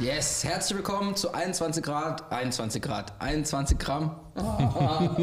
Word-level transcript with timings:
Yes, 0.00 0.42
herzlich 0.42 0.78
willkommen 0.78 1.14
zu 1.14 1.32
21 1.32 1.80
Grad, 1.80 2.32
21 2.32 2.82
Grad, 2.82 3.12
21 3.20 3.78
Gramm, 3.78 4.16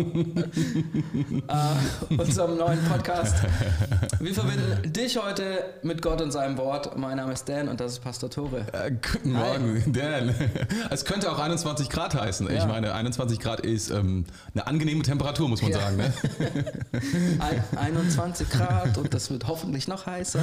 äh, 1.50 2.16
unserem 2.18 2.56
neuen 2.56 2.82
Podcast. 2.86 3.36
Wir 4.22 4.34
verbinden 4.34 4.94
dich 4.94 5.22
heute 5.22 5.66
mit 5.84 6.02
Gott 6.02 6.22
und 6.22 6.32
seinem 6.32 6.58
Wort. 6.58 6.98
Mein 6.98 7.18
Name 7.18 7.34
ist 7.34 7.50
Dan 7.50 7.68
und 7.68 7.82
das 7.82 7.92
ist 7.92 8.00
Pastor 8.00 8.30
Tore. 8.30 8.66
Äh, 8.72 8.92
guten 8.92 9.34
Morgen, 9.34 9.84
Hi. 9.86 9.92
Dan. 9.92 10.34
Es 10.90 11.04
könnte 11.04 11.30
auch 11.30 11.40
21 11.40 11.90
Grad 11.90 12.16
heißen. 12.16 12.48
Ja. 12.48 12.54
Ich 12.60 12.66
meine, 12.66 12.94
21 12.94 13.40
Grad 13.42 13.60
ist 13.60 13.90
ähm, 13.90 14.24
eine 14.54 14.68
angenehme 14.68 15.04
Temperatur, 15.04 15.50
muss 15.50 15.62
man 15.62 15.72
ja. 15.72 15.82
sagen. 15.82 15.98
Ne? 15.98 16.14
21 17.76 18.50
Grad 18.50 18.98
und 18.98 19.14
das 19.14 19.30
wird 19.30 19.50
hoffentlich 19.50 19.90
noch 19.90 20.06
heißer. 20.06 20.40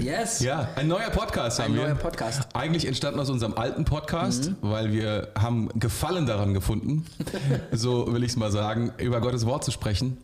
yes. 0.00 0.40
Ja, 0.40 0.70
ein 0.76 0.88
neuer 0.88 1.10
Podcast. 1.10 1.25
Podcast 1.26 1.58
haben 1.58 1.72
Ein 1.72 1.74
wir. 1.74 1.82
neuer 1.88 1.94
Podcast. 1.96 2.48
Eigentlich 2.54 2.86
entstanden 2.86 3.18
aus 3.18 3.30
unserem 3.30 3.54
alten 3.54 3.84
Podcast, 3.84 4.50
mhm. 4.50 4.56
weil 4.60 4.92
wir 4.92 5.28
haben 5.36 5.68
Gefallen 5.74 6.24
daran 6.24 6.54
gefunden, 6.54 7.04
so 7.72 8.12
will 8.12 8.22
ich 8.22 8.30
es 8.30 8.36
mal 8.36 8.52
sagen, 8.52 8.92
über 8.98 9.20
Gottes 9.20 9.44
Wort 9.44 9.64
zu 9.64 9.72
sprechen. 9.72 10.18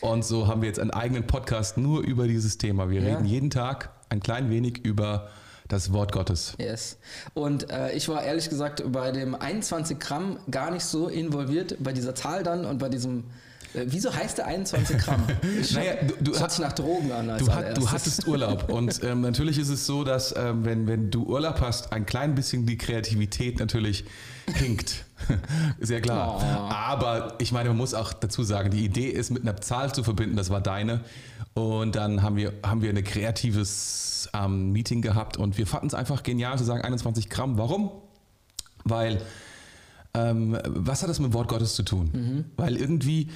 Und 0.00 0.24
so 0.24 0.48
haben 0.48 0.60
wir 0.60 0.66
jetzt 0.66 0.80
einen 0.80 0.90
eigenen 0.90 1.26
Podcast 1.26 1.78
nur 1.78 2.02
über 2.02 2.26
dieses 2.26 2.58
Thema. 2.58 2.90
Wir 2.90 3.00
ja. 3.00 3.14
reden 3.14 3.26
jeden 3.26 3.50
Tag 3.50 3.90
ein 4.08 4.18
klein 4.18 4.50
wenig 4.50 4.84
über 4.84 5.28
das 5.68 5.92
Wort 5.92 6.10
Gottes. 6.10 6.54
Yes. 6.58 6.98
Und 7.34 7.70
äh, 7.70 7.92
ich 7.92 8.08
war 8.08 8.24
ehrlich 8.24 8.48
gesagt 8.48 8.82
bei 8.90 9.12
dem 9.12 9.36
21 9.36 10.00
Gramm 10.00 10.38
gar 10.50 10.72
nicht 10.72 10.84
so 10.84 11.06
involviert 11.06 11.76
bei 11.78 11.92
dieser 11.92 12.16
Zahl 12.16 12.42
dann 12.42 12.64
und 12.64 12.78
bei 12.78 12.88
diesem 12.88 13.24
wieso 13.86 14.14
heißt 14.14 14.38
der 14.38 14.46
21 14.46 14.98
Gramm? 14.98 15.22
Ich 15.60 15.74
naja, 15.74 15.94
du, 16.02 16.32
du 16.32 16.34
sich 16.34 16.58
nach 16.58 16.72
Drogen 16.72 17.10
an. 17.12 17.38
du, 17.38 17.52
hat, 17.52 17.76
du 17.76 17.90
hattest 17.90 18.26
Urlaub 18.26 18.68
und 18.72 19.02
ähm, 19.02 19.22
natürlich 19.22 19.58
ist 19.58 19.68
es 19.68 19.86
so, 19.86 20.04
dass 20.04 20.34
ähm, 20.36 20.64
wenn, 20.64 20.86
wenn 20.86 21.10
du 21.10 21.24
Urlaub 21.24 21.60
hast, 21.60 21.92
ein 21.92 22.06
klein 22.06 22.34
bisschen 22.34 22.66
die 22.66 22.78
Kreativität 22.78 23.58
natürlich 23.58 24.04
hinkt. 24.54 25.04
Sehr 25.80 26.00
klar. 26.00 26.38
Oh. 26.38 26.72
Aber 26.72 27.34
ich 27.38 27.52
meine, 27.52 27.70
man 27.70 27.78
muss 27.78 27.94
auch 27.94 28.12
dazu 28.12 28.42
sagen, 28.42 28.70
die 28.70 28.84
Idee 28.84 29.08
ist 29.08 29.30
mit 29.30 29.42
einer 29.42 29.56
Zahl 29.60 29.92
zu 29.92 30.02
verbinden, 30.02 30.36
das 30.36 30.50
war 30.50 30.60
deine. 30.60 31.00
Und 31.54 31.96
dann 31.96 32.22
haben 32.22 32.36
wir, 32.36 32.52
haben 32.64 32.82
wir 32.82 32.90
ein 32.90 33.02
kreatives 33.04 34.28
ähm, 34.34 34.72
Meeting 34.72 35.02
gehabt 35.02 35.36
und 35.36 35.58
wir 35.58 35.66
fanden 35.66 35.88
es 35.88 35.94
einfach 35.94 36.22
genial 36.22 36.58
zu 36.58 36.64
sagen 36.64 36.82
21 36.82 37.28
Gramm. 37.28 37.58
Warum? 37.58 37.90
Weil 38.84 39.20
ähm, 40.14 40.58
was 40.66 41.02
hat 41.02 41.10
das 41.10 41.18
mit 41.18 41.30
dem 41.30 41.34
Wort 41.34 41.48
Gottes 41.48 41.74
zu 41.74 41.82
tun? 41.82 42.10
Mhm. 42.12 42.44
Weil 42.56 42.76
irgendwie 42.76 43.28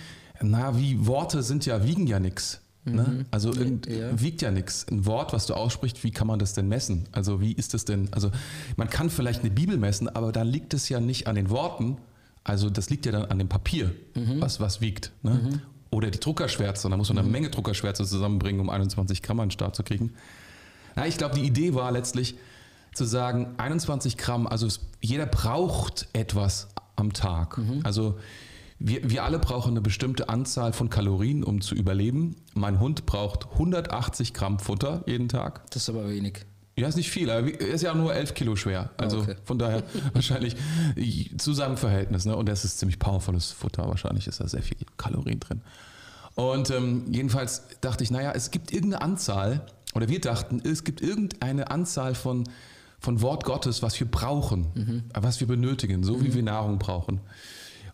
na, 0.42 0.76
wie 0.78 1.06
Worte 1.06 1.42
sind 1.42 1.66
ja, 1.66 1.84
wiegen 1.84 2.06
ja 2.06 2.20
nichts. 2.20 2.60
Ne? 2.84 3.02
Mhm. 3.02 3.26
Also 3.30 3.52
irgend, 3.54 3.86
ja. 3.86 4.20
wiegt 4.20 4.42
ja 4.42 4.50
nichts. 4.50 4.86
Ein 4.90 5.06
Wort, 5.06 5.32
was 5.32 5.46
du 5.46 5.54
aussprichst, 5.54 6.02
wie 6.02 6.10
kann 6.10 6.26
man 6.26 6.38
das 6.38 6.52
denn 6.54 6.66
messen? 6.66 7.08
Also 7.12 7.40
wie 7.40 7.52
ist 7.52 7.74
das 7.74 7.84
denn? 7.84 8.08
Also 8.12 8.32
man 8.76 8.90
kann 8.90 9.08
vielleicht 9.08 9.40
eine 9.40 9.50
Bibel 9.50 9.76
messen, 9.76 10.08
aber 10.08 10.32
dann 10.32 10.48
liegt 10.48 10.74
es 10.74 10.88
ja 10.88 10.98
nicht 10.98 11.28
an 11.28 11.36
den 11.36 11.50
Worten. 11.50 11.98
Also 12.42 12.70
das 12.70 12.90
liegt 12.90 13.06
ja 13.06 13.12
dann 13.12 13.26
an 13.26 13.38
dem 13.38 13.48
Papier, 13.48 13.94
mhm. 14.14 14.40
was, 14.40 14.58
was 14.58 14.80
wiegt. 14.80 15.12
Ne? 15.22 15.34
Mhm. 15.34 15.60
Oder 15.90 16.10
die 16.10 16.18
Druckerschwärze. 16.18 16.88
Da 16.88 16.96
muss 16.96 17.08
man 17.08 17.18
eine 17.18 17.26
mhm. 17.26 17.32
Menge 17.32 17.50
Druckerschwärze 17.50 18.04
zusammenbringen, 18.04 18.60
um 18.60 18.68
21 18.68 19.22
Gramm 19.22 19.38
an 19.38 19.48
den 19.48 19.52
Start 19.52 19.76
zu 19.76 19.84
kriegen. 19.84 20.14
Na, 20.96 21.06
ich 21.06 21.18
glaube, 21.18 21.36
die 21.36 21.42
Idee 21.42 21.74
war 21.74 21.92
letztlich 21.92 22.34
zu 22.94 23.04
sagen, 23.04 23.54
21 23.58 24.16
Gramm, 24.16 24.46
also 24.46 24.68
jeder 25.00 25.26
braucht 25.26 26.08
etwas 26.12 26.68
am 26.96 27.12
Tag. 27.12 27.58
Mhm. 27.58 27.80
Also 27.84 28.18
wir, 28.84 29.10
wir 29.10 29.24
alle 29.24 29.38
brauchen 29.38 29.70
eine 29.70 29.80
bestimmte 29.80 30.28
Anzahl 30.28 30.72
von 30.72 30.90
Kalorien, 30.90 31.44
um 31.44 31.60
zu 31.60 31.74
überleben. 31.74 32.36
Mein 32.54 32.80
Hund 32.80 33.06
braucht 33.06 33.52
180 33.52 34.34
Gramm 34.34 34.58
Futter 34.58 35.04
jeden 35.06 35.28
Tag. 35.28 35.70
Das 35.70 35.82
ist 35.82 35.88
aber 35.88 36.08
wenig. 36.08 36.44
Ja, 36.76 36.88
ist 36.88 36.96
nicht 36.96 37.10
viel, 37.10 37.30
aber 37.30 37.48
er 37.48 37.68
ist 37.68 37.82
ja 37.82 37.94
nur 37.94 38.14
11 38.14 38.34
Kilo 38.34 38.56
schwer. 38.56 38.90
Also 38.96 39.20
okay. 39.20 39.36
von 39.44 39.58
daher 39.58 39.82
wahrscheinlich 40.14 40.56
zu 41.36 41.52
seinem 41.52 41.76
Verhältnis. 41.76 42.24
Ne? 42.24 42.34
Und 42.34 42.48
das 42.48 42.64
ist 42.64 42.78
ziemlich 42.78 42.98
powervolles 42.98 43.52
Futter. 43.52 43.86
Wahrscheinlich 43.86 44.26
ist 44.26 44.40
da 44.40 44.48
sehr 44.48 44.62
viel 44.62 44.78
Kalorien 44.96 45.38
drin. 45.38 45.60
Und 46.34 46.70
ähm, 46.70 47.04
jedenfalls 47.10 47.62
dachte 47.82 48.02
ich, 48.04 48.10
naja, 48.10 48.32
es 48.34 48.50
gibt 48.50 48.72
irgendeine 48.72 49.02
Anzahl, 49.02 49.66
oder 49.94 50.08
wir 50.08 50.20
dachten, 50.20 50.62
es 50.64 50.82
gibt 50.82 51.02
irgendeine 51.02 51.70
Anzahl 51.70 52.14
von, 52.14 52.48
von 52.98 53.20
Wort 53.20 53.44
Gottes, 53.44 53.82
was 53.82 54.00
wir 54.00 54.10
brauchen, 54.10 54.66
mhm. 54.74 55.02
was 55.14 55.40
wir 55.40 55.46
benötigen, 55.46 56.02
so 56.02 56.16
mhm. 56.16 56.24
wie 56.24 56.34
wir 56.34 56.42
Nahrung 56.42 56.78
brauchen. 56.78 57.20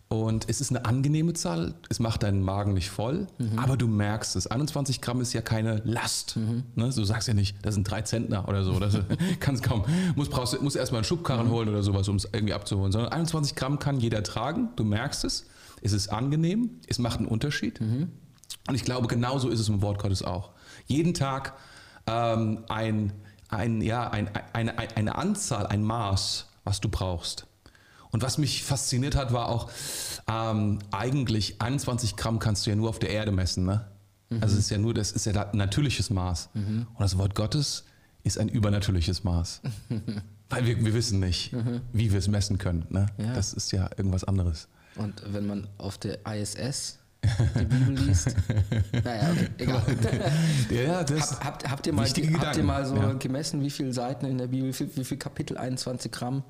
Und 0.08 0.48
es 0.48 0.62
ist 0.62 0.70
eine 0.70 0.86
angenehme 0.86 1.34
Zahl, 1.34 1.74
es 1.90 1.98
macht 2.00 2.22
deinen 2.22 2.42
Magen 2.42 2.72
nicht 2.72 2.88
voll, 2.88 3.26
mhm. 3.36 3.58
aber 3.58 3.76
du 3.76 3.86
merkst 3.86 4.36
es. 4.36 4.46
21 4.46 5.02
Gramm 5.02 5.20
ist 5.20 5.34
ja 5.34 5.42
keine 5.42 5.82
Last. 5.84 6.36
Mhm. 6.36 6.62
Ne? 6.76 6.90
Du 6.94 7.04
sagst 7.04 7.28
ja 7.28 7.34
nicht, 7.34 7.56
das 7.60 7.74
sind 7.74 7.84
drei 7.84 8.00
Zentner 8.00 8.48
oder 8.48 8.64
so. 8.64 8.80
Das 8.80 8.98
kannst 9.40 9.62
kaum. 9.62 9.84
Muss, 10.16 10.30
brauchst, 10.30 10.60
muss 10.62 10.76
erstmal 10.76 11.00
einen 11.00 11.04
Schubkarren 11.04 11.48
mhm. 11.48 11.50
holen 11.50 11.68
oder 11.68 11.82
sowas, 11.82 12.08
um 12.08 12.16
es 12.16 12.24
irgendwie 12.32 12.54
abzuholen. 12.54 12.90
Sondern 12.90 13.12
21 13.12 13.54
Gramm 13.54 13.78
kann 13.78 14.00
jeder 14.00 14.22
tragen, 14.22 14.70
du 14.76 14.84
merkst 14.84 15.24
es. 15.24 15.46
Es 15.82 15.92
ist 15.92 16.08
angenehm, 16.08 16.70
es 16.86 16.98
macht 16.98 17.18
einen 17.18 17.28
Unterschied. 17.28 17.78
Mhm. 17.82 18.10
Und 18.66 18.74
ich 18.74 18.84
glaube, 18.84 19.08
genauso 19.08 19.50
ist 19.50 19.60
es 19.60 19.68
im 19.68 19.82
Wort 19.82 19.98
Gottes 19.98 20.22
auch. 20.22 20.52
Jeden 20.86 21.12
Tag 21.12 21.52
ähm, 22.06 22.64
ein, 22.70 23.12
ein, 23.50 23.82
ja, 23.82 24.08
ein, 24.08 24.30
eine, 24.54 24.78
eine 24.78 25.16
Anzahl, 25.16 25.66
ein 25.66 25.82
Maß, 25.82 26.48
was 26.64 26.80
du 26.80 26.88
brauchst. 26.88 27.46
Und 28.10 28.22
was 28.22 28.38
mich 28.38 28.64
fasziniert 28.64 29.14
hat, 29.14 29.32
war 29.32 29.48
auch, 29.48 29.70
ähm, 30.28 30.78
eigentlich 30.90 31.60
21 31.60 32.16
Gramm 32.16 32.38
kannst 32.38 32.66
du 32.66 32.70
ja 32.70 32.76
nur 32.76 32.88
auf 32.88 32.98
der 32.98 33.10
Erde 33.10 33.32
messen. 33.32 33.64
Ne? 33.64 33.84
Mhm. 34.30 34.42
Also 34.42 34.54
es 34.54 34.64
ist 34.64 34.70
ja 34.70 34.78
nur, 34.78 34.94
das 34.94 35.12
ist 35.12 35.26
ja 35.26 35.50
ein 35.50 35.56
natürliches 35.56 36.10
Maß. 36.10 36.50
Mhm. 36.54 36.86
Und 36.92 37.00
das 37.00 37.18
Wort 37.18 37.34
Gottes 37.34 37.84
ist 38.24 38.38
ein 38.38 38.48
übernatürliches 38.48 39.24
Maß. 39.24 39.62
Weil 40.50 40.66
wir, 40.66 40.82
wir 40.84 40.94
wissen 40.94 41.20
nicht, 41.20 41.52
mhm. 41.52 41.82
wie 41.92 42.10
wir 42.10 42.18
es 42.18 42.28
messen 42.28 42.58
können. 42.58 42.86
Ne? 42.88 43.06
Ja. 43.18 43.34
Das 43.34 43.52
ist 43.52 43.72
ja 43.72 43.90
irgendwas 43.96 44.24
anderes. 44.24 44.68
Und 44.96 45.22
wenn 45.32 45.46
man 45.46 45.68
auf 45.76 45.98
der 45.98 46.26
ISS 46.26 46.98
die 47.58 47.64
Bibel 47.64 47.94
liest. 48.06 48.34
naja, 49.04 49.30
okay, 49.32 49.48
egal. 49.58 49.82
ja, 50.70 51.04
das 51.04 51.32
Hab, 51.32 51.44
habt, 51.44 51.70
habt, 51.70 51.86
ihr 51.86 51.92
mal, 51.92 52.06
habt 52.06 52.56
ihr 52.56 52.62
mal 52.62 52.86
so 52.86 52.96
ja. 52.96 53.12
gemessen, 53.14 53.60
wie 53.60 53.70
viele 53.70 53.92
Seiten 53.92 54.26
in 54.26 54.38
der 54.38 54.46
Bibel, 54.46 54.72
wie, 54.72 54.96
wie 54.96 55.04
viel 55.04 55.16
Kapitel, 55.16 55.58
21 55.58 56.12
Gramm? 56.12 56.44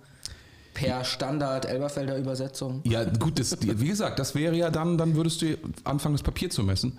Per 0.78 1.05
Standard 1.05 1.66
Elberfelder 1.66 2.16
Übersetzung. 2.16 2.81
Ja, 2.84 3.05
gut, 3.05 3.41
das, 3.41 3.56
wie 3.61 3.89
gesagt, 3.89 4.19
das 4.19 4.34
wäre 4.34 4.56
ja 4.56 4.71
dann, 4.71 4.97
dann 4.97 5.16
würdest 5.16 5.43
du 5.43 5.59
anfangen, 5.83 6.15
das 6.15 6.22
Papier 6.22 6.50
zu 6.50 6.62
messen. 6.62 6.99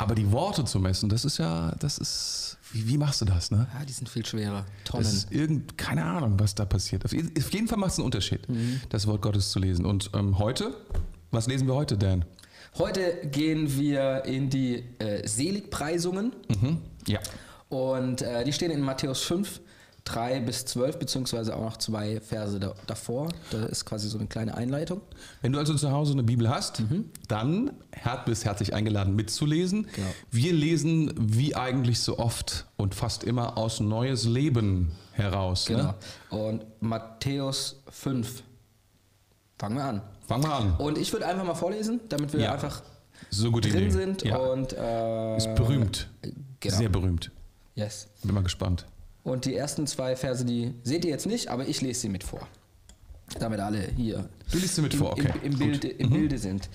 Aber 0.00 0.14
die 0.14 0.30
Worte 0.30 0.64
zu 0.64 0.78
messen, 0.78 1.08
das 1.08 1.24
ist 1.24 1.38
ja, 1.38 1.74
das 1.80 1.98
ist, 1.98 2.58
wie, 2.70 2.86
wie 2.86 2.96
machst 2.96 3.20
du 3.20 3.24
das, 3.24 3.50
ne? 3.50 3.66
Ja, 3.76 3.84
die 3.84 3.92
sind 3.92 4.08
viel 4.08 4.24
schwerer. 4.24 4.64
Tonnen. 4.84 5.02
Das 5.02 5.12
ist 5.12 5.32
irgend, 5.32 5.76
keine 5.76 6.04
Ahnung, 6.04 6.38
was 6.38 6.54
da 6.54 6.64
passiert. 6.64 7.04
Auf, 7.04 7.12
jeden 7.12 7.66
Fall 7.66 7.78
macht 7.78 7.90
es 7.90 7.98
einen 7.98 8.04
Unterschied, 8.04 8.48
mhm. 8.48 8.80
das 8.90 9.08
Wort 9.08 9.20
Gottes 9.22 9.50
zu 9.50 9.58
lesen. 9.58 9.84
Und 9.84 10.10
ähm, 10.14 10.38
heute, 10.38 10.76
was 11.32 11.48
lesen 11.48 11.66
wir 11.66 11.74
heute, 11.74 11.98
Dan? 11.98 12.24
Heute 12.78 13.26
gehen 13.32 13.76
wir 13.76 14.24
in 14.26 14.48
die 14.48 14.84
äh, 15.00 15.26
Seligpreisungen. 15.26 16.32
Mhm. 16.48 16.78
Ja. 17.08 17.18
Und 17.68 18.22
äh, 18.22 18.44
die 18.44 18.52
stehen 18.52 18.70
in 18.70 18.80
Matthäus 18.80 19.22
5, 19.22 19.60
3 20.08 20.40
bis 20.40 20.64
12, 20.64 20.98
beziehungsweise 20.98 21.54
auch 21.54 21.60
noch 21.60 21.76
zwei 21.76 22.20
Verse 22.20 22.58
da, 22.58 22.74
davor. 22.86 23.28
Da 23.50 23.64
ist 23.66 23.84
quasi 23.84 24.08
so 24.08 24.18
eine 24.18 24.26
kleine 24.26 24.56
Einleitung. 24.56 25.02
Wenn 25.42 25.52
du 25.52 25.58
also 25.58 25.74
zu 25.74 25.90
Hause 25.90 26.12
eine 26.12 26.22
Bibel 26.22 26.48
hast, 26.48 26.80
mhm. 26.80 27.10
dann 27.28 27.72
bist 28.24 28.44
herzlich 28.44 28.72
eingeladen 28.74 29.14
mitzulesen. 29.14 29.86
Genau. 29.94 30.08
Wir 30.30 30.52
lesen 30.52 31.12
wie 31.18 31.54
eigentlich 31.54 32.00
so 32.00 32.18
oft 32.18 32.66
und 32.76 32.94
fast 32.94 33.24
immer 33.24 33.58
aus 33.58 33.80
Neues 33.80 34.24
Leben 34.24 34.92
heraus. 35.12 35.68
Ne? 35.68 35.76
Genau. 35.76 35.94
Ne? 36.30 36.48
Und 36.48 36.64
Matthäus 36.80 37.82
5. 37.90 38.42
Fangen 39.58 39.76
wir 39.76 39.84
an. 39.84 40.02
Fangen 40.26 40.44
wir 40.44 40.54
an. 40.54 40.76
Und 40.76 40.98
ich 40.98 41.12
würde 41.12 41.26
einfach 41.26 41.44
mal 41.44 41.54
vorlesen, 41.54 42.00
damit 42.08 42.32
wir 42.32 42.40
ja. 42.40 42.52
einfach 42.52 42.82
so 43.30 43.50
drin 43.50 43.74
Idee. 43.74 43.90
sind. 43.90 44.22
Ja. 44.22 44.36
Und, 44.36 44.72
äh, 44.72 45.36
ist 45.36 45.54
berühmt. 45.54 46.08
Genau. 46.60 46.76
Sehr 46.76 46.88
berühmt. 46.88 47.30
Yes. 47.74 48.08
Bin 48.22 48.34
mal 48.34 48.42
gespannt. 48.42 48.86
Und 49.24 49.44
die 49.44 49.54
ersten 49.54 49.86
zwei 49.86 50.16
Verse, 50.16 50.44
die 50.44 50.74
seht 50.84 51.04
ihr 51.04 51.10
jetzt 51.10 51.26
nicht, 51.26 51.48
aber 51.48 51.66
ich 51.66 51.80
lese 51.80 52.00
sie 52.00 52.08
mit 52.08 52.24
vor. 52.24 52.46
Damit 53.38 53.60
alle 53.60 53.82
hier 53.96 54.28
du 54.50 54.58
liest 54.58 54.76
sie 54.76 54.82
mit 54.82 54.94
im, 54.94 55.00
vor, 55.00 55.12
okay. 55.12 55.32
im, 55.42 55.52
im, 55.52 55.58
Bilde, 55.58 55.88
im 55.88 56.08
mhm. 56.08 56.12
Bilde 56.14 56.38
sind. 56.38 56.68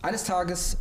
Eines 0.00 0.24
Tages, 0.24 0.78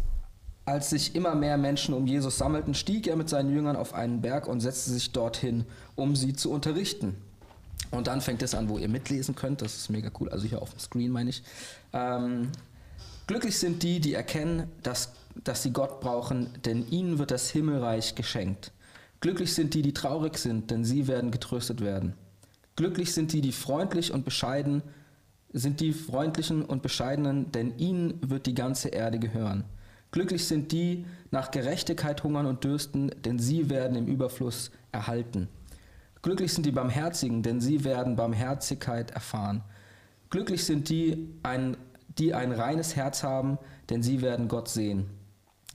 als 0.64 0.92
sich 0.92 1.16
immer 1.16 1.36
mehr 1.36 1.58
Menschen 1.58 1.94
um 1.94 2.08
Jesus 2.08 2.38
sammelten, 2.38 2.74
stieg 2.74 3.08
er 3.08 3.18
mit 3.18 3.28
seinen 3.28 3.54
Jüngern 3.54 3.76
auf 3.76 3.94
einen 3.94 4.22
Berg 4.22 4.48
und 4.48 4.62
setzte 4.62 4.92
sich 4.92 5.12
dorthin, 5.12 5.66
um 5.96 6.16
sie 6.16 6.34
zu 6.34 6.52
unterrichten. 6.52 7.18
Und 7.92 8.08
dann 8.08 8.22
fängt 8.22 8.44
es 8.44 8.56
an, 8.56 8.70
wo 8.70 8.78
ihr 8.78 8.88
mitlesen 8.88 9.36
könnt. 9.36 9.62
Das 9.62 9.76
ist 9.76 9.90
mega 9.90 10.10
cool. 10.20 10.30
Also 10.30 10.48
hier 10.48 10.62
auf 10.62 10.70
dem 10.70 10.80
Screen 10.80 11.12
meine 11.12 11.32
ich. 11.32 11.44
Ähm, 11.92 12.52
Glücklich 13.30 13.60
sind 13.60 13.84
die, 13.84 14.00
die 14.00 14.16
erkennen, 14.16 14.72
dass, 14.82 15.12
dass 15.44 15.62
sie 15.62 15.72
Gott 15.72 16.02
brauchen, 16.02 16.50
denn 16.66 16.88
ihnen 16.90 17.20
wird 17.20 17.30
das 17.30 17.52
Himmelreich 17.52 18.16
geschenkt. 18.16 18.72
Glücklich 19.20 19.54
sind 19.54 19.74
die, 19.74 19.82
die 19.82 19.94
traurig 19.94 20.38
sind, 20.38 20.72
denn 20.72 20.86
sie 20.86 21.08
werden 21.08 21.32
getröstet 21.32 21.82
werden. 21.82 22.14
Glücklich 22.76 23.14
sind 23.14 23.34
die, 23.34 23.42
die 23.42 23.52
freundlich 23.52 24.14
und 24.14 24.24
bescheiden 24.24 24.84
sind 25.52 25.80
die 25.80 25.94
freundlichen 25.94 26.64
und 26.64 26.82
bescheidenen, 26.82 27.52
denn 27.52 27.78
ihnen 27.78 28.20
wird 28.22 28.46
die 28.46 28.54
ganze 28.54 28.90
Erde 28.90 29.20
gehören. 29.20 29.64
Glücklich 30.12 30.48
sind 30.48 30.72
die 30.72 31.06
nach 31.32 31.52
Gerechtigkeit 31.52 32.24
hungern 32.24 32.46
und 32.46 32.64
dürsten, 32.64 33.12
denn 33.26 33.40
sie 33.40 33.70
werden 33.70 33.96
im 33.96 34.08
Überfluss 34.08 34.72
erhalten. 34.92 35.48
Glücklich 36.22 36.54
sind 36.54 36.66
die 36.66 36.72
Barmherzigen, 36.72 37.44
denn 37.44 37.62
sie 37.62 37.84
werden 37.84 38.16
Barmherzigkeit 38.16 39.12
erfahren. 39.12 39.64
Glücklich 40.30 40.66
sind 40.66 40.90
die, 40.90 41.30
ein, 41.44 41.78
die 42.18 42.34
ein 42.34 42.52
reines 42.52 42.96
Herz 42.96 43.24
haben, 43.24 43.58
denn 43.90 44.04
sie 44.04 44.22
werden 44.22 44.48
Gott 44.48 44.68
sehen. 44.68 45.06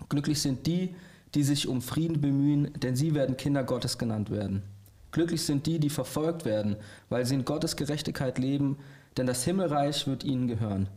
Glücklich 0.08 0.42
sind 0.42 0.66
die, 0.66 0.94
die 1.34 1.42
sich 1.42 1.68
um 1.68 1.82
Frieden 1.82 2.20
bemühen, 2.20 2.72
denn 2.76 2.96
sie 2.96 3.14
werden 3.14 3.36
Kinder 3.36 3.64
Gottes 3.64 3.98
genannt 3.98 4.30
werden. 4.30 4.62
Glücklich 5.10 5.44
sind 5.44 5.66
die, 5.66 5.78
die 5.78 5.90
verfolgt 5.90 6.44
werden, 6.44 6.76
weil 7.08 7.24
sie 7.24 7.34
in 7.34 7.44
Gottes 7.44 7.76
Gerechtigkeit 7.76 8.38
leben, 8.38 8.78
denn 9.16 9.26
das 9.26 9.44
Himmelreich 9.44 10.06
wird 10.06 10.24
ihnen 10.24 10.48
gehören. 10.48 10.88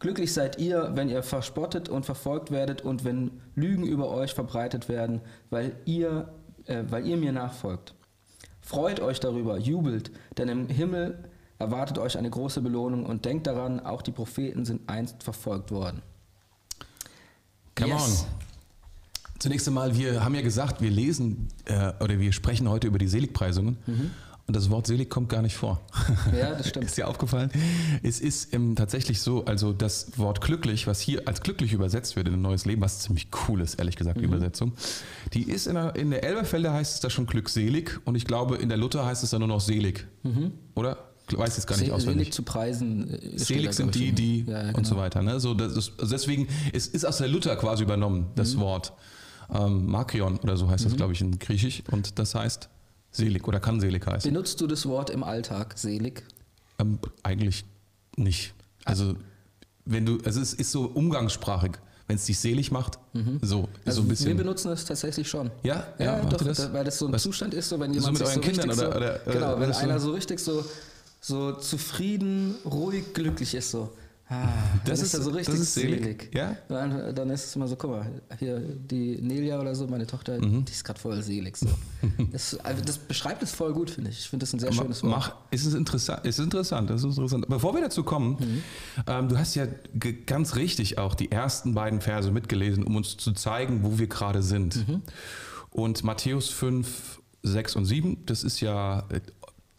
Glücklich 0.00 0.32
seid 0.32 0.58
ihr, 0.58 0.92
wenn 0.94 1.08
ihr 1.08 1.22
verspottet 1.22 1.88
und 1.88 2.04
verfolgt 2.04 2.50
werdet 2.50 2.82
und 2.82 3.04
wenn 3.04 3.40
Lügen 3.54 3.84
über 3.84 4.10
euch 4.10 4.34
verbreitet 4.34 4.88
werden, 4.88 5.22
weil 5.50 5.76
ihr, 5.86 6.32
äh, 6.66 6.84
weil 6.88 7.06
ihr 7.06 7.16
mir 7.16 7.32
nachfolgt. 7.32 7.94
Freut 8.60 9.00
euch 9.00 9.18
darüber, 9.18 9.58
jubelt, 9.58 10.10
denn 10.36 10.48
im 10.48 10.68
Himmel 10.68 11.24
erwartet 11.58 11.98
euch 11.98 12.16
eine 12.16 12.30
große 12.30 12.60
Belohnung 12.60 13.06
und 13.06 13.24
denkt 13.24 13.46
daran, 13.46 13.80
auch 13.80 14.02
die 14.02 14.12
Propheten 14.12 14.64
sind 14.64 14.88
einst 14.88 15.22
verfolgt 15.22 15.70
worden. 15.70 16.02
Come 17.74 17.92
yes. 17.92 18.26
on. 18.28 18.47
Zunächst 19.38 19.68
einmal, 19.68 19.96
wir 19.96 20.24
haben 20.24 20.34
ja 20.34 20.42
gesagt, 20.42 20.80
wir 20.80 20.90
lesen 20.90 21.48
äh, 21.64 21.92
oder 22.02 22.18
wir 22.18 22.32
sprechen 22.32 22.68
heute 22.68 22.86
über 22.86 22.98
die 22.98 23.08
Seligpreisungen. 23.08 23.78
Mhm. 23.86 24.10
Und 24.48 24.56
das 24.56 24.70
Wort 24.70 24.86
selig 24.86 25.10
kommt 25.10 25.28
gar 25.28 25.42
nicht 25.42 25.56
vor. 25.56 25.82
Ja, 26.34 26.54
das 26.54 26.70
stimmt. 26.70 26.86
ist 26.86 26.96
dir 26.96 27.06
aufgefallen? 27.06 27.50
Es 28.02 28.18
ist 28.18 28.54
ähm, 28.54 28.76
tatsächlich 28.76 29.20
so, 29.20 29.44
also 29.44 29.74
das 29.74 30.18
Wort 30.18 30.40
glücklich, 30.40 30.86
was 30.86 31.00
hier 31.00 31.28
als 31.28 31.42
glücklich 31.42 31.74
übersetzt 31.74 32.16
wird 32.16 32.28
in 32.28 32.34
ein 32.34 32.40
neues 32.40 32.64
Leben, 32.64 32.80
was 32.80 33.00
ziemlich 33.00 33.28
cool 33.46 33.60
ist, 33.60 33.74
ehrlich 33.74 33.96
gesagt, 33.96 34.16
die 34.16 34.26
mhm. 34.26 34.32
Übersetzung, 34.32 34.72
die 35.34 35.42
ist 35.42 35.66
in 35.66 35.74
der, 35.74 35.94
in 35.96 36.10
der 36.10 36.24
Elberfelder 36.24 36.72
heißt 36.72 36.94
es 36.94 37.00
da 37.00 37.10
schon 37.10 37.26
glückselig 37.26 38.00
und 38.06 38.14
ich 38.14 38.24
glaube, 38.24 38.56
in 38.56 38.70
der 38.70 38.78
Luther 38.78 39.04
heißt 39.04 39.22
es 39.22 39.30
da 39.30 39.38
nur 39.38 39.48
noch 39.48 39.60
selig. 39.60 40.06
Mhm. 40.22 40.52
Oder? 40.74 40.96
Ich 41.30 41.36
weiß 41.36 41.56
jetzt 41.56 41.66
gar 41.66 41.76
nicht 41.76 41.92
auswendig. 41.92 42.28
Selig 42.28 42.32
zu 42.32 42.42
preisen. 42.42 43.10
Äh, 43.10 43.38
selig 43.38 43.74
sind 43.74 43.94
die, 43.94 44.12
die 44.12 44.44
ja, 44.44 44.52
ja, 44.52 44.62
genau. 44.68 44.78
und 44.78 44.86
so 44.86 44.96
weiter. 44.96 45.22
Ne? 45.22 45.40
So, 45.40 45.52
das 45.52 45.74
also 45.98 46.10
deswegen, 46.10 46.48
es 46.72 46.86
ist 46.86 47.04
aus 47.04 47.18
der 47.18 47.28
Luther 47.28 47.54
quasi 47.56 47.82
übernommen, 47.82 48.28
das 48.34 48.54
mhm. 48.54 48.60
Wort. 48.60 48.94
Ähm, 49.52 49.86
Makrion 49.86 50.38
oder 50.38 50.56
so 50.56 50.68
heißt 50.68 50.84
das, 50.84 50.92
mhm. 50.92 50.96
glaube 50.96 51.12
ich, 51.12 51.20
in 51.20 51.38
Griechisch. 51.38 51.82
Und 51.90 52.18
das 52.18 52.34
heißt 52.34 52.68
Selig 53.10 53.48
oder 53.48 53.60
kann 53.60 53.80
selig 53.80 54.06
heißen. 54.06 54.30
Benutzt 54.30 54.60
du 54.60 54.66
das 54.66 54.86
Wort 54.86 55.10
im 55.10 55.24
Alltag, 55.24 55.74
selig? 55.76 56.22
Ähm, 56.78 56.98
eigentlich 57.22 57.64
nicht. 58.16 58.54
Also, 58.84 59.14
wenn 59.84 60.04
du, 60.04 60.18
also 60.24 60.40
es 60.40 60.52
ist 60.52 60.70
so 60.70 60.84
umgangssprachig, 60.84 61.72
wenn 62.06 62.16
es 62.16 62.26
dich 62.26 62.38
selig 62.38 62.70
macht, 62.70 62.98
mhm. 63.14 63.38
so, 63.42 63.68
also 63.84 64.00
so 64.00 64.06
ein 64.06 64.08
bisschen. 64.08 64.28
Wir 64.28 64.36
benutzen 64.36 64.70
es 64.72 64.84
tatsächlich 64.84 65.28
schon. 65.28 65.50
Ja, 65.62 65.86
ja, 65.98 66.18
ja 66.18 66.24
doch, 66.24 66.38
das? 66.38 66.72
weil 66.72 66.84
das 66.84 66.98
so 66.98 67.06
ein 67.06 67.12
Was? 67.12 67.22
Zustand 67.22 67.54
ist, 67.54 67.68
so 67.68 67.80
wenn 67.80 67.92
jemand 67.92 68.18
so 68.18 68.24
mit 68.24 68.30
euren 68.30 68.34
so 68.34 68.40
Kindern 68.40 68.70
oder, 68.70 68.88
oder, 68.88 69.20
oder, 69.26 69.32
Genau, 69.32 69.60
wenn 69.60 69.72
einer 69.72 69.98
so 69.98 70.12
richtig 70.12 70.38
so, 70.40 70.64
so 71.20 71.52
zufrieden, 71.52 72.56
ruhig, 72.64 73.14
glücklich 73.14 73.54
ist, 73.54 73.70
so. 73.70 73.92
Ah, 74.30 74.48
das 74.84 75.00
ist 75.00 75.14
ja 75.14 75.20
so 75.20 75.30
richtig 75.30 75.54
das 75.54 75.62
ist 75.62 75.74
selig. 75.74 76.02
selig. 76.02 76.34
Ja? 76.34 76.56
Dann, 76.68 77.14
dann, 77.14 77.30
ist 77.30 77.46
es 77.46 77.56
immer 77.56 77.66
so, 77.66 77.76
guck 77.76 77.90
mal, 77.90 78.06
hier 78.38 78.60
die 78.60 79.18
Nelia 79.22 79.58
oder 79.58 79.74
so, 79.74 79.86
meine 79.86 80.06
Tochter, 80.06 80.38
mhm. 80.38 80.64
die 80.64 80.72
ist 80.72 80.84
gerade 80.84 81.00
voll 81.00 81.22
selig. 81.22 81.56
So. 81.56 81.68
das, 82.32 82.58
also 82.60 82.84
das 82.84 82.98
beschreibt 82.98 83.42
es 83.42 83.52
voll 83.52 83.72
gut, 83.72 83.90
finde 83.90 84.10
ich. 84.10 84.18
Ich 84.18 84.28
finde 84.28 84.44
das 84.44 84.52
ein 84.52 84.58
sehr 84.58 84.72
schönes 84.72 85.02
Wort. 85.02 85.12
Mach, 85.12 85.34
ist 85.50 85.64
es 85.64 85.74
interessant, 85.74 86.26
ist 86.26 86.38
interessant, 86.38 86.90
ist 86.90 87.04
interessant. 87.04 87.46
Bevor 87.48 87.74
wir 87.74 87.80
dazu 87.80 88.02
kommen, 88.02 88.36
mhm. 88.38 88.62
ähm, 89.06 89.28
du 89.28 89.38
hast 89.38 89.54
ja 89.54 89.66
ganz 90.26 90.56
richtig 90.56 90.98
auch 90.98 91.14
die 91.14 91.32
ersten 91.32 91.74
beiden 91.74 92.02
Verse 92.02 92.30
mitgelesen, 92.30 92.84
um 92.84 92.96
uns 92.96 93.16
zu 93.16 93.32
zeigen, 93.32 93.82
wo 93.82 93.98
wir 93.98 94.08
gerade 94.08 94.42
sind. 94.42 94.88
Mhm. 94.88 95.02
Und 95.70 96.04
Matthäus 96.04 96.50
5, 96.50 97.20
6 97.44 97.76
und 97.76 97.84
7, 97.86 98.26
das 98.26 98.44
ist 98.44 98.60
ja 98.60 99.04
äh, 99.08 99.20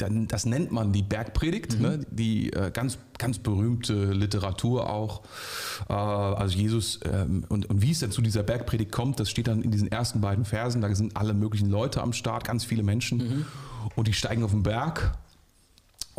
dann, 0.01 0.27
das 0.27 0.45
nennt 0.45 0.71
man 0.71 0.91
die 0.91 1.03
Bergpredigt, 1.03 1.75
mhm. 1.75 1.81
ne? 1.81 2.05
die 2.09 2.51
äh, 2.53 2.71
ganz, 2.71 2.97
ganz 3.17 3.39
berühmte 3.39 4.11
Literatur 4.11 4.89
auch. 4.89 5.23
Äh, 5.89 5.93
also 5.93 6.57
Jesus 6.57 6.99
ähm, 7.05 7.45
und, 7.49 7.69
und 7.69 7.81
wie 7.81 7.91
es 7.91 7.99
denn 7.99 8.11
zu 8.11 8.21
dieser 8.21 8.43
Bergpredigt 8.43 8.91
kommt, 8.91 9.19
das 9.19 9.29
steht 9.29 9.47
dann 9.47 9.61
in 9.61 9.71
diesen 9.71 9.91
ersten 9.91 10.21
beiden 10.21 10.45
Versen. 10.45 10.81
Da 10.81 10.93
sind 10.95 11.15
alle 11.15 11.33
möglichen 11.33 11.69
Leute 11.69 12.01
am 12.01 12.13
Start, 12.13 12.45
ganz 12.45 12.63
viele 12.63 12.83
Menschen. 12.83 13.17
Mhm. 13.17 13.45
Und 13.95 14.07
die 14.07 14.13
steigen 14.13 14.43
auf 14.43 14.51
den 14.51 14.63
Berg 14.63 15.17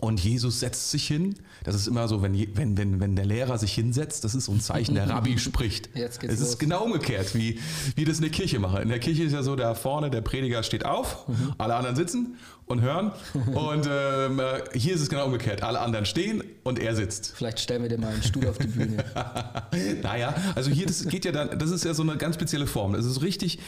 und 0.00 0.18
Jesus 0.18 0.60
setzt 0.60 0.90
sich 0.90 1.06
hin. 1.06 1.34
Das 1.62 1.74
ist 1.74 1.86
immer 1.86 2.08
so, 2.08 2.22
wenn, 2.22 2.34
wenn, 2.56 2.78
wenn, 2.78 3.00
wenn 3.00 3.16
der 3.16 3.26
Lehrer 3.26 3.58
sich 3.58 3.74
hinsetzt, 3.74 4.24
das 4.24 4.34
ist 4.34 4.46
so 4.46 4.52
ein 4.52 4.60
Zeichen, 4.60 4.94
der 4.94 5.10
Rabbi 5.10 5.38
spricht. 5.38 5.90
Jetzt 5.94 6.20
geht's 6.20 6.32
es 6.32 6.40
ist 6.40 6.52
los. 6.52 6.58
genau 6.58 6.84
umgekehrt, 6.84 7.34
wie, 7.34 7.60
wie 7.96 8.06
das 8.06 8.16
in 8.16 8.22
der 8.22 8.30
Kirche 8.30 8.58
mache. 8.58 8.80
In 8.80 8.88
der 8.88 8.98
Kirche 8.98 9.24
ist 9.24 9.32
ja 9.32 9.42
so, 9.42 9.56
da 9.56 9.74
vorne 9.74 10.10
der 10.10 10.22
Prediger 10.22 10.62
steht 10.62 10.86
auf, 10.86 11.28
mhm. 11.28 11.52
alle 11.58 11.74
anderen 11.74 11.96
sitzen 11.96 12.38
und 12.70 12.80
hören. 12.80 13.12
Und 13.54 13.88
ähm, 13.90 14.40
äh, 14.40 14.78
hier 14.78 14.94
ist 14.94 15.00
es 15.00 15.08
genau 15.08 15.26
umgekehrt. 15.26 15.62
Alle 15.62 15.80
anderen 15.80 16.06
stehen 16.06 16.42
und 16.62 16.78
er 16.78 16.94
sitzt. 16.94 17.32
Vielleicht 17.34 17.60
stellen 17.60 17.82
wir 17.82 17.88
dir 17.88 17.98
mal 17.98 18.12
einen 18.12 18.22
Stuhl 18.22 18.46
auf 18.46 18.58
die 18.58 18.68
Bühne. 18.68 19.04
naja, 20.02 20.34
also 20.54 20.70
hier, 20.70 20.86
das 20.86 21.04
geht 21.06 21.24
ja 21.24 21.32
dann, 21.32 21.58
das 21.58 21.70
ist 21.70 21.84
ja 21.84 21.94
so 21.94 22.02
eine 22.02 22.16
ganz 22.16 22.36
spezielle 22.36 22.66
Form. 22.66 22.92
Das 22.92 23.04
ist 23.04 23.22
richtig, 23.22 23.58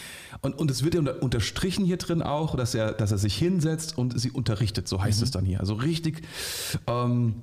und, 0.40 0.58
und 0.58 0.70
es 0.70 0.84
wird 0.84 0.94
ja 0.94 1.00
unterstrichen 1.00 1.84
hier 1.84 1.96
drin 1.96 2.22
auch, 2.22 2.56
dass 2.56 2.74
er, 2.74 2.92
dass 2.92 3.10
er 3.10 3.18
sich 3.18 3.36
hinsetzt 3.36 3.98
und 3.98 4.18
sie 4.18 4.30
unterrichtet, 4.30 4.88
so 4.88 5.02
heißt 5.02 5.18
mhm. 5.18 5.24
es 5.24 5.30
dann 5.30 5.44
hier. 5.44 5.60
Also 5.60 5.74
richtig 5.74 6.22
ähm, 6.86 7.42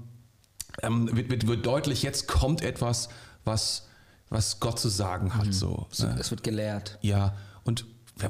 ähm, 0.82 1.10
wird, 1.16 1.30
wird, 1.30 1.48
wird 1.48 1.66
deutlich, 1.66 2.04
jetzt 2.04 2.28
kommt 2.28 2.62
etwas, 2.62 3.10
was, 3.44 3.88
was 4.30 4.60
Gott 4.60 4.80
zu 4.80 4.90
sagen 4.90 5.36
hat. 5.36 5.48
Mhm. 5.48 5.54
So, 5.54 5.88
ne? 6.00 6.16
Es 6.20 6.32
wird 6.32 6.44
gelehrt. 6.44 6.98
Ja, 7.02 7.36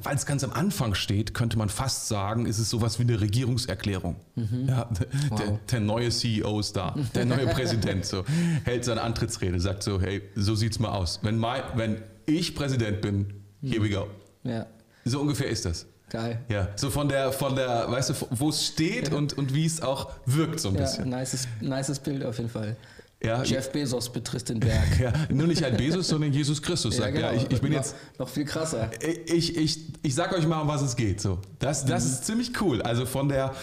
weil 0.03 0.15
es 0.15 0.25
ganz 0.25 0.43
am 0.43 0.51
Anfang 0.51 0.93
steht, 0.93 1.33
könnte 1.33 1.57
man 1.57 1.69
fast 1.69 2.07
sagen, 2.07 2.45
ist 2.45 2.59
es 2.59 2.69
sowas 2.69 2.99
wie 2.99 3.03
eine 3.03 3.19
Regierungserklärung. 3.19 4.17
Mhm. 4.35 4.67
Ja, 4.67 4.89
wow. 5.29 5.39
der, 5.39 5.59
der, 5.71 5.79
neue 5.79 6.09
CEO 6.09 6.59
ist 6.59 6.75
da, 6.75 6.95
der 7.15 7.25
neue 7.25 7.47
Präsident 7.53 8.05
so, 8.05 8.23
hält 8.63 8.85
seine 8.85 9.01
Antrittsrede, 9.01 9.59
sagt 9.59 9.83
so, 9.83 9.99
hey, 9.99 10.21
so 10.35 10.55
sieht's 10.55 10.79
mal 10.79 10.89
aus. 10.89 11.19
Wenn, 11.23 11.37
mein, 11.37 11.61
wenn 11.75 12.01
ich 12.25 12.55
Präsident 12.55 13.01
bin, 13.01 13.33
here 13.61 13.83
we 13.83 13.89
go. 13.89 14.07
Ja. 14.43 14.65
So 15.05 15.21
ungefähr 15.21 15.47
ist 15.47 15.65
das. 15.65 15.85
Geil. 16.09 16.39
Ja, 16.49 16.69
so 16.75 16.89
von 16.89 17.07
der, 17.07 17.31
von 17.31 17.55
der, 17.55 17.89
weißt 17.89 18.09
du, 18.09 18.13
wo 18.31 18.49
es 18.49 18.65
steht 18.65 19.09
ja. 19.09 19.17
und, 19.17 19.37
und 19.37 19.53
wie 19.53 19.65
es 19.65 19.81
auch 19.81 20.11
wirkt 20.25 20.59
so 20.59 20.69
ein 20.69 20.75
ja, 20.75 20.81
bisschen. 20.81 21.09
Nices, 21.09 21.47
nices 21.61 21.99
Bild 21.99 22.23
auf 22.25 22.37
jeden 22.37 22.49
Fall. 22.49 22.75
Ja, 23.21 23.43
Jeff 23.43 23.71
Bezos 23.73 24.11
betritt 24.11 24.47
den 24.47 24.61
Berg. 24.61 24.87
Ja, 24.99 25.13
nur 25.29 25.47
nicht 25.47 25.63
ein 25.63 25.75
Bezos, 25.75 26.07
sondern 26.07 26.31
Jesus 26.31 26.61
Christus 26.61 26.95
sagt, 26.95 27.15
ja, 27.15 27.31
genau. 27.31 27.33
ja 27.33 27.33
ich, 27.33 27.51
ich, 27.51 27.61
bin 27.61 27.71
noch, 27.71 27.79
jetzt 27.79 27.95
noch 28.17 28.29
viel 28.29 28.45
krasser. 28.45 28.91
Ich, 29.25 29.57
ich, 29.57 29.79
ich 30.01 30.15
sag 30.15 30.33
euch 30.33 30.47
mal, 30.47 30.61
um 30.61 30.67
was 30.67 30.81
es 30.81 30.95
geht. 30.95 31.19
So, 31.19 31.39
das, 31.59 31.85
das 31.85 32.05
mhm. 32.05 32.11
ist 32.11 32.25
ziemlich 32.25 32.61
cool. 32.61 32.81
Also 32.81 33.05
von 33.05 33.27
der, 33.27 33.53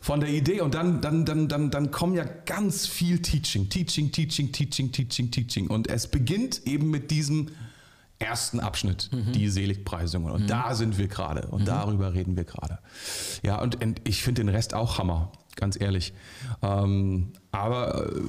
von 0.00 0.20
der 0.20 0.28
Idee 0.28 0.60
und 0.60 0.74
dann, 0.74 1.00
dann, 1.00 1.24
dann, 1.24 1.48
dann, 1.48 1.70
dann 1.70 1.90
kommen 1.90 2.14
ja 2.14 2.24
ganz 2.24 2.86
viel 2.86 3.20
Teaching, 3.20 3.68
Teaching, 3.68 4.12
Teaching, 4.12 4.52
Teaching, 4.52 4.92
Teaching, 4.92 5.30
Teaching 5.30 5.66
und 5.66 5.88
es 5.88 6.06
beginnt 6.06 6.66
eben 6.66 6.90
mit 6.90 7.10
diesem 7.10 7.48
ersten 8.20 8.60
Abschnitt, 8.60 9.10
mhm. 9.12 9.32
die 9.32 9.48
Seligpreisungen 9.48 10.30
und 10.30 10.42
mhm. 10.42 10.46
da 10.46 10.74
sind 10.74 10.96
wir 10.96 11.08
gerade 11.08 11.48
und 11.48 11.62
mhm. 11.62 11.66
darüber 11.66 12.14
reden 12.14 12.36
wir 12.36 12.44
gerade. 12.44 12.78
Ja, 13.42 13.60
und, 13.60 13.82
und 13.82 14.00
ich 14.04 14.22
finde 14.22 14.42
den 14.42 14.48
Rest 14.48 14.74
auch 14.74 14.98
Hammer 14.98 15.32
ganz 15.56 15.80
ehrlich. 15.80 16.12
Ähm, 16.62 17.32
aber 17.50 18.06
äh, 18.06 18.20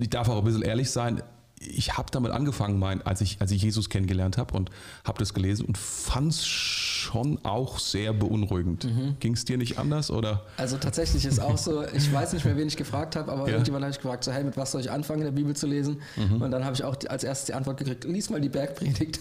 ich 0.00 0.10
darf 0.10 0.28
auch 0.28 0.38
ein 0.38 0.44
bisschen 0.44 0.62
ehrlich 0.62 0.90
sein, 0.90 1.22
ich 1.66 1.96
habe 1.96 2.10
damit 2.10 2.32
angefangen, 2.32 2.78
mein, 2.78 3.02
als, 3.02 3.20
ich, 3.20 3.40
als 3.40 3.50
ich 3.50 3.62
Jesus 3.62 3.90
kennengelernt 3.90 4.38
habe 4.38 4.54
und 4.54 4.70
habe 5.04 5.18
das 5.18 5.34
gelesen 5.34 5.66
und 5.66 5.78
fand 5.78 6.32
es 6.32 6.46
schon 6.46 7.38
auch 7.44 7.78
sehr 7.78 8.12
beunruhigend. 8.12 8.84
Mhm. 8.84 9.16
Ging 9.20 9.34
es 9.34 9.44
dir 9.44 9.58
nicht 9.58 9.78
anders? 9.78 10.10
Oder? 10.10 10.44
Also 10.56 10.76
tatsächlich 10.76 11.24
ist 11.24 11.38
auch 11.38 11.58
so, 11.58 11.84
ich 11.84 12.12
weiß 12.12 12.32
nicht 12.32 12.44
mehr, 12.44 12.56
wen 12.56 12.68
ich 12.68 12.76
gefragt 12.76 13.16
habe, 13.16 13.30
aber 13.32 13.42
ja. 13.42 13.52
irgendjemand 13.52 13.84
habe 13.84 13.92
ich 13.92 14.00
gefragt, 14.00 14.24
so 14.24 14.32
hey, 14.32 14.44
mit 14.44 14.56
was 14.56 14.72
soll 14.72 14.80
ich 14.80 14.90
anfangen, 14.90 15.20
in 15.20 15.26
der 15.26 15.32
Bibel 15.32 15.54
zu 15.54 15.66
lesen? 15.66 16.00
Mhm. 16.16 16.42
Und 16.42 16.50
dann 16.50 16.64
habe 16.64 16.74
ich 16.74 16.84
auch 16.84 16.96
als 17.08 17.24
erstes 17.24 17.46
die 17.46 17.54
Antwort 17.54 17.78
gekriegt, 17.78 18.04
lies 18.04 18.30
mal 18.30 18.40
die 18.40 18.48
Bergpredigt. 18.48 19.20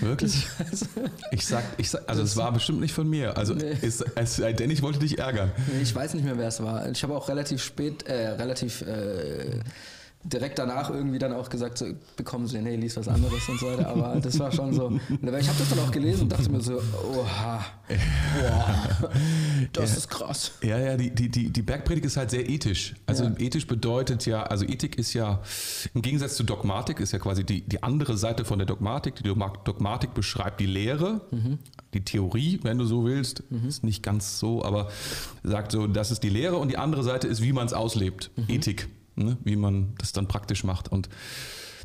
Wirklich? 0.00 0.46
ich 1.30 1.46
sag, 1.46 1.64
ich 1.78 1.90
sag 1.90 2.08
also 2.08 2.22
es 2.22 2.36
war 2.36 2.52
bestimmt 2.52 2.80
nicht 2.80 2.92
von 2.92 3.08
mir. 3.08 3.36
Also 3.36 3.54
nee. 3.54 3.76
es, 3.82 4.00
es, 4.00 4.36
denn 4.36 4.70
ich 4.70 4.82
wollte 4.82 4.98
dich 4.98 5.18
ärgern. 5.18 5.52
Nee, 5.72 5.82
ich 5.82 5.94
weiß 5.94 6.14
nicht 6.14 6.24
mehr, 6.24 6.38
wer 6.38 6.48
es 6.48 6.62
war. 6.62 6.88
Ich 6.90 7.02
habe 7.02 7.16
auch 7.16 7.28
relativ 7.28 7.62
spät, 7.62 8.04
äh, 8.04 8.28
relativ 8.30 8.82
äh, 8.82 9.60
direkt 10.32 10.58
danach 10.58 10.90
irgendwie 10.90 11.18
dann 11.18 11.32
auch 11.32 11.48
gesagt, 11.48 11.78
so, 11.78 11.86
bekommen 12.16 12.46
Sie, 12.46 12.60
nee, 12.60 12.76
lies 12.76 12.96
was 12.96 13.08
anderes 13.08 13.48
und 13.48 13.58
so 13.60 13.66
weiter. 13.66 13.88
Aber 13.88 14.20
das 14.20 14.38
war 14.38 14.50
schon 14.50 14.72
so. 14.72 14.98
Ich 15.08 15.48
habe 15.48 15.58
das 15.58 15.70
dann 15.70 15.78
auch 15.80 15.90
gelesen 15.90 16.22
und 16.22 16.32
dachte 16.32 16.50
mir 16.50 16.60
so, 16.60 16.80
oha, 17.14 17.64
boah, 17.88 19.10
das 19.72 19.90
ja. 19.90 19.96
ist 19.96 20.08
krass. 20.08 20.52
Ja, 20.62 20.78
ja, 20.78 20.96
die, 20.96 21.14
die, 21.14 21.28
die, 21.28 21.50
die 21.50 21.62
Bergpredigt 21.62 22.06
ist 22.06 22.16
halt 22.16 22.30
sehr 22.30 22.48
ethisch. 22.48 22.94
Also 23.06 23.24
ja. 23.24 23.34
ethisch 23.38 23.66
bedeutet 23.66 24.26
ja, 24.26 24.42
also 24.42 24.64
Ethik 24.64 24.98
ist 24.98 25.14
ja 25.14 25.40
im 25.94 26.02
Gegensatz 26.02 26.36
zu 26.36 26.42
Dogmatik, 26.42 27.00
ist 27.00 27.12
ja 27.12 27.18
quasi 27.18 27.44
die, 27.44 27.62
die 27.62 27.82
andere 27.82 28.16
Seite 28.16 28.44
von 28.44 28.58
der 28.58 28.66
Dogmatik. 28.66 29.16
Die 29.16 29.22
Dogmatik 29.22 30.14
beschreibt 30.14 30.60
die 30.60 30.66
Lehre, 30.66 31.20
mhm. 31.30 31.58
die 31.94 32.04
Theorie, 32.04 32.60
wenn 32.62 32.78
du 32.78 32.84
so 32.84 33.04
willst. 33.04 33.44
Mhm. 33.50 33.68
Ist 33.68 33.84
nicht 33.84 34.02
ganz 34.02 34.38
so, 34.38 34.64
aber 34.64 34.88
sagt 35.44 35.72
so, 35.72 35.86
das 35.86 36.10
ist 36.10 36.22
die 36.22 36.30
Lehre 36.30 36.56
und 36.56 36.68
die 36.68 36.78
andere 36.78 37.02
Seite 37.02 37.28
ist, 37.28 37.42
wie 37.42 37.52
man 37.52 37.66
es 37.66 37.72
auslebt. 37.72 38.30
Mhm. 38.36 38.44
Ethik 38.48 38.88
ne? 39.16 39.36
wie 39.44 39.56
man 39.56 39.94
das 39.98 40.12
dann 40.12 40.28
praktisch 40.28 40.64
macht. 40.64 40.88
Und 40.88 41.08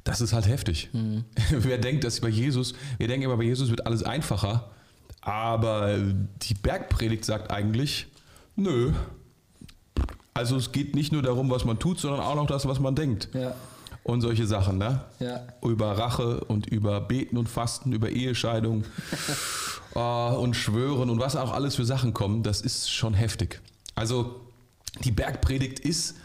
das 0.03 0.21
ist 0.21 0.33
halt 0.33 0.47
heftig. 0.47 0.89
Mhm. 0.93 1.25
Wer 1.50 1.77
denkt, 1.77 2.03
dass 2.03 2.19
bei 2.19 2.29
Jesus, 2.29 2.73
wir 2.97 3.07
denken 3.07 3.25
immer, 3.25 3.38
bei 3.38 3.43
Jesus 3.43 3.69
wird 3.69 3.85
alles 3.85 4.03
einfacher, 4.03 4.69
aber 5.21 5.97
die 6.41 6.53
Bergpredigt 6.53 7.25
sagt 7.25 7.51
eigentlich, 7.51 8.07
Nö. 8.55 8.93
Also 10.33 10.55
es 10.55 10.71
geht 10.71 10.95
nicht 10.95 11.11
nur 11.11 11.21
darum, 11.21 11.50
was 11.50 11.65
man 11.65 11.79
tut, 11.79 12.00
sondern 12.00 12.21
auch 12.21 12.35
noch 12.35 12.47
das, 12.47 12.67
was 12.67 12.79
man 12.79 12.95
denkt. 12.95 13.29
Ja. 13.33 13.55
Und 14.03 14.21
solche 14.21 14.47
Sachen, 14.47 14.77
ne? 14.77 15.01
Ja. 15.19 15.41
Über 15.61 15.97
Rache 15.97 16.43
und 16.45 16.67
über 16.67 17.01
Beten 17.01 17.38
und 17.38 17.50
Fasten, 17.50 17.91
über 17.91 18.09
Ehescheidung 18.09 18.85
äh, 19.95 20.00
und 20.00 20.55
Schwören 20.55 21.09
und 21.09 21.19
was 21.19 21.35
auch 21.35 21.51
alles 21.51 21.75
für 21.75 21.85
Sachen 21.85 22.13
kommen, 22.13 22.43
das 22.43 22.61
ist 22.61 22.89
schon 22.89 23.13
heftig. 23.13 23.61
Also 23.93 24.41
die 25.03 25.11
Bergpredigt 25.11 25.79
ist 25.79 26.15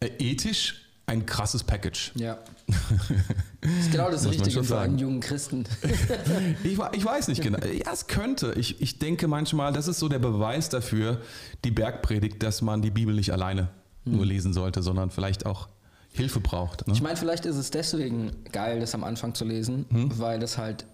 ethisch 0.00 0.80
ein 1.06 1.26
krasses 1.26 1.62
Package. 1.64 2.12
Ja. 2.14 2.38
Das 2.66 3.70
ist 3.80 3.92
genau 3.92 4.10
das 4.10 4.26
Richtige 4.28 4.64
für 4.64 4.78
einen 4.78 4.98
jungen 4.98 5.20
Christen. 5.20 5.64
Ich, 6.64 6.78
ich 6.92 7.04
weiß 7.04 7.28
nicht 7.28 7.42
genau. 7.42 7.58
Ja, 7.58 7.92
es 7.92 8.06
könnte. 8.06 8.54
Ich, 8.56 8.80
ich 8.80 8.98
denke 8.98 9.28
manchmal, 9.28 9.72
das 9.72 9.88
ist 9.88 9.98
so 9.98 10.08
der 10.08 10.18
Beweis 10.18 10.68
dafür, 10.70 11.20
die 11.64 11.70
Bergpredigt, 11.70 12.42
dass 12.42 12.62
man 12.62 12.80
die 12.82 12.90
Bibel 12.90 13.14
nicht 13.14 13.32
alleine 13.32 13.68
nur 14.04 14.24
lesen 14.26 14.52
sollte, 14.52 14.82
sondern 14.82 15.10
vielleicht 15.10 15.46
auch 15.46 15.68
Hilfe 16.10 16.40
braucht. 16.40 16.86
Ne? 16.86 16.94
Ich 16.94 17.02
meine, 17.02 17.16
vielleicht 17.16 17.44
ist 17.46 17.56
es 17.56 17.70
deswegen 17.70 18.32
geil, 18.52 18.80
das 18.80 18.94
am 18.94 19.02
Anfang 19.04 19.34
zu 19.34 19.44
lesen, 19.44 19.86
Hm? 19.90 20.18
weil 20.18 20.42
es 20.42 20.58
halt 20.58 20.86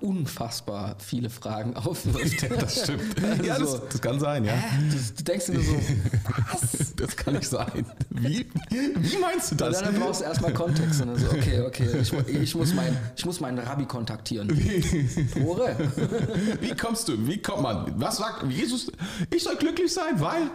unfassbar 0.00 0.96
viele 0.98 1.30
Fragen 1.30 1.76
aufwirft. 1.76 2.50
das 2.60 2.82
stimmt. 2.84 3.02
Ja, 3.44 3.54
Also, 3.54 3.78
das, 3.78 3.88
das 3.90 4.00
kann 4.00 4.20
sein, 4.20 4.44
ja. 4.44 4.54
Du, 4.90 4.96
du 5.16 5.24
denkst 5.24 5.46
dir 5.46 5.54
nur 5.54 5.62
so, 5.64 5.76
was? 6.52 6.94
Das 6.96 7.16
kann 7.16 7.34
nicht 7.34 7.48
sein. 7.48 7.86
Wie, 8.10 8.46
wie 8.70 9.16
meinst 9.18 9.50
du 9.50 9.54
Und 9.54 9.60
das? 9.60 9.82
dann 9.82 9.94
brauchst 9.94 10.20
du 10.20 10.24
erstmal 10.24 10.52
Kontext. 10.52 11.00
Und 11.00 11.08
dann 11.08 11.18
so, 11.18 11.28
okay, 11.30 11.60
okay, 11.60 11.88
ich, 12.02 12.12
ich, 12.12 12.54
muss 12.54 12.74
mein, 12.74 12.96
ich 13.16 13.24
muss 13.24 13.40
meinen 13.40 13.58
Rabbi 13.58 13.84
kontaktieren. 13.86 14.48
Tore? 15.32 15.76
Wie 16.60 16.74
kommst 16.76 17.08
du? 17.08 17.26
Wie 17.26 17.40
kommt 17.40 17.62
man? 17.62 17.92
Was 18.00 18.16
sagt 18.16 18.44
Jesus? 18.50 18.90
Ich 19.34 19.44
soll 19.44 19.56
glücklich 19.56 19.92
sein, 19.92 20.18
weil. 20.18 20.50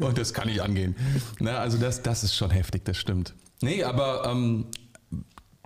Und 0.00 0.18
das 0.18 0.32
kann 0.32 0.48
nicht 0.48 0.60
angehen. 0.60 0.94
Na, 1.40 1.58
also 1.58 1.78
das, 1.78 2.02
das 2.02 2.22
ist 2.22 2.34
schon 2.36 2.50
heftig, 2.50 2.84
das 2.84 2.96
stimmt. 2.96 3.34
Nee, 3.60 3.82
aber 3.82 4.24
ähm, 4.30 4.66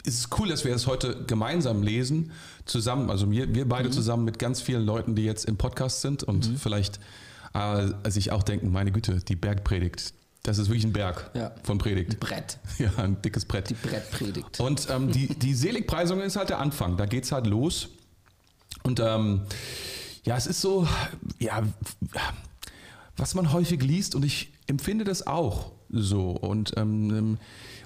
es 0.04 0.14
ist 0.18 0.38
cool, 0.38 0.49
dass 0.49 0.64
wir 0.64 0.75
es 0.75 0.87
heute 0.87 1.25
gemeinsam 1.26 1.82
lesen, 1.82 2.32
zusammen, 2.64 3.11
also 3.11 3.30
wir, 3.30 3.54
wir 3.54 3.68
beide 3.68 3.90
zusammen 3.90 4.25
mit 4.25 4.38
ganz 4.38 4.61
vielen 4.61 4.85
Leuten, 4.85 5.14
die 5.14 5.25
jetzt 5.25 5.44
im 5.47 5.56
Podcast 5.56 6.00
sind 6.00 6.23
und 6.25 6.44
vielleicht 6.59 6.99
äh, 7.54 7.88
sich 8.11 8.32
auch 8.32 8.42
denken, 8.42 8.71
meine 8.73 8.92
Güte, 8.92 9.21
die 9.21 9.37
Bergpredigt, 9.37 10.14
das 10.42 10.59
ist 10.59 10.68
wirklich 10.68 10.85
ein 10.85 10.92
Berg 10.92 11.30
Ja. 11.35 11.52
von 11.62 11.78
Predigt. 11.78 12.18
Brett. 12.18 12.59
Ja, 12.78 12.90
ein 12.97 13.23
dickes 13.23 13.44
Brett. 13.44 13.71
Die 13.71 13.75
Brettpredigt. 13.75 14.59
Und 14.59 14.88
ähm, 14.90 15.12
die, 15.12 15.28
die 15.28 15.54
Seligpreisung 15.54 16.21
ist 16.21 16.35
halt 16.37 16.49
der 16.50 16.59
Anfang. 16.59 16.97
Da 16.97 17.06
geht 17.06 17.23
es 17.25 17.30
halt 17.32 17.47
los. 17.47 17.88
Und 18.82 18.99
ähm, 18.99 19.42
ja, 20.25 20.37
es 20.37 20.47
ist 20.49 20.61
so, 20.61 20.88
ja, 21.38 21.62
was 23.16 23.35
man 23.37 23.52
häufig 23.52 23.82
liest 23.82 24.16
und 24.16 24.25
ich 24.25 24.52
empfinde 24.66 25.04
das 25.04 25.26
auch 25.26 25.71
so. 25.90 26.30
Und, 26.30 26.73
ähm, 26.76 27.38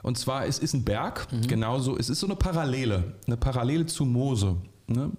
und 0.07 0.17
zwar, 0.17 0.47
es 0.47 0.61
ist 0.61 0.73
ein 0.73 0.85
Berg, 0.85 1.27
genauso, 1.49 1.99
es 1.99 2.09
ist 2.09 2.21
so 2.21 2.29
eine 2.29 2.37
Parallele, 2.37 3.15
eine 3.27 3.37
Parallele 3.37 3.87
zu 3.87 4.05
Mose. 4.05 4.55
Ne? 4.87 5.11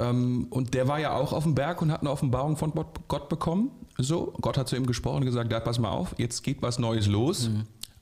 Ähm, 0.00 0.48
und 0.50 0.74
der 0.74 0.88
war 0.88 0.98
ja 0.98 1.14
auch 1.14 1.32
auf 1.32 1.44
dem 1.44 1.54
Berg 1.54 1.80
und 1.82 1.92
hat 1.92 2.00
eine 2.00 2.10
Offenbarung 2.10 2.56
von 2.56 2.72
Gott 3.06 3.28
bekommen. 3.28 3.70
So, 3.98 4.34
Gott 4.40 4.58
hat 4.58 4.68
zu 4.68 4.74
ihm 4.74 4.86
gesprochen 4.86 5.18
und 5.18 5.26
gesagt, 5.26 5.52
ja, 5.52 5.60
pass 5.60 5.78
mal 5.78 5.90
auf, 5.90 6.16
jetzt 6.18 6.42
geht 6.42 6.62
was 6.62 6.80
Neues 6.80 7.06
los. 7.06 7.48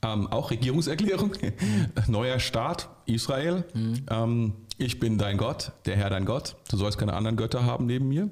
Ähm, 0.01 0.25
auch 0.25 0.49
Regierungserklärung, 0.49 1.33
neuer 2.07 2.39
Staat, 2.39 2.89
Israel. 3.05 3.63
Ähm, 4.09 4.53
ich 4.79 4.99
bin 4.99 5.19
dein 5.19 5.37
Gott, 5.37 5.71
der 5.85 5.97
Herr 5.97 6.09
dein 6.09 6.25
Gott. 6.25 6.55
Du 6.71 6.77
sollst 6.77 6.97
keine 6.97 7.13
anderen 7.13 7.37
Götter 7.37 7.63
haben 7.63 7.85
neben 7.85 8.07
mir. 8.07 8.27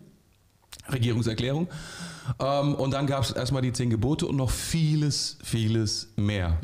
Regierungserklärung. 0.92 1.68
Ähm, 2.40 2.74
und 2.74 2.96
dann 2.96 3.06
gab 3.06 3.24
es 3.24 3.30
erstmal 3.30 3.62
die 3.62 3.74
zehn 3.74 3.92
Gebote 3.92 4.26
und 4.26 4.38
noch 4.38 4.50
vieles, 4.50 5.38
vieles 5.44 6.12
mehr. 6.16 6.58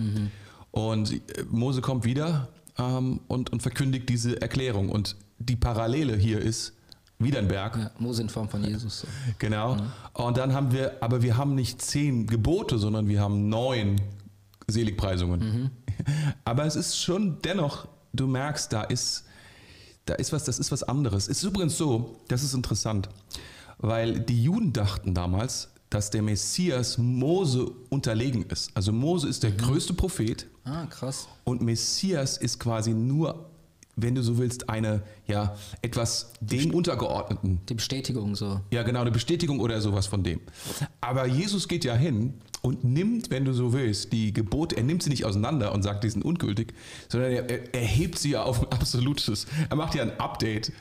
Und 0.75 1.13
äh, 1.13 1.45
Mose 1.49 1.81
kommt 1.81 2.03
wieder 2.03 2.49
ähm, 2.77 3.21
und, 3.27 3.51
und 3.51 3.61
verkündigt 3.61 4.09
diese 4.09 4.41
Erklärung. 4.41 4.89
Und 4.89 5.15
die 5.39 5.55
Parallele 5.55 6.17
hier 6.17 6.39
ist 6.39 6.73
wieder 7.17 7.39
ein 7.39 7.47
Berg. 7.47 7.77
Ja, 7.77 7.91
Mose 7.97 8.21
in 8.21 8.29
Form 8.29 8.49
von 8.49 8.61
Jesus. 8.61 9.01
So. 9.01 9.07
Genau. 9.39 9.77
Und 10.13 10.37
dann 10.37 10.53
haben 10.53 10.73
wir, 10.73 11.01
aber 11.01 11.21
wir 11.21 11.37
haben 11.37 11.55
nicht 11.55 11.81
zehn 11.81 12.27
Gebote, 12.27 12.77
sondern 12.77 13.07
wir 13.07 13.21
haben 13.21 13.47
neun 13.47 14.01
Seligpreisungen. 14.67 15.71
Aber 16.43 16.65
es 16.65 16.75
ist 16.75 16.99
schon 16.99 17.41
dennoch, 17.43 17.87
du 18.13 18.27
merkst, 18.27 18.73
da 18.73 18.81
ist, 18.81 19.25
da 20.05 20.15
ist 20.15 20.33
was, 20.33 20.43
das 20.43 20.59
ist 20.59 20.71
was 20.71 20.83
anderes. 20.83 21.29
Es 21.29 21.37
ist 21.37 21.43
übrigens 21.43 21.77
so, 21.77 22.19
das 22.27 22.43
ist 22.43 22.53
interessant, 22.53 23.07
weil 23.77 24.19
die 24.19 24.43
Juden 24.43 24.73
dachten 24.73 25.13
damals, 25.13 25.69
dass 25.95 26.09
der 26.09 26.21
Messias 26.21 26.97
Mose 26.97 27.71
unterlegen 27.89 28.43
ist. 28.49 28.69
Also 28.73 28.91
Mose 28.91 29.29
ist 29.29 29.43
der 29.43 29.51
größte 29.51 29.93
Prophet 29.93 30.45
Ah, 30.65 30.85
krass. 30.87 31.29
und 31.45 31.61
Messias 31.61 32.35
ist 32.35 32.59
quasi 32.59 32.93
nur, 32.93 33.49
wenn 33.95 34.13
du 34.13 34.21
so 34.21 34.37
willst, 34.37 34.67
eine, 34.69 35.03
ja, 35.25 35.55
etwas 35.81 36.33
dem 36.41 36.73
untergeordneten. 36.73 37.61
Die 37.69 37.75
Bestätigung 37.75 38.35
so. 38.35 38.59
Ja, 38.71 38.83
genau, 38.83 38.99
eine 39.01 39.11
Bestätigung 39.11 39.61
oder 39.61 39.79
sowas 39.79 40.05
von 40.05 40.21
dem. 40.21 40.41
Aber 40.99 41.27
Jesus 41.27 41.69
geht 41.69 41.85
ja 41.85 41.95
hin 41.95 42.33
und 42.61 42.83
nimmt, 42.83 43.29
wenn 43.29 43.45
du 43.45 43.53
so 43.53 43.71
willst, 43.71 44.11
die 44.11 44.33
Gebote, 44.33 44.75
er 44.75 44.83
nimmt 44.83 45.01
sie 45.01 45.09
nicht 45.09 45.23
auseinander 45.23 45.71
und 45.73 45.81
sagt, 45.83 46.03
die 46.03 46.09
sind 46.09 46.25
ungültig, 46.25 46.73
sondern 47.07 47.31
er, 47.31 47.49
er, 47.49 47.73
er 47.73 47.87
hebt 47.87 48.19
sie 48.19 48.31
ja 48.31 48.43
auf 48.43 48.59
ein 48.59 48.67
absolutes. 48.77 49.47
Er 49.69 49.77
macht 49.77 49.95
ja 49.95 50.01
ein 50.01 50.19
Update. 50.19 50.73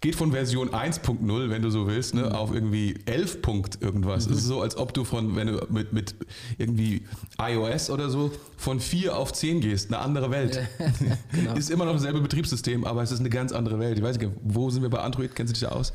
Geht 0.00 0.16
von 0.16 0.32
Version 0.32 0.70
1.0, 0.70 1.50
wenn 1.50 1.62
du 1.62 1.70
so 1.70 1.86
willst, 1.86 2.14
ne, 2.14 2.34
auf 2.36 2.52
irgendwie 2.52 2.96
11. 3.06 3.42
Punkt 3.42 3.82
irgendwas. 3.82 4.26
Es 4.26 4.38
ist 4.38 4.44
so, 4.46 4.60
als 4.60 4.76
ob 4.76 4.92
du 4.92 5.04
von, 5.04 5.36
wenn 5.36 5.46
du 5.46 5.66
mit, 5.70 5.92
mit 5.92 6.14
irgendwie 6.58 7.02
iOS 7.40 7.90
oder 7.90 8.10
so, 8.10 8.32
von 8.56 8.80
4 8.80 9.16
auf 9.16 9.32
10 9.32 9.60
gehst, 9.60 9.88
eine 9.92 9.98
andere 10.00 10.30
Welt. 10.30 10.60
genau. 11.32 11.54
Ist 11.54 11.70
immer 11.70 11.84
noch 11.84 11.92
dasselbe 11.94 12.20
Betriebssystem, 12.20 12.84
aber 12.84 13.02
es 13.02 13.12
ist 13.12 13.20
eine 13.20 13.30
ganz 13.30 13.52
andere 13.52 13.78
Welt. 13.78 13.96
Ich 13.98 14.04
weiß 14.04 14.18
nicht, 14.18 14.30
wo 14.42 14.70
sind 14.70 14.82
wir 14.82 14.90
bei 14.90 14.98
Android? 14.98 15.34
Kennst 15.34 15.52
du 15.52 15.60
dich 15.60 15.68
da 15.68 15.74
aus? 15.74 15.92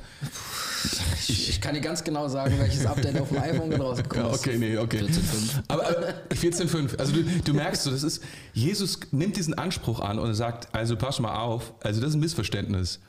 Ich, 1.28 1.50
ich 1.50 1.62
kann 1.62 1.76
dir 1.76 1.82
ganz 1.82 2.04
genau 2.04 2.28
sagen, 2.28 2.56
welches 2.58 2.86
Update 2.86 3.20
auf 3.20 3.30
dem 3.30 3.38
iPhone 3.42 3.74
rausgekommen 3.74 4.26
Ja, 4.26 4.34
ist. 4.34 4.40
okay, 4.40 4.58
nee, 4.58 4.78
okay. 4.78 5.00
14.5. 5.02 5.64
Aber 5.68 6.08
äh, 6.08 6.14
14,5. 6.34 6.98
Also 6.98 7.14
du, 7.14 7.24
du 7.44 7.54
merkst 7.54 7.84
so, 7.84 7.92
das 7.92 8.04
ist, 8.04 8.24
Jesus 8.54 9.00
nimmt 9.12 9.38
diesen 9.38 9.54
Anspruch 9.54 10.00
an 10.00 10.18
und 10.18 10.34
sagt, 10.34 10.74
also 10.74 10.96
pass 10.96 11.20
mal 11.20 11.36
auf, 11.40 11.74
also 11.84 12.02
das 12.02 12.10
ist 12.12 12.16
ein 12.16 12.22
Missverständnis, 12.22 13.00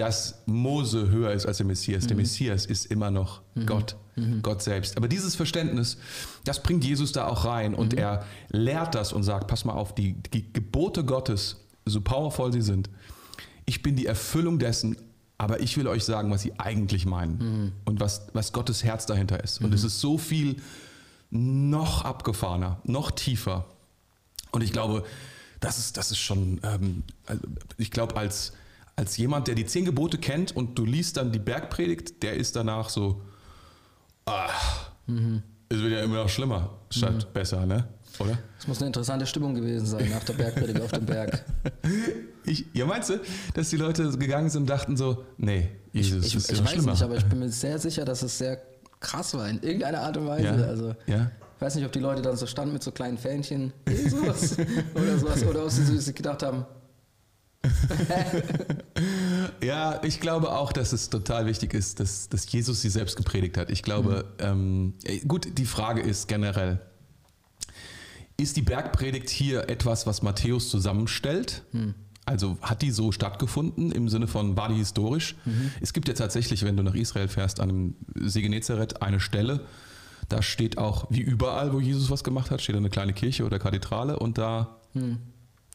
dass 0.00 0.40
Mose 0.46 1.10
höher 1.10 1.32
ist 1.32 1.44
als 1.44 1.58
der 1.58 1.66
Messias. 1.66 2.06
Der 2.06 2.16
Messias 2.16 2.64
ist 2.64 2.86
immer 2.86 3.10
noch 3.10 3.42
Gott, 3.66 3.96
Gott 4.40 4.62
selbst. 4.62 4.96
Aber 4.96 5.08
dieses 5.08 5.34
Verständnis, 5.36 5.98
das 6.44 6.62
bringt 6.62 6.84
Jesus 6.84 7.12
da 7.12 7.26
auch 7.26 7.44
rein 7.44 7.74
und 7.74 7.92
er 7.92 8.24
lehrt 8.48 8.94
das 8.94 9.12
und 9.12 9.24
sagt, 9.24 9.46
pass 9.46 9.66
mal 9.66 9.74
auf, 9.74 9.94
die, 9.94 10.14
die 10.32 10.50
Gebote 10.54 11.04
Gottes, 11.04 11.56
so 11.84 12.00
powerful 12.00 12.50
sie 12.50 12.62
sind, 12.62 12.88
ich 13.66 13.82
bin 13.82 13.94
die 13.94 14.06
Erfüllung 14.06 14.58
dessen, 14.58 14.96
aber 15.36 15.60
ich 15.60 15.76
will 15.76 15.86
euch 15.86 16.04
sagen, 16.04 16.30
was 16.30 16.40
sie 16.40 16.58
eigentlich 16.58 17.04
meinen 17.04 17.72
und 17.84 18.00
was, 18.00 18.26
was 18.32 18.54
Gottes 18.54 18.82
Herz 18.82 19.04
dahinter 19.04 19.44
ist. 19.44 19.60
Und 19.60 19.74
es 19.74 19.84
ist 19.84 20.00
so 20.00 20.16
viel 20.16 20.56
noch 21.28 22.06
abgefahrener, 22.06 22.80
noch 22.84 23.10
tiefer. 23.10 23.66
Und 24.50 24.62
ich 24.62 24.72
glaube, 24.72 25.04
das 25.60 25.78
ist, 25.78 25.98
das 25.98 26.10
ist 26.10 26.18
schon, 26.18 26.58
ähm, 26.62 27.02
also 27.26 27.42
ich 27.76 27.90
glaube, 27.90 28.16
als, 28.16 28.54
als 29.00 29.16
jemand, 29.16 29.48
der 29.48 29.54
die 29.54 29.64
zehn 29.64 29.86
Gebote 29.86 30.18
kennt 30.18 30.54
und 30.54 30.78
du 30.78 30.84
liest 30.84 31.16
dann 31.16 31.32
die 31.32 31.38
Bergpredigt, 31.38 32.22
der 32.22 32.34
ist 32.34 32.54
danach 32.54 32.90
so, 32.90 33.22
ah, 34.26 34.50
es 35.70 35.78
wird 35.78 35.92
ja 35.92 36.02
immer 36.02 36.16
noch 36.22 36.28
schlimmer, 36.28 36.78
statt 36.90 37.32
besser, 37.32 37.64
ne? 37.64 37.88
Oder? 38.18 38.38
Es 38.58 38.68
muss 38.68 38.78
eine 38.78 38.88
interessante 38.88 39.24
Stimmung 39.24 39.54
gewesen 39.54 39.86
sein 39.86 40.10
nach 40.10 40.22
der 40.24 40.34
Bergpredigt 40.34 40.80
auf 40.82 40.92
dem 40.92 41.06
Berg. 41.06 41.44
Ich, 42.42 42.64
ja, 42.72 42.86
meinst 42.86 43.10
du, 43.10 43.20
dass 43.52 43.68
die 43.68 43.76
Leute 43.76 44.10
gegangen 44.16 44.48
sind 44.48 44.62
und 44.62 44.70
dachten 44.70 44.96
so, 44.96 45.24
nee, 45.36 45.70
Jesus, 45.92 46.24
Ich, 46.26 46.32
das 46.32 46.44
ist 46.44 46.50
ich 46.52 46.58
ja 46.58 46.64
weiß 46.64 46.72
schlimmer. 46.72 46.92
nicht, 46.92 47.02
aber 47.02 47.16
ich 47.16 47.24
bin 47.26 47.38
mir 47.38 47.50
sehr 47.50 47.78
sicher, 47.78 48.04
dass 48.06 48.22
es 48.22 48.38
sehr 48.38 48.60
krass 48.98 49.34
war 49.34 49.46
in 49.48 49.62
irgendeiner 49.62 50.00
Art 50.00 50.16
und 50.16 50.26
Weise. 50.26 50.44
ja, 50.44 50.52
Also 50.54 50.94
ja. 51.06 51.30
ich 51.56 51.60
weiß 51.62 51.74
nicht, 51.74 51.84
ob 51.84 51.92
die 51.92 51.98
Leute 52.00 52.22
dann 52.22 52.36
so 52.38 52.46
standen 52.46 52.72
mit 52.72 52.82
so 52.82 52.92
kleinen 52.92 53.18
Fähnchen 53.18 53.74
Jesus 53.86 54.56
oder 54.94 55.18
sowas 55.18 55.44
oder 55.44 55.64
ob 55.64 55.70
sie 55.70 55.84
sich 55.98 56.14
gedacht 56.14 56.42
haben, 56.42 56.64
Ja, 59.62 60.00
ich 60.04 60.20
glaube 60.20 60.50
auch, 60.52 60.72
dass 60.72 60.92
es 60.92 61.10
total 61.10 61.46
wichtig 61.46 61.74
ist, 61.74 62.00
dass, 62.00 62.28
dass 62.28 62.50
Jesus 62.50 62.80
sie 62.82 62.88
selbst 62.90 63.16
gepredigt 63.16 63.56
hat. 63.56 63.70
Ich 63.70 63.82
glaube, 63.82 64.24
ähm, 64.38 64.94
äh, 65.04 65.18
gut, 65.20 65.58
die 65.58 65.64
Frage 65.64 66.00
ist 66.00 66.28
generell, 66.28 66.80
ist 68.36 68.56
die 68.56 68.62
Bergpredigt 68.62 69.28
hier 69.28 69.68
etwas, 69.68 70.06
was 70.06 70.22
Matthäus 70.22 70.70
zusammenstellt? 70.70 71.62
Also 72.24 72.56
hat 72.62 72.82
die 72.82 72.90
so 72.90 73.12
stattgefunden 73.12 73.92
im 73.92 74.08
Sinne 74.08 74.26
von, 74.26 74.56
war 74.56 74.68
die 74.68 74.76
historisch? 74.76 75.36
Es 75.80 75.92
gibt 75.92 76.08
ja 76.08 76.14
tatsächlich, 76.14 76.64
wenn 76.64 76.76
du 76.76 76.82
nach 76.82 76.94
Israel 76.94 77.28
fährst, 77.28 77.60
an 77.60 77.68
dem 77.68 77.94
See 78.16 78.42
Genezareth 78.42 79.02
eine 79.02 79.20
Stelle, 79.20 79.66
da 80.28 80.42
steht 80.42 80.78
auch, 80.78 81.06
wie 81.10 81.20
überall, 81.20 81.72
wo 81.72 81.80
Jesus 81.80 82.08
was 82.10 82.22
gemacht 82.24 82.50
hat, 82.50 82.62
steht 82.62 82.76
eine 82.76 82.88
kleine 82.90 83.12
Kirche 83.12 83.44
oder 83.44 83.58
Kathedrale 83.58 84.18
und 84.18 84.38
da, 84.38 84.76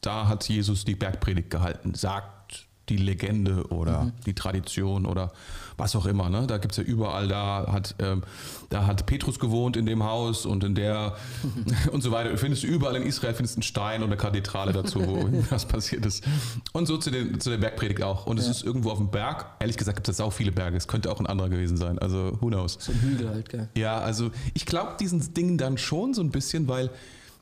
da 0.06 0.28
hat 0.28 0.48
Jesus 0.48 0.84
die 0.84 0.94
Bergpredigt 0.94 1.50
gehalten, 1.50 1.94
sagt 1.94 2.66
die 2.88 2.96
Legende 2.96 3.66
oder 3.68 4.04
mhm. 4.04 4.12
die 4.26 4.34
Tradition 4.34 5.06
oder 5.06 5.32
was 5.76 5.96
auch 5.96 6.06
immer. 6.06 6.30
Ne? 6.30 6.46
Da 6.46 6.58
gibt 6.58 6.72
es 6.72 6.78
ja 6.78 6.84
überall, 6.84 7.28
da 7.28 7.66
hat, 7.72 7.96
ähm, 7.98 8.22
da 8.70 8.86
hat 8.86 9.06
Petrus 9.06 9.38
gewohnt 9.38 9.76
in 9.76 9.86
dem 9.86 10.04
Haus 10.04 10.46
und 10.46 10.64
in 10.64 10.74
der 10.74 11.16
und 11.92 12.02
so 12.02 12.12
weiter. 12.12 12.30
Du 12.30 12.38
findest 12.38 12.64
überall 12.64 12.96
in 12.96 13.02
Israel 13.02 13.34
findest 13.34 13.56
einen 13.56 13.62
Stein 13.62 14.02
und 14.02 14.08
eine 14.08 14.16
Kathedrale 14.16 14.72
dazu, 14.72 15.04
wo 15.06 15.28
was 15.50 15.66
passiert 15.66 16.06
ist. 16.06 16.24
Und 16.72 16.86
so 16.86 16.96
zu, 16.96 17.10
den, 17.10 17.40
zu 17.40 17.50
der 17.50 17.58
Bergpredigt 17.58 18.02
auch. 18.02 18.26
Und 18.26 18.38
es 18.38 18.46
ist 18.46 18.62
irgendwo 18.62 18.90
auf 18.90 18.98
dem 18.98 19.10
Berg. 19.10 19.46
Ehrlich 19.58 19.76
gesagt 19.76 19.96
gibt 19.96 20.08
es 20.08 20.20
auch 20.20 20.32
viele 20.32 20.52
Berge. 20.52 20.76
Es 20.76 20.86
könnte 20.86 21.10
auch 21.10 21.20
ein 21.20 21.26
anderer 21.26 21.48
gewesen 21.48 21.76
sein. 21.76 21.98
Also 21.98 22.38
who 22.40 22.48
knows. 22.48 22.78
So 22.80 22.92
ein 22.92 23.00
Hügel 23.00 23.28
halt, 23.30 23.48
gell? 23.48 23.68
Ja, 23.76 23.98
also 23.98 24.30
ich 24.54 24.64
glaube 24.64 24.92
diesen 25.00 25.34
Dingen 25.34 25.58
dann 25.58 25.76
schon 25.76 26.14
so 26.14 26.22
ein 26.22 26.30
bisschen, 26.30 26.68
weil, 26.68 26.90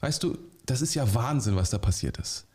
weißt 0.01 0.23
du, 0.23 0.39
das 0.67 0.81
ist 0.81 0.95
ja 0.95 1.15
Wahnsinn, 1.15 1.57
was 1.57 1.69
da 1.69 1.79
passiert 1.79 2.17
ist. 2.17 2.47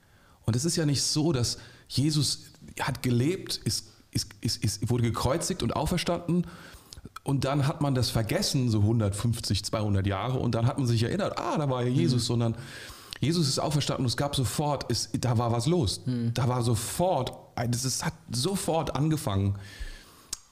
Und 0.49 0.55
es 0.55 0.65
ist 0.65 0.77
ja 0.77 0.87
nicht 0.87 1.03
so, 1.03 1.31
dass 1.31 1.59
Jesus 1.87 2.45
hat 2.79 3.03
gelebt, 3.03 3.61
ist, 3.65 3.85
ist, 4.09 4.31
ist, 4.41 4.63
ist, 4.63 4.89
wurde 4.89 5.03
gekreuzigt 5.03 5.61
und 5.61 5.75
auferstanden 5.75 6.47
und 7.23 7.45
dann 7.45 7.67
hat 7.67 7.81
man 7.81 7.93
das 7.93 8.09
vergessen, 8.09 8.71
so 8.71 8.79
150, 8.79 9.63
200 9.63 10.07
Jahre 10.07 10.39
und 10.39 10.55
dann 10.55 10.65
hat 10.65 10.79
man 10.79 10.87
sich 10.87 11.03
erinnert, 11.03 11.37
ah, 11.37 11.55
da 11.59 11.69
war 11.69 11.83
ja 11.83 11.89
Jesus, 11.89 12.23
mhm. 12.23 12.25
sondern 12.25 12.55
Jesus 13.19 13.47
ist 13.47 13.59
auferstanden 13.59 14.05
und 14.05 14.09
es 14.09 14.17
gab 14.17 14.35
sofort, 14.35 14.91
es, 14.91 15.09
da 15.21 15.37
war 15.37 15.51
was 15.51 15.67
los. 15.67 16.01
Mhm. 16.07 16.33
Da 16.33 16.47
war 16.47 16.63
sofort, 16.63 17.31
es 17.55 18.03
hat 18.03 18.13
sofort 18.31 18.95
angefangen. 18.95 19.53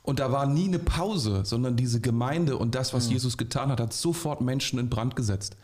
Und 0.04 0.20
da 0.20 0.32
war 0.32 0.46
nie 0.46 0.68
eine 0.68 0.78
Pause, 0.78 1.42
sondern 1.44 1.76
diese 1.76 2.02
Gemeinde 2.02 2.56
und 2.56 2.76
das, 2.76 2.94
was 2.94 3.08
mhm. 3.08 3.14
Jesus 3.14 3.36
getan 3.36 3.72
hat, 3.72 3.80
hat 3.80 3.94
sofort 3.94 4.42
Menschen 4.42 4.78
in 4.78 4.92
Brand 4.92 5.16
gesetzt. 5.16 5.58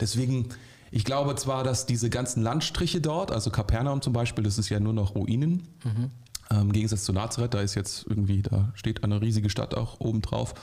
Deswegen, 0.00 0.48
ich 0.94 1.04
glaube 1.04 1.34
zwar, 1.34 1.64
dass 1.64 1.86
diese 1.86 2.08
ganzen 2.08 2.40
Landstriche 2.44 3.00
dort, 3.00 3.32
also 3.32 3.50
Kapernaum 3.50 4.00
zum 4.00 4.12
Beispiel, 4.12 4.44
das 4.44 4.58
ist 4.58 4.68
ja 4.68 4.78
nur 4.78 4.92
noch 4.92 5.16
Ruinen. 5.16 5.66
Mhm. 5.82 6.10
Ähm, 6.52 6.60
Im 6.60 6.72
Gegensatz 6.72 7.02
zu 7.02 7.12
Nazareth, 7.12 7.52
da 7.52 7.60
ist 7.60 7.74
jetzt 7.74 8.06
irgendwie, 8.08 8.42
da 8.42 8.70
steht 8.76 9.02
eine 9.02 9.20
riesige 9.20 9.50
Stadt 9.50 9.74
auch 9.74 9.98
oben 9.98 10.22
drauf. 10.22 10.54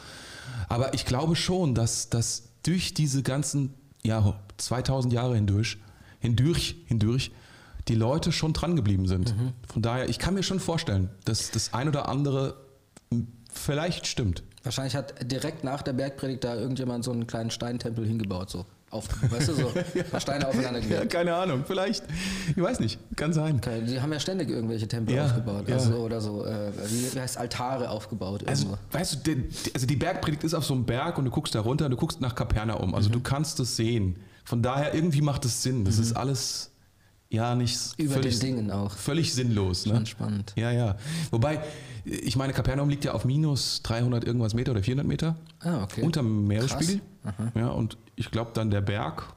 Aber 0.70 0.94
ich 0.94 1.06
glaube 1.06 1.36
schon, 1.36 1.76
dass, 1.76 2.10
dass 2.10 2.44
durch 2.64 2.94
diese 2.94 3.24
ganzen 3.24 3.74
ja, 4.04 4.40
2000 4.56 5.12
Jahre 5.12 5.36
hindurch, 5.36 5.80
hindurch, 6.20 6.78
hindurch, 6.86 7.32
die 7.90 7.96
Leute 7.96 8.32
schon 8.32 8.54
dran 8.54 8.78
geblieben 8.78 9.10
sind. 9.10 9.38
Mhm. 9.38 9.52
Von 9.68 9.82
daher, 9.82 10.08
ich 10.08 10.18
kann 10.18 10.34
mir 10.34 10.44
schon 10.44 10.62
vorstellen, 10.62 11.10
dass 11.26 11.52
das 11.52 11.74
ein 11.74 11.90
oder 11.90 12.08
andere 12.08 12.56
vielleicht 13.52 14.08
stimmt. 14.08 14.44
Wahrscheinlich 14.64 14.96
hat 14.96 15.30
direkt 15.30 15.66
nach 15.66 15.82
der 15.82 15.92
Bergpredigt 15.92 16.46
da 16.46 16.56
irgendjemand 16.56 17.04
so 17.04 17.12
einen 17.12 17.28
kleinen 17.28 17.52
Steintempel 17.52 18.08
hingebaut, 18.08 18.50
so 18.50 18.66
auf, 18.92 19.08
weißt 19.32 19.50
du, 19.50 19.54
so 19.54 19.72
ja. 20.12 20.20
Steine 20.20 20.48
aufeinander 20.48 20.82
gelegt. 20.82 21.00
Ja, 21.00 21.06
keine 21.06 21.34
Ahnung, 21.34 21.64
vielleicht. 21.66 22.04
Ich 22.50 22.62
weiß 22.62 22.80
nicht, 22.80 23.00
kann 23.16 23.34
sein. 23.34 23.56
Okay, 23.56 23.82
die 23.82 24.00
haben 24.00 24.12
ja 24.12 24.20
ständig 24.20 24.50
irgendwelche 24.50 24.88
Tempel 24.88 25.16
ja, 25.16 25.26
aufgebaut. 25.26 25.68
Ja. 25.68 25.76
Also, 25.76 25.96
oder 25.96 26.22
so, 26.22 26.46
äh, 26.46 26.72
wie, 26.90 27.20
heißt 27.20 27.38
Altare 27.38 27.90
aufgebaut. 27.90 28.48
Also, 28.48 28.66
irgendwo. 28.66 28.80
weißt 28.92 29.26
du, 29.26 29.36
die, 29.36 29.50
also 29.74 29.88
die 29.88 29.96
Bergpredigt 29.96 30.44
ist 30.44 30.54
auf 30.54 30.66
so 30.66 30.74
einem 30.74 30.86
Berg 30.86 31.18
und 31.18 31.26
du 31.26 31.32
guckst 31.32 31.56
da 31.56 31.62
runter 31.62 31.86
und 31.86 31.92
du 31.92 31.98
guckst 31.98 32.22
nach 32.22 32.36
Kapernaum. 32.36 32.94
Also 32.94 33.10
mhm. 33.10 33.14
du 33.14 33.20
kannst 33.22 33.60
es 33.60 33.76
sehen. 33.76 34.18
Von 34.44 34.62
daher, 34.62 34.94
irgendwie 34.94 35.22
macht 35.22 35.46
es 35.46 35.64
Sinn. 35.64 35.86
Das 35.86 35.98
mhm. 35.98 36.04
ist 36.04 36.14
alles 36.14 36.72
ja 37.30 37.56
nicht 37.56 37.78
Über 37.98 38.16
völlig, 38.16 38.40
den 38.40 38.58
Dingen 38.58 38.72
auch. 38.72 38.92
Völlig 38.92 39.34
sinnlos. 39.34 39.86
Ne? 39.86 40.06
spannend. 40.06 40.54
Ja, 40.58 40.72
ja. 40.72 40.98
Wobei, 41.32 41.62
ich 42.06 42.36
meine, 42.36 42.54
Kapernaum 42.54 42.90
liegt 42.90 43.06
ja 43.06 43.14
auf 43.14 43.26
minus 43.26 43.82
300 43.84 44.24
irgendwas 44.24 44.54
Meter 44.54 44.72
oder 44.72 44.84
400 44.84 45.08
Meter. 45.08 45.36
Ah, 45.60 45.84
okay. 45.84 46.02
Unter 46.02 46.22
dem 46.22 46.48
Meeresspiegel. 46.48 47.02
Ja, 47.56 47.68
und 47.70 47.98
ich 48.16 48.32
glaube 48.32 48.52
dann 48.54 48.72
der 48.72 48.82
Berg 48.82 49.34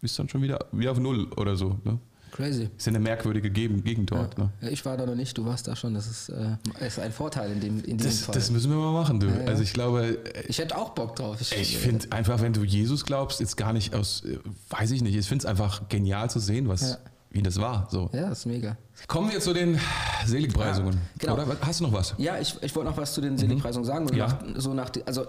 ist 0.00 0.18
dann 0.18 0.28
schon 0.28 0.42
wieder, 0.42 0.66
wieder 0.72 0.92
auf 0.92 0.98
Null 0.98 1.28
oder 1.36 1.56
so. 1.56 1.78
Ne? 1.84 1.98
Crazy. 2.30 2.68
Ist 2.76 2.86
ja 2.86 2.90
eine 2.90 3.00
merkwürdige 3.00 3.50
Gegend 3.50 4.10
dort. 4.10 4.36
Ja. 4.36 4.44
Ne? 4.44 4.50
Ja, 4.60 4.68
ich 4.68 4.84
war 4.84 4.96
da 4.96 5.06
noch 5.06 5.14
nicht, 5.14 5.36
du 5.36 5.44
warst 5.46 5.66
da 5.66 5.74
schon. 5.74 5.94
Das 5.94 6.06
ist, 6.06 6.28
äh, 6.28 6.56
ist 6.86 6.98
ein 6.98 7.12
Vorteil 7.12 7.52
in 7.52 7.60
dem, 7.60 7.84
in 7.84 7.96
diesem 7.96 8.10
das, 8.10 8.20
Fall. 8.22 8.34
Das 8.34 8.50
müssen 8.50 8.70
wir 8.70 8.76
mal 8.76 8.92
machen, 8.92 9.20
du. 9.20 9.26
Ja, 9.26 9.46
also 9.46 9.62
ich 9.62 9.72
glaube. 9.72 10.18
Ich 10.46 10.58
hätte 10.58 10.76
auch 10.76 10.90
Bock 10.90 11.16
drauf. 11.16 11.40
Ich, 11.40 11.52
ich 11.52 11.78
finde 11.78 12.12
einfach, 12.12 12.40
wenn 12.40 12.52
du 12.52 12.64
Jesus 12.64 13.04
glaubst, 13.04 13.40
jetzt 13.40 13.56
gar 13.56 13.72
nicht 13.72 13.94
aus, 13.94 14.24
äh, 14.24 14.38
weiß 14.70 14.90
ich 14.90 15.02
nicht, 15.02 15.16
ich 15.16 15.26
finde 15.26 15.42
es 15.42 15.46
einfach 15.46 15.88
genial 15.88 16.30
zu 16.30 16.38
sehen, 16.38 16.68
was 16.68 16.98
wie 17.38 17.42
das 17.42 17.60
war. 17.60 17.88
So. 17.90 18.10
Ja, 18.12 18.28
das 18.28 18.40
ist 18.40 18.46
mega. 18.46 18.76
Kommen 19.06 19.30
wir 19.30 19.40
zu 19.40 19.54
den 19.54 19.80
Seligpreisungen. 20.26 20.94
Ja, 20.94 21.00
genau. 21.18 21.34
Oder 21.34 21.56
hast 21.62 21.80
du 21.80 21.84
noch 21.84 21.92
was? 21.92 22.14
Ja, 22.18 22.38
ich, 22.38 22.56
ich 22.60 22.74
wollte 22.76 22.90
noch 22.90 22.96
was 22.96 23.14
zu 23.14 23.20
den 23.20 23.38
Seligpreisungen 23.38 23.86
sagen. 23.86 24.06
Und 24.06 24.14
ja. 24.14 24.26
nach, 24.26 24.38
so 24.56 24.74
nach, 24.74 24.90
also 25.06 25.26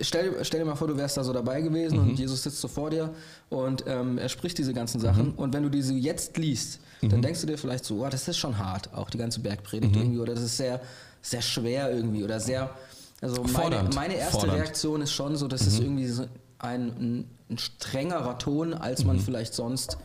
stell, 0.00 0.44
stell 0.44 0.60
dir 0.60 0.66
mal 0.66 0.74
vor, 0.74 0.88
du 0.88 0.96
wärst 0.96 1.16
da 1.16 1.24
so 1.24 1.32
dabei 1.32 1.60
gewesen 1.60 2.02
mhm. 2.02 2.10
und 2.10 2.18
Jesus 2.18 2.42
sitzt 2.42 2.60
so 2.60 2.68
vor 2.68 2.90
dir 2.90 3.14
und 3.48 3.84
ähm, 3.86 4.18
er 4.18 4.28
spricht 4.28 4.58
diese 4.58 4.74
ganzen 4.74 5.00
Sachen. 5.00 5.28
Mhm. 5.28 5.34
Und 5.34 5.54
wenn 5.54 5.62
du 5.62 5.68
diese 5.68 5.94
jetzt 5.94 6.36
liest, 6.36 6.80
mhm. 7.00 7.10
dann 7.10 7.22
denkst 7.22 7.40
du 7.40 7.46
dir 7.46 7.58
vielleicht 7.58 7.84
so, 7.84 8.04
oh, 8.04 8.08
das 8.08 8.26
ist 8.28 8.36
schon 8.36 8.58
hart, 8.58 8.92
auch 8.94 9.10
die 9.10 9.18
ganze 9.18 9.40
Bergpredigt 9.40 9.94
mhm. 9.94 10.00
irgendwie, 10.02 10.18
oder 10.18 10.34
das 10.34 10.44
ist 10.44 10.56
sehr, 10.56 10.80
sehr 11.22 11.42
schwer 11.42 11.94
irgendwie 11.94 12.24
oder 12.24 12.40
sehr. 12.40 12.70
Also 13.20 13.42
meine, 13.44 13.88
meine 13.94 14.16
erste 14.16 14.40
Fordernd. 14.40 14.58
Reaktion 14.58 15.00
ist 15.02 15.12
schon 15.12 15.36
so, 15.36 15.48
dass 15.48 15.66
es 15.66 15.78
mhm. 15.78 15.86
irgendwie 15.86 16.06
so 16.08 16.26
ein, 16.58 17.26
ein, 17.50 17.58
strengerer 17.58 18.38
Ton, 18.38 18.74
als 18.74 19.04
man 19.04 19.16
mhm. 19.16 19.20
vielleicht 19.20 19.54
sonst 19.54 19.96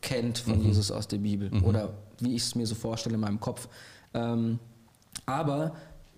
kennt 0.00 0.38
von 0.38 0.58
mhm. 0.58 0.66
Jesus 0.66 0.90
aus 0.90 1.08
der 1.08 1.18
Bibel 1.18 1.50
mhm. 1.50 1.64
oder 1.64 1.94
wie 2.20 2.34
ich 2.34 2.42
es 2.42 2.54
mir 2.54 2.66
so 2.66 2.74
vorstelle 2.74 3.14
in 3.14 3.20
meinem 3.20 3.40
Kopf. 3.40 3.68
Ähm, 4.14 4.58
aber 5.26 5.74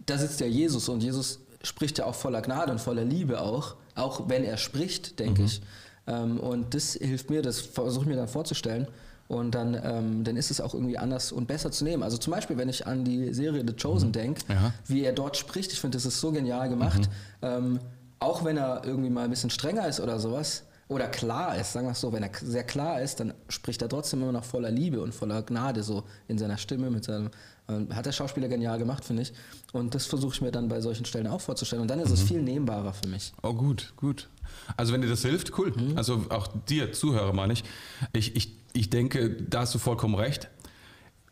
da 0.06 0.18
sitzt 0.18 0.40
ja 0.40 0.46
Jesus 0.46 0.88
und 0.88 1.02
Jesus 1.02 1.40
spricht 1.62 1.98
ja 1.98 2.06
auch 2.06 2.14
voller 2.14 2.42
Gnade 2.42 2.72
und 2.72 2.80
voller 2.80 3.04
Liebe 3.04 3.40
auch, 3.40 3.76
auch 3.94 4.28
wenn 4.28 4.44
er 4.44 4.56
spricht, 4.56 5.18
denke 5.18 5.42
mhm. 5.42 5.46
ich. 5.46 5.62
Ähm, 6.06 6.40
und 6.40 6.74
das 6.74 6.94
hilft 6.94 7.30
mir, 7.30 7.42
das 7.42 7.60
versuche 7.60 8.04
ich 8.04 8.08
mir 8.08 8.16
dann 8.16 8.28
vorzustellen. 8.28 8.88
Und 9.28 9.54
dann, 9.54 9.80
ähm, 9.84 10.24
dann 10.24 10.36
ist 10.36 10.50
es 10.50 10.60
auch 10.60 10.74
irgendwie 10.74 10.98
anders 10.98 11.30
und 11.30 11.46
besser 11.46 11.70
zu 11.70 11.84
nehmen. 11.84 12.02
Also 12.02 12.16
zum 12.16 12.32
Beispiel, 12.32 12.56
wenn 12.56 12.68
ich 12.68 12.88
an 12.88 13.04
die 13.04 13.32
Serie 13.32 13.62
The 13.64 13.74
Chosen 13.74 14.08
mhm. 14.08 14.12
denke, 14.12 14.42
ja. 14.48 14.72
wie 14.88 15.04
er 15.04 15.12
dort 15.12 15.36
spricht, 15.36 15.72
ich 15.72 15.80
finde, 15.80 15.96
das 15.96 16.04
ist 16.04 16.20
so 16.20 16.32
genial 16.32 16.68
gemacht. 16.68 17.02
Mhm. 17.40 17.46
Ähm, 17.46 17.80
auch 18.18 18.44
wenn 18.44 18.56
er 18.56 18.82
irgendwie 18.84 19.08
mal 19.08 19.24
ein 19.24 19.30
bisschen 19.30 19.50
strenger 19.50 19.86
ist 19.86 20.00
oder 20.00 20.18
sowas, 20.18 20.64
oder 20.90 21.06
klar 21.08 21.56
ist, 21.56 21.72
sagen 21.72 21.86
wir 21.86 21.92
es 21.92 22.00
so, 22.00 22.12
wenn 22.12 22.22
er 22.22 22.30
sehr 22.42 22.64
klar 22.64 23.00
ist, 23.00 23.20
dann 23.20 23.32
spricht 23.48 23.80
er 23.80 23.88
trotzdem 23.88 24.22
immer 24.22 24.32
noch 24.32 24.44
voller 24.44 24.70
Liebe 24.70 25.00
und 25.00 25.14
voller 25.14 25.42
Gnade 25.42 25.82
so 25.82 26.04
in 26.28 26.36
seiner 26.36 26.58
Stimme, 26.58 26.90
mit 26.90 27.04
seinem, 27.04 27.30
äh, 27.68 27.94
hat 27.94 28.06
der 28.06 28.12
Schauspieler 28.12 28.48
genial 28.48 28.78
gemacht, 28.78 29.04
finde 29.04 29.22
ich. 29.22 29.32
Und 29.72 29.94
das 29.94 30.06
versuche 30.06 30.34
ich 30.34 30.40
mir 30.40 30.50
dann 30.50 30.68
bei 30.68 30.80
solchen 30.80 31.04
Stellen 31.04 31.28
auch 31.28 31.40
vorzustellen. 31.40 31.82
Und 31.82 31.88
dann 31.88 32.00
ist 32.00 32.08
mhm. 32.08 32.14
es 32.14 32.22
viel 32.22 32.42
nehmbarer 32.42 32.92
für 32.92 33.08
mich. 33.08 33.32
Oh, 33.42 33.54
gut, 33.54 33.92
gut. 33.96 34.28
Also 34.76 34.92
wenn 34.92 35.00
dir 35.00 35.08
das 35.08 35.22
hilft, 35.22 35.56
cool. 35.58 35.72
Mhm. 35.74 35.96
Also 35.96 36.26
auch 36.28 36.48
dir, 36.68 36.92
Zuhörer, 36.92 37.32
meine 37.32 37.52
ich. 37.52 37.64
ich. 38.12 38.36
Ich 38.36 38.60
ich 38.72 38.90
denke, 38.90 39.30
da 39.30 39.60
hast 39.60 39.74
du 39.74 39.78
vollkommen 39.78 40.14
recht. 40.14 40.48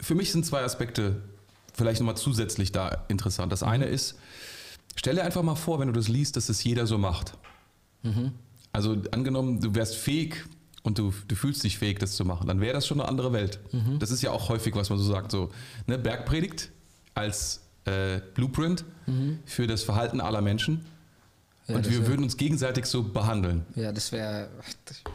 Für 0.01 0.15
mich 0.15 0.33
sind 0.33 0.45
zwei 0.45 0.63
Aspekte 0.63 1.23
vielleicht 1.73 2.01
nochmal 2.01 2.17
zusätzlich 2.17 2.73
da 2.73 3.05
interessant. 3.09 3.53
Das 3.53 3.63
eine 3.63 3.87
ist, 3.87 4.19
stell 4.97 5.15
dir 5.15 5.25
einfach 5.25 5.43
mal 5.43 5.55
vor, 5.55 5.79
wenn 5.79 5.89
du 5.89 5.95
das 5.95 6.09
liest, 6.09 6.37
dass 6.37 6.49
es 6.49 6.65
jeder 6.65 6.87
so 6.87 6.99
macht. 6.99 7.35
Mhm. 8.03 8.33
Also 8.73 8.97
angenommen, 9.11 9.61
du 9.61 9.75
wärst 9.75 9.97
fähig 9.97 10.45
und 10.83 10.99
du, 10.99 11.13
du 11.27 11.35
fühlst 11.35 11.65
dich 11.65 11.79
fähig, 11.79 11.99
das 11.99 12.17
zu 12.17 12.25
machen, 12.25 12.47
dann 12.47 12.61
wäre 12.61 12.75
das 12.75 12.87
schon 12.87 13.01
eine 13.01 13.09
andere 13.09 13.33
Welt. 13.33 13.61
Mhm. 13.73 13.99
Das 13.99 14.11
ist 14.11 14.23
ja 14.23 14.31
auch 14.31 14.49
häufig, 14.49 14.75
was 14.75 14.91
man 14.91 14.99
so 14.99 15.05
sagt, 15.05 15.31
so 15.31 15.51
ne, 15.87 15.99
Bergpredigt 15.99 16.71
als 17.15 17.61
äh, 17.85 18.21
Blueprint 18.35 18.85
mhm. 19.07 19.41
für 19.45 19.67
das 19.67 19.83
Verhalten 19.83 20.21
aller 20.21 20.41
Menschen. 20.41 20.85
Ja, 21.67 21.77
und 21.77 21.91
wir 21.91 22.01
wär, 22.01 22.07
würden 22.09 22.23
uns 22.23 22.37
gegenseitig 22.37 22.87
so 22.87 23.03
behandeln. 23.03 23.67
Ja, 23.75 23.93
das 23.93 24.11
wäre 24.11 24.49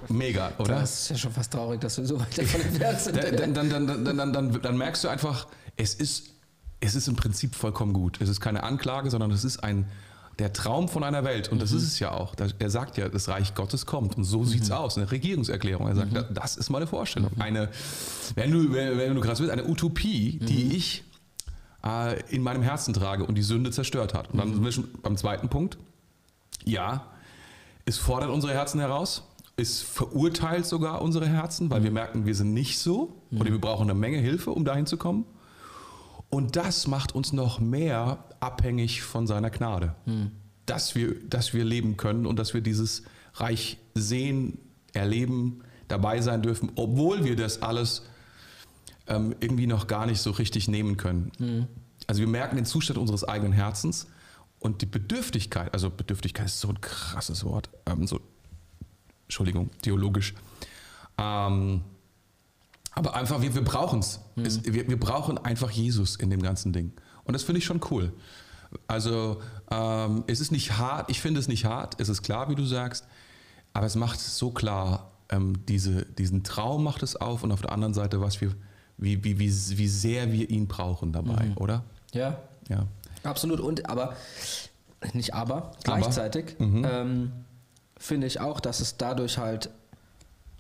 mega, 0.10 0.52
oder? 0.60 0.76
Das 0.76 1.02
ist 1.02 1.10
ja 1.10 1.18
schon 1.18 1.32
fast 1.32 1.52
traurig, 1.52 1.82
dass 1.82 1.98
wir 1.98 2.06
so 2.06 2.20
weit 2.20 2.38
davon 2.38 2.62
entfernt 2.68 3.00
sind. 3.00 3.18
dann, 3.18 3.54
dann, 3.54 3.70
dann, 3.70 4.06
dann, 4.06 4.34
dann, 4.34 4.62
dann, 4.62 4.78
merkst 4.78 5.04
du 5.04 5.08
einfach, 5.08 5.48
es 5.78 5.96
ist, 5.96 6.26
es 6.80 6.94
ist 6.94 7.08
im 7.08 7.16
Prinzip 7.16 7.56
vollkommen 7.56 7.94
gut. 7.94 8.22
Es 8.22 8.30
ist 8.30 8.40
keine 8.40 8.62
Anklage, 8.64 9.10
sondern 9.10 9.32
es 9.32 9.44
ist 9.44 9.64
ein, 9.64 9.90
der 10.40 10.52
Traum 10.52 10.90
von 10.90 11.04
einer 11.04 11.24
Welt, 11.24 11.52
und 11.52 11.62
das 11.62 11.72
mhm. 11.72 11.78
ist 11.78 11.84
es 11.84 12.00
ja 12.00 12.12
auch. 12.12 12.34
Er 12.58 12.70
sagt 12.70 12.98
ja, 12.98 13.08
das 13.08 13.28
Reich 13.28 13.54
Gottes 13.54 13.86
kommt. 13.86 14.18
Und 14.18 14.24
so 14.24 14.40
mhm. 14.40 14.46
sieht 14.46 14.64
es 14.64 14.72
aus. 14.72 14.98
Eine 14.98 15.12
Regierungserklärung. 15.12 15.88
Er 15.88 15.96
sagt, 15.96 16.14
mhm. 16.14 16.34
das 16.34 16.58
ist 16.58 16.70
meine 16.70 16.88
Vorstellung. 16.88 17.32
Mhm. 17.36 17.42
Eine, 17.42 17.70
wenn 18.36 18.52
du, 18.52 18.74
wenn, 18.74 18.98
wenn 18.98 19.16
du 19.16 19.22
krass 19.22 19.40
willst, 19.40 19.52
eine 19.52 19.68
Utopie, 19.68 20.40
die 20.40 20.66
mhm. 20.66 20.72
ich 20.72 21.04
äh, 21.86 22.20
in 22.30 22.42
meinem 22.42 22.64
Herzen 22.64 22.94
trage 22.94 23.26
und 23.26 23.36
die 23.36 23.44
Sünde 23.44 23.72
zerstört 23.72 24.14
hat. 24.14 24.32
Und 24.32 24.40
dann 24.40 24.54
sind 24.54 24.64
wir 24.64 24.72
schon 24.72 24.88
beim 25.02 25.18
zweiten 25.18 25.50
Punkt. 25.50 25.78
Ja, 26.66 27.06
es 27.86 27.98
fordert 27.98 28.30
unsere 28.30 28.54
Herzen 28.54 28.80
heraus. 28.80 29.24
Es 29.56 29.82
verurteilt 29.82 30.66
sogar 30.66 31.02
unsere 31.02 31.28
Herzen, 31.28 31.70
weil 31.70 31.84
wir 31.84 31.92
merken, 31.92 32.26
wir 32.26 32.34
sind 32.34 32.54
nicht 32.54 32.80
so 32.80 33.22
oder 33.32 33.52
wir 33.52 33.62
brauchen 33.62 33.84
eine 33.84 33.94
Menge 33.94 34.18
Hilfe, 34.18 34.50
um 34.50 34.66
dahin 34.66 34.88
zu 34.88 34.98
kommen. 34.98 35.26
Und 36.30 36.56
das 36.56 36.88
macht 36.88 37.14
uns 37.14 37.34
noch 37.34 37.60
mehr 37.60 38.24
abhängig 38.44 39.02
von 39.02 39.26
seiner 39.26 39.50
Gnade. 39.50 39.96
Hm. 40.06 40.32
Dass, 40.66 40.96
wir, 40.96 41.16
dass 41.28 41.54
wir 41.54 41.66
leben 41.66 41.98
können 41.98 42.26
und 42.26 42.38
dass 42.38 42.54
wir 42.54 42.62
dieses 42.62 43.04
Reich 43.36 43.78
sehen, 43.96 44.60
erleben, 44.94 45.62
dabei 45.88 46.22
sein 46.22 46.42
dürfen, 46.42 46.72
obwohl 46.76 47.26
wir 47.26 47.36
das 47.36 47.62
alles 47.62 48.04
ähm, 49.08 49.36
irgendwie 49.40 49.68
noch 49.68 49.88
gar 49.88 50.06
nicht 50.06 50.22
so 50.22 50.32
richtig 50.32 50.68
nehmen 50.68 50.98
können. 50.98 51.32
Hm. 51.38 51.68
Also 52.08 52.22
wir 52.22 52.28
merken 52.28 52.56
den 52.56 52.66
Zustand 52.66 53.00
unseres 53.00 53.24
eigenen 53.24 53.54
Herzens 53.54 54.08
und 54.60 54.82
die 54.82 54.86
Bedürftigkeit, 54.86 55.74
also 55.74 55.90
Bedürftigkeit 55.90 56.46
ist 56.46 56.60
so 56.60 56.70
ein 56.70 56.80
krasses 56.80 57.44
Wort, 57.44 57.70
ähm, 57.86 58.08
so, 58.08 58.20
Entschuldigung, 59.26 59.70
theologisch. 59.82 60.34
Ähm, 61.18 61.82
Aber 62.96 63.16
einfach, 63.16 63.42
wir, 63.42 63.54
wir 63.56 63.64
brauchen 63.64 64.00
es. 64.00 64.20
Mhm. 64.36 64.74
Wir, 64.74 64.88
wir 64.88 65.00
brauchen 65.00 65.38
einfach 65.38 65.72
Jesus 65.72 66.16
in 66.16 66.30
dem 66.30 66.42
ganzen 66.42 66.72
Ding. 66.72 66.94
Und 67.26 67.34
das 67.34 67.44
finde 67.44 67.60
ich 67.60 67.66
schon 67.66 67.82
cool. 67.92 68.12
Also 68.88 69.42
ähm, 69.72 70.24
es 70.28 70.40
ist 70.40 70.52
nicht 70.52 70.78
hart, 70.78 71.10
ich 71.10 71.22
finde 71.22 71.40
es 71.40 71.48
nicht 71.48 71.66
hart, 71.66 72.00
es 72.00 72.10
ist 72.10 72.24
klar, 72.24 72.50
wie 72.50 72.56
du 72.56 72.66
sagst, 72.66 73.06
aber 73.74 73.86
es 73.86 73.96
macht 73.96 74.20
es 74.20 74.38
so 74.38 74.52
klar, 74.52 75.12
ähm, 75.30 75.66
diese, 75.68 76.06
diesen 76.06 76.44
Traum 76.44 76.84
macht 76.84 77.04
es 77.04 77.16
auf 77.16 77.44
und 77.44 77.52
auf 77.52 77.62
der 77.62 77.72
anderen 77.72 77.94
Seite, 77.94 78.22
was 78.22 78.42
wir, 78.42 78.54
wie, 78.98 79.24
wie, 79.24 79.40
wie, 79.40 79.50
wie 79.50 79.88
sehr 79.88 80.32
wir 80.32 80.50
ihn 80.50 80.68
brauchen 80.68 81.12
dabei, 81.12 81.46
mhm. 81.46 81.58
oder? 81.58 81.84
Ja. 82.14 82.38
Ja. 82.70 82.86
Absolut. 83.24 83.60
Und 83.60 83.90
aber, 83.90 84.16
nicht 85.14 85.34
aber, 85.34 85.72
gleichzeitig 85.84 86.56
mhm. 86.60 86.86
ähm, 86.90 87.32
finde 87.98 88.28
ich 88.28 88.40
auch, 88.40 88.60
dass 88.60 88.80
es 88.80 88.98
dadurch 88.98 89.38
halt, 89.38 89.70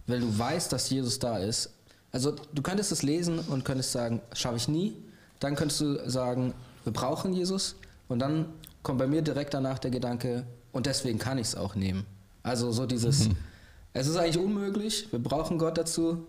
weil 0.07 0.21
du 0.21 0.37
weißt, 0.37 0.71
dass 0.71 0.89
Jesus 0.89 1.19
da 1.19 1.37
ist, 1.37 1.73
also 2.11 2.35
du 2.53 2.61
könntest 2.61 2.91
es 2.91 3.01
lesen 3.01 3.39
und 3.39 3.65
könntest 3.65 3.91
sagen, 3.91 4.21
schaffe 4.33 4.57
ich 4.57 4.67
nie. 4.67 4.95
Dann 5.43 5.55
könntest 5.55 5.81
du 5.81 6.09
sagen, 6.09 6.53
wir 6.83 6.93
brauchen 6.93 7.33
Jesus. 7.33 7.75
Und 8.07 8.19
dann 8.19 8.45
kommt 8.81 8.99
bei 8.99 9.07
mir 9.07 9.21
direkt 9.21 9.53
danach 9.53 9.77
der 9.79 9.91
Gedanke, 9.91 10.45
und 10.71 10.87
deswegen 10.87 11.19
kann 11.19 11.37
ich 11.37 11.47
es 11.47 11.55
auch 11.55 11.75
nehmen. 11.75 12.05
Also 12.41 12.71
so 12.71 12.85
dieses, 12.85 13.29
mhm. 13.29 13.35
es 13.93 14.07
ist 14.07 14.17
eigentlich 14.17 14.43
unmöglich, 14.43 15.07
wir 15.11 15.19
brauchen 15.19 15.57
Gott 15.57 15.77
dazu. 15.77 16.25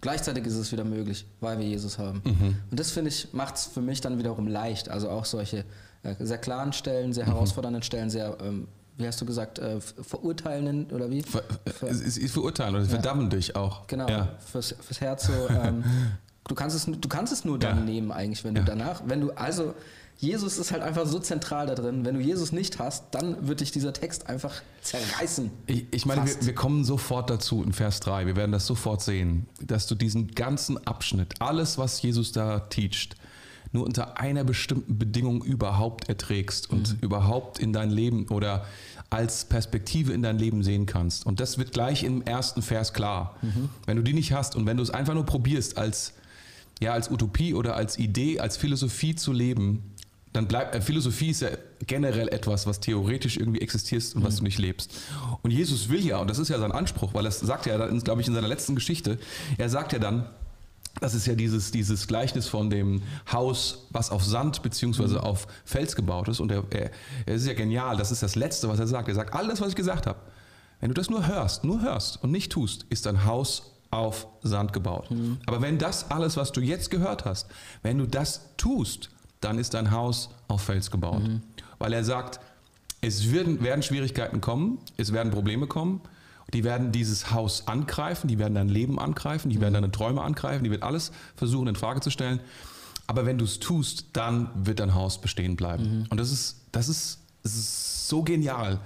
Gleichzeitig 0.00 0.44
ist 0.44 0.56
es 0.56 0.72
wieder 0.72 0.84
möglich, 0.84 1.24
weil 1.40 1.58
wir 1.58 1.66
Jesus 1.66 1.98
haben. 1.98 2.20
Mhm. 2.24 2.56
Und 2.70 2.80
das 2.80 2.90
finde 2.90 3.10
ich, 3.10 3.32
macht 3.32 3.56
es 3.56 3.66
für 3.66 3.80
mich 3.80 4.00
dann 4.00 4.18
wiederum 4.18 4.46
leicht. 4.46 4.88
Also 4.88 5.08
auch 5.08 5.24
solche 5.24 5.64
äh, 6.02 6.14
sehr 6.18 6.38
klaren 6.38 6.72
Stellen, 6.72 7.12
sehr 7.12 7.26
mhm. 7.26 7.32
herausfordernden 7.32 7.82
Stellen, 7.82 8.10
sehr 8.10 8.36
ähm, 8.42 8.68
wie 8.98 9.06
hast 9.06 9.20
du 9.20 9.26
gesagt, 9.26 9.58
äh, 9.58 9.78
verurteilenden 9.80 10.90
oder 10.90 11.10
wie? 11.10 11.22
Ver, 11.22 11.42
Ver 11.66 11.90
es 11.90 12.00
ist 12.00 12.32
verurteilen 12.32 12.74
oder 12.74 12.84
ja. 12.84 12.90
verdammen 12.90 13.28
dich 13.28 13.54
auch. 13.54 13.86
Genau, 13.86 14.08
ja. 14.08 14.28
fürs, 14.38 14.74
fürs 14.80 15.00
Herz 15.00 15.26
so. 15.26 15.32
Ähm, 15.50 15.84
du, 16.48 16.54
kannst 16.54 16.76
es, 16.76 16.84
du 16.86 17.08
kannst 17.08 17.32
es 17.32 17.44
nur 17.44 17.58
dann 17.58 17.78
ja. 17.78 17.84
nehmen 17.84 18.12
eigentlich, 18.12 18.44
wenn 18.44 18.54
du 18.54 18.64
danach, 18.64 19.02
wenn 19.06 19.20
du, 19.20 19.32
also 19.32 19.74
Jesus 20.18 20.56
ist 20.56 20.72
halt 20.72 20.82
einfach 20.82 21.06
so 21.06 21.18
zentral 21.18 21.66
da 21.66 21.74
drin. 21.74 22.04
Wenn 22.04 22.14
du 22.14 22.20
Jesus 22.20 22.50
nicht 22.50 22.78
hast, 22.78 23.04
dann 23.10 23.48
wird 23.48 23.60
dich 23.60 23.70
dieser 23.70 23.92
Text 23.92 24.28
einfach 24.28 24.62
zerreißen. 24.80 25.50
Ich, 25.66 25.86
ich 25.90 26.06
meine, 26.06 26.24
wir, 26.24 26.46
wir, 26.46 26.54
kommen 26.54 26.84
sofort 26.84 27.28
dazu 27.28 27.62
in 27.62 27.74
Vers 27.74 28.00
3, 28.00 28.26
wir 28.26 28.34
werden 28.34 28.52
das 28.52 28.66
sofort 28.66 29.02
sehen, 29.02 29.46
dass 29.60 29.86
du 29.86 29.94
diesen 29.94 30.28
ganzen 30.28 30.84
Abschnitt, 30.86 31.34
alles, 31.40 31.76
was 31.76 32.00
Jesus 32.00 32.32
da 32.32 32.60
teacht, 32.60 33.16
nur 33.72 33.84
unter 33.84 34.18
einer 34.18 34.44
bestimmten 34.44 34.96
Bedingung 34.96 35.44
überhaupt 35.44 36.08
erträgst 36.08 36.70
und 36.70 36.94
mhm. 36.94 36.98
überhaupt 37.02 37.58
in 37.58 37.74
dein 37.74 37.90
Leben 37.90 38.26
oder 38.28 38.64
als 39.10 39.44
Perspektive 39.44 40.14
in 40.14 40.22
dein 40.22 40.38
Leben 40.38 40.62
sehen 40.62 40.86
kannst. 40.86 41.26
Und 41.26 41.40
das 41.40 41.58
wird 41.58 41.72
gleich 41.72 42.04
im 42.04 42.22
ersten 42.22 42.62
Vers 42.62 42.94
klar. 42.94 43.36
Mhm. 43.42 43.68
Wenn 43.84 43.96
du 43.98 44.02
die 44.02 44.14
nicht 44.14 44.32
hast 44.32 44.56
und 44.56 44.64
wenn 44.64 44.78
du 44.78 44.82
es 44.82 44.90
einfach 44.90 45.14
nur 45.14 45.26
probierst 45.26 45.76
als 45.76 46.14
ja, 46.80 46.92
als 46.92 47.10
Utopie 47.10 47.54
oder 47.54 47.76
als 47.76 47.98
Idee, 47.98 48.40
als 48.40 48.56
Philosophie 48.56 49.14
zu 49.14 49.32
leben, 49.32 49.94
dann 50.36 50.46
bleibt, 50.46 50.74
äh, 50.74 50.80
Philosophie 50.80 51.30
ist 51.30 51.40
ja 51.40 51.48
generell 51.86 52.28
etwas, 52.28 52.66
was 52.66 52.80
theoretisch 52.80 53.38
irgendwie 53.38 53.60
existiert 53.60 54.04
und 54.14 54.22
was 54.22 54.34
mhm. 54.34 54.38
du 54.38 54.44
nicht 54.44 54.58
lebst. 54.58 54.92
Und 55.42 55.50
Jesus 55.50 55.88
will 55.88 56.04
ja, 56.04 56.18
und 56.18 56.28
das 56.28 56.38
ist 56.38 56.48
ja 56.48 56.58
sein 56.58 56.72
Anspruch, 56.72 57.14
weil 57.14 57.24
das 57.24 57.40
sagt 57.40 57.66
er 57.66 57.78
ja, 57.78 57.98
glaube 57.98 58.20
ich, 58.20 58.28
in 58.28 58.34
seiner 58.34 58.48
letzten 58.48 58.74
Geschichte, 58.74 59.18
er 59.56 59.68
sagt 59.68 59.92
ja 59.92 59.98
dann, 59.98 60.28
das 61.00 61.14
ist 61.14 61.26
ja 61.26 61.34
dieses, 61.34 61.72
dieses 61.72 62.06
Gleichnis 62.06 62.48
von 62.48 62.70
dem 62.70 63.02
Haus, 63.30 63.86
was 63.90 64.10
auf 64.10 64.24
Sand 64.24 64.62
beziehungsweise 64.62 65.16
mhm. 65.16 65.20
auf 65.20 65.46
Fels 65.64 65.94
gebaut 65.94 66.28
ist. 66.28 66.40
Und 66.40 66.50
er, 66.50 66.64
er, 66.70 66.90
er 67.26 67.34
ist 67.34 67.46
ja 67.46 67.54
genial, 67.54 67.96
das 67.96 68.12
ist 68.12 68.22
das 68.22 68.34
Letzte, 68.34 68.68
was 68.68 68.78
er 68.78 68.86
sagt. 68.86 69.08
Er 69.08 69.14
sagt, 69.14 69.34
alles, 69.34 69.60
was 69.60 69.70
ich 69.70 69.76
gesagt 69.76 70.06
habe, 70.06 70.18
wenn 70.80 70.88
du 70.88 70.94
das 70.94 71.10
nur 71.10 71.26
hörst, 71.26 71.64
nur 71.64 71.82
hörst 71.82 72.22
und 72.22 72.30
nicht 72.30 72.52
tust, 72.52 72.86
ist 72.88 73.06
dein 73.06 73.24
Haus 73.24 73.75
auf 73.96 74.26
Sand 74.42 74.72
gebaut. 74.72 75.10
Mhm. 75.10 75.38
Aber 75.46 75.62
wenn 75.62 75.78
das 75.78 76.10
alles, 76.10 76.36
was 76.36 76.52
du 76.52 76.60
jetzt 76.60 76.90
gehört 76.90 77.24
hast, 77.24 77.48
wenn 77.82 77.98
du 77.98 78.06
das 78.06 78.56
tust, 78.56 79.10
dann 79.40 79.58
ist 79.58 79.74
dein 79.74 79.90
Haus 79.90 80.30
auf 80.48 80.62
Fels 80.62 80.90
gebaut. 80.90 81.22
Mhm. 81.22 81.42
Weil 81.78 81.92
er 81.92 82.04
sagt, 82.04 82.40
es 83.00 83.32
werden, 83.32 83.62
werden 83.62 83.82
Schwierigkeiten 83.82 84.40
kommen, 84.40 84.78
es 84.96 85.12
werden 85.12 85.32
Probleme 85.32 85.66
kommen, 85.66 86.00
die 86.52 86.64
werden 86.64 86.92
dieses 86.92 87.32
Haus 87.32 87.66
angreifen, 87.66 88.28
die 88.28 88.38
werden 88.38 88.54
dein 88.54 88.68
Leben 88.68 88.98
angreifen, 88.98 89.50
die 89.50 89.56
mhm. 89.56 89.62
werden 89.62 89.74
deine 89.74 89.90
Träume 89.90 90.22
angreifen, 90.22 90.64
die 90.64 90.70
werden 90.70 90.82
alles 90.82 91.12
versuchen 91.34 91.68
in 91.68 91.76
Frage 91.76 92.00
zu 92.00 92.10
stellen. 92.10 92.40
Aber 93.06 93.26
wenn 93.26 93.38
du 93.38 93.44
es 93.44 93.60
tust, 93.60 94.06
dann 94.12 94.50
wird 94.54 94.80
dein 94.80 94.94
Haus 94.94 95.20
bestehen 95.20 95.56
bleiben. 95.56 96.00
Mhm. 96.00 96.06
Und 96.10 96.18
das 96.18 96.32
ist, 96.32 96.62
das 96.72 96.88
ist, 96.88 97.20
das 97.42 97.54
ist 97.54 98.08
so 98.08 98.22
genial. 98.22 98.80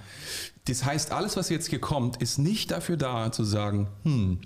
Das 0.67 0.85
heißt, 0.85 1.13
alles, 1.13 1.37
was 1.37 1.49
jetzt 1.49 1.69
hier 1.69 1.81
kommt, 1.81 2.19
ist 2.19 2.39
nicht 2.39 2.71
dafür 2.71 2.97
da 2.97 3.33
zu 3.33 3.45
sagen, 3.45 3.89
hm, 4.05 4.41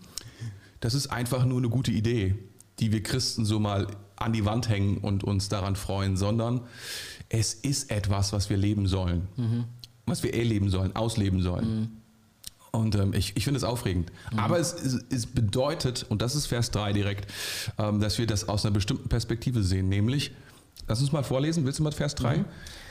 das 0.84 0.92
ist 0.92 1.06
einfach 1.06 1.46
nur 1.46 1.56
eine 1.56 1.70
gute 1.70 1.90
Idee, 1.90 2.34
die 2.78 2.92
wir 2.92 3.02
Christen 3.02 3.46
so 3.46 3.58
mal 3.58 3.86
an 4.16 4.34
die 4.34 4.44
Wand 4.44 4.68
hängen 4.68 4.98
und 4.98 5.24
uns 5.24 5.48
daran 5.48 5.76
freuen, 5.76 6.18
sondern 6.18 6.60
es 7.30 7.54
ist 7.54 7.90
etwas, 7.90 8.34
was 8.34 8.50
wir 8.50 8.58
leben 8.58 8.86
sollen. 8.86 9.26
Mhm. 9.36 9.64
Was 10.04 10.22
wir 10.22 10.34
erleben 10.34 10.68
sollen, 10.68 10.94
ausleben 10.94 11.40
sollen. 11.40 11.80
Mhm. 11.80 11.88
Und 12.70 12.96
ähm, 12.96 13.14
ich, 13.14 13.34
ich 13.34 13.44
finde 13.44 13.56
es 13.56 13.64
aufregend. 13.64 14.12
Mhm. 14.30 14.38
Aber 14.38 14.58
es, 14.58 14.74
es, 14.74 15.02
es, 15.08 15.24
bedeutet, 15.24 16.04
und 16.10 16.20
das 16.20 16.34
ist 16.34 16.48
Vers 16.48 16.70
3 16.70 16.92
direkt, 16.92 17.32
ähm, 17.78 18.00
dass 18.00 18.18
wir 18.18 18.26
das 18.26 18.50
aus 18.50 18.66
einer 18.66 18.74
bestimmten 18.74 19.08
Perspektive 19.08 19.62
sehen. 19.62 19.88
Nämlich, 19.88 20.32
lass 20.86 21.00
uns 21.00 21.12
mal 21.12 21.24
vorlesen. 21.24 21.64
Willst 21.64 21.78
du 21.78 21.82
mal 21.82 21.92
Vers 21.92 22.14
3 22.16 22.36
mhm. 22.36 22.44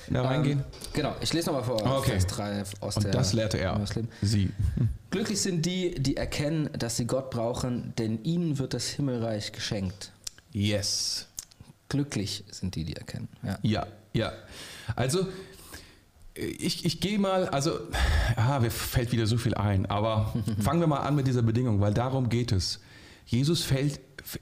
Da 0.10 0.24
reingehen? 0.24 0.60
Ähm, 0.60 0.66
genau, 0.94 1.16
ich 1.22 1.34
lese 1.34 1.48
nochmal 1.48 1.64
vor. 1.64 1.98
Okay. 2.00 2.12
Vers 2.12 2.28
3 2.28 2.64
aus 2.82 2.98
und 2.98 3.06
der. 3.06 3.12
Das 3.12 3.34
lehrte 3.34 3.58
er. 3.58 3.80
Sie. 4.22 4.52
Glücklich 5.12 5.42
sind 5.42 5.66
die, 5.66 5.96
die 5.96 6.18
erkennen, 6.18 6.70
dass 6.78 6.98
sie 6.98 7.06
Gott 7.06 7.30
brauchen, 7.30 7.94
denn 7.98 8.24
ihnen 8.24 8.60
wird 8.60 8.74
das 8.74 8.88
Himmelreich 8.88 9.52
geschenkt. 9.52 10.12
Yes. 10.52 11.28
Glücklich 11.90 12.44
sind 12.50 12.76
die, 12.76 12.84
die 12.84 12.96
erkennen. 12.96 13.28
Ja, 13.44 13.60
ja. 13.62 13.88
ja. 14.14 14.34
Also, 14.96 15.28
ich, 16.36 16.86
ich 16.86 17.00
gehe 17.00 17.20
mal, 17.20 17.48
also, 17.50 17.80
ja, 18.36 18.60
mir 18.60 18.72
fällt 18.72 19.12
wieder 19.12 19.28
so 19.28 19.38
viel 19.38 19.54
ein, 19.54 19.86
aber 19.86 20.34
fangen 20.60 20.80
wir 20.80 20.88
mal 20.88 21.02
an 21.02 21.16
mit 21.16 21.28
dieser 21.28 21.44
Bedingung, 21.44 21.80
weil 21.82 21.94
darum 21.94 22.30
geht 22.30 22.52
es. 22.52 22.80
Jesus 23.26 23.64
fällt, 23.64 24.00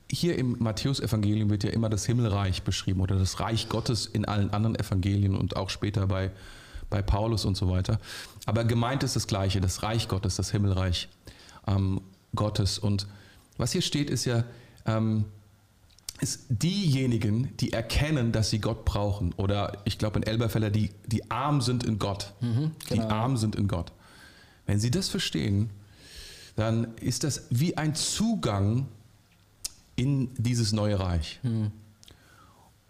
hier 0.09 0.37
im 0.37 0.57
Matthäus-Evangelium 0.59 1.49
wird 1.49 1.63
ja 1.63 1.71
immer 1.71 1.89
das 1.89 2.05
Himmelreich 2.05 2.63
beschrieben 2.63 3.01
oder 3.01 3.17
das 3.17 3.39
Reich 3.39 3.69
Gottes 3.69 4.05
in 4.05 4.25
allen 4.25 4.51
anderen 4.51 4.75
Evangelien 4.75 5.35
und 5.35 5.55
auch 5.55 5.69
später 5.69 6.07
bei, 6.07 6.31
bei 6.89 7.01
Paulus 7.01 7.45
und 7.45 7.57
so 7.57 7.69
weiter. 7.69 7.99
Aber 8.45 8.63
gemeint 8.63 9.03
ist 9.03 9.15
das 9.15 9.27
Gleiche, 9.27 9.61
das 9.61 9.83
Reich 9.83 10.07
Gottes, 10.07 10.35
das 10.35 10.51
Himmelreich 10.51 11.09
ähm, 11.67 12.01
Gottes. 12.35 12.79
Und 12.79 13.07
was 13.57 13.71
hier 13.71 13.81
steht, 13.81 14.09
ist 14.09 14.25
ja, 14.25 14.43
ähm, 14.85 15.25
ist 16.19 16.45
diejenigen, 16.49 17.55
die 17.57 17.73
erkennen, 17.73 18.31
dass 18.31 18.51
sie 18.51 18.59
Gott 18.59 18.85
brauchen. 18.85 19.33
Oder 19.37 19.77
ich 19.85 19.97
glaube 19.97 20.19
in 20.19 20.23
Elberfeller, 20.23 20.69
die, 20.69 20.91
die 21.07 21.29
arm 21.31 21.61
sind 21.61 21.83
in 21.83 21.97
Gott. 21.97 22.33
Mhm, 22.41 22.71
genau. 22.87 23.03
Die 23.03 23.11
arm 23.11 23.37
sind 23.37 23.55
in 23.55 23.67
Gott. 23.67 23.91
Wenn 24.67 24.79
sie 24.79 24.91
das 24.91 25.09
verstehen, 25.09 25.71
dann 26.55 26.95
ist 26.97 27.23
das 27.23 27.47
wie 27.49 27.77
ein 27.77 27.95
Zugang 27.95 28.87
in 29.95 30.29
dieses 30.37 30.71
neue 30.71 30.99
Reich. 30.99 31.39
Mhm. 31.43 31.71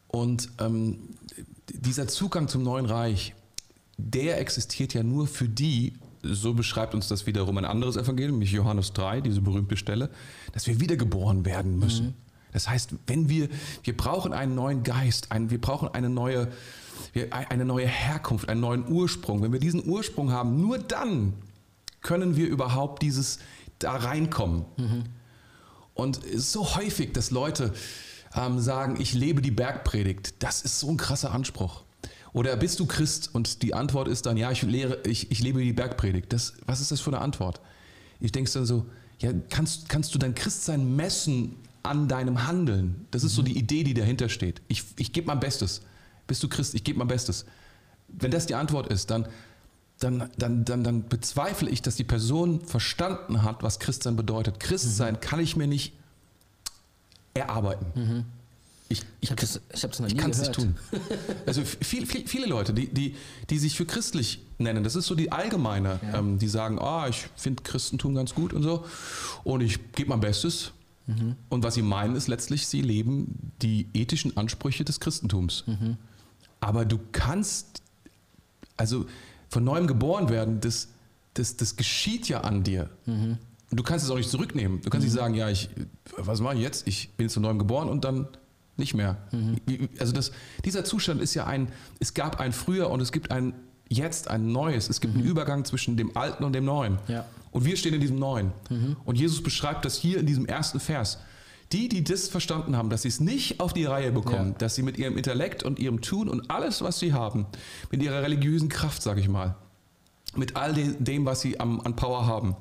Und 0.07 0.49
ähm, 0.59 0.99
dieser 1.69 2.07
Zugang 2.07 2.47
zum 2.47 2.63
neuen 2.63 2.85
Reich, 2.85 3.33
der 3.97 4.39
existiert 4.39 4.93
ja 4.93 5.03
nur 5.03 5.27
für 5.27 5.47
die, 5.47 5.93
so 6.21 6.53
beschreibt 6.53 6.93
uns 6.93 7.07
das 7.07 7.25
wiederum 7.25 7.57
ein 7.57 7.65
anderes 7.65 7.95
Evangelium, 7.95 8.33
nämlich 8.33 8.51
Johannes 8.51 8.93
3, 8.93 9.21
diese 9.21 9.41
berühmte 9.41 9.77
Stelle, 9.77 10.09
dass 10.53 10.67
wir 10.67 10.79
wiedergeboren 10.79 11.45
werden 11.45 11.79
müssen. 11.79 12.07
Mhm. 12.07 12.13
Das 12.51 12.67
heißt, 12.67 12.95
wenn 13.07 13.29
wir, 13.29 13.47
wir 13.83 13.95
brauchen 13.95 14.33
einen 14.33 14.55
neuen 14.55 14.83
Geist, 14.83 15.31
ein, 15.31 15.49
wir 15.49 15.61
brauchen 15.61 15.87
eine 15.87 16.09
neue, 16.09 16.49
eine 17.31 17.65
neue 17.65 17.87
Herkunft, 17.87 18.49
einen 18.49 18.61
neuen 18.61 18.87
Ursprung. 18.87 19.41
Wenn 19.41 19.53
wir 19.53 19.59
diesen 19.59 19.87
Ursprung 19.87 20.31
haben, 20.31 20.59
nur 20.59 20.77
dann 20.77 21.33
können 22.01 22.35
wir 22.35 22.47
überhaupt 22.47 23.01
dieses 23.01 23.39
da 23.79 23.95
reinkommen. 23.95 24.65
Mhm. 24.77 25.03
Und 25.93 26.23
es 26.23 26.35
ist 26.35 26.51
so 26.51 26.75
häufig, 26.75 27.13
dass 27.13 27.31
Leute 27.31 27.73
ähm, 28.35 28.59
sagen, 28.59 28.99
ich 28.99 29.13
lebe 29.13 29.41
die 29.41 29.51
Bergpredigt. 29.51 30.35
Das 30.39 30.61
ist 30.61 30.79
so 30.79 30.89
ein 30.89 30.97
krasser 30.97 31.31
Anspruch. 31.31 31.83
Oder 32.33 32.55
bist 32.55 32.79
du 32.79 32.85
Christ? 32.85 33.29
Und 33.33 33.61
die 33.61 33.73
Antwort 33.73 34.07
ist 34.07 34.25
dann, 34.25 34.37
ja, 34.37 34.51
ich, 34.51 34.61
lehre, 34.61 34.99
ich, 35.05 35.31
ich 35.31 35.41
lebe 35.41 35.61
die 35.61 35.73
Bergpredigt. 35.73 36.31
Das, 36.31 36.53
was 36.65 36.79
ist 36.79 36.91
das 36.91 37.01
für 37.01 37.09
eine 37.09 37.19
Antwort? 37.19 37.59
Ich 38.19 38.31
denke 38.31 38.49
dann 38.51 38.65
so, 38.65 38.85
ja, 39.19 39.31
kannst, 39.49 39.89
kannst 39.89 40.15
du 40.15 40.19
dein 40.19 40.33
Christsein 40.33 40.95
messen 40.95 41.55
an 41.83 42.07
deinem 42.07 42.47
Handeln. 42.47 43.07
Das 43.11 43.23
ist 43.23 43.33
mhm. 43.33 43.35
so 43.35 43.41
die 43.43 43.57
Idee, 43.57 43.83
die 43.83 43.93
dahinter 43.93 44.29
steht. 44.29 44.61
Ich, 44.67 44.83
ich 44.97 45.11
gebe 45.11 45.27
mein 45.27 45.39
Bestes. 45.39 45.81
Bist 46.27 46.41
du 46.43 46.47
Christ? 46.47 46.73
Ich 46.75 46.83
gebe 46.83 46.99
mein 46.99 47.07
Bestes. 47.07 47.45
Wenn 48.07 48.31
das 48.31 48.45
die 48.45 48.55
Antwort 48.55 48.87
ist, 48.87 49.09
dann, 49.09 49.27
dann, 50.03 50.29
dann, 50.37 50.65
dann, 50.65 50.83
dann 50.83 51.07
bezweifle 51.07 51.69
ich, 51.69 51.81
dass 51.81 51.95
die 51.95 52.03
Person 52.03 52.61
verstanden 52.61 53.43
hat, 53.43 53.63
was 53.63 53.79
Christsein 53.79 54.15
bedeutet. 54.15 54.59
Christsein 54.59 55.15
mhm. 55.15 55.19
kann 55.19 55.39
ich 55.39 55.55
mir 55.55 55.67
nicht 55.67 55.93
erarbeiten. 57.33 57.85
Mhm. 57.95 58.25
Ich, 58.89 59.03
ich, 59.21 59.31
ich, 59.31 59.59
ich 59.73 59.83
habe 59.83 59.93
es 59.93 59.99
noch 59.99 60.07
nie 60.07 60.13
Ich 60.13 60.19
kann 60.19 60.31
es 60.31 60.39
nicht 60.39 60.53
tun. 60.53 60.75
Also 61.45 61.63
viel, 61.63 62.05
viel, 62.05 62.27
viele 62.27 62.45
Leute, 62.45 62.73
die, 62.73 62.87
die, 62.87 63.15
die 63.49 63.57
sich 63.57 63.77
für 63.77 63.85
christlich 63.85 64.41
nennen, 64.57 64.83
das 64.83 64.95
ist 64.95 65.07
so 65.07 65.15
die 65.15 65.31
allgemeine, 65.31 65.99
ja. 66.01 66.19
ähm, 66.19 66.39
die 66.39 66.49
sagen, 66.49 66.77
ah, 66.79 67.07
ich 67.07 67.27
finde 67.37 67.63
Christentum 67.63 68.15
ganz 68.15 68.35
gut 68.35 68.51
und 68.51 68.63
so 68.63 68.85
und 69.45 69.61
ich 69.61 69.93
gebe 69.93 70.09
mein 70.09 70.19
Bestes 70.19 70.73
Mhm. 71.07 71.35
Und 71.49 71.63
was 71.63 71.75
sie 71.75 71.81
meinen, 71.81 72.15
ist 72.15 72.27
letztlich, 72.27 72.67
sie 72.67 72.81
leben 72.81 73.51
die 73.61 73.87
ethischen 73.93 74.37
Ansprüche 74.37 74.85
des 74.85 74.99
Christentums. 74.99 75.63
Mhm. 75.67 75.97
Aber 76.59 76.85
du 76.85 76.99
kannst, 77.11 77.81
also 78.77 79.05
von 79.51 79.63
neuem 79.63 79.85
geboren 79.85 80.29
werden, 80.29 80.61
das, 80.61 80.87
das, 81.33 81.57
das 81.57 81.75
geschieht 81.75 82.27
ja 82.29 82.41
an 82.41 82.63
dir. 82.63 82.89
Mhm. 83.05 83.37
Du 83.69 83.83
kannst 83.83 84.05
es 84.05 84.11
auch 84.11 84.17
nicht 84.17 84.29
zurücknehmen. 84.29 84.81
Du 84.81 84.89
kannst 84.89 85.05
nicht 85.05 85.13
mhm. 85.13 85.19
sagen, 85.19 85.33
ja, 85.35 85.49
ich, 85.49 85.69
was 86.17 86.39
mache 86.41 86.55
ich 86.55 86.61
jetzt? 86.61 86.87
Ich 86.87 87.11
bin 87.17 87.29
zu 87.29 87.39
neuem 87.39 87.59
geboren 87.59 87.89
und 87.89 88.03
dann 88.05 88.27
nicht 88.77 88.93
mehr. 88.93 89.17
Mhm. 89.31 89.57
Also 89.99 90.13
das, 90.13 90.31
dieser 90.65 90.83
Zustand 90.85 91.21
ist 91.21 91.33
ja 91.35 91.45
ein, 91.45 91.67
es 91.99 92.13
gab 92.13 92.39
ein 92.39 92.53
früher 92.53 92.89
und 92.89 93.01
es 93.01 93.11
gibt 93.11 93.31
ein 93.31 93.53
jetzt 93.89 94.29
ein 94.29 94.53
neues. 94.53 94.89
Es 94.89 95.01
gibt 95.01 95.15
einen 95.15 95.23
mhm. 95.23 95.29
Übergang 95.29 95.65
zwischen 95.65 95.97
dem 95.97 96.15
Alten 96.15 96.45
und 96.45 96.53
dem 96.53 96.63
Neuen. 96.63 96.97
Ja. 97.09 97.25
Und 97.51 97.65
wir 97.65 97.75
stehen 97.75 97.93
in 97.93 97.99
diesem 97.99 98.17
Neuen. 98.17 98.53
Mhm. 98.69 98.95
Und 99.03 99.17
Jesus 99.17 99.43
beschreibt 99.43 99.83
das 99.83 99.97
hier 99.97 100.17
in 100.17 100.25
diesem 100.25 100.45
ersten 100.45 100.79
Vers. 100.79 101.19
Die, 101.71 101.87
die 101.87 102.03
das 102.03 102.27
verstanden 102.27 102.75
haben, 102.75 102.89
dass 102.89 103.03
sie 103.03 103.07
es 103.07 103.19
nicht 103.19 103.59
auf 103.59 103.73
die 103.73 103.85
Reihe 103.85 104.11
bekommen, 104.11 104.51
ja. 104.51 104.57
dass 104.57 104.75
sie 104.75 104.83
mit 104.83 104.97
ihrem 104.97 105.17
Intellekt 105.17 105.63
und 105.63 105.79
ihrem 105.79 106.01
Tun 106.01 106.27
und 106.27 106.51
alles, 106.51 106.81
was 106.81 106.99
sie 106.99 107.13
haben, 107.13 107.45
mit 107.91 108.03
ihrer 108.03 108.21
religiösen 108.21 108.67
Kraft, 108.67 109.01
sage 109.01 109.21
ich 109.21 109.29
mal, 109.29 109.55
mit 110.35 110.55
all 110.55 110.73
dem, 110.73 111.25
was 111.25 111.41
sie 111.41 111.59
am, 111.59 111.79
an 111.81 111.95
Power 111.95 112.25
haben, 112.25 112.55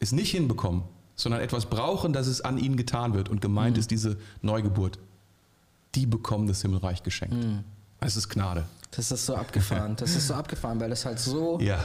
es 0.00 0.12
nicht 0.12 0.30
hinbekommen, 0.30 0.82
sondern 1.14 1.40
etwas 1.40 1.66
brauchen, 1.66 2.12
dass 2.12 2.26
es 2.26 2.40
an 2.40 2.58
ihnen 2.58 2.76
getan 2.76 3.14
wird. 3.14 3.28
Und 3.28 3.40
gemeint 3.40 3.76
mhm. 3.76 3.80
ist 3.80 3.90
diese 3.90 4.18
Neugeburt. 4.42 4.98
Die 5.94 6.06
bekommen 6.06 6.46
das 6.46 6.62
Himmelreich 6.62 7.02
geschenkt. 7.02 7.34
Mhm. 7.34 7.64
Es 8.00 8.16
ist 8.16 8.28
Gnade. 8.28 8.64
Das 8.90 9.10
ist 9.10 9.26
so 9.26 9.34
abgefahren. 9.34 9.96
Das 9.98 10.14
ist 10.14 10.28
so 10.28 10.34
abgefahren, 10.34 10.78
weil 10.80 10.90
das 10.90 11.04
halt 11.06 11.18
so 11.18 11.58
ja. 11.60 11.82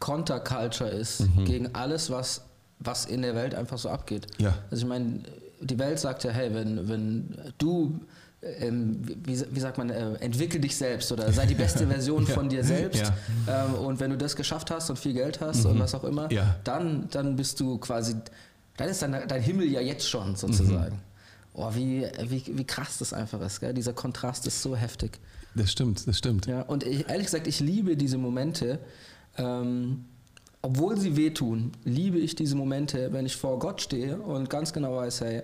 Counterculture 0.00 0.90
ist 0.90 1.20
mhm. 1.20 1.44
gegen 1.44 1.74
alles, 1.74 2.10
was, 2.10 2.42
was 2.80 3.06
in 3.06 3.22
der 3.22 3.34
Welt 3.34 3.54
einfach 3.54 3.78
so 3.78 3.88
abgeht. 3.88 4.26
Ja. 4.38 4.54
Also 4.70 4.84
ich 4.84 4.88
meine, 4.88 5.20
die 5.60 5.78
Welt 5.78 5.98
sagt 5.98 6.24
ja, 6.24 6.30
hey, 6.30 6.54
wenn, 6.54 6.88
wenn 6.88 7.34
du 7.58 8.00
ähm, 8.40 9.00
wie, 9.24 9.40
wie, 9.50 9.60
sagt 9.60 9.78
man, 9.78 9.90
äh, 9.90 10.14
entwickel 10.20 10.60
dich 10.60 10.76
selbst 10.76 11.10
oder 11.10 11.32
sei 11.32 11.46
die 11.46 11.54
beste 11.56 11.86
Version 11.86 12.24
ja. 12.26 12.34
von 12.34 12.48
dir 12.48 12.62
selbst. 12.62 13.02
Ja. 13.46 13.66
Ähm, 13.66 13.74
und 13.74 14.00
wenn 14.00 14.10
du 14.10 14.16
das 14.16 14.36
geschafft 14.36 14.70
hast 14.70 14.90
und 14.90 14.98
viel 14.98 15.12
Geld 15.12 15.40
hast 15.40 15.64
mhm. 15.64 15.72
und 15.72 15.78
was 15.80 15.94
auch 15.94 16.04
immer, 16.04 16.30
ja. 16.30 16.56
dann, 16.64 17.08
dann 17.10 17.34
bist 17.34 17.58
du 17.58 17.78
quasi, 17.78 18.14
dann 18.76 18.88
ist 18.88 19.02
dein, 19.02 19.26
dein 19.26 19.42
Himmel 19.42 19.68
ja 19.68 19.80
jetzt 19.80 20.08
schon 20.08 20.36
sozusagen. 20.36 20.96
Mhm. 20.96 21.02
Oh, 21.54 21.70
wie, 21.74 22.06
wie, 22.28 22.56
wie 22.56 22.64
krass 22.64 22.98
das 22.98 23.12
einfach 23.12 23.40
ist. 23.40 23.58
Gell? 23.58 23.74
Dieser 23.74 23.92
Kontrast 23.92 24.46
ist 24.46 24.62
so 24.62 24.76
heftig. 24.76 25.18
Das 25.56 25.72
stimmt, 25.72 26.06
das 26.06 26.16
stimmt. 26.16 26.46
Ja, 26.46 26.62
und 26.62 26.84
ich, 26.84 27.08
ehrlich 27.08 27.26
gesagt, 27.26 27.48
ich 27.48 27.58
liebe 27.58 27.96
diese 27.96 28.18
Momente. 28.18 28.78
Ähm, 29.36 30.04
obwohl 30.68 30.98
sie 30.98 31.16
wehtun, 31.16 31.72
liebe 31.84 32.18
ich 32.18 32.34
diese 32.34 32.54
Momente, 32.54 33.10
wenn 33.14 33.24
ich 33.24 33.34
vor 33.34 33.58
Gott 33.58 33.80
stehe 33.80 34.18
und 34.18 34.50
ganz 34.50 34.70
genau 34.70 34.96
weiß, 34.96 35.22
hey, 35.22 35.42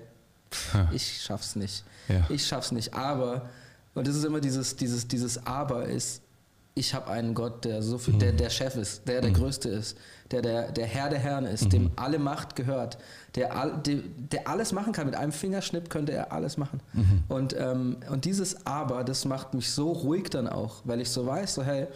ich 0.93 1.23
schaff's 1.23 1.57
nicht. 1.57 1.83
Ja. 2.11 2.27
Ich 2.29 2.47
schaff's 2.47 2.73
nicht. 2.73 2.93
Aber, 2.93 3.49
und 3.95 4.07
das 4.07 4.17
ist 4.17 4.25
immer 4.25 4.41
dieses, 4.41 4.77
dieses, 4.77 5.09
dieses 5.09 5.47
Aber 5.47 5.87
ist, 5.87 6.21
ich 6.75 6.93
habe 6.93 7.11
einen 7.11 7.33
Gott, 7.33 7.65
der 7.65 7.81
so 7.83 7.97
viel, 7.97 8.15
mhm. 8.15 8.19
der 8.19 8.33
der 8.33 8.51
Chef 8.51 8.77
ist, 8.77 9.09
der 9.09 9.23
der 9.23 9.31
mhm. 9.31 9.37
Größte 9.37 9.71
ist, 9.71 9.97
der 10.31 10.43
der, 10.43 10.73
der 10.73 10.87
Herr 10.87 11.09
der 11.09 11.21
Herren 11.21 11.47
ist, 11.47 11.65
mhm. 11.65 11.71
dem 11.71 11.91
alle 11.97 12.19
Macht 12.19 12.55
gehört, 12.55 12.99
der, 13.35 13.57
all, 13.57 13.79
der, 13.79 14.01
der, 14.31 14.47
alles 14.47 14.73
machen 14.73 14.93
kann. 14.93 15.07
Mit 15.07 15.15
einem 15.15 15.33
Fingerschnipp 15.33 15.89
könnte 15.89 16.13
er 16.13 16.33
alles 16.33 16.59
machen. 16.59 16.81
Mhm. 16.93 17.23
Und, 17.29 17.57
ähm, 17.59 17.97
und 18.11 18.27
dieses 18.27 18.67
Aber, 18.67 19.05
das 19.05 19.25
macht 19.25 19.55
mich 19.55 19.71
so 19.71 19.91
ruhig 19.91 20.29
dann 20.29 20.49
auch, 20.49 20.83
weil 20.85 21.01
ich 21.01 21.09
so 21.09 21.25
weiß, 21.25 21.55
so 21.55 21.63
hey, 21.63 21.87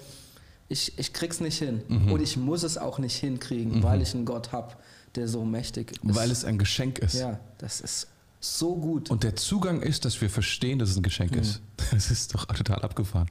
ich, 0.69 0.99
ich 0.99 1.13
krieg's 1.13 1.41
nicht 1.41 1.59
hin. 1.59 1.83
Mhm. 1.89 2.13
Und 2.13 2.23
ich 2.23 2.37
muss 2.37 2.63
es 2.63 2.79
auch 2.79 2.99
nicht 2.99 3.17
hinkriegen, 3.17 3.79
mhm. 3.79 3.83
weil 3.83 4.03
ich 4.03 4.15
einen 4.15 4.25
Gott 4.25 4.53
habe, 4.53 4.75
der 5.15 5.29
so 5.29 5.45
mächtig 5.45 5.93
ist. 5.93 6.01
Weil 6.03 6.31
es 6.31 6.45
ein 6.45 6.59
Geschenk 6.59 6.99
ist. 6.99 7.15
Ja, 7.15 7.41
das 7.59 7.81
ist 7.81 8.09
so 8.41 8.77
gut. 8.77 9.11
Und 9.11 9.25
der 9.25 9.37
Zugang 9.37 9.83
ist, 9.83 10.05
dass 10.05 10.21
wir 10.21 10.31
verstehen, 10.31 10.79
dass 10.79 10.91
es 10.91 10.97
ein 10.97 11.03
Geschenk 11.03 11.33
mhm. 11.33 11.41
ist. 11.41 11.63
Das 11.91 12.11
ist 12.11 12.35
doch 12.35 12.45
total 12.45 12.83
abgefahren. 12.83 13.31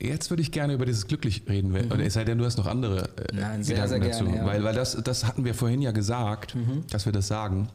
Jetzt 0.00 0.30
würde 0.30 0.42
ich 0.42 0.52
gerne 0.52 0.74
über 0.74 0.86
dieses 0.86 1.06
Glücklich 1.06 1.42
reden, 1.48 1.70
mhm. 1.70 2.00
es 2.00 2.14
sei 2.14 2.24
denn, 2.24 2.38
du 2.38 2.44
hast 2.44 2.56
noch 2.56 2.66
andere 2.66 3.08
äh, 3.16 3.34
Nein, 3.34 3.62
sehr, 3.62 3.76
Gedanken 3.76 4.02
sehr 4.02 4.12
dazu. 4.12 4.24
Gerne, 4.24 4.38
ja. 4.38 4.46
Weil, 4.46 4.64
weil 4.64 4.74
das, 4.74 4.96
das 5.02 5.24
hatten 5.24 5.44
wir 5.44 5.54
vorhin 5.54 5.82
ja 5.82 5.92
gesagt, 5.92 6.54
mhm. 6.54 6.84
dass 6.90 7.06
wir 7.06 7.12
das 7.12 7.26
sagen. 7.26 7.68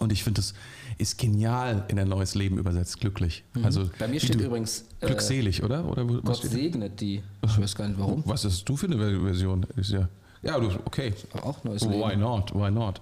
Und 0.00 0.12
ich 0.12 0.24
finde, 0.24 0.40
das 0.40 0.54
ist 0.98 1.18
genial 1.18 1.84
in 1.88 1.98
ein 1.98 2.08
neues 2.08 2.34
Leben 2.34 2.58
übersetzt, 2.58 3.00
glücklich. 3.00 3.44
Mhm. 3.54 3.64
Also, 3.64 3.90
Bei 3.98 4.08
mir 4.08 4.18
steht 4.20 4.40
du, 4.40 4.44
übrigens 4.44 4.84
äh, 5.00 5.06
glückselig, 5.06 5.62
oder? 5.62 5.84
oder 5.84 6.04
Gott 6.04 6.42
segnet 6.42 7.00
die. 7.00 7.22
Ich 7.44 7.60
weiß 7.60 7.74
gar 7.76 7.88
nicht 7.88 7.98
warum. 7.98 8.22
Was 8.26 8.44
ist 8.44 8.68
du 8.68 8.76
für 8.76 8.86
eine 8.86 9.20
Version? 9.20 9.66
Ist 9.76 9.92
ja 9.92 10.08
ja, 10.44 10.58
okay. 10.84 11.14
Auch 11.42 11.64
neues 11.64 11.82
Leben. 11.82 11.94
Why 11.94 12.16
not? 12.16 12.54
Why 12.54 12.70
not? 12.70 13.00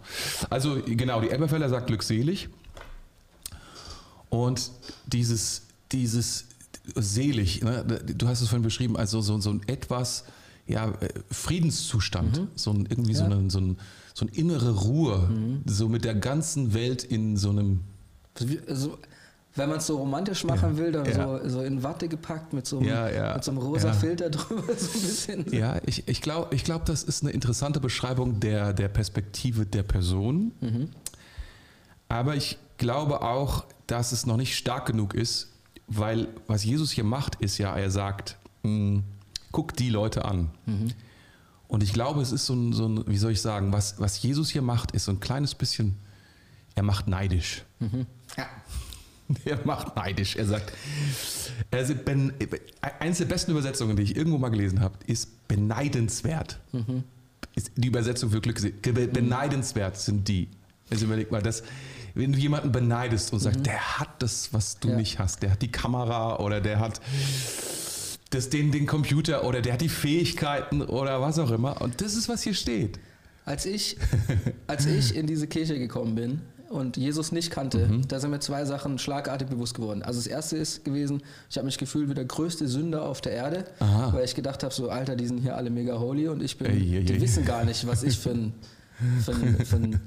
Also 0.48 0.81
genau, 0.87 1.20
die 1.20 1.31
Elberfeller 1.31 1.68
sagt 1.68 1.88
glückselig. 1.88 2.48
Und 4.31 4.70
dieses, 5.07 5.62
dieses 5.90 6.46
selig, 6.94 7.62
ne? 7.62 7.85
du 7.85 8.28
hast 8.28 8.40
es 8.40 8.48
vorhin 8.48 8.62
beschrieben, 8.62 8.96
also 8.96 9.20
so, 9.20 9.38
so 9.40 9.50
ein 9.50 9.61
etwas 9.66 10.24
ja, 10.66 10.88
äh, 10.88 11.09
Friedenszustand, 11.31 12.40
mhm. 12.40 12.48
so 12.55 12.70
ein, 12.70 12.87
irgendwie 12.88 13.12
ja. 13.12 13.18
so, 13.18 13.24
eine, 13.24 13.50
so, 13.50 13.61
ein, 13.61 13.78
so 14.14 14.27
eine 14.27 14.35
innere 14.37 14.70
Ruhe, 14.83 15.29
mhm. 15.29 15.62
so 15.66 15.88
mit 15.88 16.05
der 16.05 16.14
ganzen 16.14 16.75
Welt 16.75 17.05
in 17.05 17.37
so 17.37 17.51
einem. 17.51 17.81
Also, 18.68 18.98
wenn 19.55 19.68
man 19.68 19.79
es 19.79 19.87
so 19.87 19.98
romantisch 19.98 20.44
machen 20.44 20.77
ja, 20.77 20.79
will, 20.79 20.92
dann 20.92 21.05
ja. 21.05 21.40
so, 21.42 21.48
so 21.48 21.62
in 21.62 21.83
Watte 21.83 22.09
gepackt 22.09 22.55
mit 22.55 22.66
so 22.66 22.79
einem, 22.79 22.88
ja, 22.88 23.35
mit 23.35 23.44
so 23.44 23.51
einem 23.51 23.61
rosa 23.61 23.92
Filter 23.92 24.31
drüber, 24.31 24.75
so 24.75 24.98
ein 24.98 25.03
bisschen. 25.03 25.53
Ja, 25.53 25.79
ich, 25.85 26.09
ich 26.09 26.22
glaube, 26.22 26.55
ich 26.55 26.64
glaub, 26.64 26.87
das 26.87 27.03
ist 27.03 27.22
eine 27.22 27.33
interessante 27.33 27.79
Beschreibung 27.79 28.40
der, 28.40 28.72
der 28.72 28.88
Perspektive 28.88 29.66
der 29.66 29.83
Person. 29.83 30.53
Mhm. 30.61 30.88
Aber 32.09 32.35
ich 32.35 32.59
glaube 32.79 33.22
auch, 33.22 33.64
dass 33.87 34.12
es 34.12 34.25
noch 34.25 34.38
nicht 34.38 34.57
stark 34.57 34.87
genug 34.87 35.14
ist, 35.14 35.53
weil 35.87 36.29
was 36.46 36.64
Jesus 36.64 36.90
hier 36.90 37.05
macht, 37.05 37.35
ist 37.37 37.59
ja, 37.59 37.77
er 37.77 37.90
sagt, 37.90 38.38
mh, 38.62 38.70
hm, 38.70 39.05
guck 39.51 39.77
die 39.77 39.90
Leute 39.90 40.25
an. 40.25 40.51
Mhm. 40.64 40.92
Und 41.72 41.82
ich 41.82 41.94
glaube, 41.94 42.20
es 42.20 42.32
ist 42.32 42.44
so 42.44 42.52
ein, 42.52 42.74
so 42.74 42.87
ein, 42.87 43.02
wie 43.06 43.16
soll 43.16 43.32
ich 43.32 43.40
sagen, 43.40 43.72
was, 43.72 43.98
was 43.98 44.20
Jesus 44.20 44.50
hier 44.50 44.61
macht, 44.61 44.90
ist 44.90 45.06
so 45.06 45.11
ein 45.11 45.20
kleines 45.20 45.54
bisschen, 45.54 45.96
er 46.74 46.82
macht 46.82 47.08
neidisch. 47.08 47.64
Mhm. 47.80 48.06
Ja. 48.37 48.46
Er 49.46 49.64
macht 49.64 49.96
neidisch. 49.96 50.37
Er 50.37 50.44
sagt, 50.44 50.74
also 51.70 51.94
ben, 51.94 52.35
eines 52.98 53.16
der 53.16 53.24
besten 53.24 53.52
Übersetzungen, 53.52 53.96
die 53.96 54.02
ich 54.02 54.14
irgendwo 54.14 54.37
mal 54.37 54.50
gelesen 54.50 54.80
habe, 54.80 54.98
ist 55.06 55.48
beneidenswert. 55.48 56.61
Mhm. 56.72 57.04
Ist 57.54 57.70
die 57.76 57.88
Übersetzung 57.88 58.28
für 58.30 58.42
Glück. 58.42 58.61
Beneidenswert 58.82 59.96
sind 59.96 60.28
die. 60.28 60.48
Also 60.90 61.06
überleg 61.06 61.30
mal, 61.30 61.40
das, 61.40 61.62
wenn 62.14 62.32
du 62.32 62.38
jemanden 62.38 62.72
beneidest 62.72 63.32
und 63.32 63.38
sagst, 63.38 63.61
mhm. 63.61 63.64
der 63.64 63.98
hat 64.00 64.20
das, 64.20 64.52
was 64.52 64.78
du 64.78 64.90
ja. 64.90 64.96
nicht 64.96 65.18
hast, 65.18 65.42
der 65.42 65.52
hat 65.52 65.62
die 65.62 65.72
Kamera 65.72 66.37
oder 66.40 66.61
der 66.61 66.80
hat 66.80 67.00
das, 68.34 68.50
den, 68.50 68.72
den 68.72 68.86
Computer 68.86 69.44
oder 69.44 69.60
der 69.62 69.74
hat 69.74 69.80
die 69.80 69.88
Fähigkeiten 69.88 70.82
oder 70.82 71.20
was 71.20 71.38
auch 71.38 71.50
immer. 71.50 71.80
Und 71.80 72.00
das 72.00 72.14
ist, 72.14 72.28
was 72.28 72.42
hier 72.42 72.54
steht. 72.54 72.98
Als 73.44 73.66
ich, 73.66 73.96
als 74.66 74.86
ich 74.86 75.16
in 75.16 75.26
diese 75.26 75.46
Kirche 75.46 75.78
gekommen 75.78 76.14
bin, 76.14 76.40
und 76.72 76.96
Jesus 76.96 77.32
nicht 77.32 77.50
kannte, 77.50 77.86
mhm. 77.86 78.08
da 78.08 78.18
sind 78.18 78.30
mir 78.30 78.40
zwei 78.40 78.64
Sachen 78.64 78.98
schlagartig 78.98 79.48
bewusst 79.48 79.74
geworden. 79.74 80.02
Also 80.02 80.18
das 80.18 80.26
erste 80.26 80.56
ist 80.56 80.84
gewesen, 80.84 81.22
ich 81.50 81.58
habe 81.58 81.66
mich 81.66 81.78
gefühlt 81.78 82.08
wie 82.08 82.14
der 82.14 82.24
größte 82.24 82.66
Sünder 82.66 83.02
auf 83.02 83.20
der 83.20 83.32
Erde, 83.32 83.66
Aha. 83.78 84.12
weil 84.14 84.24
ich 84.24 84.34
gedacht 84.34 84.62
habe, 84.62 84.72
so 84.72 84.88
Alter, 84.88 85.14
die 85.14 85.26
sind 85.26 85.38
hier 85.38 85.56
alle 85.56 85.70
mega 85.70 85.98
holy 85.98 86.28
und 86.28 86.42
ich 86.42 86.56
bin, 86.56 86.68
ey, 86.68 86.96
ey, 86.96 87.04
die 87.04 87.12
ey. 87.12 87.20
wissen 87.20 87.44
gar 87.44 87.64
nicht, 87.64 87.86
was 87.86 88.02
ich 88.02 88.18
für 88.18 88.30
ein, 88.30 88.54
für 89.22 89.32
ein, 89.32 89.64
für 89.66 89.76
ein 89.76 90.00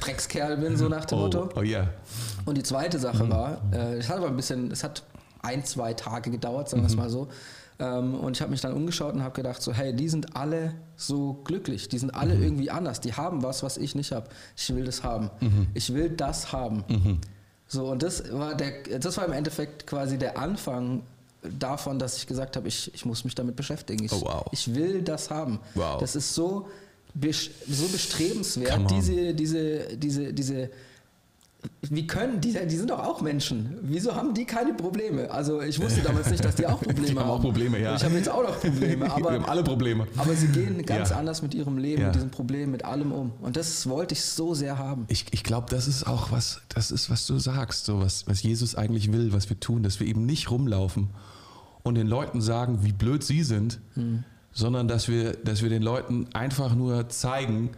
Dreckskerl 0.00 0.58
bin, 0.58 0.76
so 0.76 0.88
nach 0.88 1.06
dem 1.06 1.18
oh, 1.18 1.22
Motto. 1.22 1.48
Oh 1.56 1.62
ja. 1.62 1.88
Und 2.44 2.58
die 2.58 2.62
zweite 2.62 2.98
Sache 2.98 3.24
mhm. 3.24 3.30
war, 3.30 3.62
äh, 3.72 3.96
es 3.96 4.08
hat 4.10 4.18
aber 4.18 4.28
ein 4.28 4.36
bisschen, 4.36 4.70
es 4.70 4.84
hat 4.84 5.02
ein, 5.48 5.64
zwei 5.64 5.94
Tage 5.94 6.30
gedauert, 6.30 6.68
sagen 6.68 6.82
wir 6.82 6.86
es 6.86 6.92
mhm. 6.92 7.00
mal 7.00 7.10
so. 7.10 7.28
Ähm, 7.80 8.14
und 8.14 8.36
ich 8.36 8.40
habe 8.40 8.50
mich 8.50 8.60
dann 8.60 8.72
umgeschaut 8.72 9.14
und 9.14 9.22
habe 9.22 9.34
gedacht, 9.34 9.62
so, 9.62 9.72
hey, 9.72 9.94
die 9.94 10.08
sind 10.08 10.36
alle 10.36 10.74
so 10.96 11.40
glücklich, 11.44 11.88
die 11.88 11.98
sind 11.98 12.10
alle 12.14 12.34
mhm. 12.34 12.42
irgendwie 12.42 12.70
anders, 12.70 13.00
die 13.00 13.14
haben 13.14 13.42
was, 13.42 13.62
was 13.62 13.76
ich 13.76 13.94
nicht 13.94 14.12
habe. 14.12 14.28
Ich 14.56 14.74
will 14.74 14.84
das 14.84 15.02
haben. 15.04 15.30
Mhm. 15.40 15.68
Ich 15.74 15.94
will 15.94 16.10
das 16.10 16.52
haben. 16.52 16.84
Mhm. 16.88 17.18
So, 17.68 17.90
und 17.90 18.02
das 18.02 18.32
war, 18.32 18.54
der, 18.54 18.98
das 18.98 19.16
war 19.16 19.26
im 19.26 19.32
Endeffekt 19.32 19.86
quasi 19.86 20.18
der 20.18 20.38
Anfang 20.38 21.02
davon, 21.58 21.98
dass 21.98 22.16
ich 22.16 22.26
gesagt 22.26 22.56
habe, 22.56 22.66
ich, 22.66 22.92
ich 22.94 23.04
muss 23.04 23.24
mich 23.24 23.34
damit 23.34 23.54
beschäftigen. 23.54 24.04
Ich, 24.04 24.12
oh, 24.12 24.22
wow. 24.22 24.46
ich 24.50 24.74
will 24.74 25.02
das 25.02 25.30
haben. 25.30 25.60
Wow. 25.74 26.00
Das 26.00 26.16
ist 26.16 26.34
so, 26.34 26.68
so 27.14 27.88
bestrebenswert, 27.88 28.90
diese, 28.90 29.34
diese, 29.34 29.96
diese, 29.96 30.32
diese 30.32 30.70
wie 31.82 32.06
können 32.06 32.40
die, 32.40 32.52
die 32.52 32.76
sind 32.76 32.90
doch 32.90 33.00
auch 33.00 33.20
Menschen. 33.20 33.78
Wieso 33.82 34.14
haben 34.14 34.34
die 34.34 34.44
keine 34.44 34.74
Probleme? 34.74 35.30
Also 35.30 35.60
ich 35.60 35.80
wusste 35.80 36.02
damals 36.02 36.30
nicht, 36.30 36.44
dass 36.44 36.54
die 36.54 36.66
auch 36.66 36.80
Probleme 36.82 37.06
die 37.06 37.18
haben. 37.18 37.30
auch 37.30 37.40
Probleme, 37.40 37.80
ja. 37.80 37.96
Ich 37.96 38.04
habe 38.04 38.14
jetzt 38.14 38.28
auch 38.28 38.42
noch 38.42 38.60
Probleme. 38.60 39.10
Aber, 39.10 39.30
Wir 39.30 39.38
haben 39.38 39.44
alle 39.44 39.64
Probleme. 39.64 40.06
Aber 40.16 40.34
sie 40.34 40.48
gehen 40.48 40.80
ganz 40.86 41.10
ja. 41.10 41.16
anders 41.16 41.42
mit 41.42 41.54
ihrem 41.54 41.78
Leben, 41.78 42.02
ja. 42.02 42.08
mit 42.08 42.16
diesem 42.16 42.30
Problem, 42.30 42.70
mit 42.70 42.84
allem 42.84 43.12
um. 43.12 43.32
Und 43.40 43.56
das 43.56 43.88
wollte 43.88 44.14
ich 44.14 44.22
so 44.22 44.54
sehr 44.54 44.78
haben. 44.78 45.06
Ich, 45.08 45.26
ich 45.30 45.42
glaube, 45.42 45.66
das 45.70 45.88
ist 45.88 46.06
auch 46.06 46.30
was, 46.30 46.60
das 46.68 46.90
ist, 46.90 47.10
was 47.10 47.26
du 47.26 47.38
sagst, 47.38 47.86
so 47.86 48.00
was, 48.00 48.26
was 48.26 48.42
Jesus 48.42 48.74
eigentlich 48.74 49.12
will, 49.12 49.32
was 49.32 49.48
wir 49.48 49.58
tun, 49.58 49.82
dass 49.82 49.98
wir 49.98 50.06
eben 50.06 50.26
nicht 50.26 50.50
rumlaufen 50.50 51.10
und 51.82 51.94
den 51.94 52.06
Leuten 52.06 52.40
sagen, 52.40 52.80
wie 52.82 52.92
blöd 52.92 53.24
sie 53.24 53.42
sind, 53.42 53.80
hm. 53.94 54.24
sondern 54.52 54.88
dass 54.88 55.08
wir, 55.08 55.32
dass 55.32 55.62
wir 55.62 55.70
den 55.70 55.82
Leuten 55.82 56.26
einfach 56.34 56.74
nur 56.74 57.08
zeigen, 57.08 57.70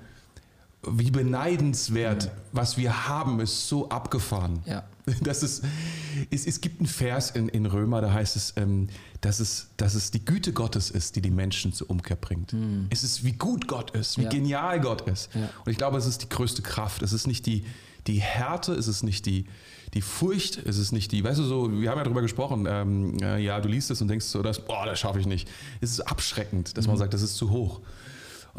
wie 0.87 1.11
beneidenswert, 1.11 2.25
ja. 2.25 2.31
was 2.53 2.77
wir 2.77 3.09
haben, 3.09 3.41
ist 3.41 3.69
so 3.69 3.89
abgefahren. 3.89 4.63
Ja. 4.67 4.85
Das 5.23 5.43
ist, 5.43 5.65
es, 6.31 6.47
es 6.47 6.61
gibt 6.61 6.79
einen 6.79 6.87
Vers 6.87 7.31
in, 7.31 7.49
in 7.49 7.67
Römer, 7.67 8.01
da 8.01 8.13
heißt 8.13 8.37
es, 8.37 8.53
ähm, 8.57 8.89
dass 9.21 9.41
es, 9.41 9.71
dass 9.77 9.95
es 9.95 10.13
die 10.13 10.25
Güte 10.25 10.53
Gottes 10.53 10.89
ist, 10.89 11.17
die 11.17 11.21
die 11.21 11.33
Menschen 11.33 11.73
zur 11.73 11.91
Umkehr 11.91 12.17
bringt. 12.17 12.53
Mhm. 12.53 12.87
Es 12.91 13.03
ist, 13.03 13.25
wie 13.25 13.33
gut 13.33 13.67
Gott 13.67 13.91
ist, 13.91 14.19
wie 14.19 14.25
ja. 14.25 14.29
genial 14.29 14.79
Gott 14.79 15.09
ist. 15.09 15.35
Ja. 15.35 15.49
Und 15.65 15.73
ich 15.73 15.79
glaube, 15.79 15.99
es 15.99 16.07
ist 16.07 16.23
die 16.23 16.29
größte 16.29 16.63
Kraft. 16.63 17.03
Es 17.03 17.13
ist 17.13 17.27
nicht 17.27 17.47
die, 17.47 17.65
die 18.07 18.21
Härte, 18.21 18.73
es 18.73 18.87
ist 18.87 19.03
nicht 19.03 19.27
die, 19.27 19.47
die 19.95 20.03
Furcht, 20.03 20.59
es 20.59 20.79
ist 20.79 20.93
nicht 20.93 21.11
die, 21.11 21.25
weißt 21.25 21.41
du 21.41 21.45
so, 21.45 21.73
wir 21.81 21.91
haben 21.91 21.99
ja 21.99 22.05
darüber 22.05 22.23
gesprochen, 22.23 22.67
ähm, 22.69 23.19
ja, 23.19 23.61
du 23.61 23.69
liest 23.69 23.91
es 23.91 24.01
und 24.01 24.09
denkst 24.09 24.27
so, 24.27 24.43
das, 24.43 24.65
boah, 24.65 24.87
das 24.87 25.01
schaffe 25.01 25.19
ich 25.19 25.27
nicht. 25.27 25.49
Es 25.81 25.91
ist 25.91 26.03
abschreckend, 26.03 26.77
dass 26.77 26.85
mhm. 26.85 26.93
man 26.93 26.99
sagt, 26.99 27.15
das 27.15 27.23
ist 27.23 27.35
zu 27.35 27.51
hoch 27.51 27.81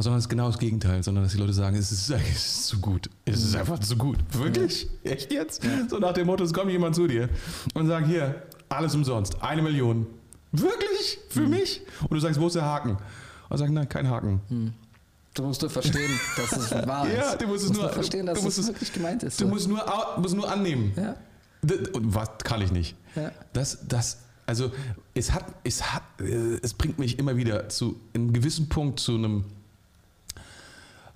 sondern 0.01 0.19
es 0.19 0.25
ist 0.25 0.29
genau 0.29 0.47
das 0.47 0.57
Gegenteil, 0.57 1.03
sondern 1.03 1.23
dass 1.23 1.33
die 1.33 1.39
Leute 1.39 1.53
sagen, 1.53 1.75
es 1.75 1.91
ist, 1.91 2.09
es 2.31 2.31
ist 2.31 2.67
zu 2.67 2.79
gut. 2.79 3.09
Es 3.25 3.43
ist 3.43 3.55
einfach 3.55 3.79
zu 3.79 3.95
gut. 3.95 4.17
Wirklich? 4.31 4.87
Ja. 5.03 5.11
Echt 5.11 5.31
jetzt? 5.31 5.63
Ja. 5.63 5.87
So 5.89 5.99
nach 5.99 6.13
dem 6.13 6.27
Motto, 6.27 6.43
es 6.43 6.53
kommt 6.53 6.71
jemand 6.71 6.95
zu 6.95 7.07
dir 7.07 7.29
und 7.73 7.87
sagt, 7.87 8.07
hier, 8.07 8.43
alles 8.69 8.95
umsonst, 8.95 9.41
eine 9.41 9.61
Million. 9.61 10.07
Wirklich? 10.51 11.19
Für 11.29 11.41
mhm. 11.41 11.49
mich? 11.51 11.81
Und 12.01 12.11
du 12.11 12.19
sagst, 12.19 12.39
wo 12.39 12.47
ist 12.47 12.55
der 12.55 12.65
Haken? 12.65 12.97
Und 13.49 13.57
sagen, 13.57 13.73
nein, 13.73 13.87
kein 13.87 14.09
Haken. 14.09 14.41
Mhm. 14.49 14.73
Du 15.33 15.43
musst 15.43 15.61
nur 15.61 15.71
verstehen, 15.71 16.11
dass 16.35 16.51
es 16.51 16.71
wahr 16.87 17.07
ist. 17.07 17.15
Ja, 17.15 17.35
du 17.35 17.47
musst 17.47 17.63
es 17.63 17.71
nur, 17.71 17.83
nur 17.83 17.91
verstehen, 17.91 18.25
dass 18.25 18.41
musst 18.41 18.57
es 18.57 18.67
wirklich 18.67 18.91
gemeint 18.91 19.23
ist. 19.23 19.39
Du 19.39 19.47
musst 19.47 19.67
nur, 19.67 19.83
musst 20.17 20.35
nur 20.35 20.51
annehmen. 20.51 20.91
Ja. 20.95 21.15
Und 21.93 22.13
was 22.13 22.29
kann 22.43 22.61
ich 22.61 22.71
nicht? 22.71 22.95
Ja. 23.15 23.31
Das, 23.53 23.79
das, 23.87 24.17
also 24.45 24.71
es 25.13 25.31
hat, 25.31 25.45
es 25.63 25.93
hat, 25.93 26.03
äh, 26.19 26.59
es 26.61 26.73
bringt 26.73 26.99
mich 26.99 27.17
immer 27.17 27.37
wieder 27.37 27.69
zu 27.69 27.99
einem 28.13 28.33
gewissen 28.33 28.67
Punkt 28.67 28.99
zu 28.99 29.15
einem 29.15 29.45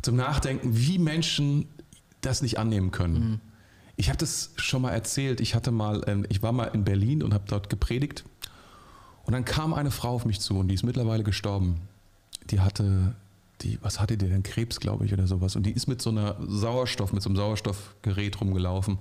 zum 0.06 0.15
Nachdenken, 0.15 0.78
wie 0.78 1.00
Menschen 1.00 1.68
das 2.22 2.41
nicht 2.41 2.60
annehmen 2.60 2.91
können. 2.91 3.13
Mhm. 3.13 3.39
Ich 3.98 4.10
habe 4.10 4.18
das 4.18 4.52
schon 4.56 4.82
mal 4.84 4.91
erzählt. 4.91 5.41
Ich 5.41 5.56
hatte 5.56 5.72
mal, 5.72 6.04
ähm, 6.08 6.26
ich 6.30 6.44
war 6.44 6.52
mal 6.52 6.65
in 6.65 6.84
Berlin 6.84 7.24
und 7.24 7.34
habe 7.34 7.46
dort 7.48 7.70
gepredigt. 7.70 8.24
Und 9.24 9.34
dann 9.34 9.46
kam 9.46 9.74
eine 9.74 9.89
Frau 9.89 10.10
auf 10.10 10.26
mich 10.26 10.39
zu 10.39 10.60
und 10.60 10.68
die 10.68 10.76
ist 10.76 10.84
mittlerweile 10.84 11.24
gestorben. 11.24 11.82
Die 12.52 12.60
hatte, 12.60 13.15
die, 13.62 13.80
was 13.82 14.00
hatte 14.00 14.15
die 14.18 14.30
denn? 14.30 14.44
Krebs, 14.44 14.80
glaube 14.80 15.06
ich, 15.06 15.13
oder 15.13 15.26
sowas. 15.26 15.56
Und 15.56 15.63
die 15.63 15.72
ist 15.72 15.88
mit 15.88 16.02
so 16.02 16.12
einer 16.12 16.36
Sauerstoff, 16.39 17.12
mit 17.12 17.24
so 17.24 17.30
einem 17.30 17.38
Sauerstoffgerät 17.38 18.39
rumgelaufen, 18.39 19.00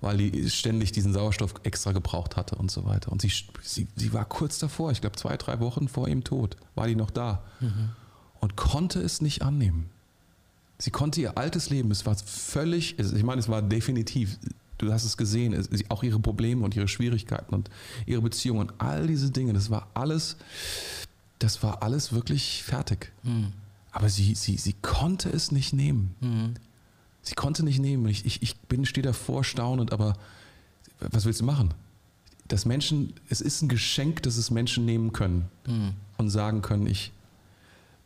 weil 0.00 0.16
die 0.16 0.48
ständig 0.48 0.92
diesen 0.92 1.12
Sauerstoff 1.12 1.54
extra 1.64 1.92
gebraucht 1.92 2.36
hatte 2.36 2.54
und 2.56 2.70
so 2.70 2.86
weiter. 2.86 3.12
Und 3.12 3.20
sie, 3.20 3.30
sie, 3.60 3.88
sie 3.94 4.12
war 4.14 4.24
kurz 4.24 4.58
davor, 4.58 4.90
ich 4.90 5.02
glaube 5.02 5.16
zwei, 5.16 5.36
drei 5.36 5.60
Wochen 5.60 5.88
vor 5.88 6.08
ihrem 6.08 6.24
Tod, 6.24 6.56
war 6.74 6.86
die 6.86 6.96
noch 6.96 7.10
da 7.10 7.42
mhm. 7.60 7.90
und 8.40 8.56
konnte 8.56 9.02
es 9.02 9.20
nicht 9.20 9.42
annehmen. 9.42 9.90
Sie 10.78 10.90
konnte 10.90 11.20
ihr 11.20 11.38
altes 11.38 11.70
Leben, 11.70 11.90
es 11.90 12.04
war 12.04 12.16
völlig, 12.16 12.98
ich 12.98 13.22
meine, 13.22 13.40
es 13.40 13.48
war 13.48 13.62
definitiv, 13.62 14.38
du 14.78 14.92
hast 14.92 15.04
es 15.04 15.16
gesehen, 15.16 15.56
auch 15.88 16.02
ihre 16.02 16.18
Probleme 16.18 16.64
und 16.64 16.74
ihre 16.74 16.88
Schwierigkeiten 16.88 17.54
und 17.54 17.70
ihre 18.06 18.20
Beziehungen, 18.20 18.72
all 18.78 19.06
diese 19.06 19.30
Dinge, 19.30 19.52
das 19.52 19.70
war 19.70 19.88
alles, 19.94 20.36
das 21.38 21.62
war 21.62 21.82
alles 21.82 22.12
wirklich 22.12 22.62
fertig. 22.64 23.12
Mhm. 23.22 23.52
Aber 23.92 24.08
sie, 24.08 24.34
sie, 24.34 24.56
sie 24.56 24.72
konnte 24.72 25.28
es 25.28 25.52
nicht 25.52 25.72
nehmen. 25.72 26.14
Mhm. 26.20 26.54
Sie 27.22 27.34
konnte 27.34 27.64
nicht 27.64 27.78
nehmen. 27.78 28.06
Ich, 28.08 28.26
ich, 28.26 28.42
ich 28.42 28.56
bin, 28.58 28.84
stehe 28.84 29.02
davor 29.02 29.44
staunend, 29.44 29.92
aber 29.92 30.14
was 30.98 31.24
willst 31.24 31.40
du 31.40 31.44
machen? 31.44 31.72
Das 32.48 32.66
Menschen, 32.66 33.14
es 33.30 33.40
ist 33.40 33.62
ein 33.62 33.68
Geschenk, 33.68 34.22
dass 34.24 34.36
es 34.36 34.50
Menschen 34.50 34.84
nehmen 34.84 35.12
können 35.12 35.48
mhm. 35.66 35.92
und 36.18 36.28
sagen 36.28 36.60
können, 36.60 36.86
ich, 36.86 37.12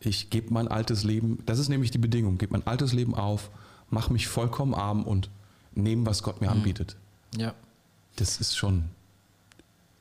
ich 0.00 0.30
gebe 0.30 0.52
mein 0.52 0.68
altes 0.68 1.04
Leben, 1.04 1.38
das 1.46 1.58
ist 1.58 1.68
nämlich 1.68 1.90
die 1.90 1.98
Bedingung, 1.98 2.38
gebe 2.38 2.52
mein 2.52 2.66
altes 2.66 2.92
Leben 2.92 3.14
auf, 3.14 3.50
mache 3.90 4.12
mich 4.12 4.28
vollkommen 4.28 4.74
arm 4.74 5.04
und 5.04 5.30
nehme, 5.74 6.06
was 6.06 6.22
Gott 6.22 6.40
mir 6.40 6.48
mhm. 6.48 6.58
anbietet. 6.58 6.96
Ja. 7.36 7.54
Das 8.16 8.40
ist 8.40 8.56
schon 8.56 8.84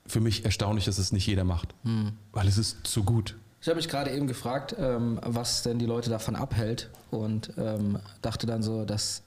für 0.06 0.20
mich 0.20 0.46
erstaunlich, 0.46 0.86
dass 0.86 0.98
es 0.98 1.12
nicht 1.12 1.28
jeder 1.28 1.44
macht, 1.44 1.74
mhm. 1.84 2.14
weil 2.32 2.48
es 2.48 2.58
ist 2.58 2.86
zu 2.86 3.04
gut. 3.04 3.36
Ich 3.62 3.68
habe 3.68 3.78
mich 3.78 3.90
gerade 3.90 4.12
eben 4.12 4.28
gefragt, 4.28 4.76
ähm, 4.78 5.20
was 5.24 5.64
denn 5.64 5.80
die 5.80 5.86
Leute 5.86 6.10
davon 6.10 6.36
abhält 6.36 6.90
und 7.12 7.52
ähm, 7.58 8.00
dachte 8.22 8.48
dann 8.48 8.62
so, 8.62 8.86
dass 8.86 9.24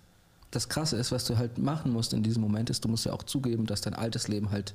das 0.51 0.69
Krasse 0.69 0.97
ist, 0.97 1.13
was 1.13 1.25
du 1.25 1.37
halt 1.37 1.59
machen 1.59 1.93
musst 1.93 2.13
in 2.13 2.23
diesem 2.23 2.43
Moment, 2.43 2.71
ist, 2.71 2.85
du 2.85 2.89
musst 2.89 3.05
ja 3.05 3.13
auch 3.13 3.23
zugeben, 3.23 3.67
dass 3.67 3.81
dein 3.83 3.95
altes 3.95 4.29
Leben 4.29 4.51
halt 4.51 4.75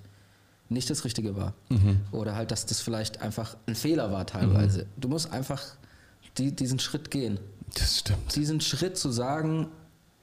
nicht 0.70 0.90
das 0.90 1.04
Richtige 1.04 1.36
war. 1.36 1.54
Mhm. 1.70 2.02
Oder 2.12 2.36
halt, 2.36 2.52
dass 2.52 2.66
das 2.66 2.82
vielleicht 2.82 3.22
einfach 3.22 3.58
ein 3.68 3.76
Fehler 3.76 4.12
war 4.12 4.26
teilweise. 4.26 4.84
Mhm. 4.84 5.02
Du 5.02 5.10
musst 5.10 5.32
einfach 5.32 5.62
die, 6.38 6.56
diesen 6.56 6.80
Schritt 6.80 7.12
gehen. 7.12 7.40
Das 7.74 8.00
stimmt. 8.00 8.36
Diesen 8.36 8.62
Schritt 8.62 8.98
zu 8.98 9.12
sagen, 9.12 9.68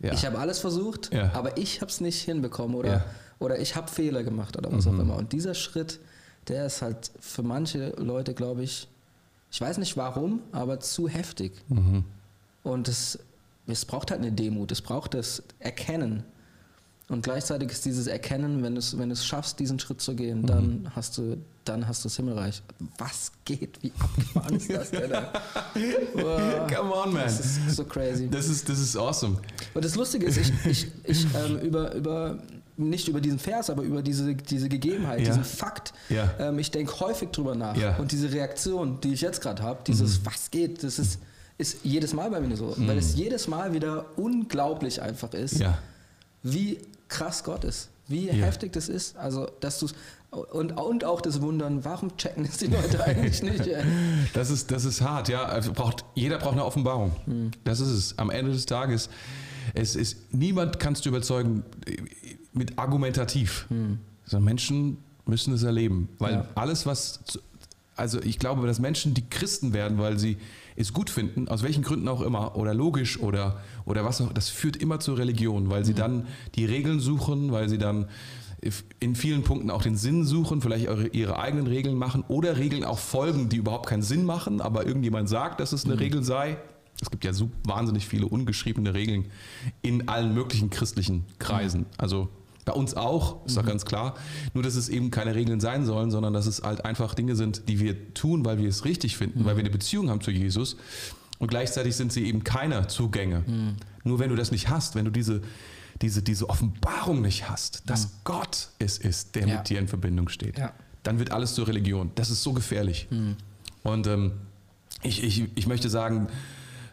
ja. 0.00 0.12
ich 0.12 0.24
habe 0.24 0.38
alles 0.38 0.58
versucht, 0.58 1.12
ja. 1.12 1.32
aber 1.34 1.56
ich 1.56 1.80
habe 1.80 1.90
es 1.90 2.00
nicht 2.00 2.22
hinbekommen 2.22 2.76
oder, 2.76 2.92
ja. 2.92 3.04
oder 3.38 3.58
ich 3.58 3.76
habe 3.76 3.90
Fehler 3.90 4.22
gemacht 4.22 4.56
oder 4.56 4.72
was 4.72 4.86
mhm. 4.86 4.96
auch 4.96 5.02
immer. 5.02 5.16
Und 5.16 5.32
dieser 5.32 5.54
Schritt, 5.54 6.00
der 6.48 6.66
ist 6.66 6.82
halt 6.82 7.10
für 7.20 7.42
manche 7.42 7.90
Leute, 7.98 8.34
glaube 8.34 8.62
ich, 8.62 8.88
ich 9.50 9.60
weiß 9.60 9.78
nicht 9.78 9.96
warum, 9.96 10.40
aber 10.50 10.80
zu 10.80 11.08
heftig. 11.08 11.52
Mhm. 11.68 12.04
Und 12.62 12.88
es, 12.88 13.18
es 13.66 13.84
braucht 13.84 14.10
halt 14.10 14.20
eine 14.20 14.32
Demut, 14.32 14.72
es 14.72 14.80
braucht 14.80 15.14
das 15.14 15.42
Erkennen, 15.58 16.24
und 17.12 17.22
gleichzeitig 17.22 17.70
ist 17.70 17.84
dieses 17.84 18.06
Erkennen, 18.06 18.62
wenn 18.62 18.74
du 18.74 18.78
es 18.78 18.96
wenn 18.98 19.14
schaffst, 19.14 19.58
diesen 19.60 19.78
Schritt 19.78 20.00
zu 20.00 20.14
gehen, 20.14 20.42
mhm. 20.42 20.46
dann 20.46 20.92
hast 20.94 21.18
du 21.18 21.36
dann 21.64 21.86
hast 21.86 22.04
du 22.04 22.08
das 22.08 22.16
Himmelreich. 22.16 22.62
Was 22.98 23.30
geht? 23.44 23.80
Wie 23.82 23.92
abgefahren 23.98 24.56
ist 24.56 24.72
das 24.72 24.90
denn? 24.90 25.10
wow. 25.10 26.66
Come 26.74 26.94
on, 26.94 27.12
man. 27.12 27.22
Das 27.22 27.38
ist 27.38 27.76
so 27.76 27.84
crazy. 27.84 28.28
Das 28.28 28.48
ist, 28.48 28.68
das 28.68 28.78
ist 28.80 28.96
awesome. 28.96 29.38
Und 29.74 29.84
das 29.84 29.94
Lustige 29.94 30.26
ist, 30.26 30.38
ich, 30.38 30.52
ich, 30.66 30.86
ich 31.04 31.26
ähm, 31.34 31.58
über, 31.60 31.94
über, 31.94 32.38
nicht 32.76 33.08
über 33.08 33.20
diesen 33.20 33.38
Vers, 33.38 33.70
aber 33.70 33.82
über 33.82 34.02
diese, 34.02 34.34
diese 34.34 34.68
Gegebenheit, 34.68 35.20
ja. 35.20 35.26
diesen 35.26 35.44
Fakt. 35.44 35.92
Ja. 36.08 36.34
Ähm, 36.38 36.58
ich 36.58 36.70
denke 36.70 36.98
häufig 37.00 37.30
drüber 37.30 37.54
nach. 37.54 37.76
Ja. 37.76 37.96
Und 37.96 38.12
diese 38.12 38.32
Reaktion, 38.32 39.00
die 39.00 39.12
ich 39.12 39.20
jetzt 39.20 39.40
gerade 39.40 39.62
habe, 39.62 39.82
dieses 39.86 40.20
mhm. 40.20 40.26
Was 40.26 40.50
geht, 40.50 40.82
das 40.82 40.98
ist, 40.98 41.20
ist 41.58 41.78
jedes 41.84 42.12
Mal 42.12 42.30
bei 42.30 42.40
mir 42.40 42.56
so. 42.56 42.74
Mhm. 42.76 42.88
Weil 42.88 42.98
es 42.98 43.14
jedes 43.14 43.46
Mal 43.46 43.72
wieder 43.72 44.06
unglaublich 44.16 45.00
einfach 45.00 45.32
ist, 45.34 45.62
wie 46.42 46.78
krass 47.12 47.44
Gott 47.44 47.64
ist. 47.64 47.90
Wie 48.08 48.26
ja. 48.26 48.32
heftig 48.32 48.72
das 48.72 48.88
ist. 48.88 49.16
Also, 49.16 49.46
dass 49.60 49.78
du 49.78 49.86
und, 50.30 50.72
und 50.72 51.04
auch 51.04 51.20
das 51.20 51.42
Wundern, 51.42 51.84
warum 51.84 52.16
checken 52.16 52.46
es 52.46 52.56
die 52.56 52.66
Leute 52.66 53.04
eigentlich 53.04 53.42
nicht? 53.42 53.68
das, 54.32 54.48
ist, 54.50 54.70
das 54.70 54.86
ist 54.86 55.02
hart, 55.02 55.28
ja. 55.28 55.44
Also 55.44 55.72
braucht, 55.72 56.06
jeder 56.14 56.38
braucht 56.38 56.54
eine 56.54 56.64
Offenbarung. 56.64 57.12
Hm. 57.26 57.50
Das 57.64 57.80
ist 57.80 57.90
es. 57.90 58.18
Am 58.18 58.30
Ende 58.30 58.50
des 58.50 58.64
Tages, 58.64 59.10
es 59.74 59.94
ist, 59.94 60.32
niemand 60.32 60.80
kannst 60.80 61.04
du 61.04 61.10
überzeugen 61.10 61.64
mit 62.54 62.78
argumentativ. 62.78 63.66
Hm. 63.68 63.98
Sondern 64.24 64.44
Menschen 64.46 64.98
müssen 65.26 65.52
es 65.52 65.64
erleben. 65.64 66.08
Weil 66.18 66.32
ja. 66.32 66.48
alles, 66.54 66.86
was. 66.86 67.20
Also 67.94 68.18
ich 68.22 68.38
glaube, 68.38 68.66
dass 68.66 68.80
Menschen, 68.80 69.12
die 69.12 69.28
Christen 69.28 69.74
werden, 69.74 69.98
weil 69.98 70.18
sie 70.18 70.38
es 70.76 70.94
gut 70.94 71.10
finden, 71.10 71.46
aus 71.48 71.62
welchen 71.62 71.82
Gründen 71.82 72.08
auch 72.08 72.22
immer, 72.22 72.56
oder 72.56 72.72
logisch 72.72 73.20
oder, 73.20 73.60
oder 73.84 74.04
was 74.04 74.20
auch, 74.20 74.32
das 74.32 74.48
führt 74.48 74.76
immer 74.76 75.00
zur 75.00 75.18
Religion, 75.18 75.70
weil 75.70 75.84
sie 75.84 75.92
mhm. 75.92 75.96
dann 75.96 76.26
die 76.54 76.64
Regeln 76.64 77.00
suchen, 77.00 77.52
weil 77.52 77.68
sie 77.68 77.78
dann 77.78 78.08
in 79.00 79.16
vielen 79.16 79.42
Punkten 79.42 79.70
auch 79.70 79.82
den 79.82 79.96
Sinn 79.96 80.24
suchen, 80.24 80.60
vielleicht 80.60 80.86
ihre 81.12 81.38
eigenen 81.38 81.66
Regeln 81.66 81.96
machen 81.96 82.24
oder 82.28 82.58
Regeln 82.58 82.84
auch 82.84 82.98
folgen, 82.98 83.48
die 83.48 83.56
überhaupt 83.56 83.88
keinen 83.88 84.02
Sinn 84.02 84.24
machen, 84.24 84.60
aber 84.60 84.86
irgendjemand 84.86 85.28
sagt, 85.28 85.58
dass 85.58 85.72
es 85.72 85.84
eine 85.84 85.94
mhm. 85.94 86.00
Regel 86.00 86.22
sei. 86.22 86.58
Es 87.00 87.10
gibt 87.10 87.24
ja 87.24 87.32
so 87.32 87.50
wahnsinnig 87.64 88.06
viele 88.06 88.26
ungeschriebene 88.26 88.94
Regeln 88.94 89.26
in 89.82 90.08
allen 90.08 90.32
möglichen 90.32 90.70
christlichen 90.70 91.24
Kreisen. 91.40 91.80
Mhm. 91.80 91.86
Also 91.98 92.28
bei 92.64 92.72
uns 92.72 92.94
auch, 92.94 93.44
ist 93.44 93.56
doch 93.56 93.64
mhm. 93.64 93.68
ganz 93.68 93.84
klar. 93.84 94.14
Nur, 94.54 94.62
dass 94.62 94.76
es 94.76 94.88
eben 94.88 95.10
keine 95.10 95.34
Regeln 95.34 95.58
sein 95.58 95.84
sollen, 95.84 96.12
sondern 96.12 96.32
dass 96.32 96.46
es 96.46 96.62
halt 96.62 96.84
einfach 96.84 97.14
Dinge 97.14 97.34
sind, 97.34 97.68
die 97.68 97.80
wir 97.80 98.14
tun, 98.14 98.44
weil 98.44 98.58
wir 98.58 98.68
es 98.68 98.84
richtig 98.84 99.16
finden, 99.16 99.40
mhm. 99.40 99.44
weil 99.46 99.56
wir 99.56 99.60
eine 99.64 99.70
Beziehung 99.70 100.08
haben 100.10 100.20
zu 100.20 100.30
Jesus. 100.30 100.76
Und 101.42 101.48
gleichzeitig 101.48 101.96
sind 101.96 102.12
sie 102.12 102.24
eben 102.24 102.44
keine 102.44 102.86
Zugänge. 102.86 103.40
Mhm. 103.40 103.74
Nur 104.04 104.20
wenn 104.20 104.30
du 104.30 104.36
das 104.36 104.52
nicht 104.52 104.68
hast, 104.68 104.94
wenn 104.94 105.04
du 105.04 105.10
diese, 105.10 105.42
diese, 106.00 106.22
diese 106.22 106.48
Offenbarung 106.48 107.20
nicht 107.20 107.50
hast, 107.50 107.82
dass 107.90 108.04
mhm. 108.04 108.10
Gott 108.22 108.68
es 108.78 108.96
ist, 108.96 109.34
der 109.34 109.48
ja. 109.48 109.56
mit 109.56 109.68
dir 109.68 109.80
in 109.80 109.88
Verbindung 109.88 110.28
steht, 110.28 110.56
ja. 110.56 110.72
dann 111.02 111.18
wird 111.18 111.32
alles 111.32 111.54
zur 111.54 111.66
Religion. 111.66 112.12
Das 112.14 112.30
ist 112.30 112.44
so 112.44 112.52
gefährlich. 112.52 113.08
Mhm. 113.10 113.34
Und 113.82 114.06
ähm, 114.06 114.34
ich, 115.02 115.24
ich, 115.24 115.48
ich 115.56 115.66
möchte 115.66 115.90
sagen, 115.90 116.28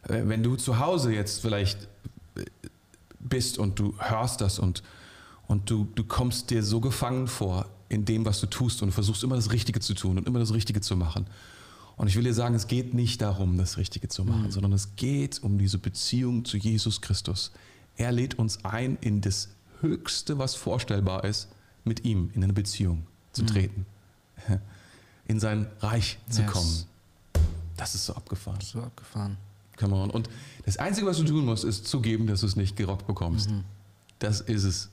äh, 0.07 0.23
wenn 0.25 0.41
du 0.41 0.55
zu 0.55 0.79
Hause 0.79 1.13
jetzt 1.13 1.41
vielleicht 1.41 1.87
äh, 2.35 2.45
bist 3.19 3.59
und 3.59 3.77
du 3.77 3.93
hörst 3.99 4.41
das 4.41 4.57
und 4.57 4.81
und 5.45 5.69
du, 5.69 5.87
du 5.95 6.03
kommst 6.03 6.51
dir 6.51 6.63
so 6.63 6.79
gefangen 6.79 7.27
vor 7.27 7.65
in 7.89 8.05
dem, 8.05 8.23
was 8.23 8.39
du 8.39 8.45
tust 8.45 8.83
und 8.83 8.91
versuchst 8.91 9.23
immer 9.23 9.35
das 9.35 9.51
Richtige 9.51 9.79
zu 9.79 9.95
tun 9.95 10.19
und 10.19 10.27
immer 10.27 10.37
das 10.39 10.53
Richtige 10.53 10.79
zu 10.79 10.95
machen. 10.95 11.25
Und 11.99 12.07
ich 12.07 12.15
will 12.15 12.23
dir 12.23 12.33
sagen, 12.33 12.55
es 12.55 12.67
geht 12.67 12.93
nicht 12.93 13.21
darum, 13.21 13.57
das 13.57 13.75
Richtige 13.75 14.07
zu 14.07 14.23
machen, 14.23 14.43
mhm. 14.43 14.51
sondern 14.51 14.71
es 14.71 14.95
geht 14.95 15.43
um 15.43 15.57
diese 15.57 15.77
Beziehung 15.77 16.45
zu 16.45 16.55
Jesus 16.55 17.01
Christus. 17.01 17.51
Er 17.97 18.13
lädt 18.13 18.39
uns 18.39 18.63
ein, 18.63 18.97
in 19.01 19.19
das 19.19 19.49
Höchste, 19.81 20.39
was 20.39 20.55
vorstellbar 20.55 21.25
ist, 21.25 21.49
mit 21.83 22.05
ihm 22.05 22.31
in 22.33 22.41
eine 22.41 22.53
Beziehung 22.53 23.05
zu 23.33 23.41
mhm. 23.41 23.47
treten, 23.47 23.85
in 25.27 25.41
sein 25.41 25.67
Reich 25.81 26.19
zu 26.29 26.43
yes. 26.43 26.51
kommen. 26.51 26.83
Das 27.75 27.95
ist 27.95 28.05
so 28.05 28.15
abgefahren. 28.15 28.61
So 28.61 28.81
abgefahren. 28.81 29.35
Come 29.75 29.97
on. 29.97 30.09
Und 30.09 30.29
das 30.63 30.77
Einzige, 30.77 31.05
was 31.05 31.17
du 31.17 31.25
tun 31.25 31.43
musst, 31.43 31.65
ist 31.65 31.85
zugeben, 31.85 32.27
dass 32.27 32.39
du 32.39 32.45
es 32.45 32.55
nicht 32.55 32.77
gerockt 32.77 33.07
bekommst. 33.07 33.49
Mhm. 33.49 33.65
Das 34.19 34.39
ist 34.39 34.63
es. 34.63 34.89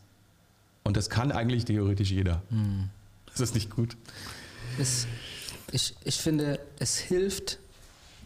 Und 0.83 0.97
das 0.97 1.09
kann 1.09 1.31
eigentlich 1.31 1.67
theoretisch 1.67 2.11
jeder. 2.11 2.43
Mhm. 2.51 2.91
Ist 3.29 3.41
das 3.41 3.55
nicht 3.55 3.71
gut? 3.71 3.97
Es, 4.77 5.07
ich, 5.73 5.95
ich 6.05 6.17
finde, 6.17 6.61
es 6.79 6.97
hilft 6.97 7.59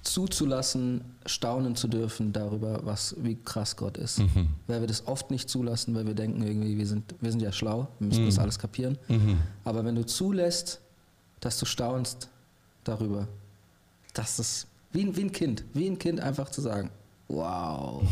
zuzulassen, 0.03 1.03
staunen 1.27 1.77
zu 1.77 1.87
dürfen 1.87 2.33
darüber, 2.33 2.81
was, 2.85 3.15
wie 3.19 3.37
krass 3.37 3.77
Gott 3.77 3.99
ist. 3.99 4.19
Mhm. 4.19 4.49
Weil 4.67 4.81
wir 4.81 4.89
das 4.89 5.07
oft 5.07 5.31
nicht 5.31 5.49
zulassen, 5.49 5.95
weil 5.95 6.07
wir 6.07 6.15
denken 6.15 6.43
irgendwie, 6.43 6.79
wir 6.79 6.87
sind, 6.87 7.15
wir 7.21 7.31
sind 7.31 7.41
ja 7.41 7.53
schlau, 7.53 7.89
wir 7.99 8.09
müssen 8.09 8.23
mhm. 8.23 8.27
das 8.27 8.39
alles 8.39 8.59
kapieren. 8.59 8.99
Mhm. 9.09 9.39
Aber 9.65 9.85
wenn 9.85 9.95
du 9.95 10.07
zulässt, 10.07 10.81
dass 11.41 11.59
du 11.59 11.67
staunst 11.67 12.29
darüber, 12.85 13.29
dass 14.15 14.37
das 14.37 14.67
wie, 14.93 15.15
wie 15.17 15.23
ein 15.23 15.33
Kind, 15.33 15.65
wie 15.75 15.87
ein 15.87 15.99
Kind 15.99 16.21
einfach 16.21 16.51
zu 16.51 16.61
sagen, 16.61 16.91
wow, 17.31 18.03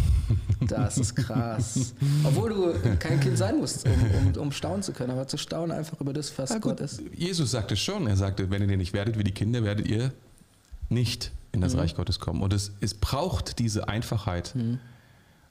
das 0.60 0.98
ist 0.98 1.14
krass. 1.14 1.94
Obwohl 2.24 2.50
du 2.50 2.96
kein 2.98 3.20
Kind 3.20 3.36
sein 3.36 3.58
musst, 3.58 3.86
um, 3.86 3.92
um, 3.92 4.40
um 4.42 4.52
staunen 4.52 4.82
zu 4.82 4.92
können, 4.92 5.10
aber 5.10 5.26
zu 5.26 5.36
staunen 5.36 5.76
einfach 5.76 6.00
über 6.00 6.12
das, 6.12 6.36
was 6.38 6.60
Gott 6.60 6.80
ist. 6.80 7.02
Jesus 7.14 7.50
sagte 7.50 7.76
schon, 7.76 8.06
er 8.06 8.16
sagte, 8.16 8.50
wenn 8.50 8.68
ihr 8.68 8.76
nicht 8.76 8.92
werdet 8.92 9.18
wie 9.18 9.24
die 9.24 9.32
Kinder, 9.32 9.64
werdet 9.64 9.88
ihr 9.88 10.12
nicht 10.88 11.32
in 11.52 11.60
das 11.60 11.74
mhm. 11.74 11.80
Reich 11.80 11.96
Gottes 11.96 12.20
kommen. 12.20 12.42
Und 12.42 12.52
es, 12.52 12.72
es 12.80 12.94
braucht 12.94 13.58
diese 13.58 13.88
Einfachheit. 13.88 14.54
Mhm. 14.54 14.78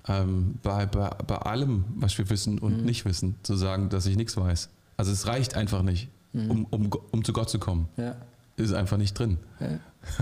Ähm, 0.07 0.55
bei, 0.63 0.85
bei, 0.85 1.09
bei 1.09 1.35
allem, 1.37 1.83
was 1.97 2.17
wir 2.17 2.29
wissen 2.29 2.59
und 2.59 2.79
mhm. 2.79 2.85
nicht 2.85 3.03
wissen, 3.03 3.35
zu 3.43 3.55
sagen, 3.55 3.89
dass 3.89 4.05
ich 4.05 4.15
nichts 4.15 4.37
weiß. 4.37 4.69
Also 4.95 5.11
es 5.11 5.27
reicht 5.27 5.55
einfach 5.55 5.83
nicht, 5.83 6.07
mhm. 6.31 6.51
um, 6.51 6.65
um, 6.65 6.89
um 7.11 7.23
zu 7.25 7.33
Gott 7.33 7.49
zu 7.49 7.59
kommen. 7.59 7.89
Ja. 7.97 8.15
Ist 8.55 8.73
einfach 8.73 8.97
nicht 8.97 9.19
drin. 9.19 9.37
Ja. 9.59 9.79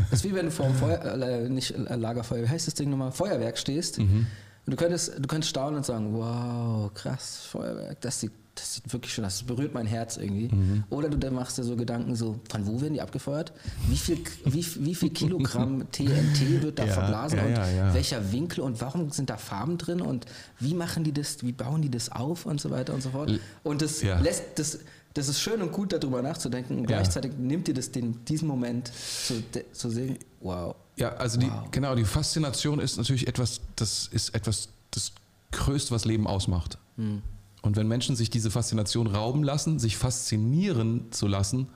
Das 0.10 0.20
ist 0.20 0.26
wie 0.26 0.34
wenn 0.34 0.46
du 0.46 0.52
vor 0.52 0.68
dem 0.68 0.76
Feuer, 0.76 1.04
äh, 1.04 1.50
nicht 1.50 1.74
Lagerfeuer, 1.78 2.44
wie 2.44 2.50
heißt 2.50 2.68
das 2.68 2.74
Ding 2.74 2.90
nochmal, 2.90 3.12
Feuerwerk 3.12 3.58
stehst. 3.58 4.00
Mhm. 4.00 4.28
Und 4.66 4.72
du 4.72 4.78
könntest, 4.78 5.14
du 5.20 5.28
könntest 5.28 5.52
staunen 5.52 5.78
und 5.78 5.86
sagen, 5.86 6.14
wow, 6.14 6.92
krass, 6.94 7.46
Feuerwerk, 7.52 8.02
das 8.02 8.20
sieht, 8.20 8.32
das 8.56 8.76
sieht 8.76 8.92
wirklich 8.92 9.14
schön 9.14 9.26
aus, 9.26 9.40
das 9.40 9.44
berührt 9.48 9.74
mein 9.74 9.86
Herz 9.86 10.18
irgendwie. 10.18 10.48
Mhm. 10.48 10.86
Oder 10.90 11.10
du 11.10 11.32
machst 11.32 11.58
dir 11.58 11.64
so 11.64 11.76
Gedanken 11.76 12.16
so, 12.16 12.40
von 12.50 12.66
wo 12.66 12.82
werden 12.82 12.96
die 12.96 13.02
abgefeuert? 13.02 13.54
Wie 13.90 13.98
viel, 13.98 14.18
wie, 14.46 14.66
wie 14.86 14.96
viel 14.96 15.12
Kilogramm 15.12 15.86
TNT 15.92 16.64
wird 16.64 16.80
da 16.80 16.86
ja, 16.86 16.94
verblasen 16.94 17.38
ja, 17.38 17.70
ja, 17.70 17.88
und 17.88 17.94
welcher 17.94 18.32
Winkel 18.32 18.62
und 18.62 18.82
warum 18.82 19.12
sind 19.12 19.30
da 19.30 19.38
Farben 19.38 19.78
drin 19.78 20.02
und 20.02 20.26
wie 20.60 20.74
machen 20.74 21.04
die 21.04 21.12
das, 21.12 21.44
wie 21.44 21.52
bauen 21.52 21.84
die 21.84 21.92
das 21.92 22.12
auf 22.12 22.46
und 22.48 22.60
so 22.60 22.72
weiter 22.72 22.94
und 22.94 23.04
so 23.04 23.12
fort. 23.12 23.40
Und 23.64 23.82
das 23.84 24.02
lässt, 24.02 24.44
das, 24.56 24.80
das 25.16 25.30
ist 25.30 25.40
schön 25.40 25.62
und 25.62 25.72
gut, 25.72 25.94
darüber 25.94 26.22
nachzudenken. 26.22 26.78
Und 26.78 26.88
gleichzeitig 26.88 27.32
nimmt 27.38 27.68
dir 27.68 27.74
das 27.74 27.90
den, 27.90 28.24
diesen 28.26 28.50
Moment 28.50 28.92
zu, 28.94 29.42
zu 29.72 29.90
sehen. 29.90 30.20
Wow. 30.42 30.76
Ja, 30.98 31.14
also 31.14 31.42
wow. 31.42 31.64
die, 31.64 31.72
genau, 31.72 31.96
die 31.96 32.04
Faszination 32.04 32.80
ist 32.80 32.98
natürlich 32.98 33.26
etwas, 33.28 33.62
das 33.78 34.08
ist 34.12 34.36
etwas 34.36 34.70
das 34.92 35.14
Größte, 35.52 35.92
was 35.92 36.04
Leben 36.04 36.28
ausmacht. 36.28 36.78
Hm. 36.98 37.22
Und 37.62 37.78
wenn 37.78 37.88
Menschen 37.88 38.18
sich 38.18 38.30
diese 38.30 38.52
Faszination 38.52 39.08
rauben 39.08 39.42
lassen, 39.42 39.80
sich 39.80 39.96
faszinieren 39.96 41.12
zu 41.12 41.28
lassen, 41.28 41.70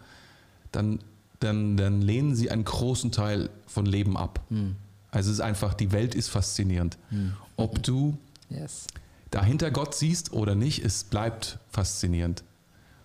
dann, 0.73 0.99
dann, 1.39 1.77
dann 1.77 2.01
lehnen 2.01 2.35
sie 2.35 2.51
einen 2.51 2.65
großen 2.65 3.13
Teil 3.13 3.49
von 3.67 3.85
Leben 3.85 4.17
ab. 4.17 4.41
Hm. 4.49 4.75
Also 5.11 5.31
es 5.31 5.37
ist 5.37 5.41
einfach, 5.41 5.73
die 5.73 5.93
Welt 5.93 6.13
ist 6.13 6.27
faszinierend. 6.27 6.97
Hm. 7.07 7.33
Ob 7.55 7.81
du 7.83 8.17
yes. 8.49 8.85
dahinter 9.31 9.71
Gott 9.71 9.95
siehst 9.95 10.33
oder 10.33 10.55
nicht, 10.55 10.83
es 10.83 11.05
bleibt 11.05 11.57
faszinierend. 11.69 12.43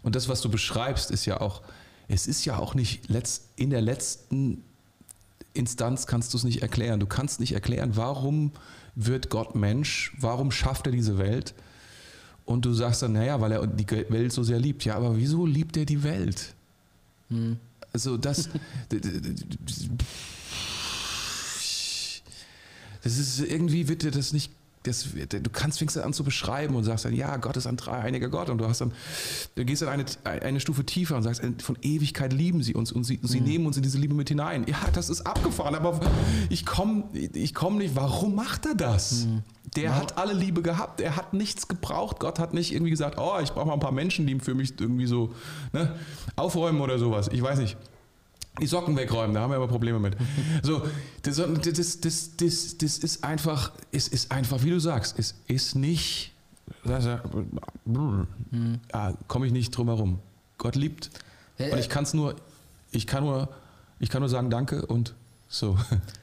Und 0.05 0.15
das, 0.15 0.29
was 0.29 0.41
du 0.43 0.51
beschreibst, 0.51 1.11
ist 1.11 1.25
ja 1.25 1.41
auch, 1.41 1.63
es 2.07 2.29
ist 2.29 2.45
ja 2.45 2.59
auch 2.59 2.75
nicht 2.75 3.09
letzt, 3.09 3.49
in 3.57 3.71
der 3.71 3.81
letzten 3.81 4.63
Instanz 5.55 6.07
kannst 6.07 6.33
du 6.33 6.39
es 6.39 6.45
nicht 6.45 6.63
erklären. 6.63 7.01
Du 7.01 7.07
kannst 7.07 7.41
nicht 7.41 7.53
erklären, 7.53 7.97
warum 7.97 8.53
wird 8.95 9.31
Gott 9.31 9.57
Mensch, 9.57 10.15
warum 10.21 10.53
schafft 10.53 10.87
er 10.87 10.93
diese 10.93 11.19
Welt? 11.19 11.55
Und 12.45 12.67
du 12.67 12.75
sagst 12.75 13.03
dann, 13.03 13.13
naja, 13.13 13.41
weil 13.41 13.53
er 13.53 13.67
die 13.67 13.89
Welt 14.11 14.33
so 14.33 14.43
sehr 14.43 14.61
liebt. 14.61 14.85
Ja, 14.85 14.97
aber 14.97 15.17
wieso 15.17 15.47
liebt 15.47 15.77
er 15.79 15.87
die 15.87 16.03
Welt? 16.03 16.55
Hm. 17.31 17.57
Also 17.93 18.19
das, 18.19 18.51
das 23.03 23.19
ist 23.19 23.41
irgendwie 23.41 23.89
wird 23.89 24.03
dir 24.03 24.11
das 24.11 24.35
nicht 24.35 24.53
das, 24.85 25.09
du 25.13 25.51
kannst 25.51 25.79
fängst 25.79 25.97
an 25.99 26.13
zu 26.13 26.25
beschreiben 26.25 26.75
und 26.77 26.85
sagst 26.85 27.05
dann, 27.05 27.15
ja, 27.15 27.37
Gott 27.39 27.57
ist 27.57 27.67
ein 27.67 27.77
dreieiniger 27.77 28.29
Gott 28.29 28.51
und 28.51 28.59
du 28.59 28.69
hast 28.69 28.81
dann, 28.81 28.93
du 29.55 29.65
gehst 29.65 29.83
dann 29.83 29.89
eine, 29.89 30.05
eine 30.25 30.61
Stufe 30.61 30.85
tiefer 30.85 31.17
und 31.17 31.23
sagst, 31.23 31.43
von 31.63 31.79
Ewigkeit 31.81 32.33
lieben 32.33 32.63
sie 32.63 32.75
uns 32.75 32.93
und 32.93 33.05
sie, 33.05 33.19
mhm. 33.21 33.27
sie 33.27 33.41
nehmen 33.41 33.67
uns 33.67 33.77
in 33.77 33.83
diese 33.83 33.99
Liebe 33.99 34.15
mit 34.15 34.29
hinein. 34.29 34.67
Ja, 34.69 34.79
das 34.93 35.09
ist 35.09 35.23
abgefahren, 35.23 35.75
aber 35.75 36.01
ich 36.51 36.67
komme 36.67 37.05
ich 37.13 37.55
komm 37.55 37.79
nicht, 37.79 37.97
warum 37.97 38.35
macht 38.35 38.67
er 38.67 38.75
das? 38.75 39.25
Mhm. 39.25 39.43
Der 39.77 39.91
wow. 39.91 40.01
hat 40.01 40.19
alle 40.19 40.35
Liebe 40.35 40.61
gehabt, 40.61 41.01
er 41.01 41.17
hat 41.17 41.33
nichts 41.33 41.67
gebraucht. 41.67 42.21
Gott 42.21 42.39
hat 42.39 42.53
nicht 42.53 42.73
irgendwie 42.73 42.91
gesagt, 42.91 43.19
oh, 43.19 43.39
ich 43.43 43.51
brauche 43.51 43.67
mal 43.67 43.75
ein 43.75 43.81
paar 43.81 43.93
Menschen, 43.93 44.27
die 44.27 44.39
für 44.39 44.55
mich 44.55 44.79
irgendwie 44.79 45.07
so 45.07 45.35
ne, 45.73 45.97
aufräumen 46.37 46.81
oder 46.83 46.99
sowas. 46.99 47.29
Ich 47.33 47.43
weiß 47.43 47.59
nicht 47.59 47.77
die 48.61 48.67
Socken 48.67 48.97
wegräumen, 48.97 49.35
da 49.35 49.41
haben 49.43 49.51
wir 49.51 49.57
aber 49.57 49.69
Probleme 49.69 49.99
mit. 49.99 50.17
So, 50.63 50.83
das, 51.23 51.37
das, 51.37 52.01
das, 52.01 52.37
das, 52.37 52.79
das 52.79 52.99
ist 52.99 53.25
einfach, 53.25 53.73
es 53.91 54.09
ist 54.09 54.31
einfach, 54.31 54.63
wie 54.63 54.71
du 54.71 54.79
sagst, 54.79 55.19
es 55.19 55.35
ist 55.47 55.75
nicht, 55.75 56.33
mhm. 57.85 58.27
komme 59.27 59.47
ich 59.47 59.53
nicht 59.53 59.77
drum 59.77 59.89
herum. 59.89 60.21
Gott 60.59 60.77
liebt. 60.77 61.11
Und 61.59 61.79
ich 61.79 61.89
kann 61.89 62.05
es 62.05 62.15
nur, 62.15 62.37
ich 62.93 63.07
kann 63.07 63.25
nur, 63.25 63.49
ich 63.99 64.09
kann 64.09 64.21
nur 64.21 64.29
sagen 64.29 64.51
Danke 64.51 64.87
und 64.87 65.15
so. 65.49 65.77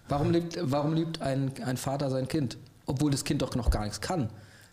Warum 0.08 0.32
liebt, 0.32 0.58
warum 0.62 0.94
liebt 0.94 1.22
ein, 1.22 1.52
ein 1.64 1.78
Vater 1.78 2.10
sein 2.10 2.28
Kind? 2.28 2.58
Obwohl 2.86 3.12
das 3.12 3.24
Kind 3.24 3.42
doch 3.42 3.56
noch 3.56 3.70
gar 3.70 3.84
nichts 3.84 4.02
kann 4.02 4.30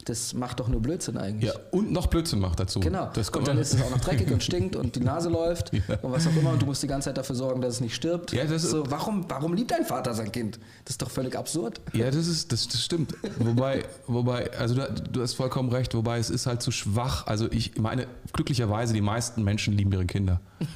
das 0.09 0.35
macht 0.35 0.61
doch 0.61 0.69
nur 0.69 0.81
Blödsinn 0.81 1.17
eigentlich. 1.17 1.53
Ja, 1.53 1.59
und 1.71 1.93
noch 1.93 2.07
Blödsinn 2.07 2.41
macht 2.41 2.61
dazu. 2.61 2.81
Genau. 2.81 3.11
und 3.15 3.49
dann 3.49 3.59
ist 3.59 3.75
es 3.75 3.83
auch 3.83 3.91
noch 3.91 4.01
dreckig 4.01 4.31
und 4.31 4.43
stinkt 4.43 4.77
und 4.77 4.97
die 4.97 5.01
Nase 5.01 5.29
läuft 5.29 5.73
ja. 5.89 5.97
und 6.03 6.13
was 6.13 6.27
auch 6.27 6.37
immer 6.37 6.51
und 6.51 6.63
du 6.63 6.67
musst 6.67 6.83
die 6.83 6.87
ganze 6.87 7.11
Zeit 7.11 7.19
dafür 7.19 7.37
sorgen, 7.37 7.61
dass 7.61 7.75
es 7.75 7.81
nicht 7.81 7.95
stirbt. 7.95 8.33
Ja, 8.33 8.45
das 8.45 8.63
so, 8.63 8.91
warum, 8.91 9.25
warum 9.29 9.55
liebt 9.55 9.73
ein 9.73 9.85
Vater 9.85 10.15
sein 10.15 10.33
Kind? 10.33 10.59
Das 10.85 10.95
ist 10.95 11.03
doch 11.03 11.11
völlig 11.11 11.37
absurd. 11.37 11.81
Ja, 11.93 12.07
das 12.07 12.27
ist, 12.27 12.53
das, 12.53 12.69
das 12.69 12.85
stimmt. 12.85 13.15
wobei, 13.39 13.85
wobei, 14.07 14.51
also 14.59 14.75
du, 14.75 14.89
du 15.13 15.23
hast 15.23 15.35
vollkommen 15.35 15.71
recht, 15.71 15.95
wobei 15.95 16.19
es 16.19 16.31
ist 16.31 16.47
halt 16.47 16.63
zu 16.63 16.71
schwach. 16.71 17.27
Also 17.27 17.51
ich 17.51 17.77
meine, 17.79 18.07
glücklicherweise, 18.33 18.95
die 18.95 19.01
meisten 19.01 19.45
Menschen 19.45 19.75
lieben 19.75 19.93
ihre 19.93 20.07
Kinder. 20.07 20.41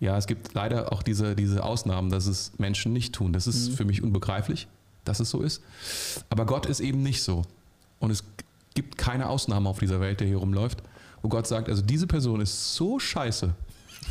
Ja, 0.00 0.18
es 0.18 0.26
gibt 0.26 0.52
leider 0.52 0.92
auch 0.92 1.02
diese, 1.02 1.34
diese 1.34 1.64
Ausnahmen, 1.64 2.10
dass 2.10 2.26
es 2.26 2.52
Menschen 2.58 2.92
nicht 2.92 3.14
tun. 3.14 3.32
Das 3.32 3.46
ist 3.46 3.70
mhm. 3.70 3.74
für 3.74 3.84
mich 3.86 4.02
unbegreiflich, 4.02 4.68
dass 5.04 5.18
es 5.18 5.30
so 5.30 5.40
ist. 5.40 5.62
Aber 6.28 6.44
Gott 6.44 6.66
ist 6.66 6.80
eben 6.80 7.02
nicht 7.02 7.22
so. 7.22 7.42
Und 7.98 8.10
es 8.10 8.24
gibt 8.74 8.98
keine 8.98 9.28
Ausnahme 9.28 9.68
auf 9.68 9.78
dieser 9.78 10.00
Welt, 10.00 10.20
der 10.20 10.26
hier 10.26 10.38
rumläuft, 10.38 10.82
wo 11.22 11.28
Gott 11.28 11.46
sagt, 11.46 11.68
also 11.68 11.82
diese 11.82 12.06
Person 12.06 12.40
ist 12.40 12.74
so 12.74 12.98
scheiße. 12.98 13.54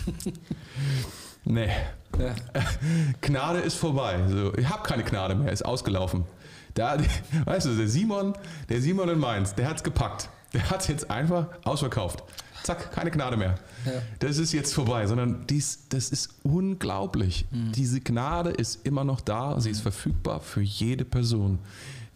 nee. 1.43 1.69
Ja. 2.17 2.35
Gnade 3.21 3.59
ist 3.59 3.75
vorbei. 3.75 4.19
So, 4.27 4.53
ich 4.55 4.67
habe 4.67 4.83
keine 4.83 5.03
Gnade 5.03 5.35
mehr, 5.35 5.51
ist 5.51 5.65
ausgelaufen. 5.65 6.25
Da, 6.73 6.97
weißt 7.45 7.67
du, 7.67 7.75
der 7.75 7.87
Simon, 7.87 8.33
der 8.69 8.81
Simon 8.81 9.09
in 9.09 9.19
Mainz, 9.19 9.53
der 9.53 9.67
hat 9.67 9.77
es 9.77 9.83
gepackt. 9.83 10.29
Der 10.53 10.69
hat 10.69 10.81
es 10.81 10.87
jetzt 10.87 11.09
einfach 11.09 11.47
ausverkauft. 11.63 12.23
Zack, 12.63 12.93
keine 12.93 13.11
Gnade 13.11 13.35
mehr. 13.35 13.55
Ja. 13.85 13.91
Das 14.19 14.37
ist 14.37 14.53
jetzt 14.53 14.73
vorbei, 14.73 15.05
sondern 15.07 15.45
dies, 15.47 15.89
das 15.89 16.09
ist 16.09 16.29
unglaublich. 16.43 17.45
Mhm. 17.51 17.73
Diese 17.73 17.99
Gnade 17.99 18.51
ist 18.51 18.85
immer 18.85 19.03
noch 19.03 19.19
da, 19.19 19.59
sie 19.59 19.69
ist 19.69 19.81
verfügbar 19.81 20.39
für 20.39 20.61
jede 20.61 21.03
Person 21.03 21.59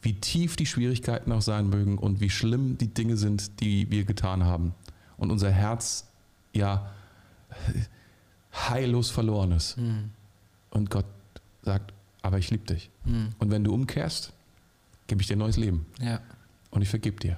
wie 0.08 0.14
tief 0.14 0.56
die 0.56 0.66
Schwierigkeiten 0.66 1.34
auch 1.34 1.42
sein 1.42 1.68
mögen 1.68 1.98
und 1.98 2.22
wie 2.22 2.30
schlimm 2.30 2.78
die 2.78 2.88
Dinge 2.88 3.18
sind, 3.18 3.60
die 3.60 3.92
wir 3.92 4.06
getan 4.06 4.46
haben. 4.46 4.74
Und 5.18 5.32
unser 5.32 5.52
Herz 5.52 6.08
ja 6.54 6.94
heillos 8.54 9.10
verloren 9.10 9.52
ist. 9.52 9.78
Mhm. 9.78 10.12
Und 10.70 10.90
Gott 10.90 11.08
sagt, 11.62 11.94
aber 12.22 12.38
ich 12.38 12.50
liebe 12.52 12.66
dich. 12.66 12.90
Mhm. 13.04 13.32
Und 13.38 13.52
wenn 13.52 13.66
du 13.66 13.74
umkehrst, 13.74 14.32
gebe 15.08 15.22
ich 15.22 15.28
dir 15.28 15.36
neues 15.36 15.58
Leben. 15.58 15.86
Ja. 16.00 16.22
Und 16.70 16.84
ich 16.84 16.88
vergib 16.88 17.20
dir. 17.20 17.38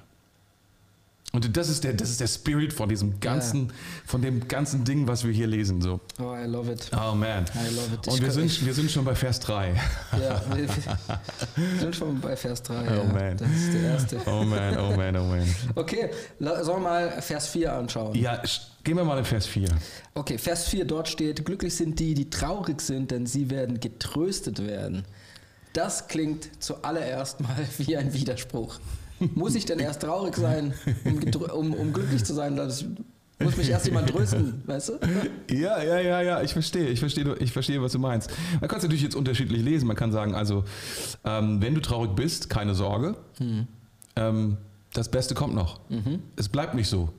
Und 1.32 1.56
das 1.56 1.68
ist 1.68 1.84
der, 1.84 1.92
das 1.92 2.10
ist 2.10 2.20
der 2.20 2.26
Spirit 2.26 2.72
von 2.72 2.88
diesem 2.88 3.20
ganzen, 3.20 3.66
yeah. 3.66 3.74
von 4.04 4.20
dem 4.20 4.48
ganzen 4.48 4.84
Ding, 4.84 5.06
was 5.06 5.24
wir 5.24 5.32
hier 5.32 5.46
lesen. 5.46 5.80
So. 5.80 6.00
Oh, 6.18 6.34
I 6.34 6.44
love 6.46 6.70
it. 6.72 6.90
Oh 6.92 7.14
man. 7.14 7.44
I 7.54 7.72
love 7.74 7.94
it. 7.94 8.08
Und 8.08 8.20
wir 8.20 8.32
sind, 8.32 8.66
wir 8.66 8.74
sind 8.74 8.90
schon 8.90 9.04
bei 9.04 9.14
Vers 9.14 9.38
3. 9.38 9.74
Ja, 10.20 10.42
wir, 10.52 10.68
sind 11.78 11.94
schon 11.94 12.20
bei 12.20 12.34
Vers 12.34 12.64
3. 12.64 12.74
Oh 12.74 12.84
ja. 12.84 13.04
man. 13.04 13.36
Das 13.36 13.48
ist 13.48 13.72
der 13.72 13.82
erste. 13.82 14.20
Oh 14.26 14.42
man, 14.42 14.76
oh 14.78 14.96
man, 14.96 15.16
oh 15.16 15.24
man. 15.24 15.54
Okay, 15.76 16.10
sollen 16.40 16.66
wir 16.66 16.78
mal 16.78 17.22
Vers 17.22 17.46
4 17.48 17.72
anschauen? 17.74 18.14
Ja, 18.16 18.42
gehen 18.82 18.96
wir 18.96 19.04
mal 19.04 19.18
in 19.18 19.24
Vers 19.24 19.46
4. 19.46 19.68
Okay, 20.14 20.36
Vers 20.36 20.66
4, 20.66 20.84
dort 20.84 21.08
steht, 21.08 21.44
glücklich 21.44 21.76
sind 21.76 22.00
die, 22.00 22.14
die 22.14 22.28
traurig 22.28 22.80
sind, 22.80 23.12
denn 23.12 23.26
sie 23.26 23.50
werden 23.50 23.78
getröstet 23.78 24.66
werden. 24.66 25.04
Das 25.74 26.08
klingt 26.08 26.50
zuallererst 26.58 27.40
mal 27.40 27.66
wie 27.78 27.96
ein 27.96 28.12
Widerspruch. 28.12 28.80
Muss 29.34 29.54
ich 29.54 29.64
denn 29.64 29.78
erst 29.78 30.02
traurig 30.02 30.36
sein, 30.36 30.74
um, 31.04 31.20
um, 31.50 31.74
um 31.74 31.92
glücklich 31.92 32.24
zu 32.24 32.34
sein? 32.34 32.56
Das, 32.56 32.84
Muss 33.38 33.56
mich 33.56 33.70
erst 33.70 33.86
jemand 33.86 34.10
trösten, 34.10 34.62
weißt 34.66 34.88
du? 34.90 35.54
Ja, 35.54 35.82
ja, 35.82 35.98
ja, 35.98 36.20
ja, 36.20 36.42
ich 36.42 36.52
verstehe, 36.52 36.88
ich 36.88 37.00
verstehe, 37.00 37.36
ich 37.38 37.52
verstehe, 37.52 37.80
was 37.80 37.92
du 37.92 37.98
meinst. 37.98 38.30
Man 38.60 38.68
kann 38.68 38.78
es 38.78 38.84
natürlich 38.84 39.02
jetzt 39.02 39.16
unterschiedlich 39.16 39.62
lesen. 39.62 39.86
Man 39.86 39.96
kann 39.96 40.12
sagen, 40.12 40.34
also, 40.34 40.64
ähm, 41.24 41.62
wenn 41.62 41.74
du 41.74 41.80
traurig 41.80 42.12
bist, 42.14 42.50
keine 42.50 42.74
Sorge. 42.74 43.16
Hm. 43.38 43.66
Ähm, 44.16 44.56
das 44.92 45.08
Beste 45.08 45.34
kommt 45.34 45.54
noch. 45.54 45.80
Mhm. 45.88 46.20
Es 46.36 46.48
bleibt 46.48 46.74
nicht 46.74 46.88
so. 46.88 47.10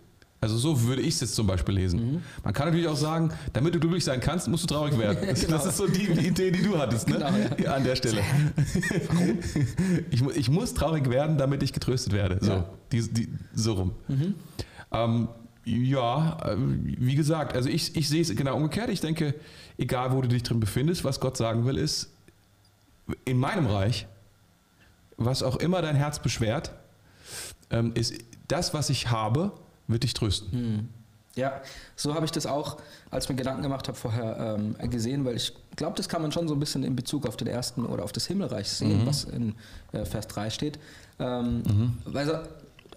Also 0.44 0.58
so 0.58 0.82
würde 0.88 1.04
ich 1.04 1.14
es 1.14 1.22
jetzt 1.22 1.36
zum 1.36 1.46
Beispiel 1.46 1.76
lesen. 1.76 2.14
Mhm. 2.14 2.22
Man 2.44 2.52
kann 2.56 2.66
natürlich 2.66 2.88
auch 2.88 2.98
sagen, 2.98 3.32
damit 3.54 3.76
du 3.76 3.80
glücklich 3.80 4.04
sein 4.04 4.20
kannst, 4.20 4.48
musst 4.48 4.64
du 4.64 4.74
traurig 4.74 4.98
werden. 4.98 5.20
genau. 5.36 5.52
Das 5.52 5.68
ist 5.68 5.78
so 5.78 5.88
die 5.88 6.08
Idee, 6.08 6.50
die 6.50 6.64
du 6.64 6.80
hattest, 6.80 7.08
ne? 7.08 7.20
Genau, 7.20 7.64
ja. 7.64 7.76
an 7.76 7.84
der 7.84 7.96
Stelle. 7.96 8.24
Warum? 9.08 9.38
Ich, 10.10 10.22
ich, 10.22 10.50
muss 10.50 10.74
traurig 10.74 11.10
werden, 11.12 11.38
damit 11.38 11.62
ich 11.62 11.74
getröstet 11.74 12.14
werde. 12.14 12.40
So, 12.42 12.52
ja. 12.52 12.70
die, 12.92 13.14
die, 13.14 13.30
so 13.54 13.74
rum. 13.74 13.92
Mhm. 14.08 14.36
Ähm, 14.92 15.28
ja, 15.64 16.38
äh, 16.44 16.56
wie 16.58 17.14
gesagt, 17.14 17.56
also 17.56 17.70
ich, 17.70 17.96
ich 17.96 18.10
sehe 18.10 18.22
es 18.22 18.36
genau 18.36 18.56
umgekehrt. 18.56 18.90
Ich 18.90 19.00
denke, 19.00 19.36
egal 19.78 20.12
wo 20.12 20.22
du 20.22 20.28
dich 20.28 20.42
drin 20.42 20.60
befindest, 20.60 21.04
was 21.04 21.20
Gott 21.20 21.38
sagen 21.38 21.66
will, 21.66 21.78
ist, 21.78 22.10
in 23.26 23.38
meinem 23.38 23.68
Reich, 23.68 24.08
was 25.18 25.44
auch 25.44 25.58
immer 25.58 25.84
dein 25.84 25.96
Herz 25.96 26.18
beschwert, 26.18 26.72
ähm, 27.70 27.92
ist 27.94 28.16
das, 28.48 28.74
was 28.74 28.90
ich 28.90 29.12
habe, 29.12 29.52
wird 29.92 30.04
dich 30.04 30.14
trösten. 30.14 30.52
Hm. 30.52 30.90
Ja, 31.36 31.62
so 31.96 32.14
habe 32.14 32.26
ich 32.26 32.32
das 32.32 32.46
auch, 32.46 32.78
als 33.10 33.26
ich 33.26 33.30
mir 33.30 33.38
Gedanken 33.38 33.62
gemacht 33.62 33.88
habe, 33.88 33.98
vorher 33.98 34.58
ähm, 34.60 34.76
gesehen, 34.90 35.24
weil 35.24 35.38
ich 35.38 35.54
glaube, 35.78 35.96
das 35.96 36.10
kann 36.10 36.22
man 36.22 36.32
schon 36.32 36.48
so 36.48 36.54
ein 36.54 36.60
bisschen 36.60 36.84
in 36.84 36.96
Bezug 36.96 37.26
auf 37.26 37.38
den 37.38 37.48
ersten 37.48 37.86
oder 37.86 38.04
auf 38.04 38.12
das 38.12 38.28
Himmelreich 38.28 38.70
sehen, 38.70 39.04
mhm. 39.04 39.08
was 39.08 39.24
in 39.24 39.56
äh, 39.94 40.04
Vers 40.04 40.28
3 40.28 40.50
steht. 40.50 40.78
Ähm, 41.20 41.64
mhm. 41.64 41.98
Weil 42.04 42.50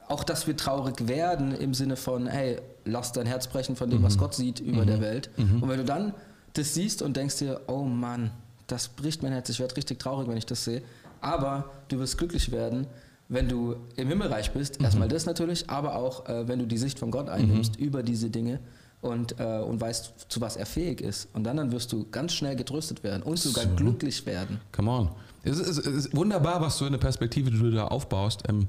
auch, 0.08 0.24
dass 0.24 0.46
wir 0.46 0.56
traurig 0.56 1.06
werden 1.06 1.54
im 1.54 1.74
Sinne 1.74 1.96
von, 1.96 2.26
hey, 2.26 2.60
lass 2.84 3.12
dein 3.12 3.26
Herz 3.26 3.46
brechen 3.46 3.76
von 3.76 3.88
dem, 3.88 4.00
mhm. 4.00 4.04
was 4.04 4.18
Gott 4.18 4.34
sieht 4.34 4.58
über 4.58 4.82
mhm. 4.82 4.86
der 4.86 5.00
Welt. 5.00 5.30
Mhm. 5.36 5.62
Und 5.62 5.68
wenn 5.68 5.78
du 5.78 5.84
dann 5.84 6.12
das 6.54 6.74
siehst 6.74 7.02
und 7.02 7.16
denkst 7.16 7.38
dir, 7.38 7.60
oh 7.68 7.84
Mann, 7.84 8.30
das 8.66 8.88
bricht 8.88 9.22
mein 9.22 9.32
Herz, 9.32 9.48
ich 9.48 9.60
werde 9.60 9.76
richtig 9.76 9.98
traurig, 9.98 10.28
wenn 10.28 10.36
ich 10.36 10.46
das 10.46 10.64
sehe. 10.64 10.82
Aber 11.20 11.70
du 11.88 11.98
wirst 11.98 12.18
glücklich 12.18 12.50
werden, 12.50 12.86
wenn 13.28 13.48
du 13.48 13.76
im 13.96 14.08
Himmelreich 14.08 14.52
bist, 14.52 14.78
mhm. 14.78 14.84
erstmal 14.84 15.08
das 15.08 15.26
natürlich, 15.26 15.70
aber 15.70 15.96
auch, 15.96 16.28
äh, 16.28 16.46
wenn 16.46 16.58
du 16.58 16.66
die 16.66 16.78
Sicht 16.78 16.98
von 16.98 17.10
Gott 17.10 17.28
einnimmst 17.28 17.78
mhm. 17.78 17.86
über 17.86 18.02
diese 18.02 18.30
Dinge 18.30 18.60
und, 19.00 19.38
äh, 19.38 19.58
und 19.58 19.80
weißt, 19.80 20.26
zu 20.28 20.40
was 20.40 20.56
er 20.56 20.66
fähig 20.66 21.00
ist. 21.00 21.28
Und 21.34 21.44
dann, 21.44 21.56
dann 21.56 21.72
wirst 21.72 21.92
du 21.92 22.06
ganz 22.10 22.32
schnell 22.32 22.56
getröstet 22.56 23.02
werden 23.02 23.22
und 23.22 23.38
sogar 23.38 23.64
so, 23.64 23.74
glücklich 23.76 24.24
werden. 24.26 24.60
Come 24.72 24.90
on. 24.90 25.10
Es 25.42 25.58
ist, 25.58 25.78
es 25.78 25.86
ist, 25.86 26.16
wunderbar, 26.16 26.60
was 26.60 26.78
du 26.78 26.86
in 26.86 26.92
der 26.92 26.98
Perspektive, 26.98 27.50
die 27.50 27.58
du 27.58 27.70
da 27.70 27.88
aufbaust, 27.88 28.42
ähm, 28.48 28.66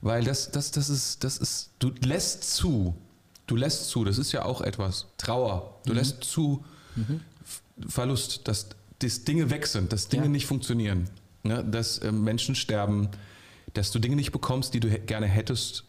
weil 0.00 0.24
das, 0.24 0.50
das, 0.50 0.70
das, 0.72 0.90
ist, 0.90 1.22
das 1.22 1.38
ist, 1.38 1.70
du 1.78 1.92
lässt 2.04 2.54
zu, 2.54 2.94
du 3.46 3.56
lässt 3.56 3.88
zu, 3.88 4.04
das 4.04 4.18
ist 4.18 4.32
ja 4.32 4.44
auch 4.44 4.60
etwas, 4.60 5.06
Trauer, 5.16 5.78
du 5.86 5.92
mhm. 5.92 5.98
lässt 5.98 6.24
zu 6.24 6.64
mhm. 6.96 7.20
Verlust, 7.88 8.48
dass, 8.48 8.68
dass 8.98 9.24
Dinge 9.24 9.50
weg 9.50 9.66
sind, 9.66 9.92
dass 9.92 10.08
Dinge 10.08 10.24
ja. 10.24 10.28
nicht 10.30 10.46
funktionieren, 10.46 11.08
ne? 11.44 11.64
dass 11.64 11.98
äh, 11.98 12.10
Menschen 12.10 12.56
sterben, 12.56 13.08
dass 13.78 13.90
du 13.90 13.98
Dinge 13.98 14.16
nicht 14.16 14.32
bekommst, 14.32 14.74
die 14.74 14.80
du 14.80 14.88
gerne 15.00 15.26
hättest, 15.26 15.84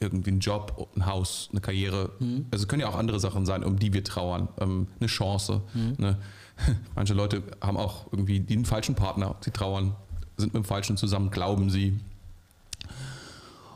irgendwie 0.00 0.30
einen 0.30 0.40
Job, 0.40 0.88
ein 0.96 1.06
Haus, 1.06 1.48
eine 1.52 1.60
Karriere. 1.60 2.10
Mhm. 2.18 2.46
Also 2.50 2.64
es 2.64 2.68
können 2.68 2.80
ja 2.80 2.88
auch 2.88 2.96
andere 2.96 3.20
Sachen 3.20 3.46
sein, 3.46 3.62
um 3.62 3.78
die 3.78 3.92
wir 3.92 4.02
trauern. 4.02 4.48
Ähm, 4.58 4.88
eine 4.98 5.06
Chance. 5.06 5.62
Mhm. 5.74 5.94
Ne? 5.98 6.18
Manche 6.94 7.14
Leute 7.14 7.42
haben 7.60 7.76
auch 7.76 8.06
irgendwie 8.12 8.40
den 8.40 8.64
falschen 8.64 8.94
Partner. 8.94 9.36
Sie 9.40 9.50
trauern, 9.50 9.94
sind 10.36 10.54
mit 10.54 10.64
dem 10.64 10.66
Falschen 10.66 10.96
zusammen, 10.96 11.30
glauben 11.30 11.70
sie. 11.70 11.98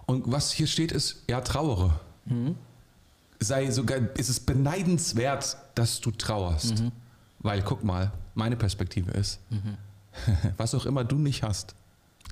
Und 0.06 0.30
was 0.30 0.50
hier 0.52 0.66
steht 0.66 0.90
ist, 0.92 1.22
ja, 1.28 1.40
trauere. 1.40 2.00
Mhm. 2.24 2.56
Sei 3.38 3.70
sogar, 3.70 3.98
ist 4.16 4.28
es 4.28 4.40
beneidenswert, 4.40 5.56
dass 5.74 6.00
du 6.00 6.10
trauerst. 6.10 6.80
Mhm. 6.80 6.92
Weil, 7.40 7.62
guck 7.62 7.84
mal, 7.84 8.12
meine 8.34 8.56
Perspektive 8.56 9.10
ist, 9.12 9.40
mhm. 9.50 9.76
was 10.56 10.74
auch 10.74 10.86
immer 10.86 11.04
du 11.04 11.16
nicht 11.16 11.42
hast, 11.42 11.74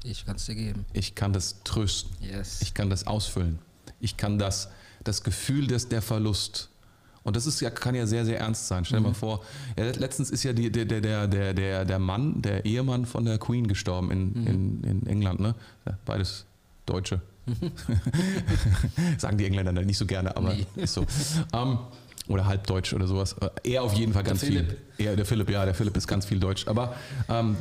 ich 0.04 0.24
kann 0.24 0.36
es 0.36 0.46
dir 0.46 0.54
geben. 0.54 0.84
Ich 0.92 1.14
kann 1.14 1.32
das 1.32 1.62
trösten. 1.64 2.10
Yes. 2.20 2.62
Ich 2.62 2.74
kann 2.74 2.90
das 2.90 3.06
ausfüllen. 3.06 3.58
Ich 4.00 4.16
kann 4.16 4.38
das, 4.38 4.70
das 5.04 5.22
Gefühl 5.22 5.66
des, 5.66 5.88
der 5.88 6.02
Verlust. 6.02 6.70
Und 7.22 7.36
das 7.36 7.46
ist 7.46 7.60
ja, 7.60 7.70
kann 7.70 7.94
ja 7.94 8.06
sehr, 8.06 8.24
sehr 8.24 8.40
ernst 8.40 8.66
sein. 8.66 8.84
Stell 8.84 8.98
dir 8.98 9.02
mhm. 9.02 9.08
mal 9.08 9.14
vor, 9.14 9.44
ja, 9.76 9.84
letztens 9.90 10.30
ist 10.30 10.42
ja 10.42 10.52
die, 10.52 10.72
der, 10.72 10.86
der, 10.86 11.26
der, 11.28 11.54
der, 11.54 11.84
der 11.84 11.98
Mann, 11.98 12.40
der 12.40 12.64
Ehemann 12.64 13.04
von 13.04 13.24
der 13.24 13.38
Queen 13.38 13.68
gestorben 13.68 14.10
in, 14.10 14.32
mhm. 14.32 14.46
in, 14.46 14.84
in 14.84 15.06
England. 15.06 15.40
Ne? 15.40 15.54
Beides 16.06 16.46
Deutsche. 16.86 17.20
Sagen 19.18 19.36
die 19.36 19.44
Engländer 19.44 19.72
nicht 19.72 19.98
so 19.98 20.06
gerne, 20.06 20.36
aber 20.36 20.54
nee. 20.54 20.66
ist 20.76 20.94
so. 20.94 21.02
Um, 21.52 21.70
ähm, 21.72 21.78
oder 22.28 22.46
halbdeutsch 22.46 22.92
oder 22.92 23.06
sowas. 23.06 23.34
Er 23.64 23.82
auf 23.82 23.94
jeden 23.94 24.12
Fall 24.12 24.22
ganz 24.22 24.40
der 24.40 24.48
viel. 24.48 24.76
Er, 24.98 25.16
der 25.16 25.26
Philipp, 25.26 25.50
ja, 25.50 25.64
der 25.64 25.74
Philipp 25.74 25.96
ist 25.96 26.06
ganz 26.06 26.24
viel 26.24 26.38
Deutsch. 26.38 26.68
Aber 26.68 26.94
ähm, 27.28 27.56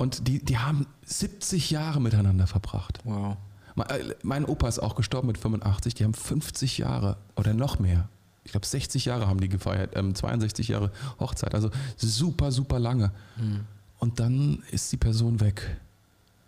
und 0.00 0.28
die, 0.28 0.42
die 0.42 0.56
haben 0.56 0.86
70 1.04 1.70
Jahre 1.70 2.00
miteinander 2.00 2.46
verbracht. 2.46 3.00
Wow. 3.04 3.36
Äh, 3.90 4.14
mein 4.22 4.46
Opa 4.46 4.66
ist 4.66 4.78
auch 4.78 4.94
gestorben 4.94 5.26
mit 5.26 5.36
85. 5.36 5.92
Die 5.92 6.04
haben 6.04 6.14
50 6.14 6.78
Jahre 6.78 7.18
oder 7.36 7.52
noch 7.52 7.78
mehr. 7.78 8.08
Ich 8.44 8.52
glaube, 8.52 8.64
60 8.64 9.04
Jahre 9.04 9.26
haben 9.26 9.40
die 9.40 9.50
gefeiert, 9.50 9.94
ähm, 9.96 10.14
62 10.14 10.68
Jahre 10.68 10.90
Hochzeit. 11.18 11.54
Also 11.54 11.70
super, 11.98 12.50
super 12.50 12.78
lange. 12.78 13.12
Mhm. 13.36 13.66
Und 13.98 14.20
dann 14.20 14.62
ist 14.70 14.90
die 14.90 14.96
Person 14.96 15.38
weg. 15.38 15.78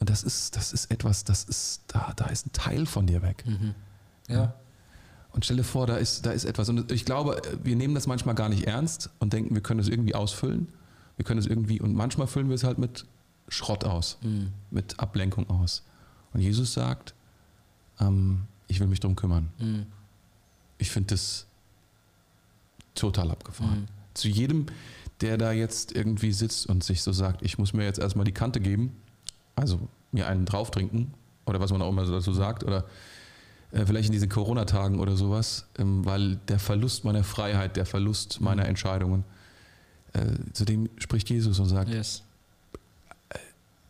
Und 0.00 0.08
das 0.08 0.22
ist, 0.22 0.56
das 0.56 0.72
ist 0.72 0.90
etwas, 0.90 1.24
das 1.24 1.44
ist, 1.44 1.82
da, 1.88 2.14
da 2.16 2.28
ist 2.28 2.46
ein 2.46 2.52
Teil 2.52 2.86
von 2.86 3.06
dir 3.06 3.20
weg. 3.20 3.44
Mhm. 3.46 3.74
Ja. 4.28 4.54
Und 5.32 5.44
stell 5.44 5.58
dir 5.58 5.64
vor, 5.64 5.86
da 5.86 5.96
ist, 5.96 6.24
da 6.24 6.30
ist 6.30 6.46
etwas. 6.46 6.70
Und 6.70 6.90
ich 6.90 7.04
glaube, 7.04 7.42
wir 7.62 7.76
nehmen 7.76 7.94
das 7.94 8.06
manchmal 8.06 8.34
gar 8.34 8.48
nicht 8.48 8.66
ernst 8.66 9.10
und 9.18 9.34
denken, 9.34 9.54
wir 9.54 9.62
können 9.62 9.80
es 9.80 9.90
irgendwie 9.90 10.14
ausfüllen. 10.14 10.68
Wir 11.16 11.26
können 11.26 11.38
es 11.38 11.46
irgendwie, 11.46 11.82
und 11.82 11.94
manchmal 11.94 12.26
füllen 12.26 12.48
wir 12.48 12.54
es 12.54 12.64
halt 12.64 12.78
mit 12.78 13.04
Schrott 13.52 13.84
aus, 13.84 14.16
mhm. 14.22 14.48
mit 14.70 14.98
Ablenkung 14.98 15.48
aus. 15.50 15.82
Und 16.32 16.40
Jesus 16.40 16.72
sagt, 16.72 17.12
ähm, 18.00 18.44
ich 18.66 18.80
will 18.80 18.86
mich 18.86 19.00
darum 19.00 19.14
kümmern. 19.14 19.50
Mhm. 19.58 19.86
Ich 20.78 20.90
finde 20.90 21.14
das 21.14 21.46
total 22.94 23.30
abgefahren. 23.30 23.80
Mhm. 23.80 23.88
Zu 24.14 24.28
jedem, 24.28 24.66
der 25.20 25.36
da 25.36 25.52
jetzt 25.52 25.92
irgendwie 25.92 26.32
sitzt 26.32 26.66
und 26.66 26.82
sich 26.82 27.02
so 27.02 27.12
sagt, 27.12 27.42
ich 27.42 27.58
muss 27.58 27.74
mir 27.74 27.84
jetzt 27.84 27.98
erstmal 27.98 28.24
die 28.24 28.32
Kante 28.32 28.58
geben, 28.58 28.96
also 29.54 29.86
mir 30.12 30.28
einen 30.28 30.46
drauf 30.46 30.70
trinken 30.70 31.12
oder 31.44 31.60
was 31.60 31.70
man 31.72 31.82
auch 31.82 31.90
immer 31.90 32.06
dazu 32.06 32.32
sagt 32.32 32.64
oder 32.64 32.86
äh, 33.70 33.84
vielleicht 33.84 34.06
in 34.06 34.12
diesen 34.12 34.30
Corona-Tagen 34.30 34.98
oder 34.98 35.14
sowas, 35.14 35.66
ähm, 35.78 36.06
weil 36.06 36.36
der 36.48 36.58
Verlust 36.58 37.04
meiner 37.04 37.22
Freiheit, 37.22 37.76
der 37.76 37.84
Verlust 37.84 38.40
meiner 38.40 38.62
mhm. 38.62 38.70
Entscheidungen, 38.70 39.24
äh, 40.14 40.52
zu 40.54 40.64
dem 40.64 40.88
spricht 40.96 41.28
Jesus 41.28 41.58
und 41.58 41.66
sagt, 41.66 41.90
yes 41.90 42.22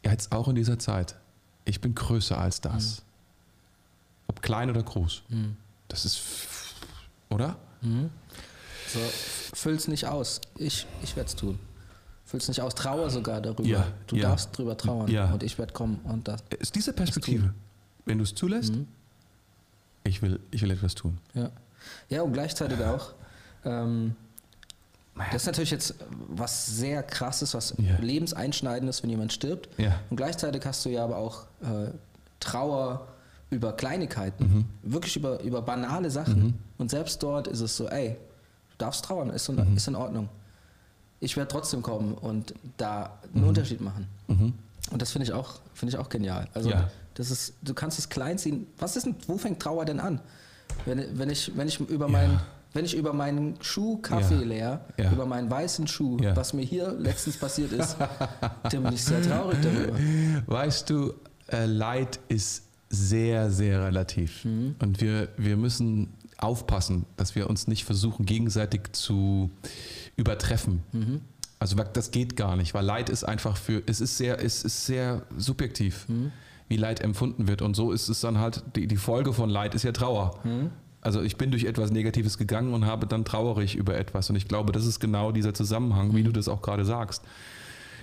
jetzt 0.04 0.32
auch 0.32 0.48
in 0.48 0.54
dieser 0.54 0.78
Zeit, 0.78 1.16
ich 1.64 1.80
bin 1.80 1.94
größer 1.94 2.38
als 2.38 2.60
das. 2.60 2.98
Mhm. 2.98 3.02
Ob 4.28 4.42
klein 4.42 4.70
oder 4.70 4.82
groß. 4.82 5.22
Mhm. 5.28 5.56
Das 5.88 6.04
ist, 6.04 6.22
oder? 7.28 7.56
Mhm. 7.80 8.10
So, 8.88 8.98
füll's 9.54 9.88
nicht 9.88 10.06
aus. 10.06 10.40
Ich, 10.56 10.86
ich 11.02 11.16
werde 11.16 11.28
es 11.28 11.36
tun. 11.36 11.58
Füll's 12.24 12.48
nicht 12.48 12.60
aus. 12.60 12.74
Trauer 12.74 13.10
sogar 13.10 13.40
darüber. 13.40 13.64
Ja, 13.64 13.86
du 14.06 14.16
ja. 14.16 14.28
darfst 14.28 14.56
drüber 14.56 14.76
trauern 14.76 15.08
ja. 15.08 15.32
und 15.32 15.42
ich 15.42 15.58
werde 15.58 15.72
kommen 15.72 16.00
und 16.04 16.28
das. 16.28 16.42
Ist 16.58 16.74
diese 16.74 16.92
Perspektive, 16.92 17.52
wenn 18.06 18.18
du 18.18 18.24
es 18.24 18.34
zulässt, 18.34 18.74
mhm. 18.74 18.88
ich, 20.04 20.22
will, 20.22 20.40
ich 20.50 20.62
will 20.62 20.70
etwas 20.70 20.94
tun. 20.94 21.18
Ja, 21.34 21.50
ja 22.08 22.22
und 22.22 22.32
gleichzeitig 22.32 22.82
auch. 22.82 23.12
Ähm, 23.64 24.16
das 25.14 25.42
ist 25.42 25.46
natürlich 25.46 25.70
jetzt 25.70 25.94
was 26.28 26.66
sehr 26.66 27.02
krasses, 27.02 27.54
was 27.54 27.74
yeah. 27.78 27.98
lebenseinschneidendes, 28.00 29.02
wenn 29.02 29.10
jemand 29.10 29.32
stirbt. 29.32 29.68
Yeah. 29.78 30.00
Und 30.08 30.16
gleichzeitig 30.16 30.64
hast 30.64 30.84
du 30.84 30.88
ja 30.88 31.04
aber 31.04 31.18
auch 31.18 31.44
äh, 31.62 31.90
Trauer 32.40 33.06
über 33.50 33.74
Kleinigkeiten, 33.74 34.44
mhm. 34.44 34.64
wirklich 34.82 35.16
über, 35.16 35.40
über 35.42 35.60
banale 35.60 36.10
Sachen. 36.10 36.42
Mhm. 36.42 36.54
Und 36.78 36.90
selbst 36.90 37.22
dort 37.22 37.46
ist 37.46 37.60
es 37.60 37.76
so, 37.76 37.88
ey, 37.88 38.16
du 38.70 38.76
darfst 38.78 39.04
trauern, 39.04 39.28
ist 39.30 39.48
in, 39.48 39.56
mhm. 39.56 39.76
ist 39.76 39.86
in 39.86 39.94
Ordnung. 39.94 40.28
Ich 41.20 41.36
werde 41.36 41.48
trotzdem 41.48 41.82
kommen 41.82 42.14
und 42.14 42.54
da 42.78 43.18
einen 43.34 43.42
mhm. 43.42 43.48
Unterschied 43.48 43.80
machen. 43.82 44.08
Mhm. 44.28 44.54
Und 44.90 45.02
das 45.02 45.12
finde 45.12 45.26
ich 45.26 45.32
auch, 45.32 45.60
finde 45.74 45.94
ich 45.94 45.98
auch 45.98 46.08
genial. 46.08 46.48
Also 46.54 46.70
ja. 46.70 46.90
das 47.14 47.30
ist, 47.30 47.54
du 47.62 47.74
kannst 47.74 47.98
es 47.98 48.08
klein 48.08 48.38
ziehen. 48.38 48.66
Was 48.78 48.96
ist 48.96 49.04
denn, 49.04 49.14
wo 49.26 49.36
fängt 49.36 49.60
Trauer 49.60 49.84
denn 49.84 50.00
an? 50.00 50.20
Wenn, 50.86 51.18
wenn 51.18 51.28
ich, 51.28 51.54
wenn 51.54 51.68
ich 51.68 51.78
über 51.78 52.06
ja. 52.06 52.12
meinen 52.12 52.40
wenn 52.72 52.84
ich 52.84 52.96
über 52.96 53.12
meinen 53.12 53.56
Schuh 53.60 53.98
Kaffee 53.98 54.34
ja. 54.34 54.40
leer, 54.40 54.84
ja. 54.98 55.12
über 55.12 55.26
meinen 55.26 55.50
weißen 55.50 55.86
Schuh, 55.86 56.18
ja. 56.20 56.34
was 56.36 56.52
mir 56.52 56.62
hier 56.62 56.92
letztens 56.92 57.36
passiert 57.36 57.72
ist, 57.72 57.96
dann 58.70 58.82
bin 58.82 58.94
ich 58.94 59.04
sehr 59.04 59.22
traurig 59.22 59.58
darüber. 59.62 59.98
Weißt 60.46 60.88
du, 60.88 61.14
äh, 61.48 61.66
Leid 61.66 62.18
ist 62.28 62.64
sehr, 62.88 63.50
sehr 63.50 63.84
relativ. 63.84 64.44
Mhm. 64.44 64.76
Und 64.80 65.00
wir, 65.00 65.28
wir 65.36 65.56
müssen 65.56 66.14
aufpassen, 66.38 67.06
dass 67.16 67.34
wir 67.34 67.48
uns 67.48 67.66
nicht 67.66 67.84
versuchen, 67.84 68.26
gegenseitig 68.26 68.92
zu 68.92 69.50
übertreffen. 70.16 70.82
Mhm. 70.92 71.20
Also 71.58 71.76
das 71.76 72.10
geht 72.10 72.36
gar 72.36 72.56
nicht, 72.56 72.74
weil 72.74 72.84
Leid 72.84 73.08
ist 73.08 73.24
einfach 73.24 73.56
für, 73.56 73.82
es 73.86 74.00
ist 74.00 74.18
sehr, 74.18 74.44
es 74.44 74.64
ist 74.64 74.84
sehr 74.86 75.22
subjektiv, 75.36 76.08
mhm. 76.08 76.32
wie 76.68 76.76
Leid 76.76 77.00
empfunden 77.00 77.46
wird. 77.46 77.62
Und 77.62 77.74
so 77.74 77.92
ist 77.92 78.08
es 78.08 78.20
dann 78.20 78.38
halt, 78.38 78.64
die, 78.74 78.86
die 78.86 78.96
Folge 78.96 79.32
von 79.32 79.48
Leid 79.48 79.74
ist 79.74 79.84
ja 79.84 79.92
Trauer. 79.92 80.40
Mhm. 81.02 81.06
Also 81.06 81.22
ich 81.22 81.36
bin 81.36 81.50
durch 81.50 81.64
etwas 81.64 81.90
Negatives 81.90 82.38
gegangen 82.38 82.74
und 82.74 82.86
habe 82.86 83.06
dann 83.06 83.24
traurig 83.24 83.74
über 83.74 83.96
etwas. 83.96 84.30
Und 84.30 84.36
ich 84.36 84.48
glaube, 84.48 84.72
das 84.72 84.86
ist 84.86 85.00
genau 85.00 85.32
dieser 85.32 85.54
Zusammenhang, 85.54 86.14
wie 86.14 86.20
mhm. 86.20 86.26
du 86.26 86.32
das 86.32 86.48
auch 86.48 86.62
gerade 86.62 86.84
sagst. 86.84 87.22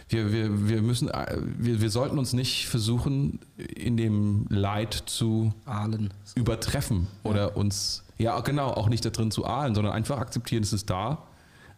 Wir, 0.10 0.32
wir, 0.32 0.68
wir 0.68 0.82
müssen, 0.82 1.08
äh, 1.10 1.38
wir, 1.40 1.82
wir 1.82 1.90
sollten 1.92 2.18
uns 2.18 2.34
nicht 2.34 2.68
versuchen, 2.68 3.40
in 3.58 3.96
dem 3.96 4.48
Leid 4.50 5.04
zu 5.06 5.54
ahlen. 5.66 6.12
übertreffen 6.36 7.08
oder 7.24 7.50
ja. 7.50 7.54
uns, 7.54 8.04
ja 8.18 8.40
genau, 8.40 8.70
auch 8.72 8.90
nicht 8.90 9.06
da 9.06 9.12
drin 9.12 9.30
zu 9.30 9.46
ahlen, 9.46 9.76
sondern 9.76 9.94
einfach 9.94 10.18
akzeptieren, 10.18 10.64
es 10.64 10.74
ist 10.74 10.90
da. 10.90 11.26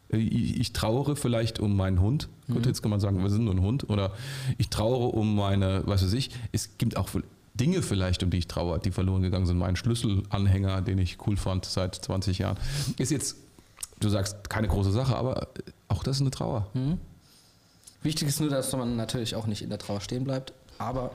Ich, 0.08 0.60
ich 0.60 0.74
trauere 0.74 1.18
vielleicht 1.18 1.60
um 1.60 1.76
meinen 1.76 2.00
Hund. 2.00 2.30
Mhm. 2.48 2.54
Gut, 2.54 2.66
jetzt 2.66 2.82
kann 2.82 2.92
man 2.92 3.02
sagen, 3.02 3.22
wir 3.22 3.30
sind 3.30 3.46
nur 3.46 3.54
ein 3.54 3.62
Hund. 3.62 3.90
Oder 3.90 4.14
ich 4.58 4.70
trauere 4.70 5.14
um 5.14 5.36
meine, 5.36 5.84
was 5.86 6.04
weiß 6.04 6.14
ich. 6.14 6.32
Es 6.54 6.78
gibt 6.78 6.96
auch 6.96 7.10
Dinge 7.62 7.84
vielleicht, 7.84 8.24
um 8.24 8.32
die 8.32 8.40
ich 8.40 8.48
trauere, 8.48 8.80
die 8.80 8.90
verloren 8.90 9.22
gegangen 9.22 9.46
sind. 9.46 9.60
Mein 9.60 9.76
Schlüsselanhänger, 9.76 10.82
den 10.82 10.98
ich 10.98 11.18
cool 11.28 11.38
fand 11.38 11.66
seit 11.66 11.94
20 11.94 12.40
Jahren. 12.40 12.58
Ist 12.98 13.12
jetzt, 13.12 13.38
du 14.00 14.10
sagst, 14.10 14.50
keine 14.50 14.68
große 14.68 14.92
Sache, 14.92 15.16
aber 15.16 15.48
auch 15.88 16.04
das 16.04 16.18
ist 16.18 16.22
eine 16.22 16.32
Trauer. 16.32 16.68
Mhm. 16.74 16.98
Wichtig 18.02 18.28
ist 18.28 18.40
nur, 18.40 18.50
dass 18.50 18.76
man 18.76 18.96
natürlich 18.96 19.36
auch 19.36 19.46
nicht 19.46 19.62
in 19.62 19.70
der 19.70 19.78
Trauer 19.78 20.02
stehen 20.02 20.24
bleibt, 20.24 20.54
aber 20.80 21.12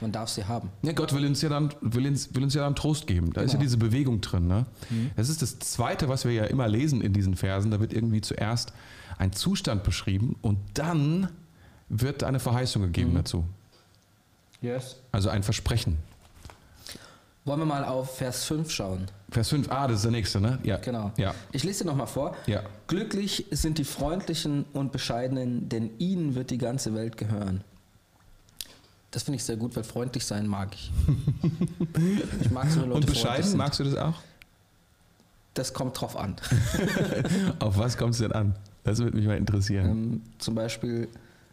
man 0.00 0.10
darf 0.10 0.28
sie 0.28 0.44
haben. 0.44 0.70
Ja, 0.82 0.92
Gott 0.92 1.14
will 1.14 1.24
uns 1.24 1.40
ja 1.40 1.48
dann, 1.48 1.72
will 1.80 2.08
uns, 2.08 2.34
will 2.34 2.42
uns 2.42 2.54
ja 2.54 2.62
dann 2.62 2.74
Trost 2.74 3.06
geben. 3.06 3.32
Da 3.32 3.42
genau. 3.42 3.44
ist 3.44 3.52
ja 3.52 3.58
genau. 3.58 3.62
diese 3.62 3.76
Bewegung 3.76 4.20
drin. 4.20 4.48
Ne? 4.48 4.66
Mhm. 4.90 5.12
Das 5.14 5.28
ist 5.28 5.40
das 5.40 5.60
Zweite, 5.60 6.08
was 6.08 6.24
wir 6.24 6.32
ja 6.32 6.44
immer 6.46 6.66
lesen 6.66 7.00
in 7.00 7.12
diesen 7.12 7.36
Versen. 7.36 7.70
Da 7.70 7.78
wird 7.78 7.92
irgendwie 7.92 8.22
zuerst 8.22 8.72
ein 9.18 9.32
Zustand 9.32 9.84
beschrieben 9.84 10.34
und 10.42 10.58
dann 10.74 11.28
wird 11.88 12.24
eine 12.24 12.40
Verheißung 12.40 12.82
gegeben 12.82 13.12
mhm. 13.12 13.16
dazu. 13.16 13.44
Yes. 14.60 14.96
Also 15.12 15.28
ein 15.28 15.42
Versprechen. 15.42 15.98
Wollen 17.44 17.60
wir 17.60 17.66
mal 17.66 17.84
auf 17.84 18.18
Vers 18.18 18.44
5 18.44 18.70
schauen? 18.70 19.06
Vers 19.30 19.48
5, 19.48 19.70
ah, 19.70 19.86
das 19.86 19.98
ist 19.98 20.04
der 20.04 20.10
nächste, 20.10 20.40
ne? 20.40 20.58
Ja. 20.64 20.76
Genau. 20.76 21.12
Ja. 21.16 21.34
Ich 21.52 21.64
lese 21.64 21.84
dir 21.84 21.90
nochmal 21.90 22.06
vor. 22.06 22.36
Ja. 22.46 22.62
Glücklich 22.88 23.46
sind 23.50 23.78
die 23.78 23.84
Freundlichen 23.84 24.66
und 24.74 24.92
Bescheidenen, 24.92 25.68
denn 25.68 25.90
ihnen 25.98 26.34
wird 26.34 26.50
die 26.50 26.58
ganze 26.58 26.94
Welt 26.94 27.16
gehören. 27.16 27.64
Das 29.10 29.22
finde 29.22 29.36
ich 29.36 29.44
sehr 29.44 29.56
gut, 29.56 29.74
weil 29.76 29.84
freundlich 29.84 30.26
sein 30.26 30.46
mag 30.46 30.74
ich. 30.74 30.92
ich 32.42 32.50
mag 32.50 32.70
so 32.70 32.80
Leute 32.80 32.92
Und 32.92 33.06
bescheiden, 33.06 33.56
magst 33.56 33.80
du 33.80 33.84
das 33.84 33.96
auch? 33.96 34.20
Das 35.54 35.72
kommt 35.72 35.98
drauf 35.98 36.16
an. 36.16 36.36
auf 37.58 37.78
was 37.78 37.96
kommt 37.96 38.12
es 38.12 38.18
denn 38.18 38.32
an? 38.32 38.54
Das 38.84 38.98
würde 38.98 39.16
mich 39.16 39.26
mal 39.26 39.38
interessieren. 39.38 39.90
Ähm, 39.90 40.22
zum 40.38 40.54
Beispiel, 40.54 41.08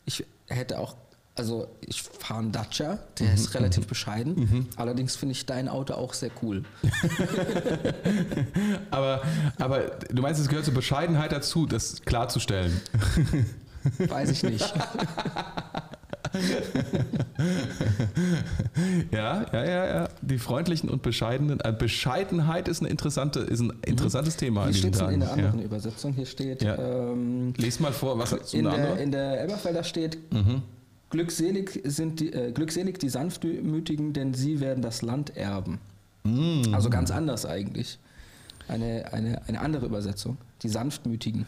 ich 0.05 0.25
hätte 0.47 0.79
auch 0.79 0.95
also 1.35 1.67
ich 1.81 2.01
fahre 2.01 2.39
einen 2.39 2.53
Dacia, 2.53 2.99
der 3.19 3.27
mhm, 3.27 3.33
ist 3.33 3.53
relativ 3.53 3.83
mhm. 3.83 3.89
bescheiden. 3.89 4.35
Mhm. 4.35 4.67
Allerdings 4.77 5.17
finde 5.17 5.33
ich 5.33 5.45
dein 5.45 5.67
Auto 5.67 5.93
auch 5.93 6.13
sehr 6.13 6.31
cool. 6.41 6.63
aber, 8.91 9.21
aber 9.59 9.79
du 10.09 10.21
meinst, 10.21 10.39
es 10.39 10.47
gehört 10.47 10.65
zur 10.65 10.73
Bescheidenheit 10.73 11.33
dazu, 11.33 11.65
das 11.65 12.01
klarzustellen? 12.03 12.79
Weiß 13.99 14.31
ich 14.31 14.43
nicht. 14.43 14.73
ja, 19.11 19.45
ja, 19.53 19.65
ja, 19.65 19.85
ja. 19.85 20.09
Die 20.21 20.39
freundlichen 20.39 20.89
und 20.89 21.01
bescheidenen. 21.01 21.59
Äh, 21.59 21.71
Bescheidenheit 21.71 22.67
ist, 22.67 22.81
eine 22.81 22.89
interessante, 22.89 23.41
ist 23.41 23.59
ein 23.59 23.73
interessantes 23.85 24.35
mhm. 24.35 24.39
Thema. 24.39 24.65
Hier 24.65 24.73
steht 24.73 24.95
es 24.95 25.01
in 25.01 25.19
der 25.19 25.31
anderen 25.31 25.59
ja. 25.59 25.65
Übersetzung. 25.65 26.13
Hier 26.13 26.25
steht. 26.25 26.63
Ja. 26.63 26.77
Ähm, 26.77 27.53
Lies 27.57 27.79
mal 27.79 27.93
vor, 27.93 28.17
was 28.17 28.33
in 28.53 28.65
der, 28.65 28.97
in 28.97 29.11
der 29.11 29.41
Elberfelder 29.41 29.83
steht. 29.83 30.17
Mhm. 30.33 30.63
Glückselig 31.15 31.81
sind 31.85 32.19
die, 32.19 32.33
äh, 32.33 32.51
glückselig 32.51 32.99
die 32.99 33.07
Sanftmütigen, 33.07 34.11
denn 34.11 34.33
sie 34.33 34.59
werden 34.59 34.81
das 34.81 35.01
Land 35.01 35.37
erben. 35.37 35.79
Mm. 36.23 36.73
Also 36.73 36.89
ganz 36.89 37.09
anders 37.09 37.45
eigentlich. 37.45 37.99
Eine, 38.67 39.13
eine, 39.13 39.47
eine 39.47 39.61
andere 39.61 39.85
Übersetzung. 39.85 40.37
Die 40.61 40.69
Sanftmütigen. 40.69 41.45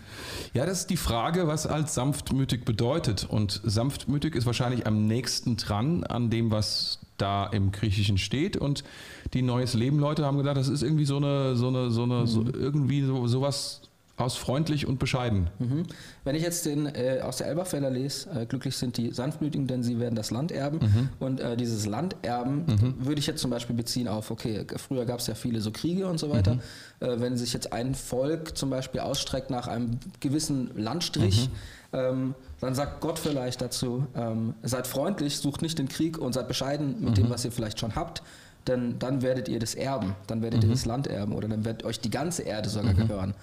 Ja, 0.54 0.66
das 0.66 0.82
ist 0.82 0.90
die 0.90 0.98
Frage, 0.98 1.48
was 1.48 1.68
als 1.68 1.96
sanftmütig 1.96 2.64
bedeutet. 2.64 3.26
Und 3.30 3.60
sanftmütig 3.66 4.36
ist 4.36 4.46
wahrscheinlich 4.46 4.88
am 4.88 5.06
nächsten 5.06 5.58
dran 5.58 6.06
an 6.06 6.30
dem, 6.30 6.50
was 6.52 7.00
da 7.18 7.46
im 7.48 7.74
Griechischen 7.74 8.18
steht. 8.18 8.56
Und 8.56 8.86
die 9.34 9.42
Neues 9.42 9.74
Leben 9.74 10.00
Leute 10.00 10.26
haben 10.26 10.38
gedacht, 10.38 10.56
das 10.56 10.70
ist 10.70 10.82
irgendwie 10.82 11.06
so 11.06 11.18
eine, 11.18 11.58
so 11.58 11.68
eine, 11.68 11.92
so 11.92 12.04
eine, 12.04 12.22
mhm. 12.22 12.28
so 12.28 12.46
irgendwie 12.46 13.04
so, 13.04 13.28
sowas 13.28 13.82
aus 14.18 14.36
freundlich 14.36 14.88
und 14.88 14.98
bescheiden. 14.98 15.52
Mhm. 15.60 15.84
Wenn 16.24 16.36
ich 16.36 16.42
jetzt 16.42 16.66
den 16.66 16.88
äh, 16.88 17.22
aus 17.22 17.38
der 17.38 17.48
Elberfelder 17.48 17.92
lese, 17.92 18.30
äh, 18.32 18.46
glücklich 18.48 18.76
sind 18.76 18.98
die 18.98 19.12
Sanftmütigen, 19.12 19.68
denn 19.68 19.84
sie 19.84 20.00
werden 20.00 20.16
das 20.16 20.32
Land 20.32 20.52
erben. 20.52 20.80
Mhm. 20.80 21.10
Und 21.20 21.40
äh, 21.40 21.56
dieses 21.56 21.86
Land 21.86 22.16
erben 22.24 22.66
mhm. 22.66 23.06
würde 23.06 23.20
ich 23.20 23.28
jetzt 23.28 23.42
zum 23.42 23.52
Beispiel 23.52 23.76
beziehen 23.76 24.08
auf, 24.08 24.32
okay, 24.32 24.66
früher 24.78 25.06
gab 25.06 25.20
es 25.20 25.28
ja 25.28 25.36
viele 25.36 25.62
so 25.62 25.70
Kriege 25.72 26.08
und 26.08 26.20
so 26.20 26.32
weiter. 26.32 26.56
Mhm. 26.56 26.62
Äh, 27.00 27.22
wenn 27.22 27.38
sich 27.38 27.54
jetzt 27.54 27.72
ein 27.72 27.94
Volk 27.94 28.58
zum 28.58 28.72
Beispiel 28.72 29.02
ausstreckt 29.02 29.52
nach 29.52 29.68
einem 29.68 30.00
gewissen 30.20 30.72
Landstrich, 30.76 31.50
mhm. 31.92 31.98
ähm, 32.00 32.36
dann 32.60 32.74
sagt 32.74 33.02
Gott 33.02 33.20
vielleicht 33.20 33.62
dazu, 33.62 34.08
ähm, 34.16 34.56
seid 34.64 34.88
freundlich, 34.88 35.38
sucht 35.38 35.62
nicht 35.62 35.78
den 35.78 35.90
Krieg 35.90 36.18
und 36.18 36.34
seid 36.34 36.48
bescheiden 36.48 36.96
mit 37.02 37.18
dem, 37.18 37.28
mhm. 37.28 37.30
was 37.30 37.46
ihr 37.46 37.52
vielleicht 37.52 37.80
schon 37.80 37.96
habt 37.96 38.24
denn 38.68 39.00
dann 39.00 39.22
werdet 39.22 39.48
ihr 39.48 39.60
das 39.60 39.76
erben, 39.76 40.14
dann 40.28 40.42
werdet 40.42 40.62
ihr 40.62 40.70
das 40.70 40.84
Land 40.84 41.08
erben 41.08 41.32
oder 41.32 41.48
dann 41.48 41.64
wird 41.64 41.86
euch 41.86 42.02
die 42.02 42.10
ganze 42.10 42.42
Erde 42.42 42.68
sogar 42.68 42.94
gehören. 42.94 43.34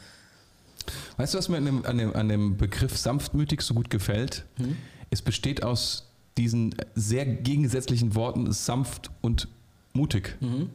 Weißt 1.17 1.35
du, 1.35 1.39
was 1.39 1.49
mir 1.49 1.57
an 1.57 1.65
dem, 1.65 1.85
an 1.85 1.99
dem, 1.99 2.15
an 2.15 2.29
dem 2.29 2.57
Begriff 2.57 2.97
sanftmütig 2.97 3.63
so 3.63 3.75
gut 3.75 3.91
gefällt? 3.91 4.45
Hm? 4.57 4.77
Es 5.11 5.23
besteht 5.23 5.63
aus 5.63 6.11
diesen 6.37 6.75
sehr 6.95 7.27
gegensätzlichen 7.27 8.15
Worten 8.15 8.53
sanft 8.53 9.11
und 9.21 9.49
mutig. 9.93 10.37
Mhm. 10.41 10.71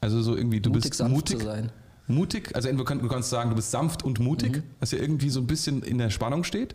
Also 0.00 0.22
so 0.22 0.36
irgendwie, 0.36 0.60
du 0.60 0.70
mutig, 0.70 0.90
bist 0.90 1.08
mutig. 1.08 1.38
Zu 1.38 1.44
sein. 1.44 1.72
Mutig, 2.06 2.54
also 2.54 2.68
entweder 2.68 3.00
du 3.00 3.08
kannst 3.08 3.30
sagen, 3.30 3.50
du 3.50 3.56
bist 3.56 3.70
sanft 3.70 4.02
und 4.02 4.18
mutig, 4.18 4.58
mhm. 4.58 4.62
was 4.80 4.90
ja 4.90 4.98
irgendwie 4.98 5.30
so 5.30 5.40
ein 5.40 5.46
bisschen 5.46 5.82
in 5.82 5.96
der 5.96 6.10
Spannung 6.10 6.44
steht. 6.44 6.74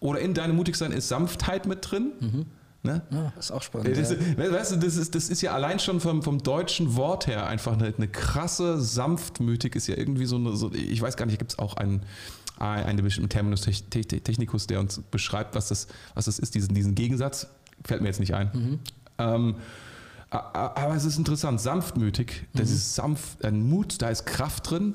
Oder 0.00 0.18
in 0.18 0.34
deinem 0.34 0.56
Mutigsein 0.56 0.90
ist 0.90 1.08
Sanftheit 1.08 1.66
mit 1.66 1.88
drin. 1.88 2.12
Mhm. 2.20 2.46
Ne? 2.84 3.00
Ja, 3.10 3.32
das 3.34 3.46
ist 3.46 3.50
auch 3.50 3.62
spannend. 3.62 3.96
Das, 3.96 4.10
ja. 4.10 4.18
Weißt 4.36 4.72
du, 4.72 4.76
das 4.76 4.96
ist, 4.96 5.14
das 5.14 5.30
ist 5.30 5.40
ja 5.40 5.54
allein 5.54 5.78
schon 5.78 6.00
vom, 6.00 6.22
vom 6.22 6.42
deutschen 6.42 6.96
Wort 6.96 7.26
her 7.26 7.46
einfach 7.46 7.72
eine, 7.72 7.94
eine 7.96 8.08
krasse, 8.08 8.78
sanftmütig 8.78 9.74
ist 9.74 9.86
ja 9.86 9.96
irgendwie 9.96 10.26
so 10.26 10.36
eine, 10.36 10.54
so, 10.54 10.70
ich 10.70 11.00
weiß 11.00 11.16
gar 11.16 11.24
nicht, 11.24 11.38
gibt 11.38 11.52
es 11.52 11.58
auch 11.58 11.78
einen, 11.78 12.02
einen 12.58 13.02
bestimmten 13.02 13.30
Terminus 13.30 13.62
technicus, 13.62 14.66
der 14.66 14.80
uns 14.80 15.00
beschreibt, 15.10 15.54
was 15.54 15.68
das, 15.68 15.88
was 16.14 16.26
das 16.26 16.38
ist, 16.38 16.54
diesen, 16.54 16.74
diesen 16.74 16.94
Gegensatz. 16.94 17.46
Fällt 17.84 18.02
mir 18.02 18.08
jetzt 18.08 18.20
nicht 18.20 18.34
ein. 18.34 18.50
Mhm. 18.52 18.78
Ähm, 19.16 19.54
aber 20.28 20.94
es 20.94 21.06
ist 21.06 21.16
interessant, 21.16 21.62
sanftmütig, 21.62 22.44
das 22.52 22.68
mhm. 22.68 22.74
ist 22.74 22.94
sanft, 22.94 23.44
ein 23.46 23.66
Mut, 23.66 24.02
da 24.02 24.10
ist 24.10 24.26
Kraft 24.26 24.70
drin, 24.70 24.94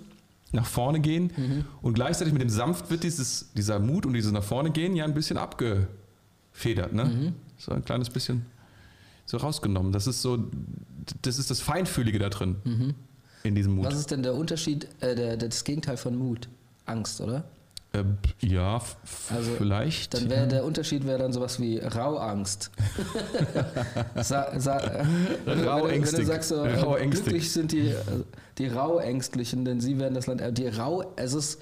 nach 0.51 0.67
vorne 0.67 0.99
gehen 0.99 1.31
mhm. 1.35 1.65
und 1.81 1.95
gleichzeitig 1.95 2.33
mit 2.33 2.41
dem 2.41 2.49
sanft 2.49 2.91
wird 2.91 3.03
dieses, 3.03 3.51
dieser 3.53 3.79
Mut 3.79 4.05
und 4.05 4.13
dieses 4.13 4.31
nach 4.31 4.43
vorne 4.43 4.69
gehen 4.69 4.95
ja 4.95 5.05
ein 5.05 5.13
bisschen 5.15 5.37
abgefedert. 5.37 6.93
Ne? 6.93 7.33
So 7.59 7.71
ein 7.71 7.85
kleines 7.85 8.09
bisschen 8.09 8.45
so 9.25 9.37
rausgenommen. 9.37 9.91
Das 9.91 10.07
ist 10.07 10.21
so, 10.21 10.39
das 11.21 11.37
ist 11.37 11.51
das 11.51 11.61
Feinfühlige 11.61 12.17
da 12.17 12.29
drin 12.29 12.55
mhm. 12.63 12.95
in 13.43 13.53
diesem 13.53 13.75
Mut. 13.75 13.85
Was 13.85 13.95
ist 13.95 14.09
denn 14.09 14.23
der 14.23 14.33
Unterschied, 14.33 14.87
äh, 15.01 15.13
der, 15.13 15.37
das 15.37 15.63
Gegenteil 15.63 15.97
von 15.97 16.15
Mut? 16.15 16.49
Angst, 16.85 17.21
oder? 17.21 17.43
Äh, 17.91 18.03
ja, 18.41 18.81
also, 19.29 19.51
vielleicht. 19.57 20.13
Dann 20.13 20.29
wäre 20.29 20.41
ja. 20.41 20.47
der 20.47 20.65
Unterschied 20.65 21.05
wäre 21.05 21.19
dann 21.19 21.33
sowas 21.33 21.59
wie 21.59 21.79
Rauangst. 21.79 22.71
sa, 24.15 24.59
sa, 24.59 24.77
Rauängstig. 25.45 26.19
Wenn, 26.19 26.25
du 26.25 26.31
sagst 26.31 26.49
so, 26.49 26.65
äh, 26.65 27.07
glücklich 27.07 27.51
sind 27.51 27.71
die, 27.71 27.93
die 28.57 28.67
Rauängstlichen, 28.67 29.65
denn 29.65 29.79
sie 29.81 29.99
werden 29.99 30.13
das 30.13 30.27
Land. 30.27 30.57
Die 30.57 30.67
Rau, 30.67 31.13
es 31.15 31.33
ist, 31.33 31.61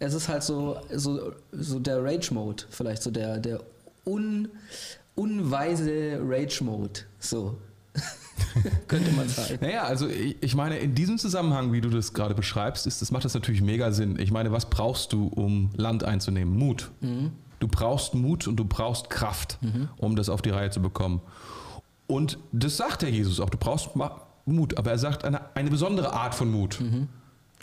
es 0.00 0.14
ist 0.14 0.28
halt 0.28 0.42
so, 0.42 0.76
so, 0.92 1.32
so 1.52 1.78
der 1.78 2.02
Rage-Mode, 2.02 2.64
vielleicht 2.70 3.02
so 3.02 3.10
der, 3.10 3.38
der 3.38 3.60
un, 4.04 4.48
unweise 5.14 6.20
Rage-Mode. 6.22 7.00
So. 7.18 7.58
Könnte 8.88 9.12
man 9.12 9.28
sagen. 9.28 9.58
Naja, 9.60 9.84
also 9.84 10.08
ich, 10.08 10.36
ich, 10.40 10.54
meine, 10.54 10.78
in 10.78 10.94
diesem 10.94 11.18
Zusammenhang, 11.18 11.72
wie 11.72 11.80
du 11.80 11.88
das 11.88 12.14
gerade 12.14 12.34
beschreibst, 12.34 12.86
ist, 12.86 13.02
das 13.02 13.10
macht 13.10 13.24
das 13.24 13.34
natürlich 13.34 13.62
mega 13.62 13.92
Sinn. 13.92 14.18
Ich 14.18 14.30
meine, 14.30 14.52
was 14.52 14.70
brauchst 14.70 15.12
du, 15.12 15.26
um 15.26 15.70
Land 15.76 16.04
einzunehmen? 16.04 16.56
Mut. 16.56 16.90
Mhm. 17.00 17.32
Du 17.58 17.68
brauchst 17.68 18.14
Mut 18.14 18.48
und 18.48 18.56
du 18.56 18.64
brauchst 18.64 19.10
Kraft, 19.10 19.58
mhm. 19.60 19.88
um 19.98 20.16
das 20.16 20.28
auf 20.28 20.40
die 20.40 20.50
Reihe 20.50 20.70
zu 20.70 20.80
bekommen. 20.80 21.20
Und 22.06 22.38
das 22.52 22.76
sagt 22.76 23.02
der 23.02 23.10
Jesus 23.10 23.38
auch. 23.38 23.50
Du 23.50 23.58
brauchst 23.58 23.90
Mut, 24.46 24.78
aber 24.78 24.90
er 24.90 24.98
sagt 24.98 25.24
eine, 25.24 25.54
eine 25.54 25.70
besondere 25.70 26.12
Art 26.12 26.34
von 26.34 26.50
Mut. 26.50 26.80
Mhm. 26.80 27.08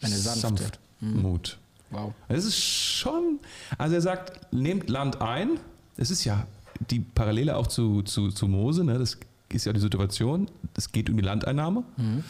Eine 0.01 0.15
sanfte. 0.15 0.39
Sanft 0.39 0.79
mhm. 0.99 1.21
Mut. 1.21 1.57
Wow. 1.89 2.13
Es 2.27 2.45
ist 2.45 2.61
schon, 2.61 3.39
also 3.77 3.95
er 3.95 4.01
sagt, 4.01 4.53
nehmt 4.53 4.89
Land 4.89 5.21
ein. 5.21 5.59
Es 5.95 6.11
ist 6.11 6.23
ja 6.25 6.45
die 6.79 6.99
Parallele 6.99 7.55
auch 7.55 7.67
zu, 7.67 8.01
zu, 8.03 8.29
zu 8.29 8.47
Mose, 8.47 8.83
ne? 8.83 8.97
das 8.97 9.17
ist 9.49 9.65
ja 9.65 9.73
die 9.73 9.79
Situation, 9.79 10.49
es 10.75 10.91
geht 10.91 11.09
um 11.09 11.17
die 11.17 11.23
Landeinnahme. 11.23 11.83
Mhm. 11.97 12.23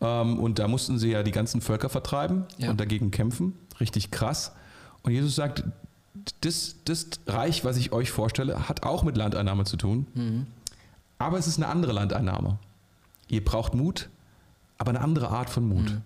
Ähm, 0.00 0.38
und 0.38 0.58
da 0.58 0.68
mussten 0.68 0.98
sie 0.98 1.10
ja 1.10 1.22
die 1.22 1.30
ganzen 1.30 1.60
Völker 1.60 1.88
vertreiben 1.88 2.44
ja. 2.58 2.70
und 2.70 2.80
dagegen 2.80 3.10
kämpfen. 3.10 3.54
Richtig 3.80 4.10
krass. 4.10 4.52
Und 5.02 5.12
Jesus 5.12 5.34
sagt, 5.34 5.64
das, 6.40 6.76
das 6.84 7.06
Reich, 7.26 7.64
was 7.64 7.76
ich 7.76 7.92
euch 7.92 8.10
vorstelle, 8.10 8.68
hat 8.68 8.82
auch 8.82 9.02
mit 9.02 9.16
Landeinnahme 9.16 9.64
zu 9.64 9.76
tun. 9.76 10.06
Mhm. 10.14 10.46
Aber 11.18 11.38
es 11.38 11.46
ist 11.46 11.56
eine 11.56 11.68
andere 11.68 11.92
Landeinnahme. 11.92 12.58
Ihr 13.28 13.44
braucht 13.44 13.74
Mut, 13.74 14.08
aber 14.78 14.90
eine 14.90 15.00
andere 15.00 15.28
Art 15.30 15.50
von 15.50 15.68
Mut. 15.68 15.90
Mhm. 15.90 16.02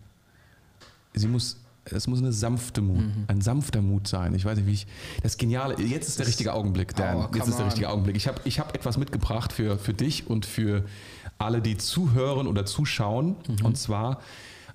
sie 1.14 1.28
muss 1.28 1.58
es 1.84 2.06
muss 2.06 2.20
eine 2.20 2.32
sanfte 2.32 2.80
Mut, 2.80 2.98
mhm. 2.98 3.24
ein 3.26 3.40
sanfter 3.40 3.82
Mut 3.82 4.06
sein. 4.06 4.34
Ich 4.34 4.44
weiß 4.44 4.56
nicht, 4.56 4.66
wie 4.66 4.72
ich. 4.72 4.86
Das 5.22 5.36
Geniale, 5.36 5.80
jetzt 5.82 6.08
ist 6.08 6.18
der 6.18 6.26
richtige 6.26 6.52
Augenblick, 6.52 6.94
Dan. 6.94 7.16
Oh, 7.16 7.28
jetzt 7.34 7.48
ist 7.48 7.58
der 7.58 7.66
richtige 7.66 7.88
Augenblick. 7.88 8.16
Ich 8.16 8.28
habe 8.28 8.40
ich 8.44 8.60
hab 8.60 8.74
etwas 8.74 8.98
mitgebracht 8.98 9.52
für, 9.52 9.78
für 9.78 9.92
dich 9.92 10.28
und 10.28 10.46
für 10.46 10.84
alle, 11.38 11.60
die 11.60 11.76
zuhören 11.76 12.46
oder 12.46 12.64
zuschauen. 12.64 13.36
Mhm. 13.48 13.66
Und 13.66 13.78
zwar, 13.78 14.20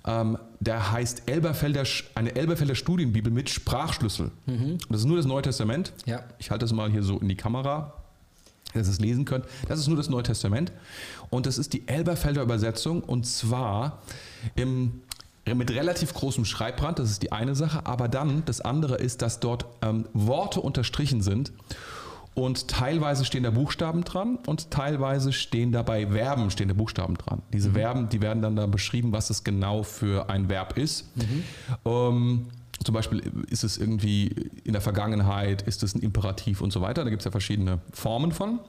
ähm, 0.05 0.37
der 0.59 0.91
heißt 0.91 1.23
Elberfelder, 1.27 1.83
eine 2.15 2.35
Elberfelder 2.35 2.75
Studienbibel 2.75 3.31
mit 3.31 3.49
Sprachschlüssel. 3.49 4.31
Mhm. 4.45 4.77
Das 4.89 4.99
ist 4.99 5.05
nur 5.05 5.17
das 5.17 5.25
Neue 5.25 5.43
Testament. 5.43 5.93
Ja. 6.05 6.23
Ich 6.39 6.51
halte 6.51 6.65
das 6.65 6.73
mal 6.73 6.91
hier 6.91 7.03
so 7.03 7.19
in 7.19 7.29
die 7.29 7.37
Kamera, 7.37 7.93
dass 8.73 8.87
ihr 8.87 8.91
es 8.91 8.99
lesen 8.99 9.23
könnt. 9.23 9.45
Das 9.69 9.79
ist 9.79 9.87
nur 9.87 9.95
das 9.97 10.09
Neue 10.09 10.23
Testament. 10.23 10.73
Und 11.29 11.45
das 11.45 11.57
ist 11.57 11.71
die 11.71 11.87
Elberfelder 11.87 12.41
Übersetzung. 12.41 13.01
Und 13.01 13.25
zwar 13.25 14.01
im 14.55 15.01
mit 15.55 15.71
relativ 15.71 16.13
großem 16.13 16.45
Schreibbrand, 16.45 16.99
das 16.99 17.11
ist 17.11 17.23
die 17.23 17.31
eine 17.31 17.55
Sache, 17.55 17.85
aber 17.85 18.07
dann 18.07 18.43
das 18.45 18.61
andere 18.61 18.95
ist, 18.95 19.21
dass 19.21 19.39
dort 19.39 19.65
ähm, 19.81 20.07
Worte 20.13 20.61
unterstrichen 20.61 21.21
sind 21.21 21.51
und 22.37 22.67
teilweise 22.67 23.25
stehen 23.25 23.43
da 23.43 23.49
Buchstaben 23.49 24.03
dran 24.03 24.37
und 24.45 24.69
teilweise 24.69 25.33
stehen 25.33 25.71
dabei 25.71 26.07
Verben, 26.07 26.51
stehen 26.51 26.67
da 26.67 26.75
Buchstaben 26.75 27.15
dran. 27.15 27.41
Diese 27.51 27.69
mhm. 27.69 27.73
Verben, 27.73 28.09
die 28.09 28.21
werden 28.21 28.43
dann 28.43 28.55
da 28.55 28.67
beschrieben, 28.67 29.11
was 29.11 29.31
es 29.31 29.43
genau 29.43 29.81
für 29.81 30.29
ein 30.29 30.47
Verb 30.47 30.77
ist. 30.77 31.17
Mhm. 31.17 31.43
Ähm, 31.85 32.47
zum 32.83 32.93
Beispiel 32.93 33.23
ist 33.49 33.63
es 33.63 33.79
irgendwie 33.79 34.51
in 34.63 34.73
der 34.73 34.81
Vergangenheit, 34.81 35.63
ist 35.63 35.81
es 35.81 35.95
ein 35.95 36.01
Imperativ 36.01 36.61
und 36.61 36.71
so 36.71 36.81
weiter. 36.81 37.03
Da 37.03 37.09
gibt 37.09 37.21
es 37.21 37.25
ja 37.25 37.31
verschiedene 37.31 37.79
Formen 37.91 38.31
von. 38.31 38.59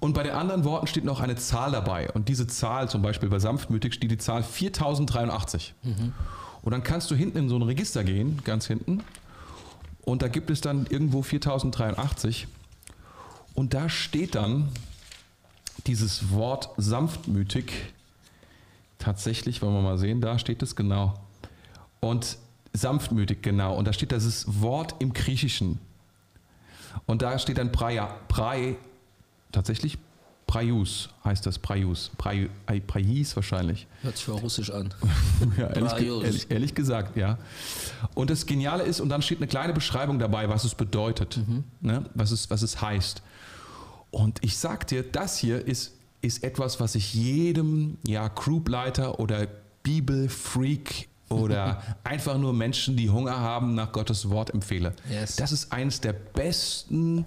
Und 0.00 0.14
bei 0.14 0.22
den 0.22 0.32
anderen 0.32 0.64
Worten 0.64 0.86
steht 0.86 1.04
noch 1.04 1.20
eine 1.20 1.36
Zahl 1.36 1.72
dabei. 1.72 2.10
Und 2.12 2.28
diese 2.28 2.46
Zahl, 2.46 2.88
zum 2.88 3.02
Beispiel 3.02 3.28
bei 3.28 3.38
sanftmütig, 3.38 3.94
steht 3.94 4.10
die 4.10 4.18
Zahl 4.18 4.42
4083. 4.42 5.74
Mhm. 5.82 6.12
Und 6.62 6.72
dann 6.72 6.82
kannst 6.82 7.10
du 7.10 7.14
hinten 7.14 7.38
in 7.38 7.48
so 7.48 7.56
ein 7.56 7.62
Register 7.62 8.02
gehen, 8.02 8.40
ganz 8.44 8.66
hinten. 8.66 9.02
Und 10.02 10.22
da 10.22 10.28
gibt 10.28 10.50
es 10.50 10.60
dann 10.60 10.86
irgendwo 10.86 11.22
4083. 11.22 12.48
Und 13.54 13.74
da 13.74 13.88
steht 13.88 14.34
dann 14.34 14.68
dieses 15.86 16.30
Wort 16.30 16.70
sanftmütig. 16.76 17.72
Tatsächlich, 18.98 19.62
wollen 19.62 19.74
wir 19.74 19.82
mal 19.82 19.98
sehen, 19.98 20.20
da 20.20 20.38
steht 20.38 20.62
es 20.62 20.74
genau. 20.74 21.14
Und 22.00 22.38
sanftmütig, 22.72 23.42
genau. 23.42 23.76
Und 23.76 23.86
da 23.86 23.92
steht 23.92 24.12
das 24.12 24.60
Wort 24.60 24.96
im 24.98 25.12
Griechischen. 25.12 25.78
Und 27.06 27.22
da 27.22 27.38
steht 27.38 27.58
dann 27.58 27.72
Praia, 27.72 28.06
Prai, 28.28 28.76
tatsächlich 29.56 29.96
Praius 30.46 31.08
heißt 31.24 31.44
das, 31.46 31.58
Praius. 31.58 32.12
Praius 32.18 33.34
wahrscheinlich. 33.34 33.86
Hört 34.02 34.16
sich 34.16 34.28
auch 34.28 34.42
russisch 34.42 34.70
an. 34.70 34.94
ja, 35.58 35.68
ehrlich, 35.68 35.92
ehrlich, 36.22 36.50
ehrlich, 36.50 36.74
gesagt, 36.74 37.16
ja. 37.16 37.38
Und 38.14 38.30
das 38.30 38.46
Geniale 38.46 38.84
ist, 38.84 39.00
und 39.00 39.08
dann 39.08 39.22
steht 39.22 39.38
eine 39.38 39.48
kleine 39.48 39.72
Beschreibung 39.72 40.18
dabei, 40.18 40.48
was 40.48 40.62
es 40.64 40.74
bedeutet, 40.74 41.38
mhm. 41.38 41.64
ne? 41.80 42.04
was, 42.14 42.30
es, 42.30 42.48
was 42.48 42.62
es 42.62 42.80
heißt. 42.80 43.22
Und 44.12 44.38
ich 44.44 44.56
sag 44.56 44.86
dir, 44.86 45.02
das 45.02 45.36
hier 45.36 45.66
ist, 45.66 45.94
ist 46.20 46.44
etwas, 46.44 46.78
was 46.78 46.94
ich 46.94 47.12
jedem 47.14 47.98
ja, 48.06 48.28
Groupleiter 48.28 49.18
oder 49.18 49.48
Bibelfreak 49.82 51.08
oder 51.28 51.82
einfach 52.04 52.38
nur 52.38 52.52
Menschen, 52.52 52.96
die 52.96 53.10
Hunger 53.10 53.40
haben 53.40 53.74
nach 53.74 53.90
Gottes 53.90 54.30
Wort 54.30 54.50
empfehle. 54.50 54.92
Yes. 55.10 55.34
Das 55.36 55.50
ist 55.50 55.72
eines 55.72 56.00
der 56.00 56.12
besten 56.12 57.24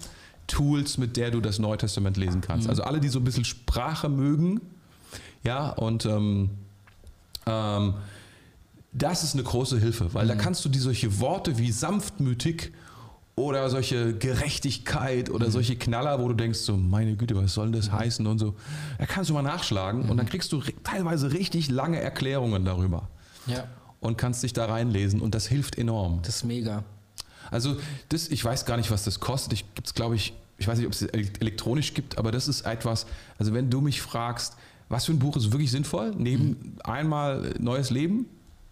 Tools, 0.50 0.98
mit 0.98 1.16
der 1.16 1.30
du 1.30 1.40
das 1.40 1.58
Neue 1.58 1.78
Testament 1.78 2.16
lesen 2.16 2.40
kannst. 2.40 2.64
Mhm. 2.64 2.70
Also 2.70 2.82
alle, 2.82 3.00
die 3.00 3.08
so 3.08 3.20
ein 3.20 3.24
bisschen 3.24 3.44
Sprache 3.44 4.08
mögen, 4.08 4.60
ja, 5.42 5.70
und 5.70 6.04
ähm, 6.04 6.50
ähm, 7.46 7.94
das 8.92 9.22
ist 9.22 9.34
eine 9.34 9.44
große 9.44 9.78
Hilfe, 9.78 10.12
weil 10.14 10.24
mhm. 10.24 10.28
da 10.30 10.34
kannst 10.34 10.64
du 10.64 10.68
die 10.68 10.78
solche 10.78 11.20
Worte 11.20 11.58
wie 11.58 11.72
sanftmütig 11.72 12.72
oder 13.36 13.70
solche 13.70 14.14
Gerechtigkeit 14.14 15.30
oder 15.30 15.46
mhm. 15.46 15.52
solche 15.52 15.76
Knaller, 15.76 16.20
wo 16.20 16.28
du 16.28 16.34
denkst, 16.34 16.58
so 16.58 16.76
meine 16.76 17.16
Güte, 17.16 17.36
was 17.36 17.54
soll 17.54 17.70
das 17.70 17.88
mhm. 17.88 17.92
heißen 17.92 18.26
und 18.26 18.38
so, 18.38 18.54
da 18.98 19.06
kannst 19.06 19.30
du 19.30 19.34
mal 19.34 19.42
nachschlagen 19.42 20.02
und 20.02 20.16
dann 20.16 20.26
mhm. 20.26 20.30
kriegst 20.30 20.52
du 20.52 20.60
teilweise 20.84 21.32
richtig 21.32 21.70
lange 21.70 22.00
Erklärungen 22.00 22.64
darüber. 22.64 23.08
Ja. 23.46 23.64
Und 24.00 24.16
kannst 24.16 24.42
dich 24.42 24.52
da 24.52 24.66
reinlesen 24.66 25.20
und 25.20 25.34
das 25.34 25.46
hilft 25.46 25.76
enorm. 25.76 26.20
Das 26.22 26.36
ist 26.36 26.44
mega. 26.44 26.84
Also 27.50 27.76
das, 28.08 28.28
ich 28.28 28.44
weiß 28.44 28.64
gar 28.64 28.76
nicht, 28.76 28.90
was 28.90 29.04
das 29.04 29.20
kostet. 29.20 29.52
Ich 29.52 29.74
gibt 29.74 29.88
es, 29.88 29.94
glaube 29.94 30.16
ich, 30.16 30.34
ich 30.58 30.68
weiß 30.68 30.78
nicht, 30.78 30.86
ob 30.86 30.92
es 30.92 31.02
elektronisch 31.02 31.94
gibt, 31.94 32.18
aber 32.18 32.32
das 32.32 32.48
ist 32.48 32.62
etwas, 32.62 33.06
also 33.38 33.54
wenn 33.54 33.70
du 33.70 33.80
mich 33.80 34.02
fragst, 34.02 34.56
was 34.88 35.06
für 35.06 35.12
ein 35.12 35.18
Buch 35.18 35.36
ist 35.36 35.52
wirklich 35.52 35.70
sinnvoll, 35.70 36.14
neben 36.16 36.48
mhm. 36.48 36.78
einmal 36.84 37.54
Neues 37.58 37.90
Leben, 37.90 38.26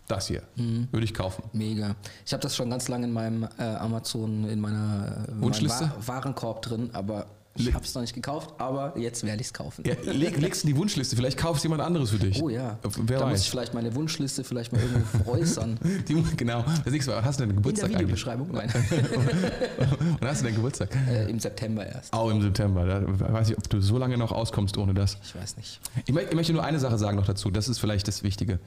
das 0.09 0.27
hier 0.27 0.43
mhm. 0.57 0.89
würde 0.91 1.05
ich 1.05 1.15
kaufen. 1.15 1.45
Mega. 1.53 1.95
Ich 2.27 2.33
habe 2.33 2.43
das 2.43 2.57
schon 2.57 2.71
ganz 2.71 2.89
lange 2.89 3.07
in 3.07 3.13
meinem 3.13 3.49
äh, 3.59 3.63
Amazon, 3.63 4.45
in 4.49 4.61
meiner 4.61 5.27
äh, 5.29 5.41
Wunschliste? 5.41 5.93
Warenkorb 6.05 6.63
drin, 6.63 6.91
aber 6.93 7.27
ich 7.59 7.75
habe 7.75 7.85
es 7.85 7.95
noch 7.95 8.03
nicht 8.03 8.15
gekauft, 8.15 8.55
aber 8.59 8.97
jetzt 8.99 9.25
werde 9.25 9.41
ich 9.41 9.49
es 9.49 9.53
kaufen. 9.53 9.85
Ja, 9.87 9.95
leg, 10.13 10.37
legst 10.39 10.65
in 10.65 10.71
die 10.71 10.77
Wunschliste, 10.77 11.17
vielleicht 11.17 11.39
kaufst 11.39 11.65
jemand 11.65 11.83
anderes 11.83 12.11
für 12.11 12.19
dich. 12.19 12.43
Oh 12.43 12.49
ja. 12.49 12.79
Wer 12.83 13.19
da 13.19 13.25
weiß. 13.27 13.33
muss 13.33 13.41
ich 13.43 13.51
vielleicht 13.51 13.75
meine 13.75 13.95
Wunschliste 13.95 14.45
vielleicht 14.45 14.73
mal 14.73 14.81
irgendwo 14.81 15.19
veräußern. 15.25 15.79
Die, 16.09 16.23
genau. 16.37 16.65
Das 16.85 16.93
nächste 16.93 17.13
Mal, 17.13 17.25
hast 17.25 17.41
du 17.41 17.45
deinen 17.45 17.57
Geburtstag 17.57 17.87
In 17.87 17.93
der 17.93 18.01
Videobeschreibung, 18.01 18.51
nein. 18.53 18.73
Und 20.21 20.27
hast 20.27 20.41
du 20.41 20.45
deinen 20.45 20.57
Geburtstag? 20.57 20.91
Äh, 21.09 21.31
Im 21.31 21.39
September 21.39 21.87
erst. 21.87 22.13
Auch 22.13 22.31
im 22.31 22.41
September. 22.43 22.85
Da 22.87 23.33
weiß 23.33 23.51
ich, 23.51 23.59
ob 23.59 23.69
du 23.69 23.81
so 23.81 23.99
lange 23.99 24.17
noch 24.17 24.33
auskommst 24.33 24.77
ohne 24.79 24.95
das. 24.95 25.19
Ich 25.23 25.35
weiß 25.35 25.57
nicht. 25.57 25.81
Ich, 26.07 26.15
ich 26.15 26.35
möchte 26.35 26.53
nur 26.53 26.65
eine 26.65 26.79
Sache 26.79 26.99
sagen 26.99 27.17
noch 27.17 27.27
dazu. 27.27 27.51
Das 27.51 27.69
ist 27.69 27.79
vielleicht 27.79 28.09
das 28.09 28.23
Wichtige. 28.23 28.59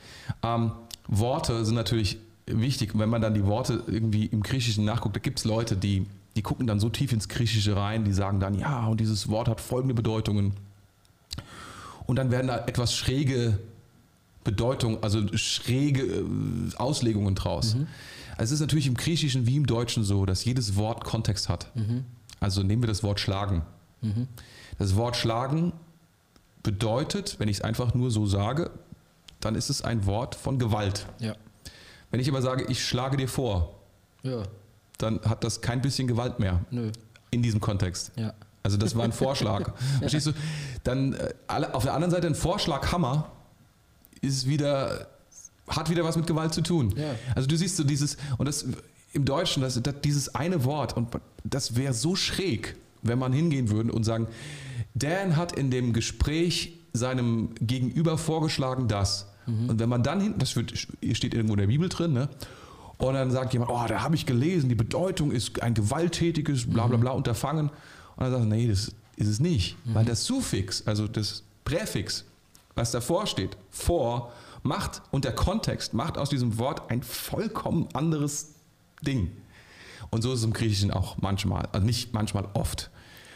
Ähm, 0.43 0.71
Worte 1.07 1.65
sind 1.65 1.75
natürlich 1.75 2.19
wichtig. 2.45 2.91
Wenn 2.97 3.09
man 3.09 3.21
dann 3.21 3.33
die 3.33 3.45
Worte 3.45 3.83
irgendwie 3.87 4.25
im 4.25 4.41
Griechischen 4.43 4.85
nachguckt, 4.85 5.15
da 5.15 5.19
gibt 5.19 5.39
es 5.39 5.45
Leute, 5.45 5.75
die 5.75 6.05
die 6.35 6.41
gucken 6.41 6.67
dann 6.67 6.79
so 6.79 6.89
tief 6.89 7.11
ins 7.11 7.27
Griechische 7.27 7.75
rein, 7.75 8.05
die 8.05 8.13
sagen 8.13 8.39
dann, 8.39 8.53
ja, 8.53 8.85
und 8.87 8.99
dieses 8.99 9.27
Wort 9.27 9.47
hat 9.47 9.59
folgende 9.59 9.93
Bedeutungen. 9.93 10.53
Und 12.07 12.15
dann 12.15 12.31
werden 12.31 12.47
da 12.47 12.65
etwas 12.65 12.95
schräge 12.95 13.59
Bedeutungen, 14.43 14.99
also 15.01 15.25
schräge 15.37 16.03
äh, 16.03 16.23
Auslegungen 16.77 17.35
draus. 17.35 17.75
Mhm. 17.75 17.87
Also 18.37 18.53
es 18.53 18.59
ist 18.59 18.61
natürlich 18.61 18.87
im 18.87 18.95
Griechischen 18.95 19.45
wie 19.45 19.57
im 19.57 19.67
Deutschen 19.67 20.03
so, 20.03 20.25
dass 20.25 20.45
jedes 20.45 20.75
Wort 20.75 21.03
Kontext 21.03 21.49
hat. 21.49 21.69
Mhm. 21.75 22.05
Also 22.39 22.63
nehmen 22.63 22.81
wir 22.81 22.87
das 22.87 23.03
Wort 23.03 23.19
schlagen. 23.19 23.61
Mhm. 24.01 24.27
Das 24.79 24.95
Wort 24.95 25.15
schlagen 25.15 25.73
bedeutet, 26.63 27.35
wenn 27.39 27.49
ich 27.49 27.57
es 27.57 27.61
einfach 27.61 27.93
nur 27.93 28.09
so 28.09 28.25
sage, 28.25 28.71
dann 29.41 29.55
ist 29.55 29.69
es 29.69 29.83
ein 29.83 30.05
Wort 30.05 30.35
von 30.35 30.57
Gewalt. 30.59 31.05
Ja. 31.19 31.35
Wenn 32.09 32.19
ich 32.19 32.29
aber 32.29 32.41
sage, 32.41 32.65
ich 32.67 32.83
schlage 32.83 33.17
dir 33.17 33.27
vor, 33.27 33.75
ja 34.23 34.43
dann 35.01 35.21
hat 35.21 35.43
das 35.43 35.61
kein 35.61 35.81
bisschen 35.81 36.07
Gewalt 36.07 36.39
mehr. 36.39 36.61
Nö. 36.71 36.91
In 37.31 37.41
diesem 37.41 37.59
Kontext. 37.59 38.11
Ja. 38.15 38.33
Also 38.63 38.77
das 38.77 38.95
war 38.95 39.03
ein 39.03 39.11
Vorschlag. 39.11 39.73
Verstehst 39.99 40.27
du? 40.27 40.31
Dann 40.83 41.13
äh, 41.13 41.33
auf 41.71 41.83
der 41.83 41.93
anderen 41.93 42.11
Seite 42.11 42.27
ein 42.27 42.35
Vorschlaghammer 42.35 43.31
ist 44.21 44.47
wieder, 44.47 45.07
hat 45.67 45.89
wieder 45.89 46.03
was 46.03 46.15
mit 46.15 46.27
Gewalt 46.27 46.53
zu 46.53 46.61
tun. 46.61 46.93
Ja. 46.95 47.15
Also 47.35 47.47
du 47.47 47.55
siehst 47.55 47.77
so 47.77 47.83
dieses, 47.83 48.17
und 48.37 48.47
das 48.47 48.65
im 49.13 49.25
Deutschen, 49.25 49.61
das, 49.61 49.81
das 49.81 49.95
dieses 50.03 50.35
eine 50.35 50.63
Wort, 50.63 50.95
und 50.95 51.09
das 51.43 51.75
wäre 51.75 51.93
so 51.93 52.15
schräg, 52.15 52.77
wenn 53.01 53.19
man 53.19 53.33
hingehen 53.33 53.69
würde 53.69 53.91
und 53.91 54.03
sagen, 54.03 54.27
Dan 54.93 55.37
hat 55.37 55.53
in 55.53 55.71
dem 55.71 55.93
Gespräch 55.93 56.77
seinem 56.93 57.49
Gegenüber 57.59 58.17
vorgeschlagen 58.17 58.87
das. 58.87 59.27
Mhm. 59.47 59.69
Und 59.69 59.79
wenn 59.79 59.89
man 59.89 60.03
dann 60.03 60.21
hinten, 60.21 60.39
das 60.39 60.55
wird, 60.55 60.73
steht 60.77 61.33
irgendwo 61.33 61.53
in 61.53 61.59
der 61.59 61.67
Bibel 61.67 61.89
drin, 61.89 62.13
ne? 62.13 62.29
Und 63.01 63.15
dann 63.15 63.31
sagt 63.31 63.51
jemand, 63.53 63.71
oh, 63.71 63.83
da 63.87 64.03
habe 64.03 64.13
ich 64.13 64.27
gelesen, 64.27 64.69
die 64.69 64.75
Bedeutung 64.75 65.31
ist 65.31 65.61
ein 65.63 65.73
gewalttätiges, 65.73 66.69
bla 66.69 66.85
bla 66.85 66.97
bla 66.97 67.11
Unterfangen. 67.11 67.69
Und 67.69 68.23
dann 68.23 68.31
sagt 68.31 68.43
er, 68.43 68.45
nee, 68.45 68.67
das 68.67 68.91
ist 69.15 69.27
es 69.27 69.39
nicht. 69.39 69.75
Mhm. 69.85 69.95
Weil 69.95 70.05
das 70.05 70.23
Suffix, 70.23 70.85
also 70.85 71.07
das 71.07 71.43
Präfix, 71.65 72.25
was 72.75 72.91
davor 72.91 73.25
steht, 73.25 73.57
vor, 73.71 74.31
macht 74.61 75.01
und 75.09 75.25
der 75.25 75.33
Kontext 75.33 75.95
macht 75.95 76.19
aus 76.19 76.29
diesem 76.29 76.59
Wort 76.59 76.91
ein 76.91 77.01
vollkommen 77.01 77.87
anderes 77.93 78.53
Ding. 79.01 79.31
Und 80.11 80.21
so 80.21 80.33
ist 80.33 80.39
es 80.39 80.45
im 80.45 80.53
Griechischen 80.53 80.91
auch 80.91 81.17
manchmal, 81.17 81.69
also 81.71 81.83
nicht 81.83 82.13
manchmal 82.13 82.47
oft. 82.53 82.91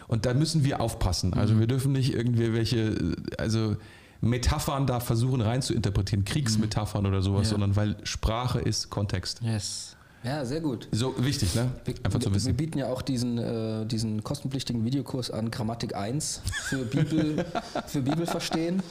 Und 0.07 0.27
da 0.27 0.35
müssen 0.35 0.63
wir 0.63 0.79
aufpassen. 0.79 1.33
Also 1.33 1.55
mhm. 1.55 1.61
wir 1.61 1.67
dürfen 1.67 1.91
nicht 1.91 2.13
irgendwie 2.13 2.53
welche, 2.53 3.15
also 3.39 3.77
Metaphern 4.25 4.87
da 4.87 4.99
versuchen 4.99 5.41
rein 5.41 5.61
zu 5.61 5.73
interpretieren, 5.73 6.25
Kriegsmetaphern 6.25 7.03
mhm. 7.03 7.09
oder 7.09 7.21
sowas, 7.21 7.47
ja. 7.47 7.51
sondern 7.51 7.75
weil 7.75 7.95
Sprache 8.03 8.59
ist 8.59 8.89
Kontext. 8.89 9.41
Yes. 9.41 9.95
Ja, 10.25 10.43
sehr 10.43 10.59
gut. 10.59 10.87
So 10.91 11.13
wichtig, 11.19 11.53
ne? 11.53 11.69
Einfach 12.01 12.19
zu 12.19 12.33
wissen. 12.33 12.47
Wir 12.47 12.53
bieten 12.55 12.79
ja 12.79 12.87
auch 12.87 13.03
diesen, 13.03 13.37
äh, 13.37 13.85
diesen 13.85 14.23
kostenpflichtigen 14.23 14.83
Videokurs 14.83 15.29
an, 15.29 15.51
Grammatik 15.51 15.95
1 15.95 16.41
für 16.67 16.83
Bibel, 16.83 17.45
für 17.85 18.01
Bibel 18.01 18.25
verstehen. 18.25 18.81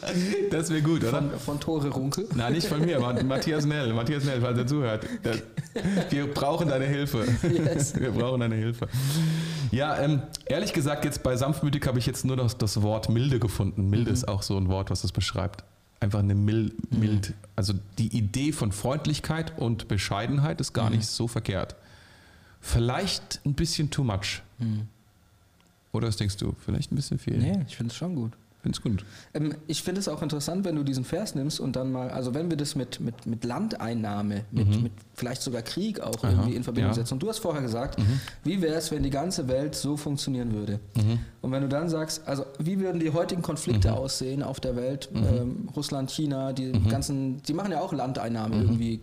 Das 0.52 0.70
wäre 0.70 0.82
gut, 0.82 1.02
oder? 1.02 1.10
Von, 1.10 1.30
von 1.40 1.60
Tore 1.60 1.88
Runkel. 1.88 2.28
Nein, 2.36 2.52
nicht 2.52 2.68
von 2.68 2.80
mir, 2.80 3.00
Matthias 3.00 3.66
Nell. 3.66 3.92
Matthias 3.92 4.24
Nell, 4.24 4.40
falls 4.40 4.58
er 4.58 4.66
zuhört. 4.68 5.06
Wir 6.10 6.32
brauchen 6.32 6.68
deine 6.68 6.86
Hilfe. 6.86 7.26
Yes. 7.42 7.98
Wir 7.98 8.12
brauchen 8.12 8.38
deine 8.38 8.54
Hilfe. 8.54 8.86
Ja, 9.74 9.98
ähm, 9.98 10.22
ehrlich 10.46 10.72
gesagt, 10.72 11.04
jetzt 11.04 11.22
bei 11.22 11.36
sanftmütig 11.36 11.84
habe 11.86 11.98
ich 11.98 12.06
jetzt 12.06 12.24
nur 12.24 12.36
das, 12.36 12.56
das 12.56 12.80
Wort 12.82 13.08
milde 13.08 13.40
gefunden. 13.40 13.90
Milde 13.90 14.10
mhm. 14.10 14.14
ist 14.14 14.28
auch 14.28 14.42
so 14.42 14.56
ein 14.56 14.68
Wort, 14.68 14.90
was 14.90 15.02
das 15.02 15.10
beschreibt. 15.10 15.64
einfach 16.00 16.20
eine 16.20 16.34
mild, 16.34 16.92
mhm. 16.92 17.00
mild, 17.00 17.34
also 17.56 17.74
die 17.98 18.16
Idee 18.16 18.52
von 18.52 18.70
Freundlichkeit 18.70 19.58
und 19.58 19.88
Bescheidenheit 19.88 20.60
ist 20.60 20.72
gar 20.74 20.90
mhm. 20.90 20.96
nicht 20.96 21.06
so 21.06 21.26
verkehrt. 21.26 21.74
Vielleicht 22.60 23.40
ein 23.44 23.54
bisschen 23.54 23.90
too 23.90 24.04
much. 24.04 24.42
Mhm. 24.58 24.88
Oder 25.92 26.08
was 26.08 26.16
denkst 26.16 26.36
du? 26.36 26.54
Vielleicht 26.64 26.92
ein 26.92 26.96
bisschen 26.96 27.18
viel? 27.18 27.38
Nee, 27.38 27.64
ich 27.66 27.76
finde 27.76 27.90
es 27.90 27.96
schon 27.96 28.14
gut. 28.14 28.32
Finde 28.64 28.78
es 28.78 28.82
gut. 28.82 29.04
Ähm, 29.34 29.54
ich 29.66 29.82
finde 29.82 30.00
es 30.00 30.08
auch 30.08 30.22
interessant, 30.22 30.64
wenn 30.64 30.74
du 30.74 30.84
diesen 30.84 31.04
Vers 31.04 31.34
nimmst 31.34 31.60
und 31.60 31.76
dann 31.76 31.92
mal, 31.92 32.08
also 32.08 32.32
wenn 32.32 32.48
wir 32.48 32.56
das 32.56 32.74
mit, 32.74 32.98
mit, 32.98 33.26
mit 33.26 33.44
Landeinnahme, 33.44 34.46
mit, 34.52 34.68
mhm. 34.68 34.82
mit 34.84 34.92
vielleicht 35.12 35.42
sogar 35.42 35.60
Krieg 35.60 36.00
auch 36.00 36.24
Aha, 36.24 36.30
irgendwie 36.30 36.54
in 36.54 36.64
Verbindung 36.64 36.92
ja. 36.92 36.94
setzen. 36.94 37.12
Und 37.12 37.22
du 37.22 37.28
hast 37.28 37.40
vorher 37.40 37.60
gesagt, 37.60 37.98
mhm. 37.98 38.20
wie 38.42 38.62
wäre 38.62 38.76
es, 38.76 38.90
wenn 38.90 39.02
die 39.02 39.10
ganze 39.10 39.48
Welt 39.48 39.74
so 39.74 39.98
funktionieren 39.98 40.54
würde? 40.54 40.80
Mhm. 40.96 41.18
Und 41.42 41.52
wenn 41.52 41.60
du 41.60 41.68
dann 41.68 41.90
sagst, 41.90 42.26
also 42.26 42.46
wie 42.58 42.80
würden 42.80 43.00
die 43.00 43.10
heutigen 43.10 43.42
Konflikte 43.42 43.88
mhm. 43.88 43.96
aussehen 43.96 44.42
auf 44.42 44.60
der 44.60 44.76
Welt? 44.76 45.10
Mhm. 45.12 45.24
Ähm, 45.26 45.68
Russland, 45.76 46.10
China, 46.10 46.54
die 46.54 46.72
mhm. 46.72 46.88
ganzen, 46.88 47.42
die 47.42 47.52
machen 47.52 47.70
ja 47.70 47.82
auch 47.82 47.92
Landeinnahme 47.92 48.62
irgendwie, 48.62 49.02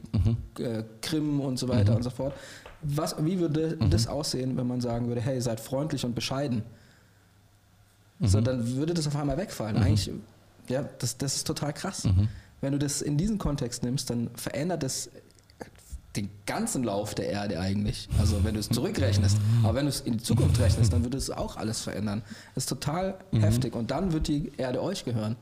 äh, 0.57 0.81
Krim 1.03 1.39
und 1.39 1.59
so 1.59 1.67
weiter 1.67 1.95
und 1.95 2.01
so 2.01 2.09
fort. 2.09 2.33
Was, 2.81 3.15
wie 3.23 3.39
würde 3.39 3.77
das 3.91 4.07
aussehen, 4.07 4.57
wenn 4.57 4.65
man 4.65 4.81
sagen 4.81 5.07
würde, 5.07 5.21
hey, 5.21 5.39
seid 5.39 5.59
freundlich 5.59 6.03
und 6.03 6.15
bescheiden? 6.15 6.63
Mhm. 8.21 8.27
So, 8.27 8.39
dann 8.39 8.75
würde 8.75 8.93
das 8.93 9.07
auf 9.07 9.15
einmal 9.15 9.37
wegfallen. 9.37 9.75
Mhm. 9.75 9.83
Eigentlich, 9.83 10.11
ja, 10.69 10.85
das, 10.99 11.17
das 11.17 11.35
ist 11.35 11.47
total 11.47 11.73
krass. 11.73 12.05
Mhm. 12.05 12.29
Wenn 12.61 12.71
du 12.73 12.79
das 12.79 13.01
in 13.01 13.17
diesen 13.17 13.37
Kontext 13.37 13.83
nimmst, 13.83 14.09
dann 14.09 14.29
verändert 14.35 14.83
das 14.83 15.09
den 16.15 16.29
ganzen 16.45 16.83
Lauf 16.83 17.15
der 17.15 17.29
Erde 17.29 17.59
eigentlich. 17.59 18.09
Also 18.19 18.43
wenn 18.43 18.53
du 18.53 18.59
es 18.59 18.69
zurückrechnest. 18.69 19.37
Mhm. 19.37 19.65
Aber 19.65 19.75
wenn 19.75 19.85
du 19.85 19.89
es 19.89 20.01
in 20.01 20.13
die 20.13 20.23
Zukunft 20.23 20.59
rechnest, 20.59 20.93
dann 20.93 21.03
würde 21.03 21.17
es 21.17 21.29
auch 21.29 21.57
alles 21.57 21.81
verändern. 21.81 22.21
Das 22.53 22.65
ist 22.65 22.69
total 22.69 23.17
mhm. 23.31 23.39
heftig. 23.39 23.75
Und 23.75 23.91
dann 23.91 24.11
wird 24.11 24.27
die 24.27 24.51
Erde 24.57 24.81
euch 24.83 25.05
gehören. 25.05 25.35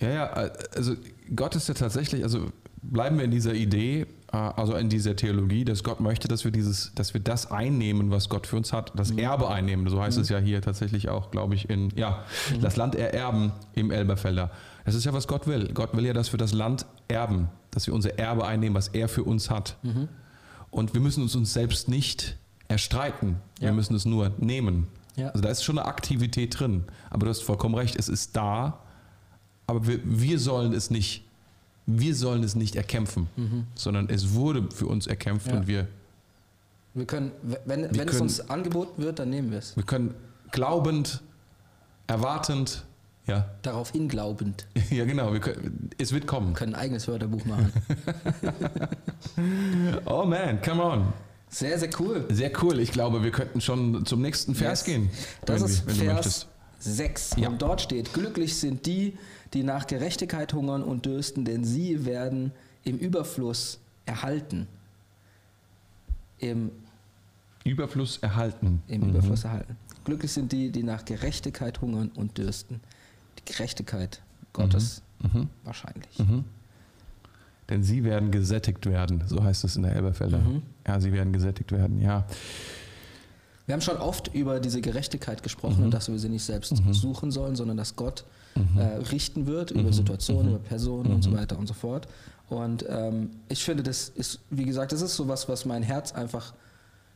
Ja, 0.00 0.08
ja, 0.08 0.26
also 0.74 0.94
Gott 1.34 1.54
ist 1.56 1.68
ja 1.68 1.74
tatsächlich, 1.74 2.22
also 2.24 2.50
bleiben 2.82 3.18
wir 3.18 3.24
in 3.24 3.30
dieser 3.30 3.54
Idee, 3.54 4.06
also 4.32 4.76
in 4.76 4.88
dieser 4.88 5.16
Theologie, 5.16 5.64
dass 5.64 5.82
Gott 5.82 6.00
möchte, 6.00 6.28
dass 6.28 6.44
wir 6.44 6.52
dieses, 6.52 6.92
dass 6.94 7.14
wir 7.14 7.20
das 7.20 7.50
einnehmen, 7.50 8.10
was 8.10 8.28
Gott 8.28 8.46
für 8.46 8.56
uns 8.56 8.72
hat, 8.72 8.92
das 8.94 9.12
mhm. 9.12 9.18
Erbe 9.18 9.48
einnehmen. 9.48 9.88
So 9.88 10.00
heißt 10.00 10.18
mhm. 10.18 10.22
es 10.22 10.28
ja 10.28 10.38
hier 10.38 10.62
tatsächlich 10.62 11.08
auch, 11.08 11.30
glaube 11.30 11.56
ich, 11.56 11.68
in 11.68 11.90
ja, 11.96 12.24
mhm. 12.54 12.60
das 12.60 12.76
Land 12.76 12.94
ererben 12.94 13.52
im 13.74 13.90
Elberfelder. 13.90 14.50
Das 14.84 14.94
ist 14.94 15.04
ja, 15.04 15.12
was 15.12 15.26
Gott 15.26 15.46
will. 15.46 15.72
Gott 15.74 15.96
will 15.96 16.06
ja, 16.06 16.12
dass 16.12 16.32
wir 16.32 16.38
das 16.38 16.52
Land 16.52 16.86
erben, 17.08 17.48
dass 17.72 17.86
wir 17.86 17.94
unser 17.94 18.18
Erbe 18.18 18.46
einnehmen, 18.46 18.76
was 18.76 18.88
er 18.88 19.08
für 19.08 19.24
uns 19.24 19.50
hat. 19.50 19.76
Mhm. 19.82 20.08
Und 20.70 20.94
wir 20.94 21.00
müssen 21.00 21.22
uns 21.22 21.34
uns 21.34 21.52
selbst 21.52 21.88
nicht 21.88 22.36
erstreiten. 22.68 23.36
Ja. 23.58 23.66
Wir 23.66 23.72
müssen 23.72 23.96
es 23.96 24.04
nur 24.04 24.32
nehmen. 24.38 24.86
Ja. 25.16 25.30
Also 25.30 25.42
da 25.42 25.48
ist 25.48 25.64
schon 25.64 25.78
eine 25.78 25.88
Aktivität 25.88 26.58
drin. 26.58 26.84
Aber 27.10 27.26
du 27.26 27.30
hast 27.30 27.42
vollkommen 27.42 27.74
recht, 27.74 27.96
es 27.96 28.08
ist 28.08 28.36
da, 28.36 28.80
aber 29.66 29.86
wir, 29.86 29.98
wir 30.04 30.38
sollen 30.38 30.72
es 30.72 30.90
nicht 30.90 31.24
wir 31.86 32.14
sollen 32.14 32.42
es 32.42 32.54
nicht 32.54 32.76
erkämpfen, 32.76 33.28
mhm. 33.36 33.66
sondern 33.74 34.08
es 34.08 34.34
wurde 34.34 34.68
für 34.72 34.86
uns 34.86 35.06
erkämpft 35.06 35.48
ja. 35.48 35.54
und 35.54 35.66
wir. 35.66 35.88
Wir 36.94 37.06
können, 37.06 37.32
wenn, 37.42 37.82
wir 37.82 37.90
wenn 37.90 37.92
können, 37.92 38.08
es 38.08 38.20
uns 38.20 38.50
angeboten 38.50 39.02
wird, 39.02 39.18
dann 39.18 39.30
nehmen 39.30 39.50
wir 39.50 39.58
es. 39.58 39.76
Wir 39.76 39.84
können 39.84 40.14
glaubend, 40.50 41.22
erwartend, 42.06 42.84
ja. 43.26 43.48
Darauf 43.62 43.92
hinglaubend. 43.92 44.66
Ja, 44.90 45.04
genau. 45.04 45.30
Können, 45.38 45.90
es 45.98 46.12
wird 46.12 46.26
kommen. 46.26 46.48
Wir 46.48 46.54
können 46.54 46.74
ein 46.74 46.80
eigenes 46.80 47.06
Wörterbuch 47.06 47.44
machen. 47.44 47.72
oh 50.04 50.24
man, 50.24 50.60
come 50.62 50.82
on. 50.82 51.12
Sehr, 51.48 51.78
sehr 51.78 51.90
cool. 52.00 52.26
Sehr 52.30 52.50
cool. 52.62 52.80
Ich 52.80 52.90
glaube, 52.90 53.22
wir 53.22 53.30
könnten 53.30 53.60
schon 53.60 54.04
zum 54.04 54.20
nächsten 54.20 54.54
Vers 54.54 54.80
yes. 54.80 54.84
gehen. 54.86 55.10
Das 55.44 55.62
ist 55.62 55.86
wir, 55.86 56.12
Vers 56.12 56.46
6. 56.80 57.36
Ja. 57.36 57.48
Und 57.48 57.62
dort 57.62 57.80
steht, 57.80 58.12
glücklich 58.12 58.56
sind 58.56 58.86
die, 58.86 59.10
die 59.10 59.18
nach 59.54 59.86
Gerechtigkeit 59.86 60.52
hungern 60.52 60.82
und 60.82 61.06
dürsten, 61.06 61.44
denn 61.44 61.64
sie 61.64 62.04
werden 62.04 62.52
im 62.84 62.98
Überfluss 62.98 63.80
erhalten. 64.06 64.66
Im 66.38 66.70
Überfluss 67.64 68.18
erhalten. 68.18 68.82
Im 68.86 69.02
mhm. 69.02 69.10
Überfluss 69.10 69.44
erhalten. 69.44 69.76
Glücklich 70.04 70.32
sind 70.32 70.52
die, 70.52 70.70
die 70.70 70.82
nach 70.82 71.04
Gerechtigkeit 71.04 71.80
hungern 71.80 72.10
und 72.14 72.38
dürsten. 72.38 72.80
Die 73.38 73.52
Gerechtigkeit 73.52 74.22
Gottes 74.52 75.02
mhm. 75.20 75.40
Mhm. 75.40 75.48
wahrscheinlich. 75.64 76.18
Mhm. 76.18 76.44
Denn 77.68 77.82
sie 77.84 78.02
werden 78.02 78.30
gesättigt 78.30 78.86
werden, 78.86 79.22
so 79.26 79.44
heißt 79.44 79.62
es 79.64 79.76
in 79.76 79.82
der 79.82 79.94
Elberfelder. 79.94 80.38
Mhm. 80.38 80.62
Ja, 80.86 81.00
sie 81.00 81.12
werden 81.12 81.32
gesättigt 81.32 81.70
werden, 81.70 82.00
ja. 82.00 82.26
Wir 83.70 83.74
haben 83.74 83.82
schon 83.82 83.98
oft 83.98 84.34
über 84.34 84.58
diese 84.58 84.80
Gerechtigkeit 84.80 85.44
gesprochen 85.44 85.78
mhm. 85.78 85.84
und 85.84 85.90
dass 85.94 86.10
wir 86.10 86.18
sie 86.18 86.28
nicht 86.28 86.42
selbst 86.42 86.72
mhm. 86.72 86.92
suchen 86.92 87.30
sollen, 87.30 87.54
sondern 87.54 87.76
dass 87.76 87.94
Gott 87.94 88.24
mhm. 88.56 88.76
äh, 88.76 88.96
richten 89.12 89.46
wird 89.46 89.70
über 89.70 89.84
mhm. 89.84 89.92
Situationen, 89.92 90.46
mhm. 90.46 90.54
über 90.56 90.58
Personen 90.58 91.12
und 91.12 91.22
so 91.22 91.30
mhm. 91.30 91.36
weiter 91.36 91.56
und 91.56 91.68
so 91.68 91.74
fort. 91.74 92.08
Und 92.48 92.84
ähm, 92.88 93.30
ich 93.48 93.62
finde, 93.62 93.84
das 93.84 94.08
ist, 94.08 94.40
wie 94.50 94.64
gesagt, 94.64 94.90
das 94.90 95.02
ist 95.02 95.14
so 95.14 95.28
was, 95.28 95.48
was 95.48 95.66
mein 95.66 95.84
Herz 95.84 96.10
einfach 96.10 96.52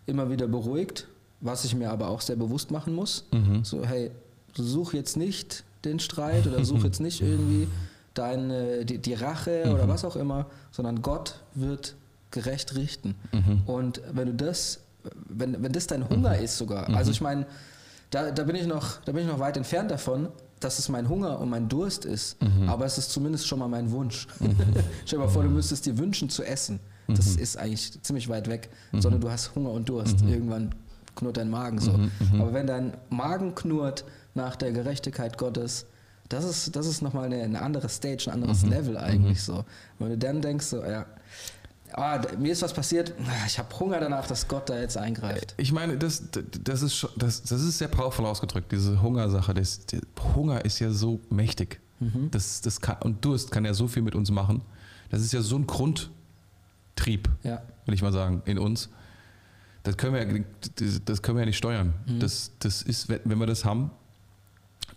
immer 0.06 0.30
wieder 0.30 0.46
beruhigt, 0.46 1.08
was 1.40 1.64
ich 1.64 1.74
mir 1.74 1.90
aber 1.90 2.06
auch 2.06 2.20
sehr 2.20 2.36
bewusst 2.36 2.70
machen 2.70 2.94
muss. 2.94 3.24
So, 3.64 3.84
hey, 3.84 4.12
such 4.54 4.94
jetzt 4.94 5.16
nicht 5.16 5.64
den 5.84 5.98
Streit 5.98 6.46
oder 6.46 6.64
such 6.64 6.84
jetzt 6.84 7.00
nicht 7.00 7.20
irgendwie 7.20 7.66
deine, 8.14 8.84
die, 8.84 8.98
die 8.98 9.14
Rache 9.14 9.64
oder 9.74 9.88
was 9.88 10.04
auch 10.04 10.14
immer, 10.14 10.46
sondern 10.70 11.02
Gott 11.02 11.40
wird 11.56 11.96
gerecht 12.30 12.76
richten. 12.76 13.16
Und 13.66 14.02
wenn 14.12 14.28
du 14.28 14.34
das 14.34 14.83
wenn, 15.28 15.62
wenn 15.62 15.72
das 15.72 15.86
dein 15.86 16.08
Hunger 16.08 16.36
mhm. 16.36 16.44
ist 16.44 16.56
sogar, 16.56 16.88
mhm. 16.88 16.96
also 16.96 17.10
ich 17.10 17.20
meine, 17.20 17.46
da, 18.10 18.30
da, 18.30 18.44
bin 18.44 18.56
ich 18.56 18.66
noch, 18.66 19.00
da 19.04 19.12
bin 19.12 19.22
ich 19.22 19.28
noch 19.28 19.40
weit 19.40 19.56
entfernt 19.56 19.90
davon, 19.90 20.28
dass 20.60 20.78
es 20.78 20.88
mein 20.88 21.08
Hunger 21.08 21.40
und 21.40 21.50
mein 21.50 21.68
Durst 21.68 22.04
ist, 22.04 22.40
mhm. 22.42 22.68
aber 22.68 22.86
es 22.86 22.96
ist 22.96 23.10
zumindest 23.10 23.46
schon 23.46 23.58
mal 23.58 23.68
mein 23.68 23.90
Wunsch. 23.90 24.26
Mhm. 24.40 24.56
Stell 25.04 25.18
dir 25.18 25.24
mal 25.24 25.30
vor, 25.30 25.42
du 25.42 25.50
müsstest 25.50 25.86
dir 25.86 25.98
wünschen 25.98 26.30
zu 26.30 26.42
essen. 26.42 26.80
Das 27.06 27.36
mhm. 27.36 27.42
ist 27.42 27.58
eigentlich 27.58 28.02
ziemlich 28.02 28.28
weit 28.28 28.48
weg, 28.48 28.70
mhm. 28.92 29.02
sondern 29.02 29.20
du 29.20 29.30
hast 29.30 29.54
Hunger 29.54 29.70
und 29.70 29.88
Durst. 29.88 30.22
Irgendwann 30.22 30.74
knurrt 31.16 31.36
dein 31.36 31.50
Magen 31.50 31.78
so. 31.78 31.98
Aber 32.38 32.54
wenn 32.54 32.66
dein 32.66 32.96
Magen 33.10 33.54
knurrt 33.54 34.04
nach 34.34 34.56
der 34.56 34.72
Gerechtigkeit 34.72 35.36
Gottes, 35.36 35.86
das 36.28 36.44
ist, 36.44 36.74
das 36.74 36.86
ist 36.86 37.02
nochmal 37.02 37.26
eine, 37.26 37.42
eine 37.42 37.60
andere 37.60 37.88
Stage, 37.88 38.24
ein 38.28 38.34
anderes 38.34 38.64
Level 38.64 38.96
eigentlich 38.96 39.42
so. 39.42 39.64
Wenn 39.98 40.10
du 40.10 40.18
dann 40.18 40.40
denkst, 40.40 40.66
so, 40.66 40.82
ja, 40.82 41.06
ah, 41.96 42.20
mir 42.38 42.52
ist 42.52 42.62
was 42.62 42.72
passiert, 42.72 43.14
ich 43.46 43.58
habe 43.58 43.78
Hunger 43.78 44.00
danach, 44.00 44.26
dass 44.26 44.48
Gott 44.48 44.68
da 44.68 44.78
jetzt 44.78 44.96
eingreift. 44.96 45.54
Ich 45.56 45.72
meine, 45.72 45.96
das, 45.96 46.24
das, 46.62 46.82
ist, 46.82 47.08
das, 47.16 47.42
das 47.42 47.62
ist 47.62 47.78
sehr 47.78 47.88
powerful 47.88 48.26
ausgedrückt, 48.26 48.72
diese 48.72 49.00
Hungersache. 49.00 49.54
Das, 49.54 49.80
Hunger 50.34 50.64
ist 50.64 50.78
ja 50.80 50.90
so 50.90 51.20
mächtig. 51.30 51.80
Mhm. 52.00 52.30
Das, 52.30 52.60
das 52.60 52.80
kann, 52.80 52.96
und 53.02 53.24
Durst 53.24 53.50
kann 53.50 53.64
ja 53.64 53.74
so 53.74 53.86
viel 53.88 54.02
mit 54.02 54.14
uns 54.14 54.30
machen. 54.30 54.62
Das 55.10 55.20
ist 55.20 55.32
ja 55.32 55.40
so 55.42 55.56
ein 55.56 55.66
Grundtrieb, 55.66 57.28
ja. 57.42 57.62
will 57.86 57.94
ich 57.94 58.02
mal 58.02 58.12
sagen, 58.12 58.42
in 58.46 58.58
uns. 58.58 58.88
Das 59.84 59.96
können 59.96 60.14
wir, 60.14 60.44
das 61.04 61.22
können 61.22 61.36
wir 61.36 61.42
ja 61.42 61.46
nicht 61.46 61.58
steuern. 61.58 61.94
Mhm. 62.06 62.20
Das, 62.20 62.52
das 62.58 62.82
ist, 62.82 63.08
wenn 63.08 63.38
wir 63.38 63.46
das 63.46 63.64
haben, 63.64 63.90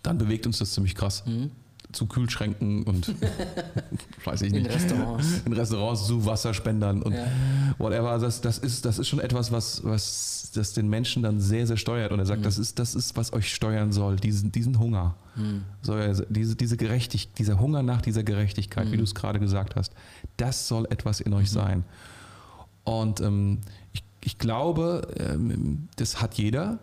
dann 0.01 0.17
bewegt 0.17 0.47
uns 0.47 0.59
das 0.59 0.73
ziemlich 0.73 0.95
krass. 0.95 1.23
Mhm 1.25 1.51
zu 1.91 2.05
Kühlschränken 2.05 2.83
und 2.83 3.13
weiß 4.25 4.41
ich 4.41 4.51
nicht. 4.51 4.65
In 4.65 4.71
Restaurants. 4.71 5.41
In 5.45 5.53
Restaurants 5.53 6.07
zu 6.07 6.25
Wasserspendern 6.25 7.01
und 7.01 7.13
ja. 7.13 7.27
whatever. 7.77 8.17
Das, 8.19 8.41
das, 8.41 8.57
ist, 8.57 8.85
das 8.85 8.99
ist 8.99 9.07
schon 9.07 9.19
etwas, 9.19 9.51
was, 9.51 9.83
was 9.83 10.51
das 10.53 10.73
den 10.73 10.89
Menschen 10.89 11.23
dann 11.23 11.39
sehr, 11.39 11.65
sehr 11.65 11.77
steuert. 11.77 12.11
Und 12.11 12.19
er 12.19 12.25
sagt, 12.25 12.41
mhm. 12.41 12.45
das, 12.45 12.57
ist, 12.57 12.79
das 12.79 12.95
ist, 12.95 13.15
was 13.15 13.33
euch 13.33 13.53
steuern 13.53 13.91
soll, 13.91 14.17
diesen, 14.17 14.51
diesen 14.51 14.79
Hunger. 14.79 15.15
Mhm. 15.35 15.63
So, 15.81 15.93
also 15.93 16.23
diese, 16.29 16.55
diese 16.55 16.77
Gerechtig 16.77 17.33
dieser 17.33 17.59
Hunger 17.59 17.83
nach 17.83 18.01
dieser 18.01 18.23
Gerechtigkeit, 18.23 18.87
mhm. 18.87 18.91
wie 18.91 18.97
du 18.97 19.03
es 19.03 19.15
gerade 19.15 19.39
gesagt 19.39 19.75
hast, 19.75 19.93
das 20.35 20.67
soll 20.67 20.85
etwas 20.89 21.21
in 21.21 21.33
euch 21.33 21.49
mhm. 21.49 21.53
sein. 21.53 21.83
Und 22.83 23.21
ähm, 23.21 23.59
ich, 23.93 24.03
ich 24.23 24.37
glaube, 24.37 25.07
ähm, 25.17 25.87
das 25.95 26.21
hat 26.21 26.35
jeder. 26.35 26.79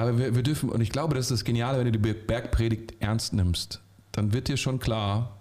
Aber 0.00 0.16
wir, 0.16 0.34
wir 0.34 0.42
dürfen, 0.42 0.70
und 0.70 0.80
ich 0.80 0.88
glaube, 0.88 1.14
das 1.14 1.26
ist 1.26 1.30
das 1.30 1.44
Geniale, 1.44 1.78
wenn 1.78 1.92
du 1.92 1.98
die 1.98 2.14
Bergpredigt 2.14 2.94
ernst 3.00 3.34
nimmst, 3.34 3.82
dann 4.12 4.32
wird 4.32 4.48
dir 4.48 4.56
schon 4.56 4.78
klar, 4.78 5.36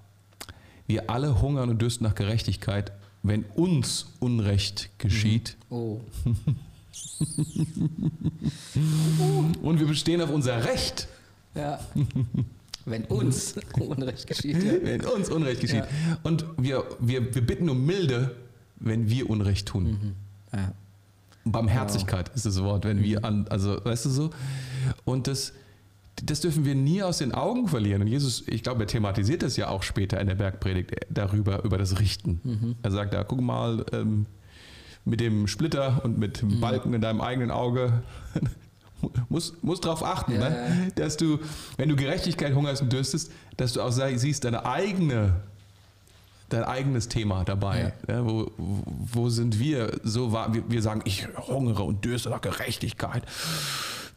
wir 0.85 1.09
alle 1.09 1.41
hungern 1.41 1.69
und 1.69 1.81
dürsten 1.81 2.03
nach 2.03 2.13
Gerechtigkeit, 2.13 2.91
wenn 3.23 3.45
uns 3.55 4.07
Unrecht 4.19 4.89
geschieht. 4.97 5.55
Mhm. 5.69 5.75
Oh. 5.75 6.01
und 9.61 9.79
wir 9.79 9.87
bestehen 9.87 10.21
auf 10.21 10.29
unser 10.29 10.65
Recht. 10.65 11.07
Ja. 11.55 11.79
Wenn 12.83 13.05
uns 13.05 13.55
Unrecht 13.79 14.27
geschieht. 14.27 14.61
Ja. 14.61 14.73
Wenn 14.83 15.05
uns 15.05 15.29
Unrecht 15.29 15.61
geschieht. 15.61 15.85
Ja. 15.85 16.17
Und 16.23 16.43
wir, 16.57 16.83
wir, 16.99 17.33
wir 17.33 17.47
bitten 17.47 17.69
um 17.69 17.85
Milde, 17.85 18.35
wenn 18.75 19.09
wir 19.09 19.29
Unrecht 19.29 19.69
tun. 19.69 19.85
Mhm. 19.85 20.15
Ja. 20.51 20.73
Barmherzigkeit 21.51 22.29
wow. 22.29 22.35
ist 22.35 22.45
das 22.45 22.61
Wort, 22.63 22.85
wenn 22.85 23.03
wir 23.03 23.25
an, 23.25 23.47
also 23.49 23.83
weißt 23.83 24.05
du 24.05 24.09
so? 24.09 24.29
Und 25.05 25.27
das, 25.27 25.53
das 26.23 26.41
dürfen 26.41 26.65
wir 26.65 26.75
nie 26.75 27.03
aus 27.03 27.19
den 27.19 27.33
Augen 27.33 27.67
verlieren. 27.67 28.01
Und 28.01 28.07
Jesus, 28.07 28.43
ich 28.47 28.63
glaube, 28.63 28.83
er 28.83 28.87
thematisiert 28.87 29.43
das 29.43 29.57
ja 29.57 29.69
auch 29.69 29.83
später 29.83 30.19
in 30.19 30.27
der 30.27 30.35
Bergpredigt 30.35 30.91
darüber, 31.09 31.63
über 31.63 31.77
das 31.77 31.99
Richten. 31.99 32.41
Mhm. 32.43 32.75
Er 32.81 32.91
sagt 32.91 33.13
da, 33.13 33.23
guck 33.23 33.41
mal, 33.41 33.85
ähm, 33.91 34.25
mit 35.05 35.19
dem 35.19 35.47
Splitter 35.47 36.01
und 36.03 36.17
mit 36.17 36.41
dem 36.41 36.55
mhm. 36.55 36.59
Balken 36.59 36.93
in 36.93 37.01
deinem 37.01 37.21
eigenen 37.21 37.51
Auge 37.51 38.03
muss, 39.29 39.55
muss 39.61 39.81
darauf 39.81 40.03
achten, 40.03 40.33
ja. 40.33 40.49
ne? 40.49 40.91
dass 40.95 41.17
du, 41.17 41.39
wenn 41.77 41.89
du 41.89 41.95
Gerechtigkeit 41.95 42.53
hungerst 42.53 42.81
und 42.81 42.91
dürstest, 42.91 43.31
dass 43.57 43.73
du 43.73 43.81
auch 43.81 43.91
siehst, 43.91 44.43
deine 44.43 44.65
eigene, 44.65 45.41
dein 46.49 46.63
eigenes 46.63 47.07
Thema 47.07 47.43
dabei. 47.43 47.93
Ja. 48.07 48.15
Ja, 48.15 48.25
wo, 48.25 48.51
wo 48.57 49.29
sind 49.29 49.59
wir 49.59 49.99
so, 50.03 50.31
wir, 50.31 50.63
wir 50.69 50.81
sagen, 50.81 51.01
ich 51.05 51.27
hungere 51.47 51.83
und 51.83 52.03
dürste 52.05 52.29
nach 52.29 52.41
Gerechtigkeit. 52.41 53.23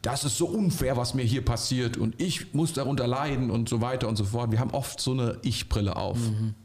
Das 0.01 0.25
ist 0.25 0.37
so 0.37 0.47
unfair, 0.47 0.97
was 0.97 1.13
mir 1.13 1.23
hier 1.23 1.45
passiert 1.45 1.95
und 1.95 2.19
ich 2.19 2.53
muss 2.53 2.73
darunter 2.73 3.07
leiden 3.07 3.49
und 3.49 3.69
so 3.69 3.79
weiter 3.79 4.09
und 4.09 4.17
so 4.17 4.25
fort. 4.25 4.51
Wir 4.51 4.59
haben 4.59 4.71
oft 4.71 4.99
so 4.99 5.11
eine 5.11 5.37
Ich-Brille 5.43 5.95
auf. 5.95 6.17
Mhm 6.17 6.55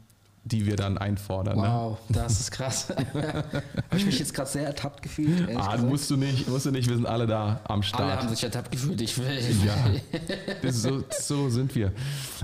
die 0.43 0.65
wir 0.65 0.75
dann 0.75 0.97
einfordern. 0.97 1.57
Ne? 1.57 1.63
Wow, 1.63 1.97
ne? 2.09 2.15
das 2.21 2.39
ist 2.39 2.51
krass. 2.51 2.87
Habe 3.13 3.63
ich 3.95 4.05
mich 4.05 4.19
jetzt 4.19 4.33
gerade 4.33 4.49
sehr 4.49 4.65
ertappt 4.65 5.01
gefühlt. 5.01 5.49
Ah, 5.55 5.75
gesagt. 5.75 5.83
musst 5.83 6.09
du 6.09 6.17
nicht, 6.17 6.47
musst 6.47 6.65
du 6.65 6.71
nicht, 6.71 6.89
wir 6.89 6.95
sind 6.95 7.05
alle 7.05 7.27
da 7.27 7.61
am 7.65 7.83
Start. 7.83 8.03
Alle 8.03 8.17
haben 8.17 8.29
sich 8.29 8.43
ertappt 8.43 8.71
gefühlt, 8.71 8.99
ich 9.01 9.17
will. 9.17 9.39
Ja, 9.65 10.71
so, 10.71 11.03
so, 11.09 11.49
sind 11.49 11.75
wir. 11.75 11.91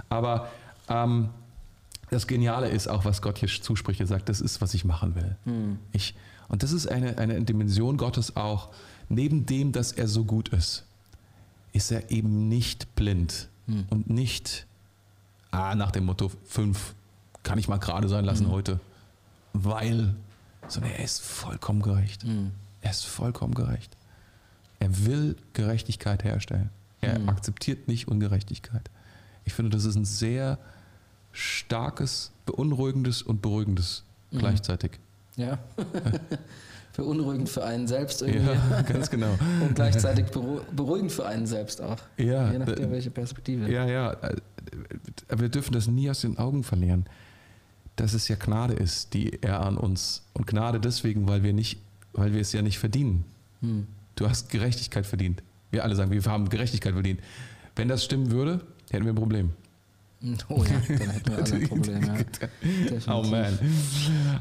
Aber 0.10 0.50
ähm, 0.90 1.30
das 2.10 2.28
Geniale 2.28 2.70
ist 2.70 2.88
auch, 2.88 3.06
was 3.06 3.22
Gott 3.22 3.38
hier 3.38 3.49
zuspricht. 3.49 3.99
Er 3.99 4.08
sagt, 4.08 4.30
das 4.30 4.41
ist, 4.41 4.62
was 4.62 4.74
ich 4.74 4.86
machen 4.86 5.16
will. 5.16 5.36
Hm. 5.45 5.80
Ich, 5.91 6.16
und 6.47 6.64
das 6.64 6.72
ist 6.72 6.88
eine, 6.88 7.18
eine 7.18 7.41
Dimension 7.43 7.97
Gottes 7.97 8.36
auch. 8.36 8.70
Neben 9.10 9.45
dem, 9.45 9.72
dass 9.72 9.91
er 9.91 10.08
so 10.08 10.24
gut 10.24 10.49
ist, 10.49 10.86
ist 11.74 11.91
er 11.91 12.12
eben 12.12 12.47
nicht 12.47 12.95
blind 12.95 13.49
hm. 13.68 13.86
und 13.89 14.10
nicht 14.10 14.66
ah, 15.51 15.76
nach 15.76 15.91
dem 15.91 16.06
Motto 16.06 16.32
fünf 16.45 16.93
kann 17.43 17.58
ich 17.58 17.68
mal 17.68 17.78
gerade 17.78 18.10
sein 18.10 18.26
lassen 18.26 18.47
mhm. 18.47 18.51
heute. 18.51 18.80
Weil, 19.53 20.16
sondern 20.68 20.91
er 20.91 21.03
ist 21.03 21.22
vollkommen 21.22 21.82
gerecht. 21.82 22.26
Mhm. 22.26 22.51
Er 22.82 22.91
ist 22.91 23.06
vollkommen 23.06 23.53
gerecht. 23.53 23.95
Er 24.80 25.06
will 25.06 25.38
Gerechtigkeit 25.53 26.24
herstellen. 26.24 26.70
Er 27.01 27.20
mhm. 27.20 27.30
akzeptiert 27.30 27.88
nicht 27.88 28.08
Ungerechtigkeit. 28.08 28.89
Ich 29.45 29.53
finde, 29.53 29.72
das 29.72 29.86
ist 29.86 29.95
ein 29.95 30.06
sehr 30.06 30.58
starkes, 31.36 32.32
beunruhigendes 32.46 33.22
und 33.22 33.42
beruhigendes 33.42 34.04
mhm. 34.32 34.40
gleichzeitig. 34.40 34.92
Ja. 35.36 35.60
Beunruhigend 36.96 37.50
für 37.50 37.66
einen 37.66 37.88
selbst 37.88 38.22
irgendwie. 38.22 38.54
Ja, 38.54 38.82
ganz 38.88 39.10
genau. 39.10 39.38
und 39.62 39.76
gleichzeitig 39.76 40.28
beruhigend 40.28 41.12
für 41.12 41.26
einen 41.26 41.46
selbst 41.46 41.82
auch. 41.82 41.98
Ja. 42.16 42.50
Je 42.54 42.58
nachdem, 42.58 42.90
welche 42.90 43.12
Perspektive. 43.12 43.70
Ja, 43.70 43.86
ja. 43.86 44.16
Wir 45.36 45.50
dürfen 45.50 45.74
das 45.74 45.88
nie 45.88 46.10
aus 46.10 46.22
den 46.22 46.38
Augen 46.38 46.64
verlieren 46.64 47.06
dass 47.96 48.14
es 48.14 48.28
ja 48.28 48.36
Gnade 48.36 48.74
ist, 48.74 49.14
die 49.14 49.42
er 49.42 49.62
an 49.62 49.78
uns. 49.78 50.24
Und 50.34 50.48
Gnade 50.48 50.80
deswegen, 50.80 51.28
weil 51.28 51.44
wir 51.44 51.54
nicht, 51.54 51.80
weil 52.14 52.34
wir 52.34 52.42
es 52.42 52.52
ja 52.52 52.62
nicht 52.62 52.80
verdienen. 52.80 53.26
Hm. 53.62 53.88
Du 54.16 54.30
hast 54.30 54.50
Gerechtigkeit 54.50 55.06
verdient. 55.06 55.42
Wir 55.72 55.84
alle 55.84 55.96
sagen, 55.96 56.12
wir 56.12 56.24
haben 56.26 56.50
Gerechtigkeit 56.50 56.94
verdient. 56.94 57.20
Wenn 57.76 57.88
das 57.88 58.04
stimmen 58.04 58.32
würde, 58.32 58.62
hätten 58.92 59.06
wir 59.06 59.14
ein 59.14 59.18
Problem. 59.18 59.52
Oh 60.50 60.64
ja, 60.64 60.82
dann 60.88 61.10
hätten 61.10 61.30
wir 61.30 61.38
alle 61.38 61.56
ein 61.56 61.68
Problem, 61.68 62.04
ja. 62.04 63.14
Oh 63.14 63.24
man. 63.24 63.60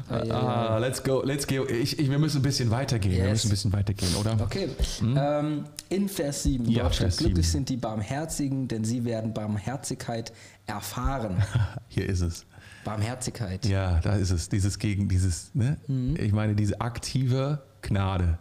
Ah, 0.09 0.77
let's 0.77 1.03
go, 1.03 1.21
let's 1.23 1.47
go. 1.47 1.65
Ich, 1.67 1.99
ich, 1.99 2.09
wir 2.09 2.19
müssen 2.19 2.39
ein 2.39 2.43
bisschen 2.43 2.69
weitergehen. 2.71 3.13
Yes. 3.13 3.21
Wir 3.23 3.29
müssen 3.29 3.47
ein 3.47 3.49
bisschen 3.51 3.73
weitergehen, 3.73 4.15
oder? 4.15 4.37
Okay. 4.41 4.69
Hm? 4.99 5.17
Ähm, 5.17 5.65
in 5.89 6.09
Vers 6.09 6.43
7 6.43 6.65
ja, 6.69 6.89
Vers 6.89 7.17
glücklich 7.17 7.47
7. 7.47 7.51
sind 7.51 7.69
die 7.69 7.77
Barmherzigen, 7.77 8.67
denn 8.67 8.83
sie 8.83 9.05
werden 9.05 9.33
Barmherzigkeit 9.33 10.33
erfahren. 10.65 11.43
Hier 11.87 12.07
ist 12.07 12.21
es. 12.21 12.45
Barmherzigkeit. 12.83 13.65
Ja, 13.65 13.99
da 14.01 14.15
ist 14.15 14.31
es. 14.31 14.49
Dieses 14.49 14.79
gegen 14.79 15.09
dieses, 15.09 15.53
ne? 15.53 15.77
Mhm. 15.87 16.15
Ich 16.19 16.31
meine, 16.31 16.55
diese 16.55 16.81
aktive 16.81 17.63
Gnade. 17.81 18.37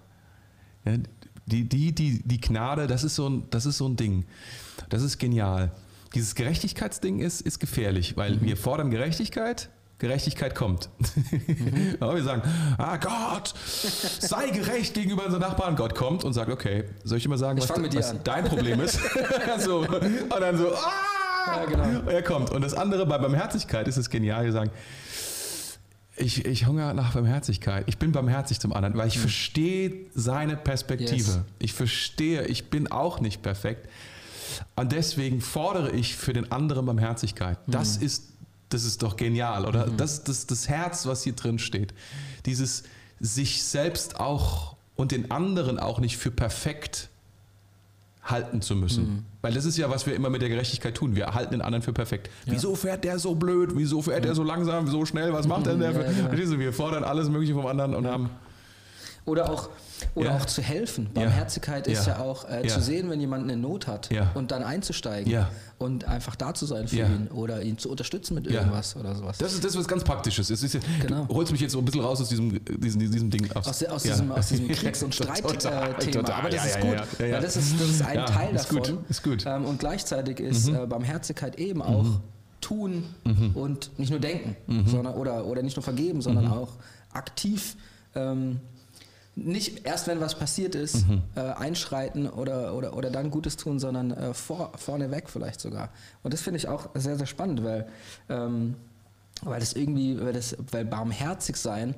Die, 1.46 1.68
die, 1.68 1.94
die, 1.94 2.22
die 2.24 2.40
Gnade, 2.40 2.86
das 2.86 3.04
ist, 3.04 3.14
so 3.14 3.28
ein, 3.28 3.44
das 3.50 3.66
ist 3.66 3.78
so 3.78 3.88
ein 3.88 3.96
Ding. 3.96 4.24
Das 4.88 5.02
ist 5.02 5.18
genial. 5.18 5.72
Dieses 6.14 6.34
Gerechtigkeitsding 6.34 7.18
ist, 7.18 7.40
ist 7.40 7.58
gefährlich, 7.58 8.16
weil 8.16 8.36
mhm. 8.36 8.42
wir 8.42 8.56
fordern 8.56 8.90
Gerechtigkeit, 8.90 9.68
Gerechtigkeit 9.98 10.54
kommt. 10.54 10.88
Mhm. 10.98 11.96
Aber 12.00 12.14
wir 12.14 12.22
sagen, 12.22 12.42
ah 12.78 12.96
Gott, 12.96 13.54
sei 14.20 14.50
gerecht 14.50 14.94
gegenüber 14.94 15.24
unseren 15.24 15.40
Nachbarn. 15.40 15.76
Gott 15.76 15.94
kommt 15.94 16.24
und 16.24 16.32
sagt, 16.32 16.50
okay, 16.50 16.84
soll 17.02 17.18
ich 17.18 17.24
immer 17.24 17.38
sagen, 17.38 17.58
ich 17.58 17.68
was, 17.68 17.78
was 17.78 18.22
dein 18.22 18.44
Problem 18.44 18.80
ist? 18.80 19.00
so, 19.58 19.80
und 19.80 20.40
dann 20.40 20.56
so, 20.56 20.74
ah! 20.74 21.14
Ja, 21.46 21.64
genau. 21.66 22.10
Er 22.10 22.22
kommt. 22.22 22.50
Und 22.50 22.62
das 22.62 22.74
andere 22.74 23.06
bei 23.06 23.18
Barmherzigkeit 23.18 23.86
ist 23.88 23.96
es 23.96 24.08
genial, 24.08 24.44
wir 24.44 24.52
sagen, 24.52 24.70
ich, 26.16 26.44
ich 26.44 26.66
hungere 26.66 26.94
nach 26.94 27.12
Barmherzigkeit. 27.12 27.84
Ich 27.88 27.98
bin 27.98 28.12
barmherzig 28.12 28.60
zum 28.60 28.72
anderen, 28.72 28.96
weil 28.96 29.08
ich 29.08 29.16
mhm. 29.16 29.22
verstehe 29.22 29.92
seine 30.14 30.56
Perspektive. 30.56 31.16
Yes. 31.16 31.40
Ich 31.58 31.72
verstehe, 31.72 32.46
ich 32.46 32.70
bin 32.70 32.90
auch 32.90 33.20
nicht 33.20 33.42
perfekt. 33.42 33.88
Und 34.76 34.92
deswegen 34.92 35.40
fordere 35.40 35.90
ich 35.92 36.16
für 36.16 36.32
den 36.32 36.52
anderen 36.52 36.86
Barmherzigkeit. 36.86 37.58
Das 37.66 37.98
mhm. 37.98 38.06
ist, 38.06 38.24
das 38.68 38.84
ist 38.84 39.02
doch 39.02 39.16
genial, 39.16 39.66
oder? 39.66 39.86
Mhm. 39.86 39.96
Das 39.96 40.24
das, 40.24 40.46
das 40.46 40.68
Herz, 40.68 41.06
was 41.06 41.22
hier 41.22 41.34
drin 41.34 41.58
steht. 41.58 41.94
Dieses 42.46 42.84
sich 43.20 43.62
selbst 43.62 44.20
auch 44.20 44.76
und 44.96 45.12
den 45.12 45.30
anderen 45.30 45.78
auch 45.78 45.98
nicht 45.98 46.16
für 46.16 46.30
perfekt 46.30 47.08
halten 48.24 48.62
zu 48.62 48.74
müssen. 48.74 49.04
Mhm. 49.04 49.24
Weil 49.42 49.52
das 49.52 49.64
ist 49.64 49.76
ja, 49.76 49.90
was 49.90 50.06
wir 50.06 50.14
immer 50.14 50.30
mit 50.30 50.40
der 50.40 50.48
Gerechtigkeit 50.48 50.94
tun. 50.94 51.14
Wir 51.14 51.34
halten 51.34 51.52
den 51.52 51.60
anderen 51.60 51.82
für 51.82 51.92
perfekt. 51.92 52.30
Ja. 52.46 52.54
Wieso 52.54 52.74
fährt 52.74 53.04
der 53.04 53.18
so 53.18 53.34
blöd? 53.34 53.72
Wieso 53.74 54.00
fährt 54.00 54.20
ja. 54.20 54.26
der 54.26 54.34
so 54.34 54.42
langsam, 54.42 54.88
so 54.88 55.04
schnell? 55.04 55.32
Was 55.32 55.46
macht 55.46 55.66
denn 55.66 55.80
der? 55.80 55.92
Ja, 55.92 56.28
genau. 56.30 56.58
Wir 56.58 56.72
fordern 56.72 57.04
alles 57.04 57.28
Mögliche 57.28 57.54
vom 57.54 57.66
anderen 57.66 57.94
und 57.94 58.06
haben. 58.06 58.30
Oder 59.26 59.50
auch, 59.50 59.70
oder 60.14 60.30
ja. 60.30 60.36
auch 60.36 60.44
zu 60.44 60.60
helfen. 60.60 61.08
Barmherzigkeit 61.14 61.86
ja. 61.86 61.94
ist 61.94 62.06
ja, 62.06 62.18
auch 62.18 62.48
äh, 62.48 62.66
zu 62.66 62.82
sehen, 62.82 63.08
wenn 63.08 63.20
jemand 63.20 63.44
eine 63.44 63.56
Not 63.56 63.86
hat 63.86 64.10
und 64.34 64.50
dann 64.50 64.62
einzusteigen 64.62 65.46
und 65.78 66.04
einfach 66.04 66.36
da 66.36 66.52
zu 66.52 66.66
sein 66.66 66.88
für 66.88 66.96
ihn 66.96 67.28
oder 67.28 67.62
ihn 67.62 67.78
zu 67.78 67.90
unterstützen 67.90 68.34
mit 68.34 68.46
irgendwas 68.46 68.96
oder 68.96 69.14
sowas. 69.14 69.38
Das 69.38 69.54
ist 69.54 69.64
das, 69.64 69.76
was 69.76 69.88
ganz 69.88 70.04
praktisches 70.04 70.50
ist. 70.50 70.62
ist 70.62 70.78
genau. 71.00 71.24
Du 71.24 71.34
holst 71.34 71.52
mich 71.52 71.60
jetzt 71.60 71.72
so 71.72 71.78
ein 71.78 71.84
bisschen 71.84 72.02
raus 72.02 72.20
aus 72.20 72.28
diesem, 72.28 72.62
diesem, 72.64 73.00
diesem 73.00 73.30
Ding. 73.30 73.50
Aus, 73.52 73.66
aus, 73.66 73.84
aus 73.84 74.02
diesem, 74.02 74.30
aus 74.30 74.48
diesem 74.48 74.68
Kriegs- 74.72 75.02
und 75.02 75.14
Streitthema. 75.14 75.58
Äh, 75.58 76.32
Aber 76.32 76.50
das 76.50 76.66
ist 76.66 76.80
gut. 76.80 76.96
Das, 77.18 77.56
ist, 77.56 77.80
das 77.80 77.88
ist 77.88 78.02
ein 78.02 78.26
Teil 78.26 78.54
ist 78.54 78.64
davon. 78.64 78.96
Gut. 78.96 79.10
Ist 79.10 79.22
gut. 79.22 79.44
Ähm, 79.46 79.64
und 79.64 79.78
gleichzeitig 79.78 80.40
ist 80.40 80.68
mhm. 80.68 80.76
äh, 80.76 80.86
Barmherzigkeit 80.86 81.58
eben 81.58 81.80
auch 81.80 82.04
mhm. 82.04 82.20
tun 82.60 83.04
mhm. 83.24 83.52
und 83.54 83.98
nicht 83.98 84.10
nur 84.10 84.20
denken, 84.20 84.56
mhm. 84.66 84.86
sondern, 84.86 85.14
oder, 85.14 85.46
oder 85.46 85.62
nicht 85.62 85.76
nur 85.76 85.82
vergeben, 85.82 86.20
sondern 86.20 86.46
mhm. 86.46 86.52
auch 86.52 86.72
aktiv 87.12 87.76
ähm, 88.14 88.60
nicht 89.36 89.84
erst, 89.86 90.06
wenn 90.06 90.20
was 90.20 90.36
passiert 90.36 90.74
ist, 90.74 91.08
mhm. 91.08 91.22
äh, 91.34 91.40
einschreiten 91.40 92.28
oder, 92.28 92.74
oder, 92.74 92.96
oder 92.96 93.10
dann 93.10 93.30
Gutes 93.30 93.56
tun, 93.56 93.78
sondern 93.78 94.12
äh, 94.12 94.34
vor, 94.34 94.72
vorneweg 94.76 95.28
vielleicht 95.28 95.60
sogar. 95.60 95.90
Und 96.22 96.32
das 96.32 96.40
finde 96.40 96.58
ich 96.58 96.68
auch 96.68 96.88
sehr, 96.94 97.16
sehr 97.16 97.26
spannend, 97.26 97.64
weil, 97.64 97.88
ähm, 98.28 98.76
weil 99.42 99.60
das 99.60 99.72
irgendwie, 99.72 100.20
weil, 100.20 100.32
das, 100.32 100.56
weil 100.70 100.84
barmherzig 100.84 101.56
sein, 101.56 101.94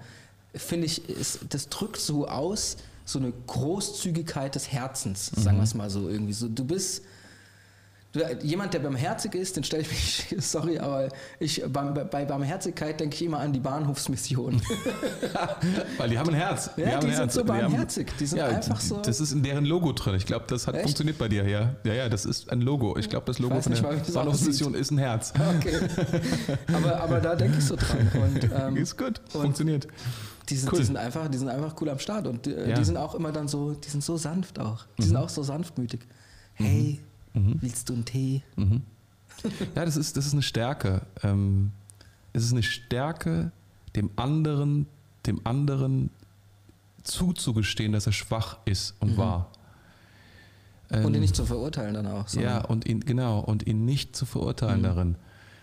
finde 0.54 0.86
ich, 0.86 1.08
ist, 1.08 1.40
das 1.50 1.68
drückt 1.68 1.98
so 1.98 2.26
aus, 2.26 2.78
so 3.04 3.18
eine 3.18 3.32
Großzügigkeit 3.46 4.54
des 4.54 4.72
Herzens, 4.72 5.26
sagen 5.26 5.56
mhm. 5.56 5.60
wir 5.60 5.64
es 5.64 5.74
mal 5.74 5.90
so 5.90 6.08
irgendwie. 6.08 6.32
So, 6.32 6.48
du 6.48 6.64
bist 6.64 7.02
jemand, 8.42 8.74
der 8.74 8.80
barmherzig 8.80 9.34
ist, 9.34 9.56
den 9.56 9.64
stelle 9.64 9.82
ich 9.82 9.90
mich, 10.30 10.36
sorry, 10.44 10.78
aber 10.78 11.08
ich, 11.38 11.62
bei, 11.68 11.82
bei 11.82 12.24
Barmherzigkeit 12.24 12.98
denke 13.00 13.14
ich 13.14 13.22
immer 13.22 13.40
an 13.40 13.52
die 13.52 13.60
Bahnhofsmission. 13.60 14.60
Weil 15.98 16.08
die 16.10 16.18
haben 16.18 16.28
ein 16.30 16.34
Herz. 16.34 16.70
Die, 16.76 16.82
ja, 16.82 16.98
die 16.98 17.06
sind 17.08 17.16
Herz. 17.16 17.34
so 17.34 17.44
barmherzig. 17.44 18.12
Die, 18.18 18.26
sind 18.26 18.38
ja, 18.38 18.46
einfach 18.46 18.80
so. 18.80 19.00
Das 19.02 19.20
ist 19.20 19.32
in 19.32 19.42
deren 19.42 19.64
Logo 19.64 19.92
drin. 19.92 20.14
Ich 20.14 20.26
glaube, 20.26 20.44
das 20.48 20.66
hat 20.66 20.74
Echt? 20.74 20.84
funktioniert 20.84 21.18
bei 21.18 21.28
dir, 21.28 21.48
ja. 21.48 21.74
Ja, 21.84 21.94
ja, 21.94 22.08
das 22.08 22.24
ist 22.24 22.50
ein 22.50 22.60
Logo. 22.60 22.96
Ich 22.98 23.08
glaube, 23.08 23.26
das 23.26 23.38
Logo 23.38 23.60
von 23.60 23.72
der 23.72 23.82
mal, 23.82 23.96
Bahnhofsmission 23.96 24.74
ist 24.74 24.90
ein 24.90 24.98
Herz. 24.98 25.32
Okay. 25.56 25.78
Aber, 26.74 27.00
aber 27.00 27.20
da 27.20 27.34
denke 27.34 27.58
ich 27.58 27.64
so 27.64 27.76
dran. 27.76 28.10
Und, 28.14 28.50
ähm, 28.52 28.76
ist 28.76 28.98
gut, 28.98 29.20
funktioniert. 29.28 29.86
Die 30.48 30.56
sind, 30.56 30.72
cool. 30.72 30.78
die 30.78 30.84
sind, 30.84 30.96
einfach, 30.96 31.28
die 31.28 31.38
sind 31.38 31.48
einfach 31.48 31.74
cool 31.80 31.88
am 31.88 31.98
Start 31.98 32.26
und 32.26 32.46
die, 32.46 32.50
ja. 32.50 32.74
die 32.74 32.84
sind 32.84 32.96
auch 32.96 33.14
immer 33.14 33.32
dann 33.32 33.48
so, 33.48 33.72
die 33.72 33.88
sind 33.88 34.02
so 34.02 34.16
sanft 34.16 34.58
auch. 34.58 34.84
Die 34.98 35.02
mhm. 35.02 35.06
sind 35.06 35.16
auch 35.16 35.28
so 35.28 35.42
sanftmütig. 35.42 36.00
Hey, 36.54 37.00
mhm. 37.36 37.56
Willst 37.60 37.88
du 37.88 37.94
einen 37.94 38.04
Tee? 38.04 38.42
Mhm. 38.56 38.82
Ja, 39.74 39.84
das 39.84 39.96
ist, 39.96 40.16
das 40.16 40.26
ist 40.26 40.32
eine 40.32 40.42
Stärke. 40.42 41.02
Ähm, 41.22 41.72
es 42.32 42.44
ist 42.44 42.52
eine 42.52 42.62
Stärke, 42.62 43.52
dem 43.94 44.10
anderen, 44.16 44.86
dem 45.26 45.40
anderen 45.44 46.10
zuzugestehen, 47.02 47.92
dass 47.92 48.06
er 48.06 48.12
schwach 48.12 48.58
ist 48.64 48.94
und 49.00 49.12
mhm. 49.12 49.16
war. 49.16 49.50
Ähm, 50.90 51.04
und 51.04 51.14
ihn 51.14 51.20
nicht 51.20 51.36
zu 51.36 51.46
verurteilen 51.46 51.94
dann 51.94 52.06
auch. 52.06 52.28
Ja, 52.34 52.64
und 52.64 52.86
ihn, 52.86 53.00
genau, 53.00 53.40
und 53.40 53.66
ihn 53.66 53.84
nicht 53.84 54.16
zu 54.16 54.26
verurteilen 54.26 54.80
mhm. 54.80 54.84
darin. 54.84 55.16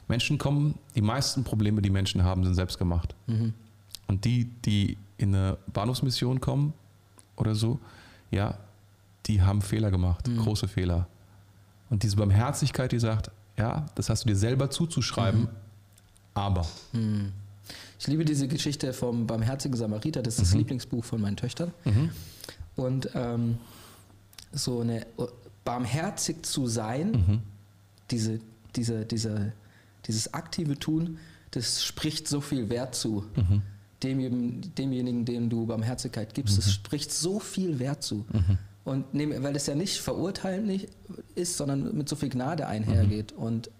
Menschen 0.07 0.37
kommen, 0.37 0.75
die 0.95 1.01
meisten 1.01 1.43
Probleme, 1.43 1.81
die 1.81 1.89
Menschen 1.89 2.23
haben, 2.23 2.43
sind 2.43 2.55
selbst 2.55 2.77
gemacht. 2.77 3.15
Mhm. 3.27 3.53
Und 4.07 4.25
die, 4.25 4.45
die 4.45 4.97
in 5.17 5.33
eine 5.33 5.57
Bahnhofsmission 5.71 6.41
kommen 6.41 6.73
oder 7.37 7.55
so, 7.55 7.79
ja, 8.31 8.57
die 9.25 9.41
haben 9.41 9.61
Fehler 9.61 9.91
gemacht, 9.91 10.27
mhm. 10.27 10.37
große 10.37 10.67
Fehler. 10.67 11.07
Und 11.89 12.03
diese 12.03 12.15
Barmherzigkeit, 12.15 12.91
die 12.91 12.99
sagt, 12.99 13.31
ja, 13.57 13.85
das 13.95 14.09
hast 14.09 14.23
du 14.23 14.27
dir 14.29 14.35
selber 14.35 14.69
zuzuschreiben, 14.69 15.41
mhm. 15.41 15.49
aber. 16.33 16.67
Mhm. 16.91 17.31
Ich 17.99 18.07
liebe 18.07 18.25
diese 18.25 18.47
Geschichte 18.47 18.91
vom 18.93 19.27
barmherzigen 19.27 19.77
Samariter, 19.77 20.21
das 20.21 20.35
ist 20.35 20.41
das 20.41 20.51
mhm. 20.51 20.59
Lieblingsbuch 20.59 21.05
von 21.05 21.21
meinen 21.21 21.37
Töchtern. 21.37 21.71
Mhm. 21.85 22.09
Und 22.75 23.09
ähm, 23.13 23.57
so 24.51 24.81
eine 24.81 25.05
barmherzig 25.63 26.45
zu 26.45 26.67
sein, 26.67 27.11
mhm. 27.11 27.41
diese, 28.11 28.39
diese, 28.75 29.05
diese, 29.05 29.53
dieses 30.07 30.33
aktive 30.33 30.77
Tun, 30.77 31.17
das 31.51 31.83
spricht 31.83 32.27
so 32.27 32.41
viel 32.41 32.69
Wert 32.69 32.95
zu. 32.95 33.25
Mhm. 33.35 33.61
Dem, 34.01 34.73
demjenigen, 34.75 35.23
dem 35.23 35.49
du 35.49 35.65
Barmherzigkeit 35.65 36.33
gibst, 36.33 36.57
das 36.57 36.65
mhm. 36.65 36.71
spricht 36.71 37.11
so 37.13 37.39
viel 37.39 37.79
Wert 37.79 38.03
zu. 38.03 38.25
Mhm. 38.33 38.57
Und 38.85 39.13
nehm, 39.13 39.41
weil 39.43 39.55
es 39.55 39.65
ja 39.65 39.75
nicht 39.75 40.01
verurteilend 40.01 40.87
ist, 41.35 41.57
sondern 41.57 41.95
mit 41.95 42.09
so 42.09 42.15
viel 42.15 42.29
Gnade 42.29 42.67
einhergeht. 42.67 43.33
Mhm. 43.37 43.43
Und 43.43 43.71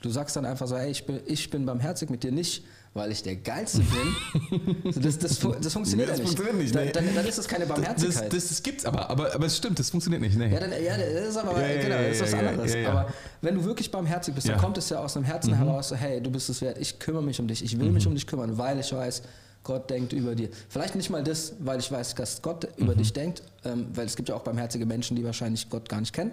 du 0.00 0.08
sagst 0.10 0.36
dann 0.36 0.46
einfach 0.46 0.66
so, 0.66 0.76
hey, 0.76 0.90
ich 0.90 1.04
bin, 1.04 1.20
ich 1.26 1.50
bin 1.50 1.66
barmherzig 1.66 2.08
mit 2.08 2.22
dir 2.22 2.32
nicht, 2.32 2.64
weil 2.94 3.12
ich 3.12 3.22
der 3.22 3.36
Geilste 3.36 3.80
bin. 3.80 4.82
das, 5.02 5.18
das, 5.18 5.38
das, 5.38 5.38
funktioniert 5.38 5.60
nee, 5.60 5.72
das 5.72 6.18
ja 6.18 6.24
nicht. 6.24 6.38
Funktioniert 6.38 6.56
nicht 6.56 6.74
nee. 6.74 6.90
dann, 6.92 7.14
dann, 7.14 7.26
ist 7.26 7.36
das 7.36 7.46
keine 7.46 7.66
Barmherzigkeit. 7.66 8.32
Das, 8.32 8.44
das, 8.44 8.48
das 8.48 8.62
gibt's 8.62 8.86
aber, 8.86 9.10
aber, 9.10 9.34
aber 9.34 9.46
es 9.46 9.56
stimmt, 9.58 9.78
das 9.78 9.90
funktioniert 9.90 10.22
nicht. 10.22 10.36
Nee. 10.36 10.52
Ja, 10.52 10.60
dann, 10.60 10.70
ja, 10.70 10.96
das 10.96 11.28
ist 11.28 11.36
aber, 11.36 11.60
ja, 11.60 11.82
genau, 11.82 11.98
das 11.98 12.16
ist 12.16 12.22
was 12.22 12.34
anderes. 12.34 12.74
Aber 12.86 13.12
wenn 13.42 13.54
du 13.54 13.64
wirklich 13.64 13.90
barmherzig 13.90 14.34
bist, 14.34 14.48
dann 14.48 14.58
kommt 14.58 14.78
es 14.78 14.88
ja 14.88 15.00
aus 15.00 15.12
dem 15.12 15.24
Herzen 15.24 15.50
mhm. 15.50 15.56
heraus, 15.56 15.92
hey, 15.94 16.22
du 16.22 16.30
bist 16.30 16.48
es 16.48 16.62
wert, 16.62 16.78
ich 16.78 16.98
kümmere 16.98 17.22
mich 17.22 17.38
um 17.38 17.46
dich, 17.46 17.62
ich 17.62 17.78
will 17.78 17.88
mhm. 17.88 17.94
mich 17.94 18.06
um 18.06 18.14
dich 18.14 18.26
kümmern, 18.26 18.56
weil 18.56 18.78
ich 18.80 18.92
weiß, 18.92 19.22
Gott 19.64 19.90
denkt 19.90 20.12
über 20.12 20.34
dir. 20.34 20.48
Vielleicht 20.68 20.94
nicht 20.94 21.10
mal 21.10 21.22
das, 21.22 21.54
weil 21.58 21.78
ich 21.78 21.90
weiß, 21.90 22.14
dass 22.14 22.42
Gott 22.42 22.68
mhm. 22.76 22.84
über 22.84 22.94
dich 22.94 23.12
denkt, 23.12 23.42
ähm, 23.64 23.86
weil 23.94 24.06
es 24.06 24.16
gibt 24.16 24.28
ja 24.28 24.34
auch 24.34 24.42
barmherzige 24.42 24.86
Menschen, 24.86 25.16
die 25.16 25.24
wahrscheinlich 25.24 25.68
Gott 25.68 25.88
gar 25.88 26.00
nicht 26.00 26.12
kennen. 26.12 26.32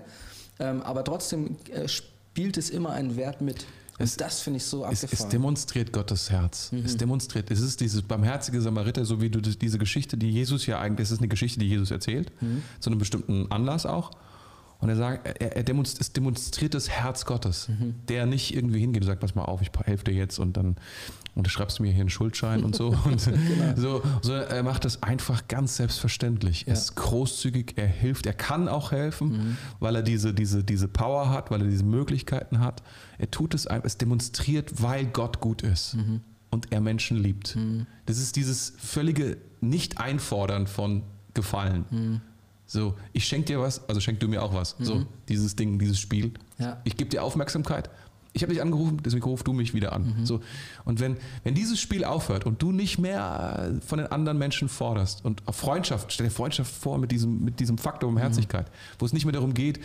Ähm, 0.60 0.82
aber 0.82 1.04
trotzdem 1.04 1.58
äh, 1.72 1.88
spielt 1.88 2.58
es 2.58 2.70
immer 2.70 2.92
einen 2.92 3.18
Wert 3.18 3.42
mit. 3.42 3.66
Es, 3.98 4.18
das 4.18 4.42
finde 4.42 4.58
ich 4.58 4.66
so 4.66 4.84
abgefahren. 4.84 5.10
Es, 5.14 5.20
es, 5.22 5.28
demonstriert 5.30 5.94
Gottes 5.94 6.30
Herz. 6.30 6.72
Mhm. 6.72 6.84
Es 6.86 6.98
demonstriert. 6.98 7.50
Es 7.50 7.62
ist 7.62 7.80
dieses 7.80 8.02
barmherzige 8.02 8.62
Samariter, 8.62 9.06
so 9.06 9.22
wie 9.22 9.30
du 9.30 9.40
diese 9.42 9.78
Geschichte, 9.78 10.18
die 10.18 10.32
Jesus 10.32 10.66
ja 10.66 10.80
eigentlich, 10.80 11.06
es 11.06 11.12
ist 11.12 11.20
eine 11.20 11.30
Geschichte, 11.30 11.60
die 11.60 11.68
Jesus 11.68 11.92
erzählt, 11.92 12.32
mhm. 12.42 12.62
zu 12.80 12.90
einem 12.90 13.00
bestimmten 13.00 13.52
Anlass 13.52 13.86
auch. 13.86 14.12
Und 14.80 14.90
er 14.90 14.96
sagt, 14.96 15.42
er, 15.42 15.56
er 15.58 15.64
demonstriert, 15.64 16.02
es 16.02 16.14
demonstriert 16.14 16.74
das 16.74 16.90
Herz 16.90 17.26
Gottes, 17.26 17.70
mhm. 17.70 17.96
der 18.08 18.26
nicht 18.26 18.54
irgendwie 18.56 18.80
hingeht 18.80 19.04
und 19.04 19.08
sagt, 19.08 19.22
pass 19.22 19.36
mal 19.36 19.46
auf, 19.46 19.62
ich 19.62 19.72
helfe 19.86 20.06
dir 20.06 20.14
jetzt 20.14 20.40
und 20.40 20.58
dann 20.58 20.76
unterschreibst 21.36 21.80
du 21.80 21.84
mir 21.84 21.92
hier 21.92 22.02
einen 22.02 22.10
Schuldschein 22.10 22.64
und 22.64 22.76
so. 22.76 22.88
Und 23.06 23.24
genau. 23.26 23.76
so, 23.76 24.02
so, 24.22 24.34
er 24.34 24.64
macht 24.64 24.86
das 24.86 25.04
einfach 25.04 25.48
ganz 25.48 25.76
selbstverständlich. 25.76 26.62
Ja. 26.62 26.68
Er 26.68 26.74
ist 26.74 26.96
großzügig, 26.96 27.74
er 27.76 27.88
hilft, 27.88 28.26
er 28.26 28.34
kann 28.34 28.68
auch 28.70 28.92
helfen, 28.92 29.32
mhm. 29.32 29.58
weil 29.80 29.96
er 29.98 30.02
diese, 30.02 30.34
diese, 30.34 30.64
diese 30.64 30.88
Power 30.88 31.30
hat, 31.30 31.52
weil 31.52 31.62
er 31.62 31.68
diese 31.68 31.84
Möglichkeiten 31.84 32.60
hat. 32.60 32.82
Er 33.18 33.30
tut 33.30 33.54
es 33.54 33.68
einfach, 33.68 33.86
es 33.86 33.98
demonstriert, 33.98 34.82
weil 34.82 35.06
Gott 35.06 35.42
gut 35.42 35.62
ist 35.62 35.96
mhm. 35.96 36.22
und 36.52 36.72
er 36.72 36.80
Menschen 36.80 37.18
liebt. 37.18 37.56
Mhm. 37.56 37.86
Das 38.06 38.18
ist 38.18 38.38
dieses 38.38 38.74
völlige 38.78 39.38
Nicht-Einfordern 39.60 40.68
von 40.68 41.04
Gefallen. 41.34 42.22
So, 42.76 42.94
ich 43.14 43.26
schenke 43.26 43.48
dir 43.48 43.60
was, 43.62 43.88
also 43.88 44.02
schenk 44.02 44.20
du 44.20 44.28
mir 44.28 44.44
auch 44.44 44.54
was. 44.54 44.76
So, 44.80 44.96
mhm. 44.96 45.06
dieses 45.30 45.56
Ding, 45.56 45.80
dieses 45.80 46.00
Spiel. 46.00 46.34
Ja. 46.60 46.82
Ich 46.84 46.98
gebe 46.98 47.10
dir 47.10 47.24
Aufmerksamkeit 47.24 47.90
ich 48.36 48.44
habe 48.44 48.52
dich 48.52 48.62
angerufen, 48.62 49.02
deswegen 49.04 49.24
ruf 49.24 49.44
du 49.44 49.54
mich 49.54 49.74
wieder 49.74 49.94
an. 49.94 50.14
Mhm. 50.20 50.26
So. 50.26 50.42
Und 50.84 51.00
wenn, 51.00 51.16
wenn 51.46 51.56
dieses 51.56 51.80
Spiel 51.80 52.04
aufhört 52.04 52.46
und 52.46 52.62
du 52.62 52.74
nicht 52.74 53.00
mehr 53.00 53.80
von 53.88 53.98
den 53.98 54.08
anderen 54.08 54.38
Menschen 54.38 54.68
forderst 54.68 55.24
und 55.24 55.42
auf 55.48 55.56
Freundschaft, 55.56 56.12
stell 56.12 56.28
dir 56.28 56.32
Freundschaft 56.32 56.74
vor 56.74 56.98
mit 56.98 57.12
diesem, 57.12 57.46
mit 57.46 57.62
diesem 57.62 57.78
Faktor 57.78 58.10
um 58.10 58.18
Herzlichkeit, 58.18 58.68
mhm. 58.68 58.96
wo 59.00 59.06
es 59.06 59.14
nicht 59.14 59.24
mehr 59.24 59.32
darum 59.32 59.54
geht, 59.54 59.80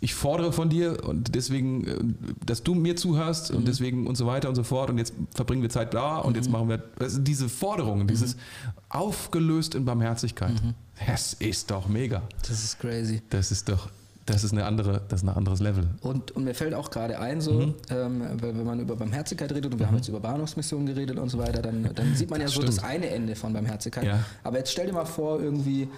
ich 0.00 0.14
fordere 0.14 0.52
von 0.52 0.68
dir 0.68 1.04
und 1.04 1.34
deswegen, 1.34 1.86
äh, 1.86 1.96
dass 2.44 2.62
du 2.62 2.74
mir 2.74 2.96
zuhörst 2.96 3.50
mhm. 3.50 3.58
und 3.58 3.68
deswegen 3.68 4.06
und 4.06 4.16
so 4.16 4.26
weiter 4.26 4.48
und 4.48 4.54
so 4.54 4.62
fort 4.62 4.90
und 4.90 4.98
jetzt 4.98 5.12
verbringen 5.34 5.62
wir 5.62 5.70
Zeit 5.70 5.94
da 5.94 6.18
und 6.18 6.36
jetzt 6.36 6.46
mhm. 6.46 6.52
machen 6.52 6.68
wir 6.68 6.82
also 6.98 7.20
diese 7.20 7.48
Forderungen, 7.48 8.06
dieses 8.06 8.36
mhm. 8.36 8.40
aufgelöst 8.88 9.74
in 9.74 9.84
Barmherzigkeit. 9.84 10.62
Mhm. 10.62 10.74
Das 11.06 11.34
ist 11.34 11.70
doch 11.70 11.88
mega. 11.88 12.22
Das 12.42 12.62
ist 12.64 12.78
crazy. 12.78 13.22
Das 13.30 13.50
ist 13.50 13.68
doch 13.68 13.88
das 14.28 14.44
ist, 14.44 14.52
eine 14.52 14.66
andere, 14.66 15.00
das 15.08 15.22
ist 15.22 15.28
ein 15.28 15.34
anderes 15.34 15.60
Level. 15.60 15.88
Und, 16.02 16.32
und 16.32 16.44
mir 16.44 16.54
fällt 16.54 16.74
auch 16.74 16.90
gerade 16.90 17.18
ein, 17.18 17.40
so, 17.40 17.52
mhm. 17.52 17.74
ähm, 17.88 18.22
wenn 18.40 18.64
man 18.64 18.78
über 18.78 18.94
Barmherzigkeit 18.94 19.50
redet 19.52 19.72
und 19.72 19.78
wir 19.78 19.86
mhm. 19.86 19.90
haben 19.90 19.96
jetzt 19.96 20.08
über 20.08 20.20
Bahnhofsmissionen 20.20 20.86
geredet 20.86 21.18
und 21.18 21.30
so 21.30 21.38
weiter, 21.38 21.62
dann, 21.62 21.88
dann 21.94 22.14
sieht 22.14 22.28
man 22.28 22.40
ja 22.42 22.48
so 22.48 22.60
das 22.60 22.78
eine 22.80 23.08
Ende 23.08 23.34
von 23.36 23.54
Barmherzigkeit. 23.54 24.04
Ja. 24.04 24.24
Aber 24.44 24.58
jetzt 24.58 24.70
stell 24.70 24.86
dir 24.86 24.92
mal 24.92 25.06
vor, 25.06 25.40
irgendwie 25.40 25.88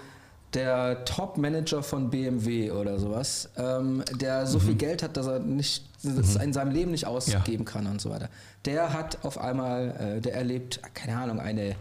der 0.53 1.05
Top-Manager 1.05 1.81
von 1.81 2.09
BMW 2.09 2.71
oder 2.71 2.99
sowas, 2.99 3.49
ähm, 3.57 4.03
der 4.19 4.45
so 4.45 4.59
mhm. 4.59 4.63
viel 4.63 4.75
Geld 4.75 5.03
hat, 5.03 5.15
dass 5.17 5.27
er 5.27 5.39
nicht, 5.39 5.85
das 6.03 6.35
mhm. 6.35 6.41
in 6.41 6.53
seinem 6.53 6.71
Leben 6.71 6.91
nicht 6.91 7.07
ausgeben 7.07 7.63
ja. 7.65 7.71
kann 7.71 7.87
und 7.87 8.01
so 8.01 8.09
weiter. 8.09 8.29
Der 8.65 8.93
hat 8.93 9.23
auf 9.23 9.37
einmal, 9.37 10.17
äh, 10.17 10.21
der 10.21 10.35
erlebt, 10.35 10.81
keine 10.93 11.17
Ahnung, 11.17 11.39
eine 11.39 11.75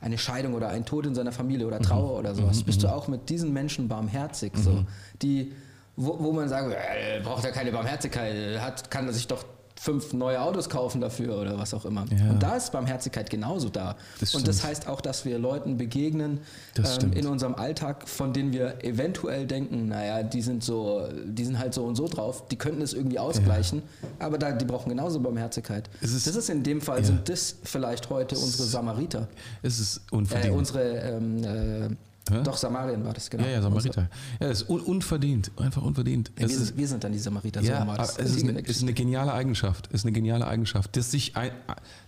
eine 0.00 0.18
Scheidung 0.18 0.52
oder 0.52 0.68
ein 0.68 0.84
Tod 0.84 1.06
in 1.06 1.14
seiner 1.14 1.32
Familie 1.32 1.66
oder 1.66 1.80
Trauer 1.80 2.12
mhm. 2.12 2.18
oder 2.18 2.34
sowas, 2.34 2.60
mhm. 2.60 2.64
bist 2.64 2.82
du 2.82 2.88
auch 2.88 3.08
mit 3.08 3.30
diesen 3.30 3.54
Menschen 3.54 3.88
barmherzig, 3.88 4.52
so, 4.54 4.70
mhm. 4.72 4.86
die 5.22 5.52
wo, 5.96 6.18
wo 6.18 6.32
man 6.32 6.48
sagt, 6.48 6.72
äh, 6.72 7.20
braucht 7.22 7.44
er 7.44 7.52
keine 7.52 7.70
Barmherzigkeit, 7.72 8.60
hat, 8.60 8.90
kann 8.90 9.06
er 9.06 9.12
sich 9.12 9.26
doch 9.26 9.44
fünf 9.84 10.14
neue 10.14 10.40
Autos 10.40 10.70
kaufen 10.70 11.02
dafür 11.02 11.38
oder 11.38 11.58
was 11.58 11.74
auch 11.74 11.84
immer. 11.84 12.06
Ja. 12.10 12.30
Und 12.30 12.42
da 12.42 12.56
ist 12.56 12.72
Barmherzigkeit 12.72 13.28
genauso 13.28 13.68
da. 13.68 13.96
Das 14.18 14.34
und 14.34 14.48
das 14.48 14.64
heißt 14.64 14.88
auch, 14.88 15.02
dass 15.02 15.26
wir 15.26 15.38
Leuten 15.38 15.76
begegnen 15.76 16.40
ähm, 16.78 17.12
in 17.12 17.26
unserem 17.26 17.54
Alltag, 17.54 18.08
von 18.08 18.32
denen 18.32 18.54
wir 18.54 18.82
eventuell 18.82 19.46
denken, 19.46 19.88
naja, 19.88 20.22
die 20.22 20.40
sind 20.40 20.64
so, 20.64 21.06
die 21.26 21.44
sind 21.44 21.58
halt 21.58 21.74
so 21.74 21.84
und 21.84 21.96
so 21.96 22.08
drauf, 22.08 22.48
die 22.48 22.56
könnten 22.56 22.80
es 22.80 22.94
irgendwie 22.94 23.18
ausgleichen, 23.18 23.82
ja. 24.02 24.26
aber 24.26 24.38
da, 24.38 24.52
die 24.52 24.64
brauchen 24.64 24.88
genauso 24.88 25.20
Barmherzigkeit. 25.20 25.90
Ist, 26.00 26.26
das 26.26 26.34
ist 26.34 26.48
in 26.48 26.62
dem 26.62 26.80
Fall, 26.80 27.00
ja. 27.00 27.04
sind 27.04 27.28
das 27.28 27.56
vielleicht 27.62 28.08
heute 28.08 28.38
unsere 28.38 28.62
Samariter. 28.62 29.28
Es 29.62 29.78
ist. 29.78 30.00
Äh, 30.12 30.50
unsere 30.50 30.82
ähm, 30.82 31.44
äh, 31.44 31.88
Hä? 32.30 32.42
Doch, 32.42 32.56
Samarien 32.56 33.04
war 33.04 33.12
das, 33.12 33.28
genau. 33.28 33.44
Ja, 33.44 33.50
ja, 33.50 33.62
Samariter. 33.62 34.08
Ja, 34.40 34.48
das 34.48 34.62
ist 34.62 34.70
un 34.70 34.80
unverdient, 34.80 35.50
einfach 35.56 35.82
unverdient. 35.82 36.32
Ja, 36.38 36.48
wir, 36.48 36.56
ist, 36.56 36.76
wir, 36.76 36.88
sind 36.88 37.04
dann 37.04 37.12
die 37.12 37.18
Samariter. 37.18 37.60
Ja, 37.60 37.84
so 37.84 38.22
es 38.22 38.36
ist 38.36 38.48
eine, 38.48 38.60
ist 38.60 38.82
eine, 38.82 38.94
geniale 38.94 39.34
Eigenschaft. 39.34 39.88
Es 39.88 40.00
ist 40.00 40.04
eine 40.06 40.12
geniale 40.12 40.46
Eigenschaft, 40.46 40.96
das 40.96 41.10
sich, 41.10 41.36
ein, 41.36 41.50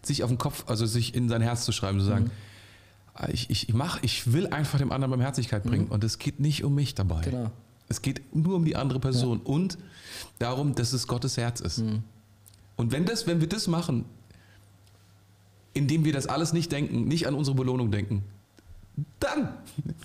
sich 0.02 0.22
auf 0.22 0.30
den 0.30 0.38
Kopf, 0.38 0.64
also 0.68 0.86
sich 0.86 1.14
in 1.14 1.28
sein 1.28 1.42
Herz 1.42 1.64
zu 1.64 1.72
schreiben, 1.72 1.98
zu 2.00 2.06
sagen, 2.06 2.24
mhm. 2.24 2.30
Ich, 3.32 3.48
ich, 3.50 3.68
ich, 3.68 3.74
mach, 3.74 4.02
ich 4.02 4.32
will 4.32 4.48
einfach 4.48 4.78
dem 4.78 4.92
anderen 4.92 5.10
Barmherzigkeit 5.10 5.62
bringen 5.62 5.86
mhm. 5.86 5.92
und 5.92 6.04
es 6.04 6.18
geht 6.18 6.38
nicht 6.38 6.64
um 6.64 6.74
mich 6.74 6.94
dabei. 6.94 7.22
Genau. 7.22 7.50
Es 7.88 8.02
geht 8.02 8.34
nur 8.34 8.56
um 8.56 8.64
die 8.64 8.76
andere 8.76 9.00
Person 9.00 9.40
ja. 9.42 9.50
und 9.50 9.78
darum, 10.38 10.74
dass 10.74 10.92
es 10.92 11.06
Gottes 11.06 11.36
Herz 11.36 11.60
ist. 11.60 11.78
Mhm. 11.78 12.02
Und 12.76 12.92
wenn, 12.92 13.06
das, 13.06 13.26
wenn 13.26 13.40
wir 13.40 13.48
das 13.48 13.68
machen, 13.68 14.04
indem 15.72 16.04
wir 16.04 16.12
das 16.12 16.26
alles 16.26 16.52
nicht 16.52 16.72
denken, 16.72 17.04
nicht 17.04 17.26
an 17.26 17.34
unsere 17.34 17.56
Belohnung 17.56 17.90
denken, 17.90 18.22
dann, 19.20 19.48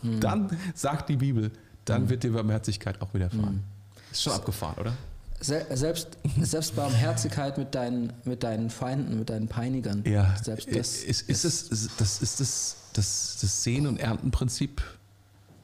mhm. 0.01 0.19
dann 0.19 0.57
sagt 0.73 1.09
die 1.09 1.17
Bibel, 1.17 1.51
dann 1.85 2.03
mhm. 2.03 2.09
wird 2.09 2.23
dir 2.23 2.31
Barmherzigkeit 2.31 3.01
auch 3.01 3.13
widerfahren. 3.13 3.55
Mhm. 3.55 4.11
Ist 4.11 4.23
schon 4.23 4.33
abgefahren, 4.33 4.75
oder? 4.79 4.93
selbst, 5.41 6.17
selbst 6.39 6.75
Barmherzigkeit 6.75 7.57
mit 7.57 7.73
deinen, 7.73 8.13
mit 8.25 8.43
deinen 8.43 8.69
Feinden, 8.69 9.17
mit 9.17 9.29
deinen 9.29 9.47
Peinigern. 9.47 10.03
Ja, 10.05 10.35
selbst 10.41 10.67
das 10.67 11.03
ist, 11.03 11.29
ist, 11.29 11.43
ist, 11.43 11.91
das 11.99 12.21
ist 12.21 12.39
das, 12.39 12.75
das, 12.93 13.37
das 13.41 13.63
Sehen- 13.63 13.87
und 13.87 13.99
Erntenprinzip 13.99 14.83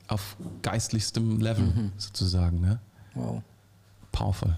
auf 0.08 0.36
geistlichstem 0.62 1.40
Level 1.40 1.66
mhm. 1.66 1.91
sozusagen. 1.98 2.62
Ne? 2.62 2.80
Wow. 3.14 3.44
Powerful. 4.12 4.58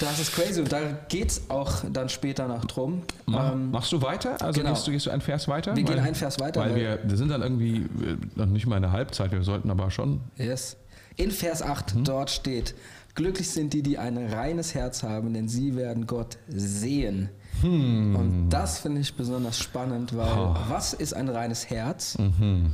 Das 0.00 0.18
ist 0.18 0.34
crazy 0.34 0.60
und 0.60 0.72
da 0.72 0.80
geht 1.08 1.30
es 1.30 1.50
auch 1.50 1.84
dann 1.90 2.08
später 2.08 2.48
noch 2.48 2.64
drum. 2.64 3.02
Mach, 3.26 3.52
ähm, 3.52 3.70
machst 3.70 3.92
du 3.92 4.02
weiter? 4.02 4.40
Also 4.42 4.60
genau. 4.60 4.74
gehst, 4.74 4.86
du, 4.86 4.90
gehst 4.90 5.06
du 5.06 5.10
einen 5.10 5.20
Vers 5.20 5.48
weiter? 5.48 5.76
Wir 5.76 5.86
weil, 5.86 5.94
gehen 5.94 6.04
einen 6.04 6.14
Vers 6.14 6.40
weiter. 6.40 6.60
Weil, 6.60 6.70
weil 6.70 6.76
wir, 6.76 6.98
wir 7.04 7.16
sind 7.16 7.28
dann 7.28 7.42
irgendwie 7.42 7.76
äh, 7.76 8.16
noch 8.34 8.46
nicht 8.46 8.66
mal 8.66 8.76
in 8.76 8.82
der 8.82 8.92
Halbzeit, 8.92 9.30
wir 9.32 9.42
sollten 9.42 9.70
aber 9.70 9.90
schon. 9.90 10.20
Yes. 10.36 10.76
In 11.16 11.30
Vers 11.30 11.62
8 11.62 11.94
hm? 11.94 12.04
dort 12.04 12.30
steht, 12.30 12.74
glücklich 13.14 13.50
sind 13.50 13.72
die, 13.72 13.82
die 13.82 13.98
ein 13.98 14.16
reines 14.18 14.74
Herz 14.74 15.02
haben, 15.02 15.32
denn 15.32 15.48
sie 15.48 15.76
werden 15.76 16.06
Gott 16.06 16.38
sehen. 16.48 17.30
Hm. 17.60 18.16
Und 18.16 18.50
das 18.50 18.80
finde 18.80 19.00
ich 19.00 19.14
besonders 19.14 19.58
spannend, 19.58 20.16
weil 20.16 20.32
oh. 20.36 20.56
was 20.68 20.92
ist 20.92 21.14
ein 21.14 21.28
reines 21.28 21.70
Herz 21.70 22.18
mhm. 22.18 22.72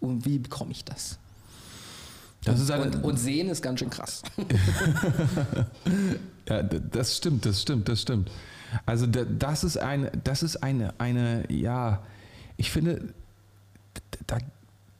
und 0.00 0.24
wie 0.26 0.38
bekomme 0.38 0.72
ich 0.72 0.84
das? 0.84 1.18
Das 2.46 2.60
ist 2.60 2.70
eine, 2.70 2.84
und, 2.84 3.02
und, 3.02 3.18
sehen 3.18 3.48
ist 3.48 3.60
ganz 3.60 3.80
schön 3.80 3.90
krass. 3.90 4.22
ja, 6.48 6.62
das 6.62 7.16
stimmt, 7.16 7.44
das 7.44 7.60
stimmt, 7.60 7.88
das 7.88 8.02
stimmt. 8.02 8.30
Also 8.86 9.06
das 9.06 9.64
ist 9.64 9.78
eine, 9.78 10.12
das 10.22 10.44
ist 10.44 10.62
eine, 10.62 10.94
eine, 10.98 11.52
ja, 11.52 12.04
ich 12.56 12.70
finde, 12.70 13.12
da, 14.28 14.38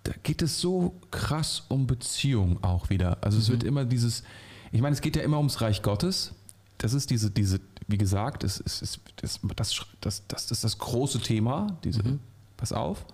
da 0.02 0.12
geht 0.24 0.43
es 0.43 0.60
so 0.60 0.97
krass 1.12 1.62
um 1.68 1.86
Beziehung 1.86 2.62
auch 2.64 2.90
wieder. 2.90 3.18
Also 3.20 3.36
mhm. 3.36 3.43
es 3.43 3.51
wird 3.51 3.62
immer 3.62 3.85
dieses, 3.85 4.24
ich 4.73 4.81
meine, 4.81 4.94
es 4.94 5.01
geht 5.01 5.14
ja 5.14 5.23
immer 5.23 5.39
ums 5.39 5.60
Reich 5.60 5.82
Gottes. 5.82 6.32
Das 6.78 6.94
ist 6.94 7.10
diese, 7.10 7.31
diese, 7.31 7.60
wie 7.86 7.97
gesagt, 7.97 8.43
das 8.43 8.59
ist, 8.59 8.98
das, 9.16 9.39
das, 9.55 9.86
das, 10.01 10.27
das 10.27 10.51
ist 10.51 10.64
das 10.64 10.78
große 10.78 11.20
Thema, 11.20 11.78
diese, 11.85 12.02
mhm. 12.02 12.18
pass 12.56 12.73
auf. 12.73 13.06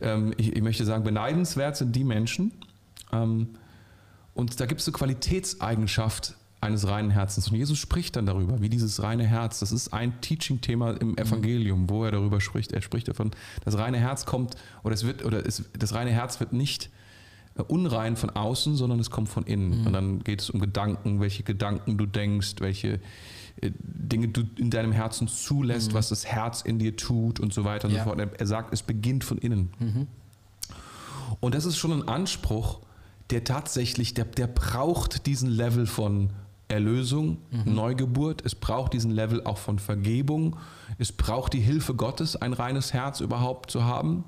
Ähm, 0.00 0.34
ich, 0.36 0.54
ich 0.54 0.62
möchte 0.62 0.84
sagen, 0.84 1.02
beneidenswert 1.02 1.76
sind 1.76 1.96
die 1.96 2.04
Menschen, 2.04 2.52
und 3.12 4.60
da 4.60 4.66
gibt 4.66 4.80
es 4.80 4.86
eine 4.86 4.96
Qualitätseigenschaft 4.96 6.34
eines 6.60 6.86
reinen 6.86 7.10
Herzens. 7.10 7.48
Und 7.48 7.56
Jesus 7.56 7.78
spricht 7.78 8.16
dann 8.16 8.26
darüber, 8.26 8.60
wie 8.60 8.68
dieses 8.68 9.02
reine 9.02 9.24
Herz, 9.24 9.60
das 9.60 9.72
ist 9.72 9.92
ein 9.92 10.20
Teaching-Thema 10.20 10.92
im. 11.00 11.16
Evangelium, 11.16 11.88
wo 11.88 12.04
er 12.04 12.12
darüber 12.12 12.40
spricht. 12.40 12.72
Er 12.72 12.82
spricht 12.82 13.08
davon, 13.08 13.30
das 13.64 13.78
reine 13.78 13.98
Herz 13.98 14.26
kommt, 14.26 14.56
oder 14.82 14.94
es 14.94 15.04
wird, 15.04 15.24
oder 15.24 15.44
es, 15.46 15.64
das 15.78 15.94
reine 15.94 16.10
Herz 16.10 16.40
wird 16.40 16.52
nicht 16.52 16.90
unrein 17.68 18.16
von 18.16 18.30
außen, 18.30 18.76
sondern 18.76 19.00
es 19.00 19.10
kommt 19.10 19.28
von 19.28 19.44
innen. 19.44 19.80
Mhm. 19.80 19.86
Und 19.86 19.92
dann 19.92 20.24
geht 20.24 20.42
es 20.42 20.50
um 20.50 20.60
Gedanken, 20.60 21.20
welche 21.20 21.42
Gedanken 21.42 21.96
du 21.96 22.06
denkst, 22.06 22.56
welche 22.58 23.00
äh, 23.60 23.70
Dinge 23.80 24.28
du 24.28 24.42
in 24.56 24.70
deinem 24.70 24.92
Herzen 24.92 25.28
zulässt, 25.28 25.92
mhm. 25.92 25.94
was 25.94 26.08
das 26.10 26.26
Herz 26.26 26.62
in 26.62 26.78
dir 26.78 26.96
tut 26.96 27.40
und 27.40 27.54
so 27.54 27.64
weiter 27.64 27.88
und 27.88 27.94
ja. 27.94 28.04
so 28.04 28.10
fort. 28.10 28.20
Er 28.38 28.46
sagt, 28.46 28.72
es 28.72 28.82
beginnt 28.82 29.24
von 29.24 29.38
innen. 29.38 29.70
Mhm. 29.78 30.06
Und 31.40 31.54
das 31.54 31.64
ist 31.64 31.76
schon 31.78 31.92
ein 31.92 32.08
Anspruch, 32.08 32.80
der 33.30 33.44
tatsächlich, 33.44 34.14
der, 34.14 34.24
der 34.24 34.46
braucht 34.46 35.26
diesen 35.26 35.50
Level 35.50 35.86
von 35.86 36.30
Erlösung, 36.68 37.38
mhm. 37.50 37.74
Neugeburt, 37.74 38.44
es 38.44 38.54
braucht 38.54 38.92
diesen 38.92 39.10
Level 39.10 39.44
auch 39.44 39.58
von 39.58 39.78
Vergebung, 39.78 40.56
es 40.98 41.12
braucht 41.12 41.52
die 41.52 41.60
Hilfe 41.60 41.94
Gottes, 41.94 42.36
ein 42.36 42.52
reines 42.52 42.92
Herz 42.92 43.20
überhaupt 43.20 43.70
zu 43.70 43.84
haben. 43.84 44.24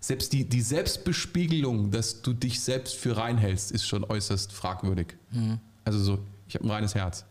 Selbst 0.00 0.32
die, 0.32 0.48
die 0.48 0.60
Selbstbespiegelung, 0.60 1.90
dass 1.90 2.22
du 2.22 2.32
dich 2.32 2.60
selbst 2.60 2.94
für 2.94 3.16
rein 3.16 3.38
hältst, 3.38 3.72
ist 3.72 3.86
schon 3.86 4.04
äußerst 4.04 4.52
fragwürdig. 4.52 5.16
Mhm. 5.32 5.58
Also 5.84 5.98
so, 5.98 6.18
ich 6.46 6.54
habe 6.54 6.64
ein 6.64 6.70
reines 6.70 6.94
Herz. 6.94 7.24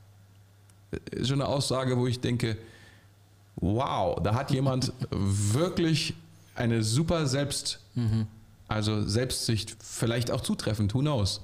Ist 1.11 1.29
schon 1.29 1.41
eine 1.41 1.49
Aussage, 1.49 1.97
wo 1.97 2.07
ich 2.07 2.19
denke, 2.19 2.57
wow, 3.55 4.19
da 4.21 4.35
hat 4.35 4.51
jemand 4.51 4.91
wirklich 5.11 6.13
eine 6.55 6.83
super 6.83 7.27
Selbst, 7.27 7.79
mhm. 7.95 8.27
Also 8.67 9.07
Selbstsicht, 9.07 9.77
vielleicht 9.79 10.31
auch 10.31 10.41
zutreffend, 10.41 10.93
who 10.93 10.99
knows. 10.99 11.41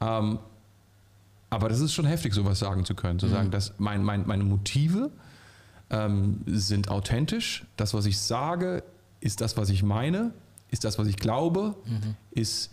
Ähm, 0.00 0.38
aber 1.48 1.68
das 1.68 1.80
ist 1.80 1.92
schon 1.92 2.06
heftig, 2.06 2.32
sowas 2.32 2.60
sagen 2.60 2.84
zu 2.84 2.94
können. 2.94 3.18
Zu 3.18 3.26
mhm. 3.26 3.30
sagen, 3.32 3.50
dass 3.50 3.74
mein, 3.78 4.04
mein, 4.04 4.26
meine 4.26 4.44
Motive 4.44 5.10
ähm, 5.90 6.42
sind 6.46 6.88
authentisch. 6.88 7.66
Das, 7.76 7.92
was 7.92 8.06
ich 8.06 8.18
sage, 8.18 8.84
ist 9.20 9.40
das, 9.40 9.56
was 9.56 9.68
ich 9.68 9.82
meine, 9.82 10.32
ist 10.70 10.84
das, 10.84 10.98
was 10.98 11.08
ich 11.08 11.16
glaube, 11.16 11.76
mhm. 11.84 12.16
ist. 12.30 12.70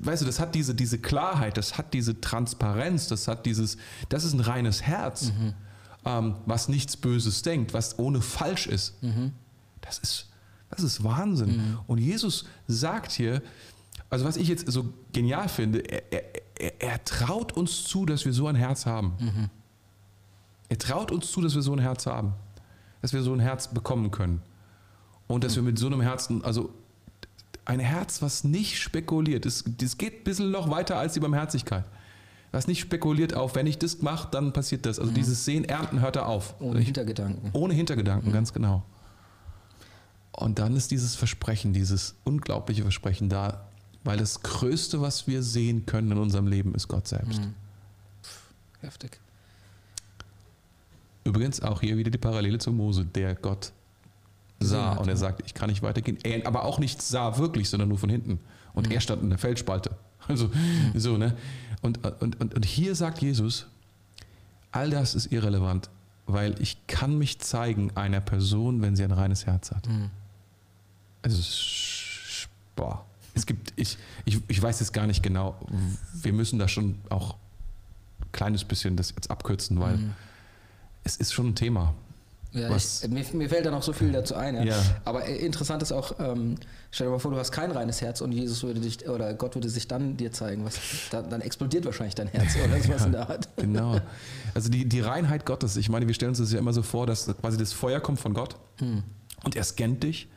Weißt 0.00 0.22
du, 0.22 0.26
das 0.26 0.40
hat 0.40 0.54
diese, 0.54 0.74
diese 0.74 0.98
Klarheit, 0.98 1.58
das 1.58 1.76
hat 1.76 1.92
diese 1.92 2.22
Transparenz, 2.22 3.06
das 3.06 3.28
hat 3.28 3.44
dieses, 3.44 3.76
das 4.08 4.24
ist 4.24 4.32
ein 4.32 4.40
reines 4.40 4.80
Herz, 4.80 5.30
mhm. 5.32 5.54
ähm, 6.06 6.36
was 6.46 6.68
nichts 6.68 6.96
Böses 6.96 7.42
denkt, 7.42 7.74
was 7.74 7.98
ohne 7.98 8.22
falsch 8.22 8.66
ist. 8.66 9.02
Mhm. 9.02 9.32
Das 9.82 9.98
ist, 9.98 10.30
das 10.76 10.84
ist 10.84 11.04
Wahnsinn. 11.04 11.56
Mhm. 11.56 11.78
Und 11.86 11.98
Jesus 11.98 12.46
sagt 12.68 13.12
hier, 13.12 13.42
also 14.10 14.24
was 14.24 14.36
ich 14.36 14.48
jetzt 14.48 14.70
so 14.70 14.92
genial 15.12 15.48
finde, 15.48 15.80
er, 15.80 16.02
er, 16.12 16.80
er, 16.80 17.04
traut 17.04 17.52
uns 17.52 17.84
zu, 17.84 18.06
dass 18.06 18.24
wir 18.24 18.32
so 18.32 18.46
ein 18.46 18.54
Herz 18.54 18.86
haben. 18.86 19.14
Mhm. 19.18 19.50
Er 20.68 20.78
traut 20.78 21.10
uns 21.10 21.30
zu, 21.30 21.40
dass 21.40 21.54
wir 21.54 21.62
so 21.62 21.72
ein 21.72 21.78
Herz 21.78 22.06
haben. 22.06 22.32
Dass 23.02 23.12
wir 23.12 23.22
so 23.22 23.32
ein 23.32 23.40
Herz 23.40 23.68
bekommen 23.68 24.10
können. 24.10 24.42
Und 25.26 25.44
dass 25.44 25.52
mhm. 25.52 25.56
wir 25.56 25.62
mit 25.64 25.78
so 25.78 25.86
einem 25.86 26.00
Herzen, 26.00 26.44
also 26.44 26.72
ein 27.64 27.80
Herz, 27.80 28.22
was 28.22 28.44
nicht 28.44 28.78
spekuliert, 28.78 29.44
das, 29.44 29.64
das 29.66 29.98
geht 29.98 30.20
ein 30.20 30.24
bisschen 30.24 30.50
noch 30.50 30.70
weiter 30.70 30.98
als 30.98 31.14
die 31.14 31.20
Barmherzigkeit. 31.20 31.84
Was 32.52 32.68
nicht 32.68 32.80
spekuliert 32.80 33.34
auf, 33.34 33.54
wenn 33.54 33.66
ich 33.66 33.78
das 33.78 34.02
mache, 34.02 34.28
dann 34.30 34.52
passiert 34.52 34.86
das. 34.86 34.98
Also 34.98 35.10
mhm. 35.10 35.16
dieses 35.16 35.44
Sehen, 35.44 35.64
Ernten 35.64 36.00
hört 36.00 36.16
er 36.16 36.26
auf. 36.26 36.54
Ohne 36.60 36.80
Hintergedanken. 36.80 37.50
Ohne 37.52 37.74
Hintergedanken, 37.74 38.30
mhm. 38.30 38.32
ganz 38.32 38.52
genau. 38.52 38.84
Und 40.36 40.58
dann 40.58 40.76
ist 40.76 40.90
dieses 40.90 41.16
Versprechen, 41.16 41.72
dieses 41.72 42.14
unglaubliche 42.24 42.82
Versprechen 42.82 43.28
da, 43.28 43.66
weil 44.04 44.18
das 44.18 44.42
Größte, 44.42 45.00
was 45.00 45.26
wir 45.26 45.42
sehen 45.42 45.86
können 45.86 46.12
in 46.12 46.18
unserem 46.18 46.46
Leben, 46.46 46.74
ist 46.74 46.88
Gott 46.88 47.08
selbst. 47.08 47.40
Mhm. 47.40 47.54
Heftig. 48.80 49.18
Übrigens 51.24 51.60
auch 51.62 51.80
hier 51.80 51.96
wieder 51.96 52.10
die 52.10 52.18
Parallele 52.18 52.58
zu 52.58 52.70
Mose, 52.70 53.04
der 53.04 53.34
Gott 53.34 53.72
sah 54.60 54.92
und 54.94 55.08
er 55.08 55.16
sagt, 55.16 55.42
ich 55.44 55.54
kann 55.54 55.70
nicht 55.70 55.82
weitergehen. 55.82 56.18
Er 56.22 56.46
aber 56.46 56.64
auch 56.64 56.78
nicht 56.78 57.02
sah 57.02 57.38
wirklich, 57.38 57.68
sondern 57.68 57.88
nur 57.88 57.98
von 57.98 58.10
hinten. 58.10 58.38
Und 58.74 58.88
mhm. 58.88 58.92
er 58.92 59.00
stand 59.00 59.22
in 59.22 59.30
der 59.30 59.38
Felsspalte. 59.38 59.90
Also 60.28 60.48
mhm. 60.48 60.98
so, 60.98 61.16
ne? 61.16 61.36
Und, 61.82 62.04
und, 62.20 62.40
und, 62.40 62.52
und 62.52 62.64
hier 62.64 62.96
sagt 62.96 63.22
Jesus, 63.22 63.66
all 64.72 64.90
das 64.90 65.14
ist 65.14 65.30
irrelevant, 65.30 65.88
weil 66.26 66.60
ich 66.60 66.84
kann 66.88 67.16
mich 67.16 67.38
zeigen 67.38 67.92
einer 67.96 68.20
Person, 68.20 68.82
wenn 68.82 68.96
sie 68.96 69.04
ein 69.04 69.12
reines 69.12 69.46
Herz 69.46 69.70
hat. 69.70 69.88
Mhm. 69.88 70.10
Also, 71.26 71.42
boah 72.76 73.04
es 73.36 73.46
gibt, 73.46 73.72
ich, 73.76 73.98
ich, 74.24 74.40
ich 74.48 74.60
weiß 74.60 74.80
jetzt 74.80 74.92
gar 74.92 75.06
nicht 75.06 75.22
genau, 75.22 75.56
wir 76.14 76.32
müssen 76.32 76.58
da 76.58 76.68
schon 76.68 76.96
auch 77.10 77.36
ein 78.20 78.32
kleines 78.32 78.64
bisschen 78.64 78.96
das 78.96 79.10
jetzt 79.10 79.30
abkürzen, 79.30 79.78
weil 79.78 79.98
mhm. 79.98 80.12
es 81.04 81.16
ist 81.16 81.32
schon 81.32 81.48
ein 81.48 81.54
Thema. 81.54 81.94
Ja, 82.52 82.74
ich, 82.74 83.06
mir, 83.06 83.22
mir, 83.34 83.48
fällt 83.50 83.66
da 83.66 83.70
noch 83.70 83.82
so 83.82 83.92
viel 83.92 84.10
dazu 84.12 84.34
ein. 84.34 84.54
Ja. 84.54 84.64
ja. 84.64 84.82
Aber 85.04 85.26
äh, 85.26 85.36
interessant 85.36 85.82
ist 85.82 85.92
auch, 85.92 86.18
ähm, 86.18 86.54
stell 86.90 87.06
dir 87.06 87.10
mal 87.10 87.18
vor, 87.18 87.30
du 87.30 87.36
hast 87.36 87.52
kein 87.52 87.70
reines 87.70 88.00
Herz 88.00 88.22
und 88.22 88.32
Jesus 88.32 88.62
würde 88.62 88.80
dich, 88.80 89.06
oder 89.06 89.34
Gott 89.34 89.54
würde 89.54 89.68
sich 89.68 89.86
dann 89.86 90.16
dir 90.16 90.32
zeigen, 90.32 90.64
was, 90.64 90.78
dann, 91.10 91.28
dann 91.28 91.42
explodiert 91.42 91.84
wahrscheinlich 91.84 92.14
dein 92.14 92.28
Herz 92.28 92.56
oder 92.56 92.78
was 92.78 92.86
ja, 92.86 93.04
in 93.04 93.12
der 93.12 93.28
Art. 93.28 93.48
Genau. 93.56 94.00
Also 94.54 94.70
die, 94.70 94.88
die 94.88 95.00
Reinheit 95.00 95.44
Gottes, 95.44 95.76
ich 95.76 95.90
meine, 95.90 96.06
wir 96.06 96.14
stellen 96.14 96.30
uns 96.30 96.38
das 96.38 96.50
ja 96.50 96.58
immer 96.58 96.72
so 96.72 96.82
vor, 96.82 97.06
dass 97.06 97.26
quasi 97.26 97.58
das 97.58 97.74
Feuer 97.74 98.00
kommt 98.00 98.20
von 98.20 98.32
Gott 98.32 98.56
hm. 98.78 99.02
und 99.44 99.54
er 99.54 99.64
scannt 99.64 100.02
dich 100.02 100.28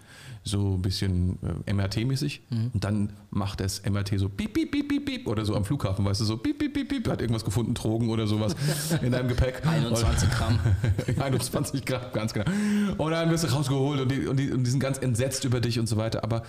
so 0.43 0.75
ein 0.75 0.81
bisschen 0.81 1.37
äh, 1.65 1.71
MRT-mäßig. 1.73 2.41
Mhm. 2.49 2.71
Und 2.73 2.83
dann 2.83 3.13
macht 3.29 3.59
das 3.59 3.83
MRT 3.83 4.19
so 4.19 4.29
piep, 4.29 4.53
piep, 4.53 4.71
piep, 4.71 4.87
piep, 4.87 5.05
piep 5.05 5.27
oder 5.27 5.45
so 5.45 5.55
am 5.55 5.65
Flughafen, 5.65 6.05
weißt 6.05 6.21
du, 6.21 6.25
so 6.25 6.37
piep, 6.37 6.57
piep, 6.59 6.73
piep, 6.73 6.89
piep, 6.89 7.07
hat 7.07 7.21
irgendwas 7.21 7.45
gefunden, 7.45 7.73
Drogen 7.73 8.09
oder 8.09 8.27
sowas 8.27 8.55
in 9.01 9.11
deinem 9.11 9.27
Gepäck. 9.27 9.65
21 9.65 10.29
Gramm. 10.29 10.59
21 11.19 11.85
Gramm, 11.85 12.01
ganz 12.13 12.33
genau. 12.33 12.49
Und 12.97 13.11
dann 13.11 13.29
wirst 13.29 13.43
du 13.43 13.47
rausgeholt 13.47 14.01
und 14.01 14.11
die, 14.11 14.27
und, 14.27 14.37
die, 14.37 14.51
und 14.51 14.63
die 14.63 14.71
sind 14.71 14.79
ganz 14.79 14.97
entsetzt 14.97 15.43
über 15.45 15.59
dich 15.59 15.79
und 15.79 15.87
so 15.87 15.97
weiter. 15.97 16.23
Aber 16.23 16.43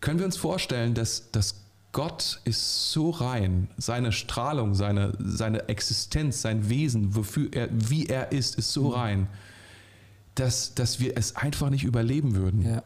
können 0.00 0.18
wir 0.18 0.26
uns 0.26 0.36
vorstellen, 0.36 0.94
dass, 0.94 1.30
dass 1.30 1.64
Gott 1.92 2.40
ist 2.44 2.90
so 2.90 3.10
rein, 3.10 3.68
seine 3.76 4.10
Strahlung, 4.10 4.74
seine, 4.74 5.12
seine 5.20 5.68
Existenz, 5.68 6.42
sein 6.42 6.68
Wesen, 6.68 7.14
wofür 7.14 7.48
er, 7.52 7.68
wie 7.70 8.06
er 8.06 8.32
ist, 8.32 8.56
ist 8.58 8.72
so 8.72 8.90
mhm. 8.90 8.94
Dass, 10.34 10.74
dass 10.74 11.00
wir 11.00 11.16
es 11.16 11.36
einfach 11.36 11.70
nicht 11.70 11.84
überleben 11.84 12.34
würden. 12.34 12.62
Ja. 12.62 12.82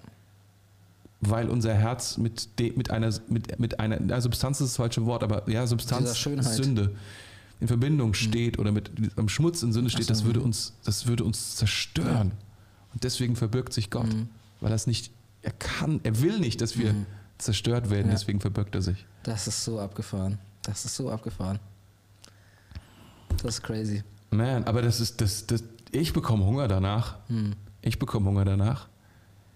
Weil 1.21 1.49
unser 1.49 1.75
Herz 1.75 2.17
mit, 2.17 2.59
de, 2.59 2.77
mit, 2.77 2.91
einer, 2.91 3.13
mit, 3.29 3.59
mit 3.59 3.81
einer, 3.81 3.99
na, 4.01 4.21
Substanz 4.21 4.61
ist 4.61 4.69
das 4.69 4.77
falsche 4.77 5.05
Wort, 5.05 5.25
aber 5.25 5.49
ja, 5.51 5.67
Substanz 5.67 6.11
ist 6.11 6.57
Sünde 6.57 6.95
in 7.61 7.69
Verbindung 7.69 8.09
mhm. 8.09 8.15
steht 8.15 8.57
mhm. 8.57 8.61
oder 8.61 8.73
mit 8.73 8.91
einem 9.17 9.29
Schmutz 9.29 9.63
in 9.63 9.73
Sünde 9.73 9.91
steht, 9.91 10.07
so, 10.07 10.13
das 10.13 10.25
würde 10.25 10.41
uns, 10.41 10.75
das 10.85 11.07
würde 11.07 11.25
uns 11.25 11.57
zerstören. 11.57 12.33
Und 12.93 13.05
deswegen 13.05 13.37
verbirgt 13.37 13.73
sich 13.73 13.91
Gott, 13.91 14.13
mhm. 14.13 14.29
weil 14.61 14.73
er 14.73 14.77
es 14.77 14.87
nicht, 14.87 15.13
er 15.43 15.53
kann, 15.53 16.01
er 16.03 16.21
will 16.21 16.39
nicht, 16.39 16.61
dass 16.61 16.79
wir 16.79 16.93
mhm. 16.93 17.07
zerstört 17.39 17.91
werden, 17.91 18.07
ja. 18.07 18.13
deswegen 18.13 18.41
verbirgt 18.41 18.75
er 18.75 18.83
sich. 18.83 19.07
Das 19.23 19.47
ist 19.47 19.65
so 19.65 19.81
abgefahren. 19.81 20.39
Das 20.63 20.85
ist 20.85 20.97
so 20.97 21.11
abgefahren. 21.11 21.59
Das 23.39 23.57
ist 23.57 23.63
crazy. 23.63 24.03
Man, 24.31 24.65
aber 24.65 24.83
das 24.83 25.01
ist, 25.01 25.21
das, 25.21 25.47
das, 25.47 25.63
ich 25.93 26.13
bekomme 26.13 26.45
Hunger 26.45 26.69
danach. 26.69 27.17
Hm. 27.29 27.55
Ich 27.83 27.99
bekomme 27.99 28.27
Hunger 28.27 28.45
danach. 28.45 28.89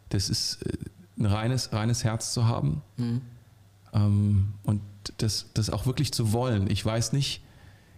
Das 0.09 0.29
ist 0.29 0.63
äh, 0.63 0.77
ein 1.19 1.27
reines, 1.27 1.73
reines 1.73 2.05
Herz 2.05 2.33
zu 2.33 2.47
haben 2.47 2.83
hm. 2.97 3.21
ähm, 3.93 4.55
und 4.65 4.81
das, 5.19 5.47
das 5.55 5.71
auch 5.71 5.87
wirklich 5.87 6.13
zu 6.13 6.33
wollen. 6.33 6.71
Ich 6.71 6.85
weiß 6.85 7.13
nicht, 7.13 7.43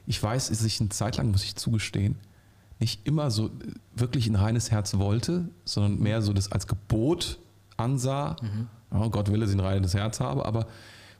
ich 0.06 0.22
weiß, 0.22 0.48
dass 0.48 0.64
ich 0.64 0.80
eine 0.80 0.90
Zeit 0.90 1.16
lang, 1.16 1.30
muss 1.30 1.44
ich 1.44 1.56
zugestehen, 1.56 2.16
nicht 2.78 3.06
immer 3.06 3.30
so 3.30 3.46
äh, 3.46 3.50
wirklich 3.94 4.26
ein 4.26 4.36
reines 4.36 4.70
Herz 4.70 4.94
wollte, 4.94 5.48
sondern 5.64 5.98
mehr 6.00 6.22
so 6.22 6.32
das 6.32 6.52
als 6.52 6.66
Gebot 6.66 7.38
ansah. 7.76 8.36
Mhm. 8.42 8.68
Oh 8.90 9.10
Gott 9.10 9.30
will, 9.30 9.40
dass 9.40 9.50
ich 9.50 9.56
ein 9.56 9.60
reines 9.60 9.94
Herz 9.94 10.20
habe, 10.20 10.44
aber 10.44 10.66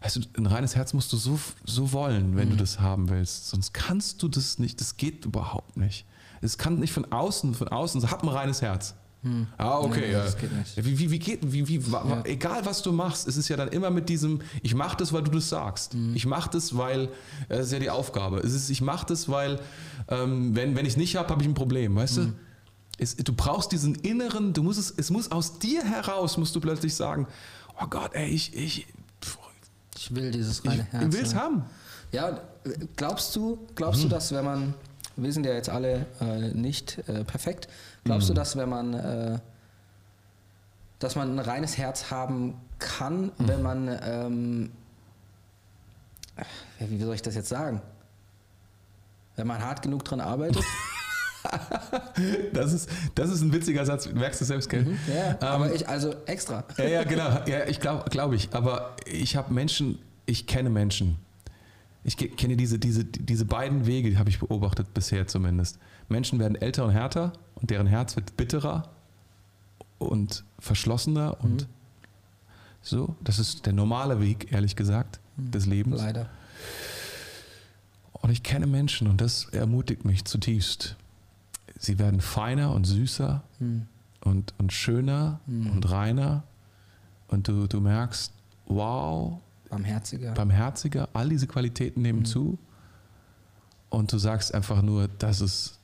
weißt 0.00 0.16
du, 0.16 0.20
ein 0.36 0.46
reines 0.46 0.76
Herz 0.76 0.92
musst 0.92 1.12
du 1.12 1.16
so, 1.16 1.38
so 1.64 1.92
wollen, 1.92 2.36
wenn 2.36 2.48
mhm. 2.48 2.52
du 2.52 2.56
das 2.58 2.80
haben 2.80 3.08
willst. 3.08 3.48
Sonst 3.48 3.72
kannst 3.72 4.22
du 4.22 4.28
das 4.28 4.58
nicht, 4.58 4.80
das 4.80 4.96
geht 4.96 5.24
überhaupt 5.24 5.76
nicht. 5.76 6.04
Es 6.44 6.58
kann 6.58 6.78
nicht 6.78 6.92
von 6.92 7.10
außen, 7.10 7.54
von 7.54 7.68
außen, 7.68 8.00
so 8.00 8.10
hab 8.10 8.22
ein 8.22 8.28
reines 8.28 8.62
Herz. 8.62 8.94
Hm. 9.22 9.46
Ah, 9.56 9.78
okay. 9.78 10.12
Ja, 10.12 10.22
das 10.22 10.36
geht 10.36 10.52
nicht. 10.52 10.76
Wie, 10.76 10.98
wie, 10.98 11.10
wie 11.10 11.18
geht, 11.18 11.40
wie, 11.50 11.66
wie, 11.66 11.78
ja. 11.78 12.22
egal 12.24 12.66
was 12.66 12.82
du 12.82 12.92
machst, 12.92 13.26
es 13.26 13.38
ist 13.38 13.48
ja 13.48 13.56
dann 13.56 13.68
immer 13.68 13.90
mit 13.90 14.10
diesem, 14.10 14.42
ich 14.62 14.74
mach 14.74 14.94
das, 14.94 15.14
weil 15.14 15.22
du 15.22 15.30
das 15.30 15.48
sagst. 15.48 15.94
Mhm. 15.94 16.14
Ich 16.14 16.26
mach 16.26 16.46
das, 16.46 16.76
weil, 16.76 17.08
das 17.48 17.66
ist 17.66 17.72
ja 17.72 17.78
die 17.78 17.88
Aufgabe. 17.88 18.40
Es 18.40 18.52
ist, 18.52 18.68
ich 18.68 18.82
mach 18.82 19.04
das, 19.04 19.30
weil, 19.30 19.60
ähm, 20.08 20.54
wenn, 20.54 20.76
wenn 20.76 20.84
ich 20.84 20.92
es 20.92 20.96
nicht 20.98 21.16
habe, 21.16 21.30
habe 21.30 21.40
ich 21.40 21.48
ein 21.48 21.54
Problem, 21.54 21.96
weißt 21.96 22.18
mhm. 22.18 22.22
du? 22.26 22.32
Es, 22.98 23.16
du 23.16 23.32
brauchst 23.32 23.72
diesen 23.72 23.94
inneren, 23.94 24.52
du 24.52 24.62
musst 24.62 24.78
es, 24.78 24.90
es 24.94 25.10
muss 25.10 25.32
aus 25.32 25.58
dir 25.58 25.82
heraus, 25.82 26.36
musst 26.36 26.54
du 26.54 26.60
plötzlich 26.60 26.94
sagen, 26.94 27.26
oh 27.80 27.86
Gott, 27.88 28.10
ey, 28.12 28.28
ich, 28.28 28.54
ich, 28.54 28.86
ich 29.96 30.14
will 30.14 30.30
dieses 30.30 30.64
reine 30.66 30.84
Herz. 30.84 31.06
Ich 31.06 31.12
will 31.12 31.24
es 31.24 31.34
haben. 31.34 31.64
Ja, 32.12 32.40
glaubst 32.96 33.34
du, 33.34 33.66
glaubst 33.74 34.00
mhm. 34.00 34.08
du, 34.10 34.14
dass 34.14 34.32
wenn 34.32 34.44
man 34.44 34.74
wir 35.16 35.32
sind 35.32 35.46
ja 35.46 35.52
jetzt 35.52 35.68
alle 35.68 36.06
äh, 36.20 36.52
nicht 36.52 36.98
äh, 37.08 37.24
perfekt. 37.24 37.68
Glaubst 38.04 38.28
mhm. 38.28 38.34
du, 38.34 38.40
dass 38.40 38.56
wenn 38.56 38.68
man, 38.68 38.94
äh, 38.94 39.38
dass 40.98 41.16
man 41.16 41.34
ein 41.34 41.38
reines 41.38 41.78
Herz 41.78 42.10
haben 42.10 42.60
kann, 42.78 43.24
mhm. 43.24 43.32
wenn 43.38 43.62
man, 43.62 44.00
ähm, 44.02 44.72
wie 46.78 47.02
soll 47.02 47.14
ich 47.14 47.22
das 47.22 47.34
jetzt 47.34 47.48
sagen? 47.48 47.80
Wenn 49.36 49.46
man 49.46 49.62
hart 49.62 49.82
genug 49.82 50.04
dran 50.04 50.20
arbeitet? 50.20 50.64
das, 52.52 52.72
ist, 52.72 52.88
das 53.14 53.30
ist 53.30 53.42
ein 53.42 53.52
witziger 53.52 53.84
Satz, 53.84 54.06
merkst 54.12 54.40
du 54.40 54.44
selbst, 54.44 54.68
gell? 54.68 54.84
Mhm, 54.84 54.98
ja, 55.08 55.30
ähm, 55.30 55.36
aber 55.40 55.74
ich, 55.74 55.88
also 55.88 56.14
extra. 56.26 56.64
Ja, 56.78 56.84
ja, 56.84 57.04
genau, 57.04 57.40
ja, 57.46 57.66
ich 57.66 57.80
glaube 57.80 58.08
glaub 58.10 58.32
ich. 58.32 58.48
Aber 58.52 58.96
ich 59.06 59.36
habe 59.36 59.52
Menschen, 59.52 59.98
ich 60.26 60.46
kenne 60.46 60.70
Menschen. 60.70 61.18
Ich 62.04 62.16
kenne 62.16 62.56
diese, 62.56 62.78
diese, 62.78 63.04
diese 63.04 63.46
beiden 63.46 63.86
Wege, 63.86 64.10
die 64.10 64.18
habe 64.18 64.28
ich 64.28 64.38
beobachtet 64.38 64.92
bisher 64.92 65.26
zumindest. 65.26 65.78
Menschen 66.08 66.38
werden 66.38 66.54
älter 66.54 66.84
und 66.84 66.90
härter 66.90 67.32
und 67.54 67.70
deren 67.70 67.86
Herz 67.86 68.14
wird 68.14 68.36
bitterer 68.36 68.90
und 69.98 70.44
verschlossener 70.58 71.36
mhm. 71.40 71.50
und 71.50 71.68
so. 72.82 73.16
Das 73.24 73.38
ist 73.38 73.64
der 73.64 73.72
normale 73.72 74.20
Weg, 74.20 74.52
ehrlich 74.52 74.76
gesagt, 74.76 75.18
mhm. 75.36 75.50
des 75.50 75.64
Lebens. 75.66 76.00
Leider. 76.00 76.28
Und 78.12 78.30
ich 78.30 78.42
kenne 78.42 78.66
Menschen 78.66 79.08
und 79.08 79.20
das 79.20 79.46
ermutigt 79.46 80.04
mich 80.04 80.24
zutiefst. 80.24 80.96
Sie 81.78 81.98
werden 81.98 82.20
feiner 82.20 82.72
und 82.72 82.84
süßer 82.84 83.42
mhm. 83.58 83.86
und, 84.20 84.54
und 84.58 84.72
schöner 84.72 85.40
mhm. 85.46 85.70
und 85.70 85.90
reiner. 85.90 86.44
Und 87.28 87.48
du, 87.48 87.66
du 87.66 87.80
merkst, 87.80 88.32
wow. 88.66 89.40
Barmherziger. 89.74 90.32
Barmherziger. 90.32 91.08
All 91.12 91.28
diese 91.28 91.46
Qualitäten 91.46 92.02
nehmen 92.02 92.20
mhm. 92.20 92.24
zu. 92.24 92.58
Und 93.90 94.12
du 94.12 94.18
sagst 94.18 94.54
einfach 94.54 94.82
nur, 94.82 95.08
das 95.08 95.40
ist 95.40 95.78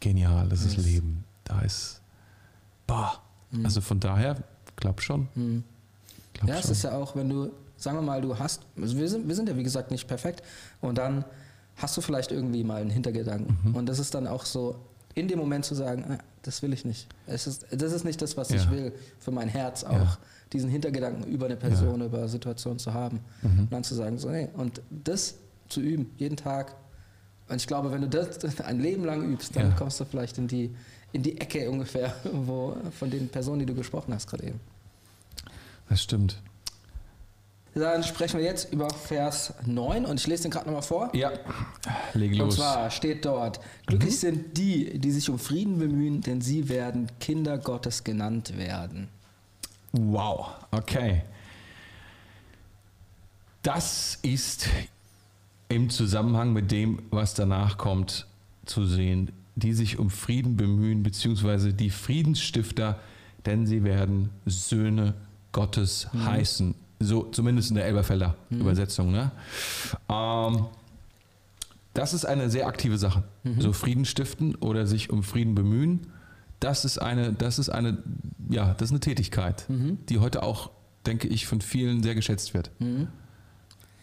genial, 0.00 0.48
das 0.48 0.64
yes. 0.64 0.78
ist 0.78 0.84
Leben. 0.84 1.24
Da 1.44 1.60
ist, 1.60 2.00
bah. 2.86 3.20
Mhm. 3.50 3.64
Also 3.64 3.80
von 3.80 4.00
daher, 4.00 4.36
glaub 4.76 5.00
schon. 5.00 5.28
Mhm. 5.34 5.64
Glaub 6.34 6.48
ja, 6.48 6.54
schon. 6.54 6.64
es 6.64 6.70
ist 6.70 6.82
ja 6.84 6.92
auch, 6.92 7.16
wenn 7.16 7.28
du, 7.28 7.50
sagen 7.76 7.96
wir 7.96 8.02
mal, 8.02 8.20
du 8.20 8.38
hast, 8.38 8.62
also 8.80 8.96
wir 8.96 9.08
sind, 9.08 9.26
wir 9.26 9.34
sind 9.34 9.48
ja 9.48 9.56
wie 9.56 9.62
gesagt 9.62 9.90
nicht 9.90 10.06
perfekt. 10.06 10.42
Und 10.80 10.98
dann 10.98 11.24
hast 11.76 11.96
du 11.96 12.00
vielleicht 12.00 12.32
irgendwie 12.32 12.64
mal 12.64 12.80
einen 12.80 12.90
Hintergedanken. 12.90 13.58
Mhm. 13.64 13.74
Und 13.76 13.86
das 13.86 13.98
ist 13.98 14.14
dann 14.14 14.26
auch 14.26 14.44
so, 14.44 14.76
in 15.14 15.28
dem 15.28 15.38
Moment 15.38 15.64
zu 15.64 15.74
sagen, 15.74 16.04
ah, 16.08 16.18
das 16.46 16.62
will 16.62 16.72
ich 16.72 16.84
nicht. 16.84 17.08
Es 17.26 17.46
ist, 17.46 17.66
das 17.70 17.92
ist 17.92 18.04
nicht 18.04 18.22
das, 18.22 18.36
was 18.36 18.50
ja. 18.50 18.56
ich 18.56 18.70
will 18.70 18.92
für 19.18 19.30
mein 19.30 19.48
Herz 19.48 19.84
auch, 19.84 19.92
ja. 19.92 20.18
diesen 20.52 20.70
Hintergedanken 20.70 21.24
über 21.24 21.46
eine 21.46 21.56
Person, 21.56 22.00
ja. 22.00 22.06
über 22.06 22.18
eine 22.18 22.28
Situation 22.28 22.78
zu 22.78 22.94
haben. 22.94 23.20
Mhm. 23.42 23.60
Und 23.60 23.72
dann 23.72 23.84
zu 23.84 23.94
sagen, 23.94 24.18
so, 24.18 24.30
nee, 24.30 24.48
und 24.54 24.80
das 24.90 25.34
zu 25.68 25.80
üben, 25.80 26.12
jeden 26.16 26.36
Tag. 26.36 26.74
Und 27.48 27.56
ich 27.56 27.66
glaube, 27.66 27.90
wenn 27.90 28.00
du 28.02 28.08
das 28.08 28.60
ein 28.60 28.80
Leben 28.80 29.04
lang 29.04 29.22
übst, 29.22 29.56
dann 29.56 29.74
kommst 29.76 29.98
du 30.00 30.04
vielleicht 30.04 30.38
in 30.38 30.46
die, 30.46 30.74
in 31.12 31.22
die 31.22 31.40
Ecke 31.40 31.68
ungefähr, 31.70 32.14
wo, 32.32 32.76
von 32.98 33.10
den 33.10 33.28
Personen, 33.28 33.60
die 33.60 33.66
du 33.66 33.74
gesprochen 33.74 34.14
hast 34.14 34.28
gerade 34.28 34.46
eben. 34.46 34.60
Das 35.88 36.02
stimmt. 36.02 36.40
Dann 37.76 38.02
sprechen 38.02 38.38
wir 38.38 38.46
jetzt 38.46 38.72
über 38.72 38.88
Vers 38.88 39.52
9 39.66 40.06
und 40.06 40.18
ich 40.18 40.26
lese 40.26 40.44
den 40.44 40.50
gerade 40.50 40.64
nochmal 40.64 40.80
vor. 40.82 41.10
Ja, 41.14 41.30
leg 42.14 42.34
los. 42.34 42.44
Und 42.44 42.52
zwar 42.52 42.90
steht 42.90 43.26
dort, 43.26 43.60
glücklich 43.84 44.14
mhm. 44.14 44.18
sind 44.18 44.56
die, 44.56 44.98
die 44.98 45.10
sich 45.10 45.28
um 45.28 45.38
Frieden 45.38 45.78
bemühen, 45.78 46.22
denn 46.22 46.40
sie 46.40 46.70
werden 46.70 47.10
Kinder 47.20 47.58
Gottes 47.58 48.02
genannt 48.02 48.56
werden. 48.56 49.08
Wow, 49.92 50.52
okay. 50.70 51.22
Das 53.62 54.20
ist 54.22 54.68
im 55.68 55.90
Zusammenhang 55.90 56.54
mit 56.54 56.70
dem, 56.70 57.02
was 57.10 57.34
danach 57.34 57.76
kommt, 57.76 58.26
zu 58.64 58.86
sehen, 58.86 59.32
die 59.54 59.74
sich 59.74 59.98
um 59.98 60.08
Frieden 60.08 60.56
bemühen, 60.56 61.02
beziehungsweise 61.02 61.74
die 61.74 61.90
Friedensstifter, 61.90 62.98
denn 63.44 63.66
sie 63.66 63.84
werden 63.84 64.30
Söhne 64.46 65.12
Gottes 65.52 66.08
mhm. 66.14 66.24
heißen. 66.24 66.85
So, 66.98 67.24
zumindest 67.24 67.70
in 67.70 67.76
der 67.76 67.84
Elberfelder 67.86 68.36
mhm. 68.50 68.60
Übersetzung. 68.60 69.12
Ne? 69.12 69.30
Ähm, 70.08 70.66
das 71.94 72.14
ist 72.14 72.24
eine 72.24 72.50
sehr 72.50 72.66
aktive 72.66 72.98
Sache. 72.98 73.24
Mhm. 73.42 73.60
So 73.60 73.72
Frieden 73.72 74.04
stiften 74.04 74.54
oder 74.56 74.86
sich 74.86 75.10
um 75.10 75.22
Frieden 75.22 75.54
bemühen. 75.54 76.06
Das 76.60 76.84
ist 76.84 76.98
eine, 76.98 77.32
das 77.32 77.58
ist 77.58 77.68
eine, 77.68 77.98
ja, 78.48 78.74
das 78.74 78.88
ist 78.88 78.92
eine 78.92 79.00
Tätigkeit, 79.00 79.66
mhm. 79.68 79.98
die 80.08 80.18
heute 80.18 80.42
auch, 80.42 80.70
denke 81.06 81.28
ich, 81.28 81.46
von 81.46 81.60
vielen 81.60 82.02
sehr 82.02 82.14
geschätzt 82.14 82.54
wird. 82.54 82.70
Mhm. 82.78 83.08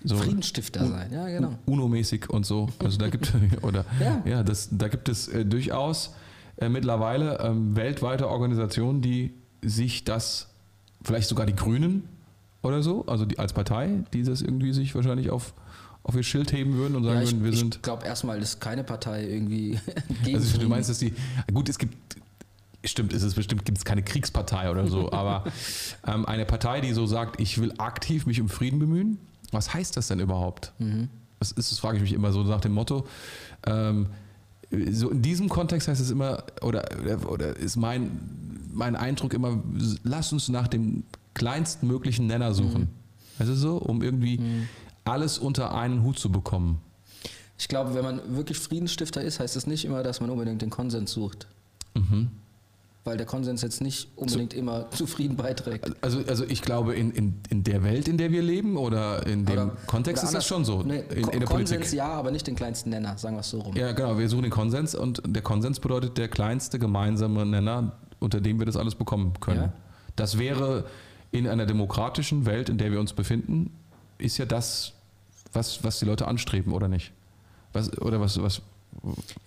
So 0.04 0.18
Friedensstifter 0.18 0.86
sein, 0.86 1.14
ja, 1.14 1.28
genau. 1.28 1.58
UNO-mäßig 1.66 2.30
und 2.30 2.46
so. 2.46 2.70
Also 2.80 2.98
da 2.98 3.10
gibt 3.10 3.32
oder 3.62 3.86
ja, 4.00 4.22
ja 4.26 4.44
das, 4.44 4.68
da 4.72 4.90
gibt 4.90 5.08
es 5.08 5.30
äh, 5.30 5.46
durchaus 5.46 6.14
äh, 6.58 6.70
mittlerweile 6.70 7.40
ähm, 7.40 7.76
weltweite 7.76 8.28
Organisationen, 8.28 9.02
die 9.02 9.34
sich 9.62 10.04
das, 10.04 10.50
vielleicht 11.04 11.30
sogar 11.30 11.46
die 11.46 11.56
Grünen, 11.56 12.10
oder 12.64 12.82
so, 12.82 13.06
also 13.06 13.26
die, 13.26 13.38
als 13.38 13.54
Partei, 13.54 14.04
die 14.14 14.24
das 14.24 14.42
irgendwie 14.42 14.74
sich 14.74 14.96
wahrscheinlich 14.96 15.30
auf, 15.30 15.54
auf 16.02 16.16
ihr 16.16 16.24
Schild 16.24 16.52
heben 16.54 16.76
würden 16.76 16.96
und 16.96 17.04
sagen 17.04 17.18
ja, 17.18 17.24
ich, 17.24 17.32
würden, 17.32 17.44
wir 17.44 17.54
sind. 17.54 17.76
Ich 17.76 17.82
glaube 17.82 18.06
erstmal 18.06 18.42
ist 18.42 18.60
keine 18.60 18.84
Partei 18.84 19.28
irgendwie 19.28 19.80
gegen. 20.24 20.38
Also 20.38 20.58
du 20.58 20.68
meinst, 20.68 20.90
dass 20.90 20.98
die. 20.98 21.14
Gut, 21.54 21.70
es 21.70 21.78
gibt. 21.78 21.96
Stimmt, 22.86 23.14
ist 23.14 23.24
es 23.24 23.34
bestimmt, 23.34 23.64
gibt 23.64 23.78
es 23.78 23.86
keine 23.86 24.04
Kriegspartei 24.04 24.70
oder 24.70 24.88
so, 24.88 25.10
aber 25.14 25.46
ähm, 26.06 26.26
eine 26.26 26.46
Partei, 26.46 26.82
die 26.82 26.92
so 26.92 27.06
sagt, 27.06 27.40
ich 27.40 27.62
will 27.62 27.74
aktiv 27.78 28.26
mich 28.26 28.42
um 28.42 28.50
Frieden 28.50 28.78
bemühen, 28.78 29.20
was 29.52 29.74
heißt 29.74 29.96
das 29.96 30.08
denn 30.08 30.20
überhaupt? 30.20 30.74
Mhm. 30.80 31.08
Was 31.40 31.54
ist 31.54 31.72
das, 31.72 31.80
frage 31.80 31.98
ich 31.98 32.04
mich 32.04 32.12
immer 32.12 32.34
so 32.34 32.44
nach 32.44 32.60
dem 32.60 32.74
Motto. 32.74 33.08
Ähm, 33.66 34.08
so 34.92 35.10
in 35.12 35.22
diesem 35.22 35.48
Kontext 35.48 35.88
heißt 35.88 36.02
es 36.02 36.10
immer, 36.10 36.44
oder, 36.62 36.86
oder 37.30 37.56
ist 37.56 37.78
mein, 37.78 38.20
mein 38.74 38.98
Eindruck 38.98 39.34
immer, 39.34 39.64
lass 40.04 40.34
uns 40.34 40.50
nach 40.50 40.68
dem 40.68 41.04
kleinstmöglichen 41.34 42.28
Nenner 42.28 42.54
suchen. 42.54 42.82
Mhm. 42.82 42.88
Also 43.40 43.56
so, 43.56 43.78
um 43.78 44.02
irgendwie 44.02 44.38
mhm. 44.38 44.68
alles 45.06 45.38
unter 45.38 45.74
einen 45.76 46.04
Hut 46.04 46.20
zu 46.20 46.32
bekommen. 46.32 46.80
Ich 47.58 47.68
glaube, 47.68 47.94
wenn 47.94 48.04
man 48.04 48.36
wirklich 48.36 48.58
Friedensstifter 48.58 49.22
ist, 49.22 49.40
heißt 49.40 49.56
es 49.56 49.68
nicht 49.68 49.86
immer, 49.86 50.04
dass 50.04 50.22
man 50.22 50.30
unbedingt 50.30 50.62
den 50.62 50.70
Konsens 50.70 51.12
sucht. 51.12 51.48
Mhm. 51.94 52.30
Weil 53.06 53.18
der 53.18 53.26
Konsens 53.26 53.62
jetzt 53.62 53.82
nicht 53.82 54.10
unbedingt 54.16 54.54
zu, 54.54 54.60
immer 54.60 54.90
zu 54.92 55.08
Frieden 55.08 55.36
beiträgt. 55.36 55.92
Also, 56.02 56.22
also 56.28 56.46
ich 56.46 56.62
glaube, 56.62 56.96
in, 56.96 57.12
in, 57.12 57.36
in 57.50 57.64
der 57.64 57.84
Welt, 57.84 58.08
in 58.08 58.18
der 58.18 58.32
wir 58.32 58.42
leben 58.42 58.78
oder 58.78 59.26
in 59.28 59.46
dem 59.46 59.54
oder, 59.54 59.78
Kontext 59.88 60.24
oder 60.24 60.30
ist 60.30 60.36
das 60.36 60.48
schon 60.48 60.64
so. 60.64 60.84
Nee, 60.84 61.04
in, 61.10 61.28
in 61.30 61.40
der 61.40 61.48
Konsens 61.48 61.72
Politik. 61.72 61.94
ja, 61.94 62.08
aber 62.08 62.32
nicht 62.32 62.48
den 62.48 62.56
kleinsten 62.56 62.90
Nenner, 62.92 63.18
sagen 63.18 63.36
wir 63.36 63.42
es 63.42 63.50
so 63.50 63.60
rum. 63.60 63.76
Ja, 63.76 63.92
genau, 63.92 64.18
wir 64.18 64.30
suchen 64.30 64.44
den 64.44 64.52
Konsens 64.52 64.96
und 64.96 65.22
der 65.26 65.42
Konsens 65.42 65.80
bedeutet 65.80 66.18
der 66.18 66.30
kleinste 66.30 66.80
gemeinsame 66.80 67.46
Nenner, 67.46 67.98
unter 68.20 68.40
dem 68.40 68.60
wir 68.60 68.66
das 68.66 68.78
alles 68.78 68.96
bekommen 68.96 69.34
können. 69.42 69.62
Ja? 69.64 69.74
Das 70.16 70.38
wäre 70.40 70.86
in 71.34 71.48
einer 71.48 71.66
demokratischen 71.66 72.46
Welt, 72.46 72.70
in 72.70 72.78
der 72.78 72.92
wir 72.92 73.00
uns 73.00 73.12
befinden, 73.12 73.76
ist 74.20 74.38
ja 74.38 74.46
das, 74.46 74.94
was, 75.52 75.84
was 75.84 76.00
die 76.00 76.06
Leute 76.06 76.28
anstreben, 76.28 76.72
oder 76.72 76.88
nicht? 76.88 77.12
Was, 77.74 77.98
oder 78.00 78.22
was, 78.22 78.42
was? 78.42 78.62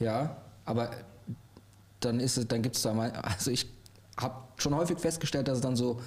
Ja, 0.01 0.37
aber 0.65 0.91
dann 2.01 2.19
ist 2.19 2.37
es, 2.37 2.49
dann 2.49 2.61
gibt 2.63 2.75
es 2.75 2.83
da 2.83 2.93
mal, 2.93 3.13
also 3.13 3.53
ich 3.53 3.67
habe 4.19 4.35
schon 4.57 4.75
häufig 4.75 4.99
festgestellt, 4.99 5.47
dass 5.47 5.59
es 5.59 5.63
dann 5.63 5.77
so 5.77 6.01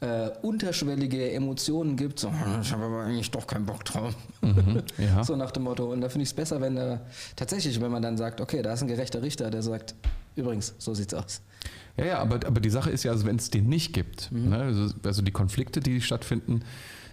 äh, 0.00 0.28
unterschwellige 0.42 1.32
Emotionen 1.32 1.96
gibt, 1.96 2.18
so, 2.18 2.28
hm, 2.30 2.60
ich 2.60 2.70
habe 2.70 2.84
aber 2.84 3.04
eigentlich 3.04 3.30
doch 3.30 3.46
keinen 3.46 3.64
Bock 3.64 3.86
drauf. 3.86 4.14
Mhm, 4.42 4.82
ja. 4.98 5.24
So 5.24 5.34
nach 5.34 5.50
dem 5.50 5.62
Motto. 5.62 5.90
Und 5.90 6.02
da 6.02 6.10
finde 6.10 6.24
ich 6.24 6.28
es 6.28 6.34
besser, 6.34 6.60
wenn 6.60 6.76
äh, 6.76 6.98
tatsächlich, 7.36 7.80
wenn 7.80 7.90
man 7.90 8.02
dann 8.02 8.18
sagt, 8.18 8.42
okay, 8.42 8.60
da 8.60 8.74
ist 8.74 8.82
ein 8.82 8.88
gerechter 8.88 9.22
Richter, 9.22 9.50
der 9.50 9.62
sagt, 9.62 9.94
übrigens, 10.36 10.74
so 10.76 10.92
sieht's 10.92 11.14
aus. 11.14 11.40
Ja, 11.96 12.06
ja, 12.06 12.18
aber, 12.20 12.46
aber 12.46 12.60
die 12.60 12.70
Sache 12.70 12.90
ist 12.90 13.02
ja, 13.04 13.12
also 13.12 13.26
wenn 13.26 13.36
es 13.36 13.50
den 13.50 13.68
nicht 13.68 13.92
gibt, 13.92 14.32
mhm. 14.32 14.50
ne, 14.50 14.58
also, 14.58 14.94
also, 15.04 15.22
die 15.22 15.30
Konflikte, 15.30 15.80
die 15.80 16.00
stattfinden, 16.00 16.62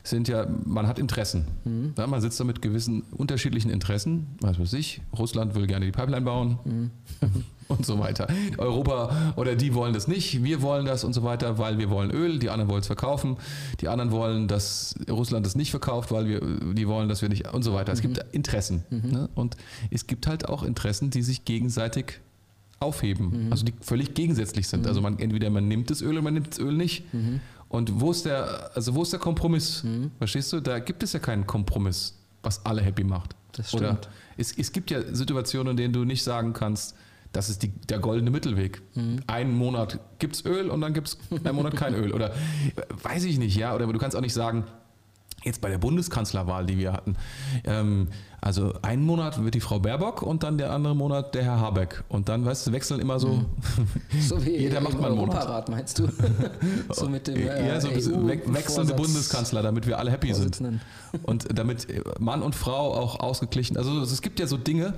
sind 0.03 0.27
ja, 0.27 0.47
man 0.65 0.87
hat 0.87 0.97
Interessen. 0.97 1.45
Mhm. 1.65 1.93
Ja, 1.97 2.07
man 2.07 2.21
sitzt 2.21 2.39
da 2.39 2.45
mit 2.45 2.61
gewissen 2.61 3.03
unterschiedlichen 3.11 3.69
Interessen. 3.69 4.27
Was 4.39 4.59
weiß 4.59 4.73
ich, 4.73 5.01
Russland 5.17 5.55
will 5.55 5.67
gerne 5.67 5.85
die 5.85 5.91
Pipeline 5.91 6.21
bauen 6.21 6.59
mhm. 6.63 6.91
und 7.67 7.85
so 7.85 7.99
weiter. 7.99 8.27
Europa 8.57 9.33
oder 9.35 9.55
die 9.55 9.73
wollen 9.73 9.93
das 9.93 10.07
nicht, 10.07 10.43
wir 10.43 10.61
wollen 10.61 10.85
das 10.85 11.03
und 11.03 11.13
so 11.13 11.23
weiter, 11.23 11.57
weil 11.57 11.77
wir 11.77 11.89
wollen 11.89 12.11
Öl, 12.11 12.39
die 12.39 12.49
anderen 12.49 12.69
wollen 12.69 12.81
es 12.81 12.87
verkaufen, 12.87 13.37
die 13.81 13.89
anderen 13.89 14.11
wollen, 14.11 14.47
dass 14.47 14.95
Russland 15.09 15.45
das 15.45 15.55
nicht 15.55 15.71
verkauft, 15.71 16.11
weil 16.11 16.27
wir, 16.27 16.39
die 16.73 16.87
wollen, 16.87 17.09
dass 17.09 17.21
wir 17.21 17.29
nicht 17.29 17.53
und 17.53 17.63
so 17.63 17.73
weiter. 17.73 17.91
Es 17.91 18.01
gibt 18.01 18.17
mhm. 18.17 18.23
Interessen. 18.31 18.83
Mhm. 18.89 19.11
Ne? 19.11 19.29
Und 19.35 19.57
es 19.91 20.07
gibt 20.07 20.27
halt 20.27 20.47
auch 20.47 20.63
Interessen, 20.63 21.09
die 21.09 21.21
sich 21.21 21.43
gegenseitig 21.43 22.21
aufheben, 22.79 23.45
mhm. 23.45 23.51
also 23.51 23.65
die 23.65 23.73
völlig 23.81 24.13
gegensätzlich 24.13 24.67
sind. 24.67 24.81
Mhm. 24.81 24.87
Also 24.87 25.01
man 25.01 25.19
entweder 25.19 25.49
man 25.49 25.67
nimmt 25.67 25.89
das 25.89 26.01
Öl 26.01 26.13
oder 26.13 26.21
man 26.21 26.33
nimmt 26.33 26.47
das 26.49 26.59
Öl 26.59 26.73
nicht. 26.73 27.13
Mhm. 27.13 27.41
Und 27.67 27.99
wo 28.01 28.11
ist 28.11 28.25
der, 28.25 28.71
also 28.73 28.95
wo 28.95 29.03
ist 29.03 29.13
der 29.13 29.19
Kompromiss? 29.19 29.83
Mhm. 29.83 30.11
Verstehst 30.17 30.51
du? 30.53 30.59
Da 30.59 30.79
gibt 30.79 31.03
es 31.03 31.13
ja 31.13 31.19
keinen 31.19 31.45
Kompromiss, 31.45 32.17
was 32.41 32.65
alle 32.65 32.81
happy 32.81 33.03
macht. 33.03 33.35
Das 33.51 33.69
stimmt. 33.69 33.83
Oder 33.83 33.99
es, 34.37 34.57
es 34.57 34.71
gibt 34.71 34.91
ja 34.91 35.01
Situationen, 35.13 35.71
in 35.71 35.77
denen 35.77 35.93
du 35.93 36.05
nicht 36.05 36.23
sagen 36.23 36.53
kannst, 36.53 36.95
das 37.31 37.49
ist 37.49 37.61
die, 37.61 37.67
der 37.67 37.99
goldene 37.99 38.31
Mittelweg. 38.31 38.81
Mhm. 38.95 39.19
Einen 39.27 39.55
Monat 39.55 39.99
gibt 40.17 40.35
es 40.35 40.45
Öl 40.45 40.69
und 40.69 40.81
dann 40.81 40.93
gibt 40.93 41.09
es 41.09 41.17
einen 41.45 41.55
Monat 41.55 41.75
kein 41.75 41.93
Öl. 41.93 42.11
Oder 42.11 42.33
weiß 43.03 43.25
ich 43.25 43.37
nicht, 43.37 43.55
ja. 43.55 43.75
Oder 43.75 43.85
du 43.85 43.99
kannst 43.99 44.15
auch 44.15 44.21
nicht 44.21 44.33
sagen, 44.33 44.65
jetzt 45.43 45.61
bei 45.61 45.69
der 45.69 45.77
Bundeskanzlerwahl, 45.77 46.65
die 46.65 46.77
wir 46.77 46.91
hatten, 46.91 47.15
ähm, 47.65 48.07
also 48.41 48.73
einen 48.81 49.05
Monat 49.05 49.43
wird 49.43 49.53
die 49.53 49.59
Frau 49.59 49.79
Baerbock 49.79 50.21
und 50.21 50.43
dann 50.43 50.57
der 50.57 50.71
andere 50.71 50.95
Monat 50.95 51.35
der 51.35 51.43
Herr 51.43 51.59
Habeck. 51.59 52.03
Und 52.07 52.29
dann, 52.29 52.45
weißt 52.45 52.67
du, 52.67 52.71
wechseln 52.71 52.99
immer 52.99 53.19
so. 53.19 53.27
Mhm. 53.29 53.45
So 54.21 54.45
wie 54.45 54.51
jeder 54.57 54.79
macht 54.79 54.99
mal 54.99 55.07
einen 55.07 55.17
Monat. 55.17 55.69
meinst 55.69 55.99
du? 55.99 56.07
so 56.89 57.09
mit 57.09 57.27
dem 57.27 57.35
äh, 57.35 57.67
ja, 57.67 57.81
so 57.81 57.89
we 57.89 58.41
wechselnde 58.45 58.93
Bundeskanzler, 58.93 59.61
damit 59.61 59.87
wir 59.87 59.99
alle 59.99 60.11
happy 60.11 60.33
sind. 60.33 60.61
Und 61.23 61.47
damit 61.57 61.87
Mann 62.19 62.41
und 62.41 62.55
Frau 62.55 62.93
auch 62.93 63.19
ausgeglichen. 63.19 63.75
Also 63.77 63.99
es 64.01 64.21
gibt 64.21 64.39
ja 64.39 64.47
so 64.47 64.57
Dinge, 64.57 64.93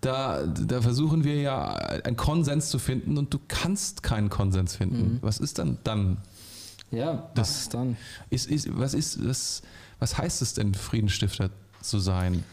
da, 0.00 0.46
da 0.46 0.80
versuchen 0.80 1.24
wir 1.24 1.40
ja 1.40 1.74
einen 1.74 2.16
Konsens 2.16 2.70
zu 2.70 2.78
finden 2.78 3.18
und 3.18 3.34
du 3.34 3.40
kannst 3.48 4.04
keinen 4.04 4.30
Konsens 4.30 4.76
finden. 4.76 5.14
Mhm. 5.14 5.18
Was 5.22 5.38
ist 5.38 5.58
dann 5.58 5.78
dann? 5.82 6.18
Ja, 6.90 7.28
das 7.34 7.48
was 7.48 7.60
ist 7.60 7.74
dann? 7.74 7.96
Ist, 8.30 8.46
ist, 8.46 8.78
was, 8.78 8.94
ist, 8.94 9.26
was, 9.26 9.62
was 9.98 10.16
heißt 10.16 10.42
es 10.42 10.54
denn, 10.54 10.74
Friedensstifter 10.74 11.50
zu 11.82 11.98
sein? 11.98 12.44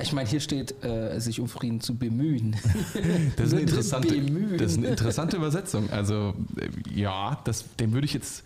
Ich 0.00 0.12
meine, 0.12 0.28
hier 0.28 0.40
steht, 0.40 0.84
äh, 0.84 1.18
sich 1.18 1.40
um 1.40 1.48
Frieden 1.48 1.80
zu 1.80 1.96
bemühen. 1.96 2.56
Das 3.36 3.48
ist 3.48 3.52
eine 3.52 3.62
interessante, 3.62 4.56
das 4.56 4.72
ist 4.72 4.78
eine 4.78 4.88
interessante 4.88 5.36
Übersetzung. 5.36 5.90
Also 5.90 6.34
äh, 6.56 6.68
ja, 6.94 7.40
das, 7.44 7.64
dem 7.76 7.92
würde 7.92 8.04
ich 8.04 8.14
jetzt, 8.14 8.44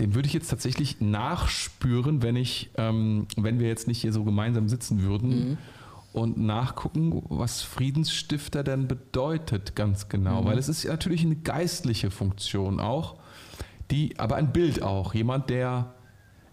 dem 0.00 0.14
würde 0.14 0.26
ich 0.26 0.34
jetzt 0.34 0.48
tatsächlich 0.48 1.00
nachspüren, 1.00 2.22
wenn 2.22 2.36
ich, 2.36 2.70
ähm, 2.76 3.26
wenn 3.36 3.60
wir 3.60 3.68
jetzt 3.68 3.86
nicht 3.86 4.00
hier 4.00 4.12
so 4.12 4.24
gemeinsam 4.24 4.68
sitzen 4.68 5.02
würden. 5.02 5.50
Mhm 5.50 5.58
und 6.14 6.38
nachgucken, 6.38 7.24
was 7.28 7.62
Friedensstifter 7.62 8.62
denn 8.62 8.86
bedeutet, 8.86 9.74
ganz 9.74 10.08
genau. 10.08 10.42
Mhm. 10.42 10.46
Weil 10.46 10.58
es 10.58 10.68
ist 10.68 10.84
natürlich 10.84 11.24
eine 11.24 11.34
geistliche 11.34 12.12
Funktion 12.12 12.78
auch, 12.78 13.16
die, 13.90 14.16
aber 14.18 14.36
ein 14.36 14.52
Bild 14.52 14.80
auch. 14.80 15.12
Jemand, 15.12 15.50
der, 15.50 15.92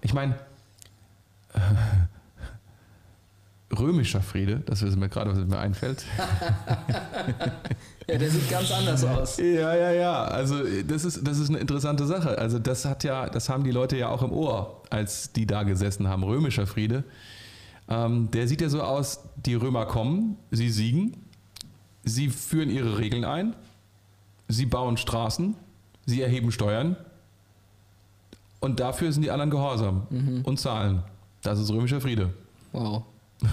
ich 0.02 0.16
meine, 0.16 0.36
römischer 3.78 4.22
Friede, 4.22 4.62
das 4.66 4.82
ist 4.82 4.98
mir 4.98 5.10
gerade, 5.10 5.32
was 5.32 5.38
mir 5.46 5.60
einfällt. 5.60 6.06
ja, 8.08 8.18
der 8.18 8.30
sieht 8.30 8.50
ganz 8.50 8.72
anders 8.72 9.04
aus. 9.04 9.38
Ja, 9.38 9.76
ja, 9.76 9.92
ja. 9.92 10.24
Also 10.24 10.56
das 10.88 11.06
ist, 11.06 11.26
das 11.26 11.40
ist 11.40 11.50
eine 11.50 11.60
interessante 11.60 12.06
Sache. 12.06 12.38
Also 12.38 12.60
das 12.60 12.86
hat 12.86 13.04
ja, 13.04 13.30
das 13.30 13.50
haben 13.50 13.64
die 13.64 13.72
Leute 13.72 13.98
ja 13.98 14.10
auch 14.10 14.24
im 14.24 14.32
Ohr, 14.32 14.82
als 14.90 15.32
die 15.34 15.46
da 15.46 15.64
gesessen 15.64 16.08
haben. 16.08 16.24
Römischer 16.24 16.68
Friede. 16.68 17.04
Ähm, 17.90 18.30
der 18.32 18.48
sieht 18.48 18.62
ja 18.62 18.70
so 18.70 18.82
aus, 18.82 19.22
die 19.36 19.56
Römer 19.56 19.86
kommen, 19.86 20.38
sie 20.52 20.70
siegen, 20.70 21.18
sie 22.04 22.30
führen 22.30 22.70
ihre 22.70 22.98
Regeln 22.98 23.26
ein, 23.26 23.56
sie 24.48 24.66
bauen 24.66 24.98
Straßen, 24.98 25.56
sie 26.06 26.22
erheben 26.22 26.52
Steuern 26.52 26.96
und 28.62 28.80
dafür 28.80 29.12
sind 29.12 29.24
die 29.24 29.32
anderen 29.32 29.50
gehorsam 29.50 30.08
mhm. 30.10 30.42
und 30.44 30.60
zahlen. 30.60 31.04
Das 31.42 31.60
ist 31.60 31.70
römischer 31.72 32.00
Friede. 32.00 32.34
Wow. 32.72 33.04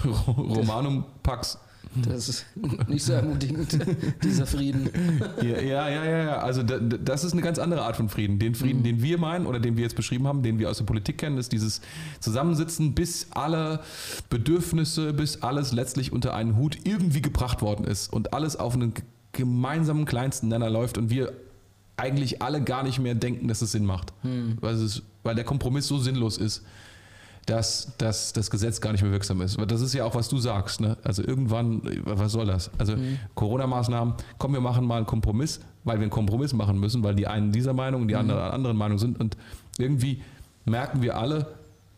Romanum 0.05 1.05
Pax. 1.23 1.57
Das 1.95 2.29
ist 2.29 2.45
nicht 2.87 3.03
so 3.03 3.13
ermutigend, 3.13 3.77
dieser 4.23 4.45
Frieden. 4.45 4.89
Ja, 5.41 5.59
ja, 5.59 5.89
ja, 5.89 6.05
ja. 6.05 6.37
Also 6.37 6.61
das 6.61 7.23
ist 7.23 7.33
eine 7.33 7.41
ganz 7.41 7.57
andere 7.57 7.81
Art 7.81 7.95
von 7.95 8.09
Frieden. 8.09 8.37
Den 8.37 8.53
Frieden, 8.53 8.79
mhm. 8.79 8.83
den 8.83 9.01
wir 9.01 9.17
meinen 9.17 9.47
oder 9.47 9.59
den 9.59 9.75
wir 9.75 9.83
jetzt 9.83 9.95
beschrieben 9.95 10.27
haben, 10.27 10.43
den 10.43 10.59
wir 10.59 10.69
aus 10.69 10.77
der 10.77 10.85
Politik 10.85 11.17
kennen, 11.17 11.37
ist 11.37 11.51
dieses 11.51 11.81
Zusammensitzen, 12.19 12.93
bis 12.93 13.27
alle 13.31 13.79
Bedürfnisse, 14.29 15.13
bis 15.13 15.41
alles 15.41 15.71
letztlich 15.71 16.11
unter 16.11 16.35
einen 16.35 16.57
Hut 16.57 16.77
irgendwie 16.83 17.21
gebracht 17.21 17.61
worden 17.61 17.85
ist 17.85 18.13
und 18.13 18.33
alles 18.33 18.55
auf 18.55 18.75
einen 18.75 18.93
gemeinsamen 19.31 20.05
kleinsten 20.05 20.47
Nenner 20.47 20.69
läuft 20.69 20.97
und 20.99 21.09
wir 21.09 21.33
eigentlich 21.97 22.41
alle 22.41 22.63
gar 22.63 22.83
nicht 22.83 22.99
mehr 22.99 23.15
denken, 23.15 23.47
dass 23.47 23.63
es 23.63 23.71
Sinn 23.71 23.85
macht. 23.85 24.13
Mhm. 24.23 24.57
Weil, 24.61 24.75
es, 24.75 25.01
weil 25.23 25.33
der 25.33 25.43
Kompromiss 25.43 25.87
so 25.87 25.97
sinnlos 25.97 26.37
ist 26.37 26.63
dass, 27.49 27.91
dass 27.97 28.31
das 28.31 28.51
Gesetz 28.51 28.79
gar 28.79 28.91
nicht 28.91 29.01
mehr 29.01 29.11
wirksam 29.11 29.41
ist. 29.41 29.57
Das 29.67 29.81
ist 29.81 29.93
ja 29.93 30.05
auch, 30.05 30.13
was 30.13 30.29
du 30.29 30.37
sagst. 30.37 30.81
Ne? 30.81 30.97
Also 31.03 31.23
irgendwann, 31.23 31.81
was 32.03 32.31
soll 32.31 32.45
das? 32.45 32.69
Also 32.77 32.95
mhm. 32.95 33.17
Corona-Maßnahmen, 33.33 34.13
komm, 34.37 34.53
wir 34.53 34.61
machen 34.61 34.85
mal 34.85 34.97
einen 34.97 35.05
Kompromiss, 35.07 35.59
weil 35.83 35.97
wir 35.97 36.03
einen 36.03 36.11
Kompromiss 36.11 36.53
machen 36.53 36.79
müssen, 36.79 37.01
weil 37.01 37.15
die 37.15 37.25
einen 37.25 37.51
dieser 37.51 37.73
Meinung, 37.73 38.07
die 38.07 38.13
mhm. 38.13 38.19
anderen 38.19 38.41
anderen 38.51 38.77
Meinung 38.77 38.99
sind. 38.99 39.19
Und 39.19 39.35
irgendwie 39.79 40.21
merken 40.65 41.01
wir 41.01 41.17
alle, 41.17 41.47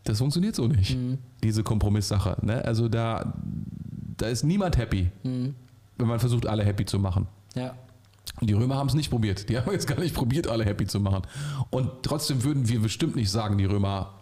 das 0.04 0.18
funktioniert 0.18 0.54
so 0.54 0.66
nicht, 0.66 0.96
mhm. 0.96 1.18
diese 1.42 1.62
Kompromisssache. 1.62 2.38
Ne? 2.40 2.64
Also 2.64 2.88
da, 2.88 3.34
da 4.16 4.26
ist 4.28 4.44
niemand 4.44 4.78
happy, 4.78 5.10
mhm. 5.22 5.54
wenn 5.98 6.08
man 6.08 6.18
versucht, 6.18 6.46
alle 6.46 6.64
happy 6.64 6.86
zu 6.86 6.98
machen. 6.98 7.26
Ja. 7.54 7.74
Und 8.40 8.48
die 8.48 8.54
Römer 8.54 8.76
haben 8.76 8.88
es 8.88 8.94
nicht 8.94 9.10
probiert. 9.10 9.50
Die 9.50 9.58
haben 9.58 9.70
jetzt 9.70 9.86
gar 9.86 10.00
nicht 10.00 10.14
probiert, 10.14 10.48
alle 10.48 10.64
happy 10.64 10.86
zu 10.86 10.98
machen. 10.98 11.22
Und 11.68 11.90
trotzdem 12.02 12.42
würden 12.42 12.68
wir 12.68 12.80
bestimmt 12.80 13.16
nicht 13.16 13.30
sagen, 13.30 13.58
die 13.58 13.66
Römer 13.66 14.14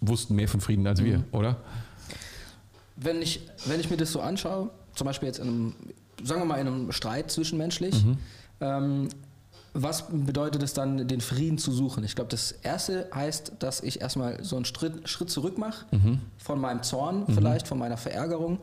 wussten 0.00 0.34
mehr 0.34 0.48
von 0.48 0.60
Frieden 0.60 0.86
als 0.86 1.02
wir, 1.02 1.18
mhm. 1.18 1.24
oder? 1.32 1.56
Wenn 2.96 3.22
ich, 3.22 3.40
wenn 3.66 3.80
ich 3.80 3.90
mir 3.90 3.96
das 3.96 4.12
so 4.12 4.20
anschaue, 4.20 4.70
zum 4.94 5.06
Beispiel 5.06 5.26
jetzt 5.26 5.38
in 5.38 5.48
einem, 5.48 5.74
sagen 6.22 6.40
wir 6.40 6.46
mal, 6.46 6.60
in 6.60 6.66
einem 6.66 6.92
Streit 6.92 7.30
zwischenmenschlich, 7.30 8.04
mhm. 8.04 8.18
ähm, 8.60 9.08
was 9.72 10.06
bedeutet 10.10 10.62
es 10.62 10.72
dann, 10.74 11.06
den 11.06 11.20
Frieden 11.20 11.56
zu 11.56 11.70
suchen? 11.70 12.02
Ich 12.02 12.16
glaube, 12.16 12.30
das 12.30 12.52
erste 12.52 13.08
heißt, 13.14 13.52
dass 13.60 13.82
ich 13.82 14.00
erstmal 14.00 14.42
so 14.42 14.56
einen 14.56 14.64
Schritt, 14.64 15.08
Schritt 15.08 15.30
zurück 15.30 15.58
mache, 15.58 15.86
mhm. 15.92 16.20
von 16.38 16.60
meinem 16.60 16.82
Zorn 16.82 17.24
mhm. 17.26 17.34
vielleicht, 17.34 17.68
von 17.68 17.78
meiner 17.78 17.96
Verärgerung 17.96 18.58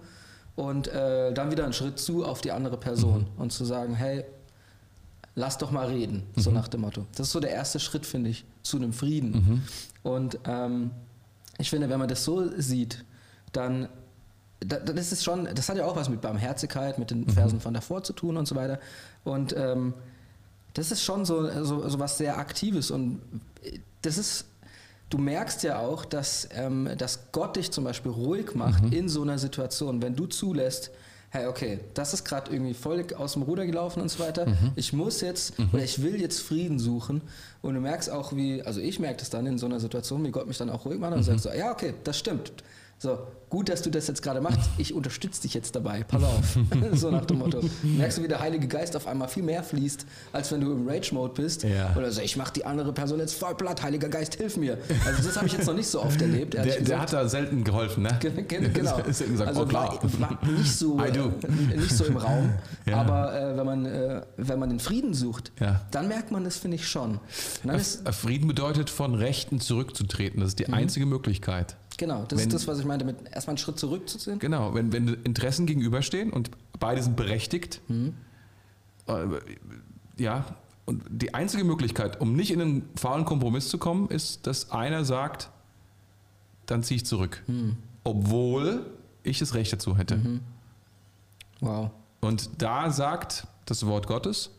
und 0.55 0.87
äh, 0.89 1.33
dann 1.33 1.49
wieder 1.49 1.63
einen 1.63 1.73
Schritt 1.73 1.97
zu 1.97 2.25
auf 2.25 2.41
die 2.41 2.51
andere 2.51 2.77
Person 2.77 3.21
mhm. 3.21 3.41
und 3.41 3.53
zu 3.53 3.63
sagen, 3.63 3.95
hey, 3.95 4.25
lass 5.35 5.57
doch 5.57 5.71
mal 5.71 5.87
reden, 5.87 6.23
so 6.35 6.51
nach 6.51 6.67
dem 6.67 6.81
Motto. 6.81 7.05
Das 7.15 7.27
ist 7.27 7.31
so 7.31 7.39
der 7.39 7.51
erste 7.51 7.79
Schritt, 7.79 8.05
finde 8.05 8.31
ich, 8.31 8.43
zu 8.63 8.77
einem 8.77 8.91
Frieden. 8.91 9.63
Und 10.03 10.39
ähm, 10.45 10.91
ich 11.57 11.69
finde, 11.69 11.89
wenn 11.89 11.99
man 11.99 12.07
das 12.07 12.23
so 12.23 12.49
sieht, 12.59 13.03
dann 13.51 13.89
das 14.59 15.11
ist 15.11 15.23
schon, 15.23 15.47
das 15.53 15.69
hat 15.69 15.77
ja 15.77 15.85
auch 15.85 15.95
was 15.95 16.09
mit 16.09 16.21
Barmherzigkeit, 16.21 16.97
mit 16.97 17.11
den 17.11 17.21
mhm. 17.21 17.29
Versen 17.29 17.59
von 17.59 17.75
davor 17.75 18.03
zu 18.03 18.13
tun 18.13 18.37
und 18.37 18.47
so 18.47 18.55
weiter. 18.55 18.79
Und 19.23 19.55
ähm, 19.55 19.93
das 20.73 20.91
ist 20.91 21.03
schon 21.03 21.25
so, 21.25 21.63
so, 21.63 21.87
so 21.87 21.99
was 21.99 22.17
sehr 22.17 22.37
Aktives 22.37 22.91
und 22.91 23.21
das 24.01 24.17
ist, 24.17 24.45
du 25.09 25.17
merkst 25.17 25.63
ja 25.63 25.79
auch, 25.79 26.05
dass, 26.05 26.49
ähm, 26.53 26.89
dass 26.97 27.31
Gott 27.31 27.55
dich 27.55 27.71
zum 27.71 27.83
Beispiel 27.83 28.11
ruhig 28.11 28.55
macht 28.55 28.83
mhm. 28.83 28.93
in 28.93 29.09
so 29.09 29.21
einer 29.21 29.37
Situation, 29.37 30.01
wenn 30.01 30.15
du 30.15 30.25
zulässt, 30.25 30.91
hey, 31.29 31.47
okay, 31.47 31.79
das 31.93 32.13
ist 32.13 32.23
gerade 32.23 32.51
irgendwie 32.51 32.73
voll 32.73 33.05
aus 33.17 33.33
dem 33.33 33.41
Ruder 33.41 33.65
gelaufen 33.65 34.01
und 34.01 34.09
so 34.09 34.19
weiter. 34.19 34.47
Mhm. 34.47 34.71
Ich 34.75 34.93
muss 34.93 35.21
jetzt 35.21 35.59
mhm. 35.59 35.69
oder 35.73 35.83
ich 35.83 36.01
will 36.01 36.19
jetzt 36.19 36.41
Frieden 36.41 36.79
suchen. 36.79 37.21
Und 37.61 37.75
du 37.75 37.81
merkst 37.81 38.09
auch, 38.09 38.33
wie, 38.33 38.61
also 38.63 38.79
ich 38.79 38.99
merke 38.99 39.17
das 39.17 39.29
dann 39.29 39.45
in 39.45 39.57
so 39.57 39.65
einer 39.65 39.79
Situation, 39.79 40.23
wie 40.25 40.31
Gott 40.31 40.47
mich 40.47 40.57
dann 40.57 40.69
auch 40.69 40.85
ruhig 40.85 40.99
macht 40.99 41.13
und 41.13 41.19
mhm. 41.19 41.23
sagt 41.23 41.41
so, 41.41 41.49
ja, 41.51 41.71
okay, 41.71 41.93
das 42.03 42.17
stimmt. 42.17 42.51
So, 42.99 43.19
gut, 43.49 43.69
dass 43.69 43.83
du 43.83 43.91
das 43.91 44.07
jetzt 44.07 44.23
gerade 44.23 44.41
machst. 44.41 44.71
Ich 44.79 44.91
unterstütze 44.91 45.43
dich 45.43 45.53
jetzt 45.53 45.75
dabei. 45.75 46.03
Pass 46.03 46.23
auf. 46.23 46.57
so 46.93 47.11
nach 47.11 47.25
dem 47.25 47.37
Motto. 47.37 47.61
Merkst 47.83 48.17
du, 48.17 48.23
wie 48.23 48.27
der 48.27 48.39
Heilige 48.39 48.67
Geist 48.67 48.95
auf 48.95 49.05
einmal 49.05 49.27
viel 49.27 49.43
mehr 49.43 49.61
fließt, 49.61 50.07
als 50.33 50.51
wenn 50.51 50.61
du 50.61 50.71
im 50.71 50.87
Rage-Mode 50.87 51.33
bist. 51.39 51.63
Ja. 51.63 51.95
Oder 51.95 52.11
so, 52.11 52.21
ich 52.21 52.37
mache 52.37 52.53
die 52.53 52.65
andere 52.65 52.93
Person 52.93 53.19
jetzt 53.19 53.35
voll 53.35 53.53
platt. 53.53 53.83
Heiliger 53.83 54.09
Geist, 54.09 54.35
hilf 54.35 54.57
mir. 54.57 54.79
Also 55.05 55.23
das 55.23 55.37
habe 55.37 55.45
ich 55.45 55.53
jetzt 55.53 55.67
noch 55.67 55.75
nicht 55.75 55.87
so 55.87 56.01
oft 56.01 56.19
erlebt. 56.19 56.55
Der, 56.55 56.65
der, 56.65 56.99
hat 56.99 57.13
da 57.13 57.29
selten 57.29 57.63
geholfen, 57.63 58.01
ne? 58.01 58.17
genau. 58.47 58.69
gesagt, 58.71 59.07
also 59.07 59.61
oh, 59.63 59.73
war, 59.73 59.99
war, 60.19 60.39
nicht, 60.57 60.73
so, 60.73 60.99
äh, 60.99 61.75
nicht 61.75 61.91
so 61.91 62.03
im 62.05 62.17
Raum. 62.17 62.49
Ja. 62.87 62.97
Aber 62.97 63.39
äh, 63.39 63.57
wenn, 63.57 63.65
man, 63.65 63.85
äh, 63.85 64.21
wenn 64.37 64.57
man 64.57 64.69
den 64.69 64.79
Frieden 64.79 65.13
sucht, 65.13 65.51
ja. 65.59 65.81
dann 65.91 66.07
merkt 66.07 66.31
man 66.31 66.43
das, 66.43 66.57
finde 66.57 66.75
ich 66.75 66.87
schon. 66.87 67.19
Frieden 68.11 68.47
bedeutet, 68.47 68.89
von 68.89 69.13
Rechten 69.13 69.59
zurückzutreten. 69.59 70.39
Das 70.39 70.49
ist 70.49 70.59
die 70.59 70.65
mhm. 70.65 70.73
einzige 70.73 71.05
Möglichkeit. 71.05 71.77
Genau, 71.97 72.25
das 72.27 72.39
wenn, 72.39 72.47
ist 72.47 72.53
das, 72.53 72.67
was 72.67 72.79
ich 72.79 72.85
meinte, 72.85 73.05
mit 73.05 73.17
erstmal 73.31 73.53
einen 73.53 73.57
Schritt 73.57 73.79
zurückzuziehen. 73.79 74.39
Genau, 74.39 74.73
wenn, 74.75 74.93
wenn 74.93 75.07
Interessen 75.23 75.65
gegenüberstehen 75.65 76.31
und 76.31 76.51
beide 76.79 77.01
sind 77.01 77.15
berechtigt, 77.15 77.81
mhm. 77.87 78.13
äh, 79.07 79.13
ja, 80.17 80.45
und 80.85 81.03
die 81.09 81.33
einzige 81.33 81.63
Möglichkeit, 81.63 82.21
um 82.21 82.33
nicht 82.33 82.51
in 82.51 82.61
einen 82.61 82.89
faulen 82.95 83.25
Kompromiss 83.25 83.67
zu 83.67 83.77
kommen, 83.77 84.09
ist, 84.09 84.47
dass 84.47 84.71
einer 84.71 85.03
sagt, 85.03 85.49
dann 86.65 86.83
ziehe 86.83 86.97
ich 86.97 87.05
zurück. 87.05 87.43
Mhm. 87.47 87.77
Obwohl 88.03 88.85
ich 89.23 89.39
das 89.39 89.53
Recht 89.53 89.73
dazu 89.73 89.97
hätte. 89.97 90.17
Mhm. 90.17 90.39
Wow. 91.59 91.91
Und 92.21 92.61
da 92.61 92.89
sagt 92.91 93.47
das 93.65 93.85
Wort 93.85 94.07
Gottes, 94.07 94.51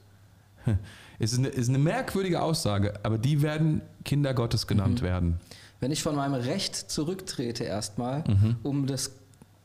es 1.18 1.32
ist 1.32 1.38
eine, 1.38 1.48
ist 1.48 1.68
eine 1.68 1.78
merkwürdige 1.78 2.42
Aussage, 2.42 2.94
aber 3.02 3.16
die 3.16 3.42
werden 3.42 3.80
Kinder 4.04 4.34
Gottes 4.34 4.66
genannt 4.66 5.00
mhm. 5.00 5.06
werden. 5.06 5.40
Wenn 5.80 5.92
ich 5.92 6.02
von 6.02 6.16
meinem 6.16 6.34
Recht 6.34 6.74
zurücktrete 6.74 7.64
erstmal, 7.64 8.24
mhm. 8.26 8.56
um, 8.62 8.86
des, 8.86 9.12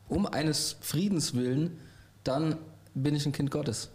um 0.08 0.26
eines 0.26 0.76
Friedens 0.80 1.34
willen, 1.34 1.78
dann 2.22 2.56
bin 2.94 3.14
ich 3.14 3.26
ein 3.26 3.32
Kind 3.32 3.50
Gottes. 3.50 3.90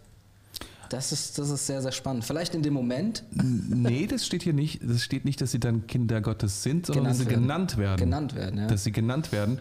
Das 0.90 1.12
ist, 1.12 1.38
das 1.38 1.50
ist 1.50 1.68
sehr, 1.68 1.80
sehr 1.82 1.92
spannend. 1.92 2.24
Vielleicht 2.24 2.52
in 2.52 2.62
dem 2.62 2.74
Moment. 2.74 3.22
Nee, 3.30 4.08
das 4.08 4.26
steht 4.26 4.42
hier 4.42 4.52
nicht. 4.52 4.80
Das 4.82 5.04
steht 5.04 5.24
nicht, 5.24 5.40
dass 5.40 5.52
sie 5.52 5.60
dann 5.60 5.86
Kinder 5.86 6.20
Gottes 6.20 6.64
sind, 6.64 6.86
sondern 6.86 7.04
genannt 7.04 7.20
dass 7.20 7.26
sie 7.26 7.30
werden. 7.30 7.42
genannt 7.42 7.76
werden. 7.78 7.96
Genannt 7.96 8.34
werden, 8.34 8.58
ja. 8.58 8.66
Dass 8.66 8.84
sie 8.84 8.92
genannt 8.92 9.30
werden. 9.30 9.60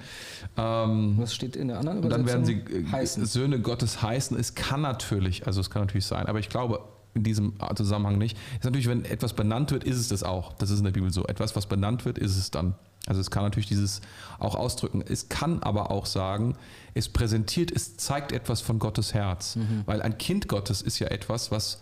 Ähm, 0.58 1.14
Was 1.20 1.36
steht 1.36 1.56
in 1.56 1.68
der 1.68 1.78
anderen 1.78 2.00
Übersetzung? 2.00 2.26
Dann 2.26 2.48
werden 2.48 2.66
sie 2.68 2.76
äh, 2.76 2.86
heißen. 2.92 3.26
Söhne 3.28 3.60
Gottes 3.62 4.02
heißen. 4.02 4.38
Es 4.40 4.56
kann 4.56 4.82
natürlich, 4.82 5.46
also 5.46 5.62
es 5.62 5.70
kann 5.70 5.84
natürlich 5.84 6.08
sein, 6.08 6.26
aber 6.26 6.40
ich 6.40 6.50
glaube, 6.50 6.82
in 7.14 7.24
diesem 7.24 7.54
Zusammenhang 7.76 8.18
nicht. 8.18 8.38
Ist 8.54 8.66
natürlich, 8.66 8.88
wenn 8.88 9.06
etwas 9.06 9.34
benannt 9.34 9.72
wird, 9.72 9.84
ist 9.84 9.98
es 9.98 10.08
das 10.10 10.24
auch. 10.24 10.54
Das 10.54 10.70
ist 10.70 10.80
in 10.80 10.86
der 10.86 10.92
Bibel 10.92 11.12
so. 11.12 11.26
Etwas, 11.26 11.56
was 11.56 11.66
benannt 11.66 12.06
wird, 12.06 12.18
ist 12.18 12.38
es 12.38 12.52
dann. 12.52 12.76
Also 13.08 13.22
es 13.22 13.32
kann 13.32 13.44
natürlich 13.44 13.68
dieses 13.68 14.02
auch 14.38 14.56
ausdrücken. 14.56 15.02
Es 15.02 15.30
kann 15.30 15.64
aber 15.64 15.90
auch 15.90 16.06
sagen, 16.06 16.56
es 16.94 17.10
präsentiert, 17.10 17.72
es 17.72 17.98
zeigt 17.98 18.32
etwas 18.32 18.62
von 18.62 18.78
Gottes 18.78 19.14
Herz. 19.14 19.56
Mhm. 19.56 19.84
Weil 19.86 20.02
ein 20.02 20.18
Kind 20.18 20.48
Gottes 20.48 20.82
ist 20.82 21.00
ja 21.00 21.08
etwas, 21.08 21.52
was, 21.52 21.82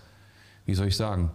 wie 0.66 0.76
soll 0.76 0.88
ich 0.88 0.96
sagen, 0.96 1.32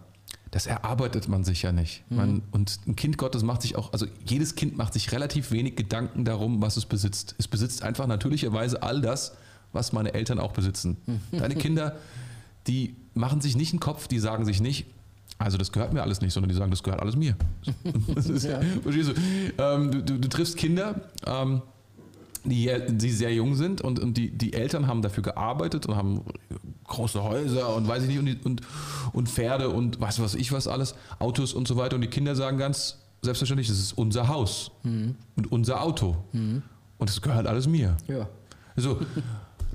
das 0.51 0.67
erarbeitet 0.67 1.29
man 1.29 1.45
sich 1.45 1.63
ja 1.63 1.73
nicht. 1.73 2.05
Mhm. 2.11 2.17
Man, 2.17 2.43
und 2.53 2.81
ein 2.87 2.97
Kind 2.97 3.19
Gottes 3.19 3.43
macht 3.43 3.63
sich 3.63 3.77
auch, 3.77 3.93
also 3.93 4.07
jedes 4.25 4.55
Kind 4.55 4.77
macht 4.77 4.95
sich 4.95 5.13
relativ 5.13 5.51
wenig 5.51 5.77
Gedanken 5.77 6.25
darum, 6.25 6.63
was 6.63 6.77
es 6.77 6.87
besitzt. 6.87 7.35
Es 7.39 7.49
besitzt 7.49 7.83
einfach 7.83 8.07
natürlicherweise 8.07 8.83
all 8.83 9.01
das, 9.01 9.37
was 9.73 9.93
meine 9.93 10.15
Eltern 10.15 10.39
auch 10.39 10.53
besitzen. 10.53 10.97
Deine 11.33 11.55
Kinder, 11.55 11.97
die 12.67 12.97
machen 13.15 13.41
sich 13.41 13.57
nicht 13.57 13.73
einen 13.73 13.81
Kopf, 13.81 14.09
die 14.09 14.19
sagen 14.19 14.45
sich 14.45 14.61
nicht, 14.61 14.87
also 15.39 15.59
das 15.59 15.73
gehört 15.73 15.93
mir 15.93 16.03
alles 16.03 16.21
nicht, 16.21 16.33
sondern 16.33 16.51
die 16.51 16.55
sagen, 16.55 16.71
das 16.71 16.83
gehört 16.83 17.01
alles 17.01 17.17
mir. 17.17 17.37
ist, 18.17 18.45
ja. 18.45 18.61
Verstehst 18.83 19.11
du? 19.11 19.15
Ähm, 19.59 19.91
du, 19.91 20.03
du? 20.03 20.19
du? 20.19 20.29
triffst 20.29 20.57
Kinder, 20.57 21.01
ähm, 21.27 21.63
die, 22.45 22.71
die 22.89 23.11
sehr 23.11 23.33
jung 23.33 23.55
sind 23.55 23.81
und, 23.81 23.99
und 23.99 24.17
die, 24.17 24.31
die 24.31 24.53
Eltern 24.53 24.87
haben 24.87 25.03
dafür 25.03 25.23
gearbeitet 25.23 25.87
und 25.87 25.97
haben 25.97 26.23
große 26.85 27.23
Häuser 27.23 27.75
und 27.75 27.87
weiß 27.89 28.05
ich 28.05 28.09
nicht 28.09 28.19
und, 28.19 28.47
und, 28.47 28.61
und 29.13 29.29
Pferde 29.29 29.69
und 29.69 30.01
was 30.01 30.21
weiß 30.21 30.35
ich 30.35 30.53
was 30.53 30.67
alles, 30.67 30.95
Autos 31.19 31.55
und 31.55 31.69
so 31.69 31.77
weiter. 31.77 31.97
Und 31.97 32.03
die 32.03 32.09
Kinder 32.09 32.35
sagen 32.35 32.59
ganz 32.59 32.99
selbstverständlich, 33.23 33.69
das 33.69 33.79
ist 33.79 33.93
unser 33.93 34.29
Haus 34.29 34.73
mhm. 34.83 35.15
und 35.37 35.51
unser 35.51 35.83
Auto. 35.83 36.17
Mhm. 36.33 36.63
Und 36.99 37.09
das 37.09 37.21
gehört 37.21 37.47
alles 37.47 37.67
mir. 37.67 37.97
Ja. 38.09 38.29
Also, 38.77 39.01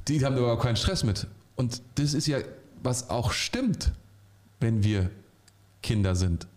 die 0.07 0.23
haben 0.23 0.37
aber 0.37 0.57
keinen 0.59 0.75
Stress 0.75 1.03
mit. 1.03 1.27
Und 1.55 1.81
das 1.95 2.13
ist 2.13 2.27
ja, 2.27 2.37
was 2.83 3.09
auch 3.09 3.31
stimmt, 3.31 3.91
wenn 4.59 4.83
wir 4.83 5.09
Kinder 5.81 6.15
sind. 6.15 6.47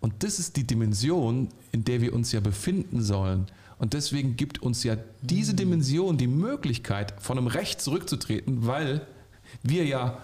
Und 0.00 0.22
das 0.22 0.38
ist 0.38 0.56
die 0.56 0.66
Dimension, 0.66 1.48
in 1.72 1.84
der 1.84 2.00
wir 2.00 2.12
uns 2.12 2.32
ja 2.32 2.40
befinden 2.40 3.02
sollen. 3.02 3.46
Und 3.78 3.94
deswegen 3.94 4.36
gibt 4.36 4.62
uns 4.62 4.84
ja 4.84 4.96
diese 5.22 5.52
mhm. 5.52 5.56
Dimension 5.56 6.18
die 6.18 6.26
Möglichkeit, 6.26 7.14
von 7.20 7.38
einem 7.38 7.46
Recht 7.46 7.80
zurückzutreten, 7.80 8.66
weil 8.66 9.06
wir 9.62 9.84
ja 9.84 10.18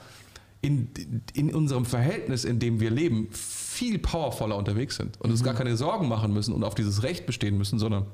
in, 0.63 0.89
in 1.33 1.55
unserem 1.55 1.87
Verhältnis, 1.87 2.45
in 2.45 2.59
dem 2.59 2.81
wir 2.81 2.91
leben, 2.91 3.29
viel 3.33 3.99
powervoller 3.99 4.57
unterwegs 4.57 4.97
sind 4.97 5.19
und 5.21 5.31
uns 5.31 5.43
gar 5.43 5.55
mhm. 5.55 5.59
keine 5.59 5.77
Sorgen 5.77 6.09
machen 6.09 6.33
müssen 6.33 6.53
und 6.53 6.65
auf 6.65 6.75
dieses 6.75 7.03
Recht 7.03 7.27
bestehen 7.27 7.57
müssen, 7.57 7.79
sondern 7.79 8.07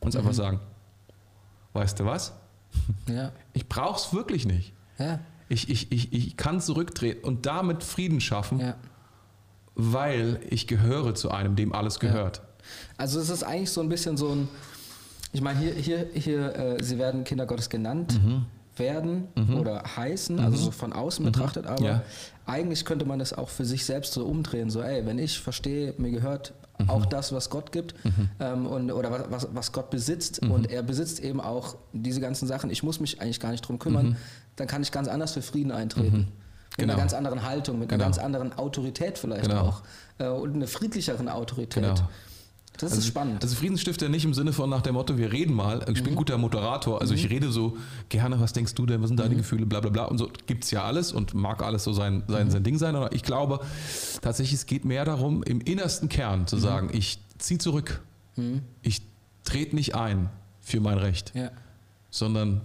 uns 0.00 0.14
mhm. 0.14 0.20
einfach 0.20 0.34
sagen, 0.34 0.60
weißt 1.74 2.00
du 2.00 2.06
was? 2.06 2.32
Ja. 3.06 3.32
Ich 3.52 3.68
brauche 3.68 3.98
es 3.98 4.14
wirklich 4.14 4.46
nicht. 4.46 4.72
Ja. 4.98 5.20
Ich, 5.52 5.68
ich, 5.68 5.92
ich, 5.92 6.12
ich 6.12 6.36
kann 6.36 6.60
zurücktreten 6.60 7.24
und 7.24 7.46
damit 7.46 7.84
Frieden 7.84 8.20
schaffen. 8.20 8.60
Ja 8.60 8.76
weil 9.74 10.40
ich 10.50 10.66
gehöre 10.66 11.14
zu 11.14 11.30
einem, 11.30 11.56
dem 11.56 11.72
alles 11.72 11.98
gehört. 11.98 12.38
Ja. 12.38 12.42
Also 12.98 13.20
es 13.20 13.30
ist 13.30 13.42
eigentlich 13.42 13.70
so 13.70 13.80
ein 13.80 13.88
bisschen 13.88 14.16
so 14.16 14.30
ein, 14.30 14.48
ich 15.32 15.40
meine, 15.40 15.58
hier, 15.58 15.72
hier, 15.72 16.06
hier, 16.14 16.54
äh, 16.54 16.82
sie 16.82 16.98
werden 16.98 17.24
Kinder 17.24 17.46
Gottes 17.46 17.70
genannt. 17.70 18.20
Mhm 18.22 18.46
werden 18.76 19.28
mhm. 19.34 19.58
oder 19.58 19.82
heißen, 19.96 20.38
also 20.38 20.56
mhm. 20.56 20.62
so 20.62 20.70
von 20.70 20.92
außen 20.92 21.24
mhm. 21.24 21.32
betrachtet, 21.32 21.66
aber 21.66 21.84
ja. 21.84 22.02
eigentlich 22.46 22.84
könnte 22.84 23.04
man 23.04 23.18
das 23.18 23.32
auch 23.32 23.48
für 23.48 23.64
sich 23.64 23.84
selbst 23.84 24.14
so 24.14 24.24
umdrehen, 24.24 24.70
so 24.70 24.80
ey, 24.80 25.04
wenn 25.04 25.18
ich 25.18 25.38
verstehe, 25.38 25.94
mir 25.98 26.10
gehört 26.10 26.54
mhm. 26.78 26.88
auch 26.88 27.04
das, 27.04 27.32
was 27.32 27.50
Gott 27.50 27.70
gibt 27.70 27.94
mhm. 28.04 28.30
ähm, 28.40 28.66
und, 28.66 28.90
oder 28.90 29.26
was, 29.30 29.48
was 29.52 29.72
Gott 29.72 29.90
besitzt 29.90 30.42
mhm. 30.42 30.52
und 30.52 30.70
er 30.70 30.82
besitzt 30.82 31.20
eben 31.20 31.40
auch 31.40 31.76
diese 31.92 32.20
ganzen 32.20 32.48
Sachen, 32.48 32.70
ich 32.70 32.82
muss 32.82 32.98
mich 32.98 33.20
eigentlich 33.20 33.40
gar 33.40 33.50
nicht 33.50 33.68
drum 33.68 33.78
kümmern, 33.78 34.16
dann 34.56 34.66
kann 34.66 34.82
ich 34.82 34.92
ganz 34.92 35.08
anders 35.08 35.32
für 35.32 35.42
Frieden 35.42 35.72
eintreten. 35.72 36.28
Mit 36.72 36.78
genau. 36.78 36.92
einer 36.94 37.02
ganz 37.02 37.12
anderen 37.12 37.42
Haltung, 37.42 37.78
mit 37.78 37.88
genau. 37.88 38.04
einer 38.04 38.10
ganz 38.12 38.18
anderen 38.18 38.52
Autorität 38.54 39.18
vielleicht 39.18 39.48
genau. 39.48 39.60
auch. 39.62 39.82
Äh, 40.18 40.28
und 40.28 40.54
einer 40.54 40.66
friedlicheren 40.66 41.28
Autorität. 41.28 41.82
Genau. 41.82 42.08
Das 42.78 42.92
also, 42.92 42.98
ist 43.00 43.06
spannend. 43.06 43.42
Also 43.42 43.54
Friedensstifter 43.56 44.08
nicht 44.08 44.24
im 44.24 44.34
Sinne 44.34 44.52
von 44.52 44.70
nach 44.70 44.80
dem 44.80 44.94
Motto, 44.94 45.18
wir 45.18 45.30
reden 45.30 45.54
mal. 45.54 45.84
Ich 45.88 46.00
mhm. 46.00 46.04
bin 46.04 46.12
ein 46.14 46.16
guter 46.16 46.38
Moderator, 46.38 47.00
also 47.00 47.12
mhm. 47.12 47.20
ich 47.20 47.30
rede 47.30 47.52
so 47.52 47.76
gerne, 48.08 48.40
was 48.40 48.52
denkst 48.52 48.74
du 48.74 48.86
denn, 48.86 49.02
was 49.02 49.08
sind 49.08 49.20
deine 49.20 49.34
mhm. 49.34 49.38
Gefühle, 49.38 49.66
bla 49.66 49.80
bla 49.80 49.90
bla. 49.90 50.04
Und 50.06 50.18
so 50.18 50.30
gibt 50.46 50.64
es 50.64 50.70
ja 50.70 50.82
alles 50.82 51.12
und 51.12 51.34
mag 51.34 51.62
alles 51.62 51.84
so 51.84 51.92
sein, 51.92 52.22
sein, 52.28 52.46
mhm. 52.46 52.50
sein 52.50 52.64
Ding 52.64 52.78
sein. 52.78 52.96
Aber 52.96 53.12
ich 53.12 53.22
glaube 53.22 53.60
tatsächlich, 54.22 54.60
es 54.60 54.66
geht 54.66 54.84
mehr 54.84 55.04
darum, 55.04 55.42
im 55.42 55.60
innersten 55.60 56.08
Kern 56.08 56.46
zu 56.46 56.56
mhm. 56.56 56.60
sagen, 56.60 56.90
ich 56.92 57.20
ziehe 57.38 57.58
zurück. 57.58 58.00
Mhm. 58.36 58.62
Ich 58.80 59.02
trete 59.44 59.76
nicht 59.76 59.94
ein 59.94 60.30
für 60.60 60.80
mein 60.80 60.98
Recht. 60.98 61.32
Ja. 61.34 61.50
Sondern. 62.10 62.62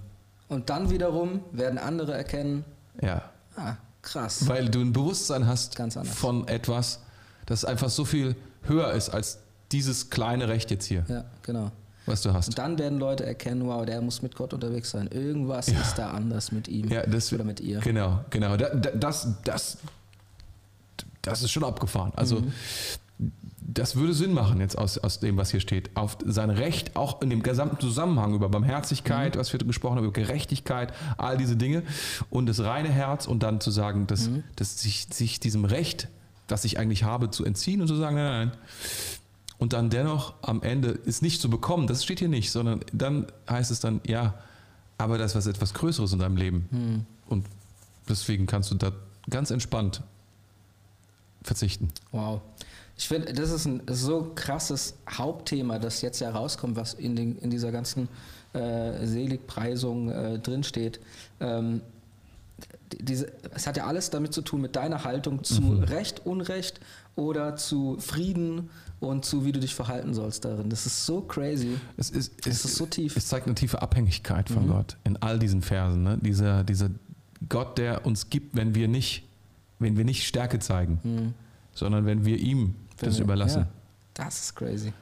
Und 0.49 0.69
dann 0.69 0.89
wiederum 0.89 1.41
werden 1.51 1.77
andere 1.77 2.13
erkennen. 2.13 2.63
Ja. 3.01 3.29
Ah, 3.55 3.75
Krass. 4.01 4.47
Weil 4.47 4.69
du 4.69 4.79
ein 4.79 4.93
Bewusstsein 4.93 5.47
hast 5.47 5.77
von 6.05 6.47
etwas, 6.47 7.01
das 7.45 7.65
einfach 7.65 7.89
so 7.89 8.05
viel 8.05 8.35
höher 8.63 8.93
ist 8.93 9.09
als 9.09 9.39
dieses 9.71 10.09
kleine 10.09 10.47
Recht 10.47 10.71
jetzt 10.71 10.85
hier. 10.85 11.03
Ja, 11.09 11.25
genau. 11.41 11.71
Was 12.05 12.21
du 12.21 12.33
hast. 12.33 12.47
Und 12.47 12.57
dann 12.57 12.79
werden 12.79 12.99
Leute 12.99 13.25
erkennen, 13.25 13.67
wow, 13.67 13.85
der 13.85 14.01
muss 14.01 14.21
mit 14.21 14.33
Gott 14.33 14.53
unterwegs 14.53 14.91
sein. 14.91 15.07
Irgendwas 15.07 15.67
ja. 15.67 15.81
ist 15.81 15.95
da 15.95 16.11
anders 16.11 16.53
mit 16.53 16.69
ihm 16.69 16.87
ja, 16.87 17.05
das, 17.05 17.33
oder 17.33 17.43
mit 17.43 17.59
ihr. 17.59 17.79
Genau, 17.79 18.21
genau. 18.29 18.55
Das, 18.55 19.27
das, 19.43 19.77
das 21.21 21.43
ist 21.43 21.51
schon 21.51 21.65
abgefahren. 21.65 22.13
Also 22.15 22.39
mhm 22.39 22.53
das 23.59 23.95
würde 23.95 24.13
Sinn 24.13 24.33
machen 24.33 24.59
jetzt 24.59 24.77
aus, 24.77 24.97
aus 24.97 25.19
dem, 25.19 25.37
was 25.37 25.51
hier 25.51 25.59
steht. 25.59 25.95
Auf 25.95 26.17
sein 26.25 26.49
Recht, 26.49 26.95
auch 26.95 27.21
in 27.21 27.29
dem 27.29 27.43
gesamten 27.43 27.79
Zusammenhang 27.79 28.33
über 28.33 28.49
Barmherzigkeit, 28.49 29.35
mhm. 29.35 29.39
was 29.39 29.51
wir 29.51 29.59
gesprochen 29.59 29.97
haben, 29.97 30.03
über 30.03 30.13
Gerechtigkeit, 30.13 30.93
all 31.17 31.37
diese 31.37 31.55
Dinge 31.55 31.83
und 32.29 32.47
das 32.47 32.61
reine 32.61 32.89
Herz 32.89 33.25
und 33.25 33.43
dann 33.43 33.59
zu 33.59 33.71
sagen, 33.71 34.07
dass, 34.07 34.29
mhm. 34.29 34.43
dass 34.55 34.79
sich, 34.79 35.07
sich 35.11 35.39
diesem 35.39 35.65
Recht, 35.65 36.07
das 36.47 36.65
ich 36.65 36.79
eigentlich 36.79 37.03
habe, 37.03 37.31
zu 37.31 37.43
entziehen 37.43 37.81
und 37.81 37.87
zu 37.87 37.95
sagen, 37.95 38.15
nein, 38.15 38.49
nein. 38.49 38.57
Und 39.57 39.73
dann 39.73 39.89
dennoch 39.89 40.35
am 40.43 40.61
Ende 40.61 40.99
es 41.05 41.23
nicht 41.23 41.41
zu 41.41 41.49
bekommen, 41.49 41.87
das 41.87 42.03
steht 42.03 42.19
hier 42.19 42.29
nicht, 42.29 42.51
sondern 42.51 42.81
dann 42.93 43.25
heißt 43.49 43.71
es 43.71 43.79
dann, 43.79 44.01
ja, 44.05 44.35
aber 44.99 45.17
das 45.17 45.31
ist 45.31 45.35
was 45.35 45.47
etwas 45.47 45.73
Größeres 45.73 46.13
in 46.13 46.19
deinem 46.19 46.37
Leben. 46.37 46.67
Mhm. 46.69 47.05
Und 47.27 47.45
deswegen 48.07 48.45
kannst 48.45 48.71
du 48.71 48.75
da 48.75 48.91
ganz 49.29 49.49
entspannt 49.49 50.03
verzichten. 51.43 51.89
Wow. 52.11 52.41
Ich 52.97 53.07
finde, 53.07 53.31
das 53.31 53.51
ist 53.51 53.65
ein 53.65 53.81
so 53.91 54.31
krasses 54.33 54.95
Hauptthema, 55.09 55.77
das 55.77 56.01
jetzt 56.01 56.19
ja 56.19 56.31
rauskommt, 56.31 56.75
was 56.75 56.95
in, 56.95 57.15
den, 57.15 57.37
in 57.37 57.51
dieser 57.51 57.71
ganzen 57.71 58.09
äh, 58.53 59.05
Seligpreisung 59.05 60.09
äh, 60.09 60.39
drinsteht. 60.39 60.99
Ähm, 61.39 61.81
diese, 62.91 63.31
es 63.53 63.67
hat 63.67 63.77
ja 63.77 63.85
alles 63.85 64.09
damit 64.09 64.33
zu 64.33 64.41
tun 64.41 64.61
mit 64.61 64.75
deiner 64.75 65.03
Haltung 65.03 65.43
zu 65.43 65.61
mhm. 65.61 65.83
Recht, 65.83 66.25
Unrecht 66.25 66.79
oder 67.15 67.55
zu 67.55 67.97
Frieden 67.99 68.69
und 68.99 69.25
zu 69.25 69.45
wie 69.45 69.51
du 69.51 69.59
dich 69.59 69.75
verhalten 69.75 70.15
sollst 70.15 70.45
darin. 70.45 70.69
Das 70.69 70.87
ist 70.87 71.05
so 71.05 71.21
crazy. 71.21 71.77
Es 71.97 72.09
ist, 72.09 72.33
es, 72.47 72.65
ist 72.65 72.75
so 72.75 72.87
tief. 72.87 73.15
Es 73.15 73.27
zeigt 73.27 73.45
eine 73.45 73.53
tiefe 73.53 73.81
Abhängigkeit 73.81 74.49
von 74.49 74.65
mhm. 74.65 74.71
Gott 74.71 74.97
in 75.03 75.17
all 75.17 75.37
diesen 75.37 75.61
Versen. 75.61 76.01
Ne? 76.01 76.17
Dieser, 76.19 76.63
dieser 76.63 76.89
Gott, 77.47 77.77
der 77.77 78.05
uns 78.07 78.31
gibt, 78.31 78.55
wenn 78.55 78.73
wir 78.73 78.87
nicht, 78.87 79.23
wenn 79.77 79.97
wir 79.97 80.05
nicht 80.05 80.25
Stärke 80.25 80.57
zeigen, 80.57 80.99
mhm. 81.03 81.33
sondern 81.73 82.07
wenn 82.07 82.25
wir 82.25 82.37
ihm 82.37 82.73
das 82.97 83.19
überlassen. 83.19 83.61
Ja, 83.61 83.67
das 84.13 84.39
ist 84.39 84.55
crazy. 84.55 84.93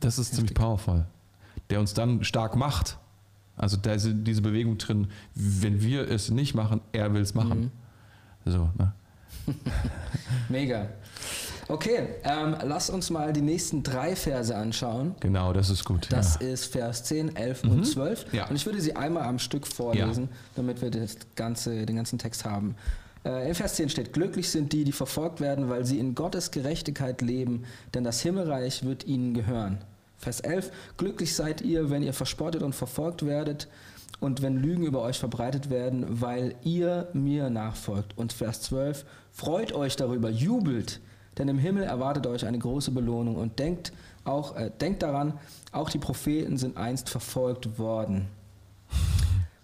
Das 0.00 0.18
ist 0.18 0.26
Heftig. 0.26 0.36
ziemlich 0.36 0.54
powerful. 0.54 1.06
Der 1.70 1.80
uns 1.80 1.94
dann 1.94 2.24
stark 2.24 2.56
macht. 2.56 2.98
Also 3.56 3.76
da 3.76 3.92
ist 3.92 4.08
diese 4.12 4.42
Bewegung 4.42 4.78
drin, 4.78 5.08
wenn 5.34 5.80
wir 5.80 6.10
es 6.10 6.30
nicht 6.30 6.54
machen, 6.54 6.80
er 6.92 7.14
will 7.14 7.22
es 7.22 7.34
machen. 7.34 7.70
Mhm. 8.44 8.50
So, 8.50 8.70
ne? 8.76 8.92
Mega. 10.48 10.88
Okay, 11.68 12.08
ähm, 12.24 12.56
lass 12.62 12.90
uns 12.90 13.08
mal 13.10 13.32
die 13.32 13.40
nächsten 13.40 13.82
drei 13.82 14.16
Verse 14.16 14.54
anschauen. 14.54 15.14
Genau, 15.20 15.52
das 15.52 15.70
ist 15.70 15.84
gut. 15.84 16.08
Das 16.10 16.38
ja. 16.40 16.48
ist 16.48 16.66
Vers 16.66 17.04
10, 17.04 17.36
11 17.36 17.64
mhm. 17.64 17.70
und 17.70 17.84
12. 17.86 18.32
Ja. 18.32 18.48
Und 18.48 18.56
ich 18.56 18.66
würde 18.66 18.80
sie 18.80 18.96
einmal 18.96 19.22
am 19.22 19.38
Stück 19.38 19.66
vorlesen, 19.66 20.24
ja. 20.24 20.36
damit 20.56 20.82
wir 20.82 20.90
das 20.90 21.16
ganze, 21.36 21.86
den 21.86 21.96
ganzen 21.96 22.18
Text 22.18 22.44
haben. 22.44 22.74
Äh, 23.24 23.48
in 23.48 23.54
Vers 23.54 23.74
10 23.74 23.88
steht, 23.88 24.12
glücklich 24.12 24.50
sind 24.50 24.72
die, 24.72 24.84
die 24.84 24.92
verfolgt 24.92 25.40
werden, 25.40 25.68
weil 25.68 25.84
sie 25.84 25.98
in 25.98 26.14
Gottes 26.14 26.50
Gerechtigkeit 26.50 27.22
leben, 27.22 27.64
denn 27.94 28.04
das 28.04 28.20
Himmelreich 28.20 28.84
wird 28.84 29.06
ihnen 29.06 29.34
gehören. 29.34 29.78
Vers 30.18 30.40
11, 30.40 30.70
glücklich 30.96 31.34
seid 31.34 31.60
ihr, 31.60 31.90
wenn 31.90 32.02
ihr 32.02 32.14
verspottet 32.14 32.62
und 32.62 32.74
verfolgt 32.74 33.26
werdet 33.26 33.68
und 34.20 34.42
wenn 34.42 34.56
Lügen 34.56 34.84
über 34.84 35.02
euch 35.02 35.18
verbreitet 35.18 35.70
werden, 35.70 36.06
weil 36.20 36.54
ihr 36.62 37.08
mir 37.12 37.50
nachfolgt. 37.50 38.16
Und 38.16 38.32
Vers 38.32 38.62
12, 38.62 39.04
freut 39.32 39.72
euch 39.72 39.96
darüber, 39.96 40.30
jubelt, 40.30 41.00
denn 41.36 41.48
im 41.48 41.58
Himmel 41.58 41.82
erwartet 41.82 42.26
euch 42.26 42.46
eine 42.46 42.58
große 42.58 42.92
Belohnung 42.92 43.36
und 43.36 43.58
denkt 43.58 43.92
auch, 44.24 44.56
äh, 44.56 44.70
denkt 44.80 45.02
daran, 45.02 45.38
auch 45.72 45.90
die 45.90 45.98
Propheten 45.98 46.56
sind 46.56 46.76
einst 46.76 47.10
verfolgt 47.10 47.78
worden. 47.78 48.28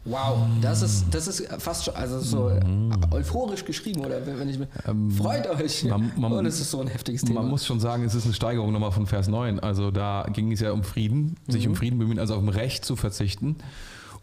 Wow, 0.04 0.46
das 0.62 0.80
ist, 0.80 1.06
das 1.10 1.28
ist 1.28 1.46
fast 1.58 1.84
schon, 1.84 1.94
also 1.94 2.20
so 2.20 2.48
mhm. 2.48 2.90
euphorisch 3.10 3.66
geschrieben, 3.66 4.00
oder 4.00 4.24
wenn 4.26 4.48
ich 4.48 4.58
ähm, 4.86 5.10
freut 5.10 5.46
euch. 5.46 5.84
Man, 5.84 6.12
man, 6.16 6.32
und 6.32 6.46
es 6.46 6.58
ist 6.58 6.70
so 6.70 6.80
ein 6.80 6.86
heftiges 6.86 7.22
Thema. 7.22 7.42
Man 7.42 7.50
muss 7.50 7.66
schon 7.66 7.80
sagen, 7.80 8.04
es 8.04 8.14
ist 8.14 8.24
eine 8.24 8.32
Steigerung 8.32 8.72
nochmal 8.72 8.92
von 8.92 9.06
Vers 9.06 9.28
9. 9.28 9.60
Also 9.60 9.90
da 9.90 10.26
ging 10.32 10.52
es 10.52 10.60
ja 10.60 10.72
um 10.72 10.84
Frieden, 10.84 11.36
sich 11.48 11.66
mhm. 11.66 11.72
um 11.72 11.76
Frieden 11.76 11.98
bemühen, 11.98 12.18
also 12.18 12.34
auf 12.34 12.42
ein 12.42 12.48
Recht 12.48 12.84
zu 12.84 12.96
verzichten. 12.96 13.56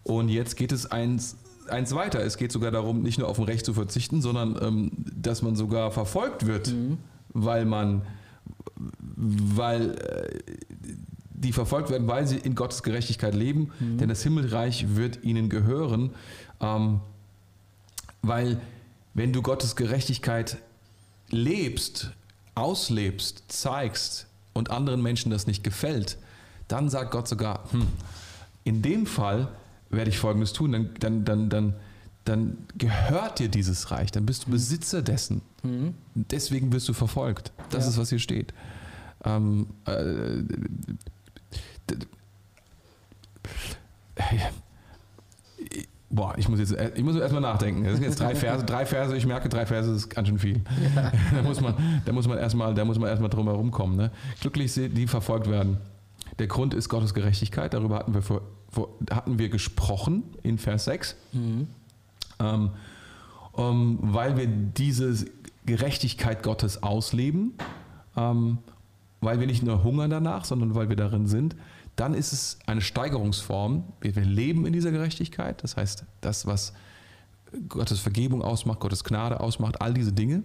Und 0.02 0.30
jetzt 0.30 0.56
geht 0.56 0.72
es 0.72 0.90
eins, 0.90 1.38
eins 1.70 1.94
weiter. 1.94 2.24
Es 2.24 2.38
geht 2.38 2.52
sogar 2.52 2.72
darum, 2.72 3.04
nicht 3.04 3.20
nur 3.20 3.28
auf 3.28 3.38
ein 3.38 3.45
Recht 3.45 3.64
zu 3.64 3.76
verzichten, 3.76 4.22
sondern 4.22 4.58
ähm, 4.60 4.91
dass 5.16 5.44
man 5.44 5.56
sogar 5.56 5.91
verfolgt 5.91 6.48
wird, 6.48 6.70
mhm. 6.70 6.98
weil 7.34 7.66
man, 7.66 8.02
weil 9.16 9.91
äh, 9.91 10.40
die 11.38 11.53
verfolgt 11.53 11.89
werden, 11.89 12.07
weil 12.07 12.27
sie 12.27 12.38
in 12.38 12.55
Gottes 12.55 12.84
Gerechtigkeit 12.84 13.35
leben, 13.35 13.72
mhm. 13.80 13.99
denn 13.99 14.09
das 14.09 14.23
Himmelreich 14.23 14.95
wird 14.95 15.23
ihnen 15.23 15.49
gehören. 15.49 16.11
Ähm, 16.59 16.99
weil 18.22 18.59
wenn 19.14 19.31
du 19.31 19.41
Gottes 19.41 19.76
Gerechtigkeit 19.76 20.57
lebst, 21.30 22.11
auslebst, 22.55 23.43
zeigst 23.47 24.27
und 24.53 24.72
anderen 24.72 25.01
Menschen 25.01 25.31
das 25.31 25.47
nicht 25.47 25.64
gefällt, 25.64 26.18
dann 26.68 26.89
sagt 26.89 27.11
Gott 27.11 27.27
sogar, 27.27 27.64
hm, 27.72 27.88
in 28.64 28.81
dem 28.81 29.05
Fall 29.05 29.49
werde 29.89 30.09
ich 30.09 30.18
Folgendes 30.18 30.53
tun, 30.53 30.72
dann, 30.72 30.89
dann, 30.99 31.23
dann, 31.23 31.49
dann, 31.49 31.73
dann 32.26 32.57
gehört 32.77 33.39
dir 33.39 33.47
dieses 33.47 33.91
Reich, 33.91 34.11
dann 34.11 34.26
bist 34.26 34.47
du 34.47 34.51
Besitzer 34.51 35.01
dessen. 35.01 35.41
Mhm. 35.64 35.93
Deswegen 36.15 36.73
wirst 36.73 36.89
du 36.89 36.93
verfolgt. 36.93 37.51
Das 37.69 37.85
ja. 37.85 37.91
ist, 37.91 37.97
was 37.97 38.09
hier 38.09 38.19
steht. 38.19 38.53
Ähm, 39.23 39.68
äh, 39.85 40.43
Boah, 46.09 46.34
ich 46.38 46.47
muss 46.47 46.59
jetzt, 46.59 46.76
ich 46.95 47.03
muss 47.03 47.15
erstmal 47.18 47.41
nachdenken. 47.41 47.84
Das 47.84 47.95
sind 47.95 48.03
jetzt 48.03 48.19
drei 48.19 48.34
Verse, 48.34 48.65
drei 48.65 48.85
Verse, 48.85 49.15
ich 49.15 49.26
merke, 49.26 49.49
drei 49.49 49.65
Verse 49.65 49.91
ist 49.91 50.09
ganz 50.09 50.27
schön 50.27 50.39
viel. 50.39 50.61
Ja. 50.95 51.11
da 51.35 51.41
muss 51.41 51.59
man, 51.59 51.76
da 52.05 52.14
muss 52.14 52.27
man 52.27 52.38
erstmal, 52.38 52.73
da 52.73 52.85
muss 52.85 52.97
man 52.97 53.09
erstmal 53.09 53.30
drum 53.30 53.47
herum 53.47 53.72
kommen. 53.72 53.97
Ne? 53.97 54.11
Glücklich 54.39 54.72
sind, 54.72 54.97
die 54.97 55.05
verfolgt 55.05 55.49
werden. 55.49 55.77
Der 56.39 56.47
Grund 56.47 56.73
ist 56.73 56.88
Gottes 56.88 57.14
Gerechtigkeit. 57.14 57.73
Darüber 57.73 57.99
hatten 57.99 58.14
wir, 58.14 58.22
vor, 58.22 58.41
vor, 58.69 58.89
hatten 59.11 59.38
wir 59.38 59.49
gesprochen 59.49 60.23
in 60.43 60.57
Vers 60.57 60.85
6. 60.85 61.15
Mhm. 61.34 61.68
Ähm, 62.39 62.69
um, 63.51 63.99
weil 64.01 64.38
wir 64.38 64.47
diese 64.47 65.26
Gerechtigkeit 65.65 66.41
Gottes 66.41 66.84
ausleben, 66.84 67.53
ähm, 68.15 68.59
weil 69.19 69.39
wir 69.39 69.47
nicht 69.47 69.64
nur 69.64 69.84
hungern 69.84 70.09
danach, 70.09 70.45
sondern 70.45 70.73
weil 70.73 70.88
wir 70.89 70.95
darin 70.95 71.27
sind 71.27 71.55
dann 71.98 72.14
ist 72.14 72.32
es 72.32 72.60
eine 72.68 72.82
Steigerungsform. 72.82 73.84
Wir, 73.99 74.15
wir 74.15 74.24
leben 74.24 74.65
in 74.65 74.72
dieser 74.72 74.91
Gerechtigkeit. 74.91 75.61
Das 75.64 75.76
heißt, 75.76 76.06
das, 76.22 76.45
was 76.45 76.74
Gottes 77.68 77.99
Vergebung 77.99 78.41
ausmacht, 78.41 78.80
Gottes 78.80 79.03
Gnade 79.03 79.40
ausmacht, 79.40 79.82
all 79.82 79.94
diese 79.94 80.14
Dinge, 80.14 80.44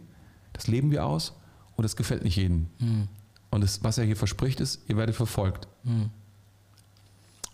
das 0.54 0.66
leben 0.66 0.90
wir 0.90 1.04
aus 1.06 1.34
und 1.76 1.82
das 1.82 1.94
gefällt 1.94 2.24
nicht 2.24 2.36
jedem. 2.36 2.68
Mhm. 2.78 3.08
Und 3.50 3.62
das, 3.62 3.84
was 3.84 3.98
er 3.98 4.04
hier 4.04 4.16
verspricht, 4.16 4.60
ist, 4.60 4.88
ihr 4.88 4.96
werdet 4.96 5.14
verfolgt. 5.14 5.68
Mhm. 5.84 6.08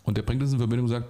Und 0.05 0.17
er 0.17 0.23
bringt 0.23 0.43
uns 0.43 0.53
in 0.53 0.59
Verbindung 0.59 0.85
und 0.85 0.91
sagt, 0.91 1.09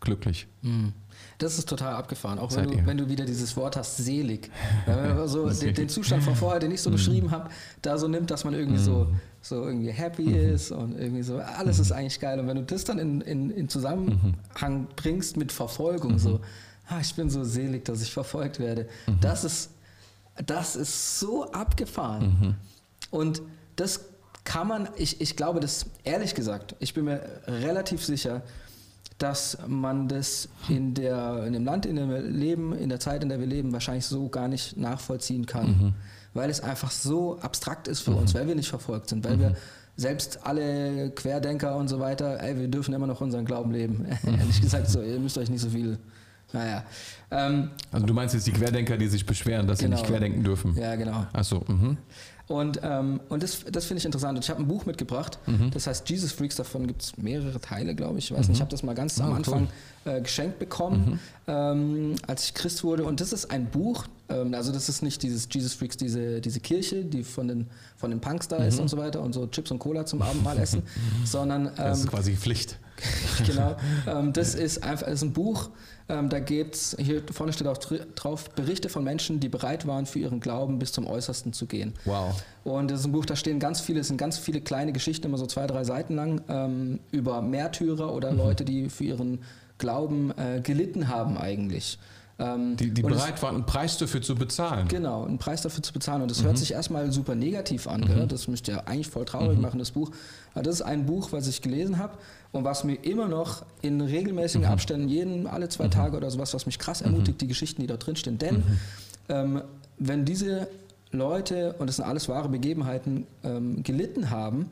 glücklich. 0.00 0.46
Mhm. 0.62 0.94
Das 1.40 1.58
ist 1.58 1.66
total 1.66 1.94
abgefahren. 1.94 2.38
Auch 2.38 2.54
wenn 2.54 2.70
du, 2.70 2.86
wenn 2.86 2.98
du, 2.98 3.08
wieder 3.08 3.24
dieses 3.24 3.56
Wort 3.56 3.74
hast, 3.74 3.96
selig. 3.96 4.50
Wenn 4.86 5.16
man 5.16 5.26
so 5.26 5.48
den, 5.48 5.74
den, 5.74 5.88
Zustand 5.88 6.22
von 6.22 6.36
vorher, 6.36 6.60
den 6.60 6.70
ich 6.70 6.82
so 6.82 6.90
mhm. 6.90 6.94
beschrieben 6.94 7.30
habe, 7.30 7.48
da 7.80 7.96
so 7.96 8.08
nimmt, 8.08 8.30
dass 8.30 8.44
man 8.44 8.52
irgendwie 8.52 8.78
so, 8.78 9.08
so 9.40 9.64
irgendwie 9.64 9.90
happy 9.90 10.24
mhm. 10.24 10.54
ist 10.54 10.70
und 10.70 10.98
irgendwie 10.98 11.22
so, 11.22 11.38
alles 11.38 11.78
ist 11.78 11.92
eigentlich 11.92 12.20
geil. 12.20 12.38
Und 12.40 12.46
wenn 12.46 12.56
du 12.56 12.62
das 12.62 12.84
dann 12.84 12.98
in, 12.98 13.22
in, 13.22 13.50
in 13.50 13.70
Zusammenhang 13.70 14.86
bringst 14.96 15.38
mit 15.38 15.50
Verfolgung, 15.50 16.18
so, 16.18 16.40
ah, 16.88 17.00
ich 17.00 17.14
bin 17.14 17.30
so 17.30 17.42
selig, 17.42 17.86
dass 17.86 18.02
ich 18.02 18.12
verfolgt 18.12 18.60
werde, 18.60 18.86
das 19.22 19.44
ist, 19.44 19.70
das 20.44 20.76
ist 20.76 21.20
so 21.20 21.50
abgefahren. 21.52 22.56
Und 23.10 23.40
das 23.76 24.00
kann 24.44 24.68
man, 24.68 24.90
ich, 24.96 25.22
ich 25.22 25.36
glaube 25.36 25.60
das, 25.60 25.86
ehrlich 26.04 26.34
gesagt, 26.34 26.76
ich 26.80 26.92
bin 26.92 27.06
mir 27.06 27.22
relativ 27.46 28.04
sicher, 28.04 28.42
dass 29.22 29.58
man 29.66 30.08
das 30.08 30.48
in, 30.68 30.94
der, 30.94 31.44
in 31.46 31.52
dem 31.52 31.64
Land, 31.64 31.86
in 31.86 31.96
dem 31.96 32.08
wir 32.08 32.20
leben, 32.20 32.72
in 32.74 32.88
der 32.88 33.00
Zeit, 33.00 33.22
in 33.22 33.28
der 33.28 33.38
wir 33.38 33.46
leben, 33.46 33.72
wahrscheinlich 33.72 34.06
so 34.06 34.28
gar 34.28 34.48
nicht 34.48 34.76
nachvollziehen 34.76 35.46
kann. 35.46 35.66
Mhm. 35.66 35.92
Weil 36.32 36.48
es 36.48 36.60
einfach 36.60 36.90
so 36.90 37.38
abstrakt 37.40 37.86
ist 37.86 38.00
für 38.00 38.12
mhm. 38.12 38.18
uns, 38.18 38.34
weil 38.34 38.46
wir 38.46 38.54
nicht 38.54 38.68
verfolgt 38.68 39.08
sind, 39.08 39.24
weil 39.24 39.36
mhm. 39.36 39.40
wir 39.40 39.56
selbst 39.96 40.46
alle 40.46 41.10
Querdenker 41.10 41.76
und 41.76 41.88
so 41.88 42.00
weiter, 42.00 42.42
ey, 42.42 42.58
wir 42.58 42.68
dürfen 42.68 42.94
immer 42.94 43.06
noch 43.06 43.20
unseren 43.20 43.44
Glauben 43.44 43.72
leben. 43.72 44.06
Ehrlich 44.24 44.60
gesagt, 44.60 44.88
so, 44.88 45.02
ihr 45.02 45.18
müsst 45.18 45.36
euch 45.36 45.50
nicht 45.50 45.60
so 45.60 45.68
viel 45.68 45.98
naja. 46.52 46.84
Ähm, 47.30 47.70
also 47.92 48.06
du 48.06 48.14
meinst 48.14 48.34
jetzt 48.34 48.46
die 48.46 48.52
Querdenker, 48.52 48.96
die 48.96 49.06
sich 49.06 49.24
beschweren, 49.24 49.66
dass 49.66 49.78
genau. 49.78 49.96
sie 49.96 50.02
nicht 50.02 50.06
genau. 50.06 50.18
querdenken 50.18 50.44
dürfen? 50.44 50.76
Ja, 50.76 50.96
genau. 50.96 51.26
Achso. 51.32 51.64
Mhm. 51.66 51.96
Und, 52.50 52.80
ähm, 52.82 53.20
und 53.28 53.44
das, 53.44 53.64
das 53.70 53.84
finde 53.84 54.00
ich 54.00 54.04
interessant. 54.04 54.36
Und 54.36 54.42
ich 54.42 54.50
habe 54.50 54.60
ein 54.60 54.66
Buch 54.66 54.84
mitgebracht, 54.84 55.38
mhm. 55.46 55.70
das 55.70 55.86
heißt 55.86 56.10
Jesus 56.10 56.32
Freaks, 56.32 56.56
davon 56.56 56.88
gibt 56.88 57.02
es 57.02 57.16
mehrere 57.16 57.60
Teile, 57.60 57.94
glaube 57.94 58.18
ich. 58.18 58.24
Ich 58.24 58.36
weiß 58.36 58.46
mhm. 58.46 58.48
nicht, 58.48 58.56
ich 58.56 58.60
habe 58.60 58.72
das 58.72 58.82
mal 58.82 58.96
ganz 58.96 59.20
ah, 59.20 59.26
am 59.26 59.34
Anfang 59.34 59.68
cool. 60.04 60.12
äh, 60.12 60.20
geschenkt 60.20 60.58
bekommen, 60.58 61.20
mhm. 61.46 61.52
ähm, 61.54 62.14
als 62.26 62.46
ich 62.46 62.54
Christ 62.54 62.82
wurde. 62.82 63.04
Und 63.04 63.20
das 63.20 63.32
ist 63.32 63.52
ein 63.52 63.66
Buch, 63.66 64.06
ähm, 64.28 64.52
also 64.54 64.72
das 64.72 64.88
ist 64.88 65.00
nicht 65.00 65.22
dieses 65.22 65.46
Jesus 65.48 65.74
Freaks, 65.74 65.96
diese, 65.96 66.40
diese 66.40 66.58
Kirche, 66.58 67.04
die 67.04 67.22
von 67.22 67.46
den, 67.46 67.68
von 67.96 68.10
den 68.10 68.20
Punks 68.20 68.48
da 68.48 68.56
ist 68.56 68.78
mhm. 68.78 68.82
und 68.82 68.88
so 68.88 68.96
weiter 68.96 69.20
und 69.20 69.32
so 69.32 69.46
Chips 69.46 69.70
und 69.70 69.78
Cola 69.78 70.04
zum 70.04 70.20
Abendmahl 70.20 70.58
essen, 70.58 70.82
sondern... 71.24 71.70
das 71.76 71.98
ist 71.98 72.04
ähm, 72.06 72.10
quasi 72.10 72.34
Pflicht. 72.34 72.80
genau. 73.46 73.76
Ähm, 74.06 74.32
das 74.32 74.54
ist 74.54 74.82
einfach 74.82 75.06
ist 75.06 75.22
ein 75.22 75.32
Buch, 75.32 75.70
ähm, 76.08 76.28
da 76.28 76.38
es, 76.38 76.96
hier 76.98 77.22
vorne 77.32 77.52
steht 77.52 77.66
auch 77.66 77.78
drauf, 77.78 78.50
Berichte 78.50 78.88
von 78.88 79.04
Menschen, 79.04 79.40
die 79.40 79.48
bereit 79.48 79.86
waren, 79.86 80.06
für 80.06 80.18
ihren 80.18 80.40
Glauben 80.40 80.78
bis 80.78 80.92
zum 80.92 81.06
Äußersten 81.06 81.52
zu 81.52 81.66
gehen. 81.66 81.94
Wow. 82.04 82.42
Und 82.64 82.90
das 82.90 83.00
ist 83.00 83.06
ein 83.06 83.12
Buch, 83.12 83.26
da 83.26 83.36
stehen 83.36 83.60
ganz 83.60 83.80
viele, 83.80 84.00
es 84.00 84.08
sind 84.08 84.16
ganz 84.16 84.38
viele 84.38 84.60
kleine 84.60 84.92
Geschichten, 84.92 85.26
immer 85.26 85.38
so 85.38 85.46
zwei, 85.46 85.66
drei 85.66 85.84
Seiten 85.84 86.16
lang, 86.16 86.42
ähm, 86.48 87.00
über 87.10 87.42
Märtyrer 87.42 88.12
oder 88.12 88.32
mhm. 88.32 88.38
Leute, 88.38 88.64
die 88.64 88.90
für 88.90 89.04
ihren 89.04 89.40
Glauben 89.78 90.32
äh, 90.36 90.60
gelitten 90.60 91.08
haben 91.08 91.38
eigentlich. 91.38 91.98
Ähm, 92.40 92.76
die, 92.76 92.90
die 92.90 93.02
bereit 93.02 93.34
es, 93.36 93.42
waren, 93.42 93.56
einen 93.56 93.66
Preis 93.66 93.98
dafür 93.98 94.22
zu 94.22 94.34
bezahlen. 94.34 94.88
Genau, 94.88 95.24
einen 95.24 95.38
Preis 95.38 95.60
dafür 95.60 95.82
zu 95.82 95.92
bezahlen. 95.92 96.22
Und 96.22 96.30
das 96.30 96.40
mhm. 96.40 96.46
hört 96.46 96.58
sich 96.58 96.72
erstmal 96.72 97.12
super 97.12 97.34
negativ 97.34 97.86
an. 97.86 98.00
Mhm. 98.00 98.28
Das 98.28 98.48
müsste 98.48 98.72
ja 98.72 98.78
eigentlich 98.86 99.08
voll 99.08 99.26
traurig 99.26 99.56
mhm. 99.56 99.62
machen, 99.62 99.78
das 99.78 99.90
Buch. 99.90 100.10
Aber 100.54 100.62
das 100.62 100.76
ist 100.76 100.82
ein 100.82 101.06
Buch, 101.06 101.32
was 101.32 101.46
ich 101.46 101.60
gelesen 101.60 101.98
habe 101.98 102.14
und 102.52 102.64
was 102.64 102.84
mir 102.84 102.94
immer 102.94 103.28
noch 103.28 103.64
in 103.82 104.00
regelmäßigen 104.00 104.66
mhm. 104.66 104.72
Abständen, 104.72 105.08
jeden, 105.08 105.46
alle 105.46 105.68
zwei 105.68 105.86
mhm. 105.86 105.92
Tage 105.92 106.16
oder 106.16 106.30
sowas, 106.30 106.52
was 106.54 106.66
mich 106.66 106.78
krass 106.78 107.00
ermutigt, 107.00 107.36
mhm. 107.36 107.38
die 107.38 107.46
Geschichten, 107.48 107.80
die 107.80 107.86
da 107.86 107.96
drin 107.96 108.16
stehen. 108.16 108.38
Denn 108.38 108.62
ähm, 109.28 109.62
wenn 109.98 110.24
diese 110.24 110.68
Leute, 111.12 111.74
und 111.78 111.86
das 111.86 111.96
sind 111.96 112.04
alles 112.04 112.28
wahre 112.28 112.48
Begebenheiten, 112.48 113.26
ähm, 113.44 113.82
gelitten 113.82 114.30
haben, 114.30 114.68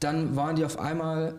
dann 0.00 0.34
waren 0.36 0.56
die 0.56 0.64
auf 0.64 0.78
einmal, 0.78 1.34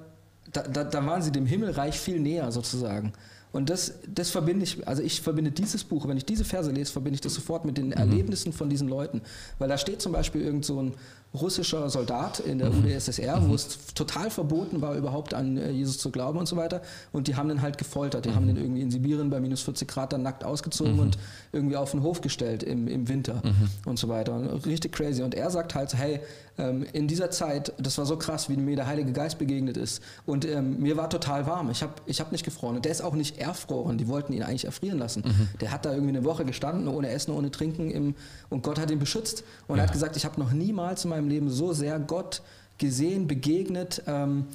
da, 0.52 0.64
da, 0.64 0.84
da 0.84 1.06
waren 1.06 1.22
sie 1.22 1.32
dem 1.32 1.46
Himmelreich 1.46 2.00
viel 2.00 2.20
näher 2.20 2.52
sozusagen. 2.52 3.14
Und 3.54 3.70
das, 3.70 3.94
das 4.08 4.32
verbinde 4.32 4.64
ich, 4.64 4.86
also 4.88 5.04
ich 5.04 5.22
verbinde 5.22 5.52
dieses 5.52 5.84
Buch, 5.84 6.08
wenn 6.08 6.18
ich 6.18 6.26
diese 6.26 6.44
Verse 6.44 6.72
lese, 6.72 6.92
verbinde 6.92 7.16
ich 7.16 7.22
das 7.22 7.36
sofort 7.36 7.66
mit 7.66 7.78
den 7.78 7.88
mhm. 7.88 7.94
Erlebnissen 7.94 8.52
von 8.52 8.68
diesen 8.68 8.90
Leuten. 8.90 9.22
Weil 9.60 9.70
da 9.70 9.78
steht 9.78 10.02
zum 10.02 10.12
Beispiel 10.12 10.42
irgend 10.42 10.66
so 10.66 10.82
ein 10.82 10.94
russischer 11.36 11.90
Soldat 11.90 12.40
in 12.40 12.58
der 12.58 12.72
mhm. 12.72 12.84
UdSSR, 12.84 13.40
mhm. 13.40 13.50
wo 13.50 13.56
es 13.56 13.94
total 13.94 14.32
verboten 14.32 14.82
war, 14.82 14.96
überhaupt 14.96 15.36
an 15.36 15.58
äh, 15.58 15.70
Jesus 15.70 16.00
zu 16.00 16.10
glauben 16.12 16.40
und 16.40 16.48
so 16.48 16.58
weiter. 16.58 16.82
Und 17.12 17.28
die 17.28 17.36
haben 17.36 17.48
den 17.48 17.62
halt 17.62 17.78
gefoltert. 17.78 18.26
Die 18.26 18.30
mhm. 18.30 18.36
haben 18.36 18.48
den 18.48 18.58
irgendwie 18.58 18.82
in 18.82 18.90
Sibirien 18.90 19.30
bei 19.30 19.40
minus 19.40 19.62
40 19.62 19.88
Grad 19.88 20.14
dann 20.14 20.24
nackt 20.24 20.44
ausgezogen 20.44 20.96
mhm. 20.96 21.00
und 21.00 21.18
irgendwie 21.52 21.76
auf 21.76 21.92
den 21.92 22.02
Hof 22.02 22.22
gestellt 22.22 22.64
im, 22.64 22.88
im 22.88 23.08
Winter 23.08 23.42
mhm. 23.44 23.70
und 23.86 24.00
so 24.00 24.10
weiter. 24.10 24.34
Und 24.34 24.66
richtig 24.66 24.94
crazy. 24.94 25.22
Und 25.22 25.36
er 25.36 25.52
sagt 25.52 25.76
halt, 25.76 25.94
hey, 25.94 26.20
ähm, 26.58 26.86
in 26.94 27.08
dieser 27.08 27.32
Zeit, 27.32 27.74
das 27.78 27.98
war 27.98 28.06
so 28.06 28.18
krass, 28.18 28.50
wie 28.50 28.56
mir 28.56 28.76
der 28.76 28.86
Heilige 28.86 29.12
Geist 29.12 29.40
begegnet 29.40 29.76
ist. 29.76 30.02
Und 30.26 30.46
ähm, 30.46 30.80
mir 30.80 30.98
war 30.98 31.10
total 31.10 31.48
warm. 31.48 31.72
Ich 31.72 31.82
habe 31.82 31.94
ich 32.06 32.20
hab 32.20 32.32
nicht 32.32 32.46
gefroren. 32.46 32.76
Und 32.76 32.86
der 32.86 32.92
ist 32.92 33.02
auch 33.02 33.16
nicht 33.16 33.40
erfroren. 33.40 33.98
Die 33.98 34.08
wollten 34.08 34.34
ihn 34.34 34.44
eigentlich 34.44 34.66
erfrieren 34.66 35.00
lassen. 35.00 35.24
Mhm. 35.26 35.50
Der 35.62 35.72
hat 35.72 35.86
da 35.86 35.92
irgendwie 35.92 36.16
eine 36.16 36.24
Woche 36.24 36.46
gestanden, 36.46 36.88
ohne 36.88 37.10
Essen, 37.10 37.32
ohne 37.32 37.50
Trinken. 37.50 37.90
Im, 37.90 38.16
und 38.50 38.62
Gott 38.64 38.80
hat 38.80 38.92
ihn 38.92 39.00
beschützt. 39.00 39.44
Und 39.68 39.78
ja. 39.78 39.84
er 39.84 39.88
hat 39.88 39.94
gesagt, 39.94 40.16
ich 40.16 40.26
habe 40.26 40.40
noch 40.40 40.52
niemals 40.52 41.06
in 41.06 41.10
meinem 41.10 41.28
Leben 41.28 41.50
so 41.50 41.74
sehr 41.74 42.00
Gott 42.00 42.44
gesehen, 42.78 43.28
begegnet, 43.28 44.04
ähm, 44.06 44.46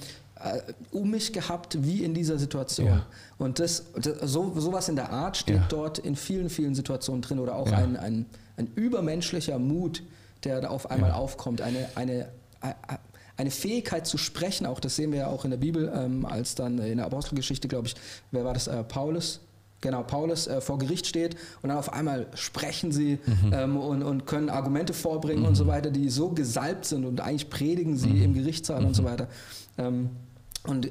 äh, 0.41 0.61
um 0.93 1.11
mich 1.11 1.33
gehabt 1.33 1.83
wie 1.83 2.05
in 2.05 2.15
dieser 2.15 2.39
Situation. 2.39 2.87
Ja. 2.89 3.07
Und 3.39 3.59
das, 3.59 3.85
das, 4.01 4.33
so 4.33 4.53
sowas 4.57 4.89
in 4.89 4.95
der 4.95 5.11
Art 5.11 5.37
steht 5.37 5.57
ja. 5.57 5.67
dort 5.69 5.99
in 5.99 6.15
vielen, 6.15 6.49
vielen 6.49 6.77
Situationen 6.77 7.23
drin 7.23 7.41
oder 7.41 7.57
auch 7.57 7.69
ja. 7.69 7.79
ein, 7.79 7.97
ein, 7.97 8.27
ein 8.57 8.69
übermenschlicher 8.77 9.59
Mut, 9.59 10.03
der 10.45 10.61
da 10.61 10.69
auf 10.69 10.91
einmal 10.91 11.13
aufkommt, 11.13 11.61
eine, 11.61 11.89
eine, 11.95 12.29
eine 13.37 13.51
Fähigkeit 13.51 14.07
zu 14.07 14.19
sprechen, 14.19 14.67
auch 14.67 14.81
das 14.81 14.97
sehen 14.97 15.13
wir 15.13 15.21
ja 15.21 15.27
auch 15.29 15.45
in 15.45 15.51
der 15.51 15.59
Bibel, 15.59 15.93
ähm, 15.95 16.27
als 16.27 16.55
dann 16.55 16.79
in 16.79 16.99
der 16.99 17.07
Apostelgeschichte, 17.07 17.69
glaube 17.69 17.89
ich, 17.89 17.95
wer 18.31 18.45
war 18.45 18.55
das, 18.55 18.67
äh, 18.67 18.83
Paulus, 18.85 19.41
Genau, 19.81 20.03
Paulus 20.03 20.49
äh, 20.49 20.61
vor 20.61 20.79
Gericht 20.79 21.07
steht 21.07 21.37
und 21.63 21.69
dann 21.69 21.79
auf 21.79 21.93
einmal 21.93 22.27
sprechen 22.35 22.91
sie 22.91 23.21
mhm. 23.25 23.53
ähm, 23.53 23.77
und, 23.77 24.03
und, 24.03 24.27
können 24.27 24.51
Argumente 24.51 24.93
vorbringen 24.93 25.43
mhm. 25.43 25.49
und 25.49 25.55
so 25.55 25.65
mhm. 25.65 25.69
weiter, 25.69 25.91
die 25.91 26.09
so 26.09 26.31
gesalbt 26.31 26.85
sind 26.85 27.05
und 27.05 27.21
eigentlich 27.21 27.49
predigen 27.49 27.97
sie 27.97 28.09
mhm. 28.09 28.23
im 28.25 28.35
Gerichtssaal 28.35 28.85
und 28.85 28.95
so 28.95 29.03
mhm. 29.03 29.07
weiter. 29.07 29.29
Ähm, 29.79 30.11
und 30.65 30.91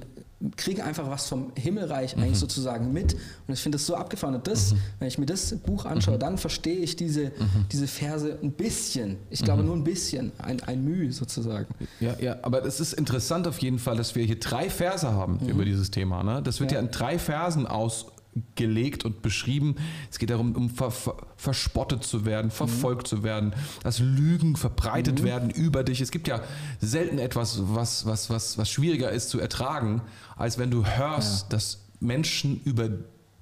kriegen 0.55 0.81
einfach 0.81 1.09
was 1.09 1.27
vom 1.27 1.51
Himmelreich 1.55 2.15
eigentlich 2.15 2.31
mhm. 2.31 2.35
sozusagen 2.35 2.93
mit. 2.93 3.14
Und 3.47 3.53
ich 3.53 3.59
finde 3.59 3.77
das 3.77 3.88
so 3.88 3.95
abgefahren. 3.95 4.35
Und 4.35 4.47
das, 4.47 4.76
wenn 4.99 5.07
ich 5.07 5.18
mir 5.18 5.26
das 5.26 5.55
Buch 5.55 5.85
anschaue, 5.85 6.19
dann 6.19 6.38
verstehe 6.38 6.77
ich 6.77 6.95
diese, 6.95 7.31
diese 7.72 7.88
Verse 7.88 8.38
ein 8.41 8.51
bisschen. 8.51 9.18
Ich 9.30 9.43
glaube 9.43 9.64
nur 9.64 9.76
ein 9.76 9.84
bisschen, 9.84 10.31
ein, 10.38 10.61
ein 10.64 10.84
Mühe 10.84 11.11
sozusagen. 11.11 11.68
Ja, 11.99 12.15
ja, 12.19 12.38
aber 12.43 12.64
es 12.65 12.80
ist 12.80 12.93
interessant 12.93 13.47
auf 13.47 13.59
jeden 13.59 13.80
Fall, 13.80 13.97
dass 13.97 14.15
wir 14.15 14.23
hier 14.26 14.39
drei 14.39 14.69
Verse 14.69 15.11
haben 15.11 15.39
über 15.47 15.65
dieses 15.65 15.89
Thema. 15.89 16.23
Ne? 16.23 16.41
Das 16.43 16.59
wird 16.59 16.72
ja. 16.72 16.80
ja 16.80 16.85
in 16.85 16.91
drei 16.91 17.18
Versen 17.18 17.65
aus 17.65 18.07
gelegt 18.55 19.05
und 19.05 19.22
beschrieben. 19.22 19.76
Es 20.11 20.19
geht 20.19 20.30
darum, 20.30 20.55
um 20.55 20.69
ver, 20.69 20.91
ver, 20.91 21.15
verspottet 21.35 22.03
zu 22.03 22.26
werden, 22.26 22.51
verfolgt 22.51 23.03
mhm. 23.03 23.18
zu 23.18 23.23
werden, 23.23 23.53
dass 23.84 23.99
Lügen 23.99 24.55
verbreitet 24.55 25.22
mhm. 25.22 25.26
werden 25.26 25.49
über 25.49 25.84
dich. 25.84 26.01
Es 26.01 26.11
gibt 26.11 26.27
ja 26.27 26.41
selten 26.80 27.19
etwas, 27.19 27.59
was, 27.64 28.05
was, 28.05 28.30
was, 28.30 28.57
was 28.57 28.69
schwieriger 28.69 29.11
ist 29.11 29.30
zu 29.30 29.39
ertragen, 29.39 30.01
als 30.35 30.57
wenn 30.57 30.72
du 30.72 30.85
hörst, 30.85 31.43
ja. 31.43 31.49
dass 31.49 31.81
Menschen 31.99 32.61
über 32.64 32.89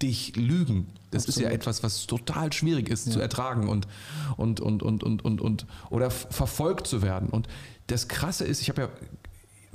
dich 0.02 0.36
lügen. 0.36 0.88
Das 1.12 1.24
Absolut. 1.24 1.38
ist 1.38 1.44
ja 1.44 1.56
etwas, 1.56 1.84
was 1.84 2.08
total 2.08 2.52
schwierig 2.52 2.90
ist 2.90 3.08
ja. 3.08 3.14
zu 3.14 3.20
ertragen 3.20 3.70
und, 3.70 3.88
und, 4.36 4.60
und, 4.60 4.84
und, 4.84 5.04
und, 5.04 5.24
und, 5.24 5.42
und 5.42 5.66
oder 5.90 6.12
verfolgt 6.12 6.88
zu 6.88 7.02
werden. 7.02 7.30
Und 7.30 7.48
das 7.88 8.08
Krasse 8.08 8.46
ist, 8.46 8.62
ich 8.62 8.70
habe 8.70 8.82
ja 8.82 8.90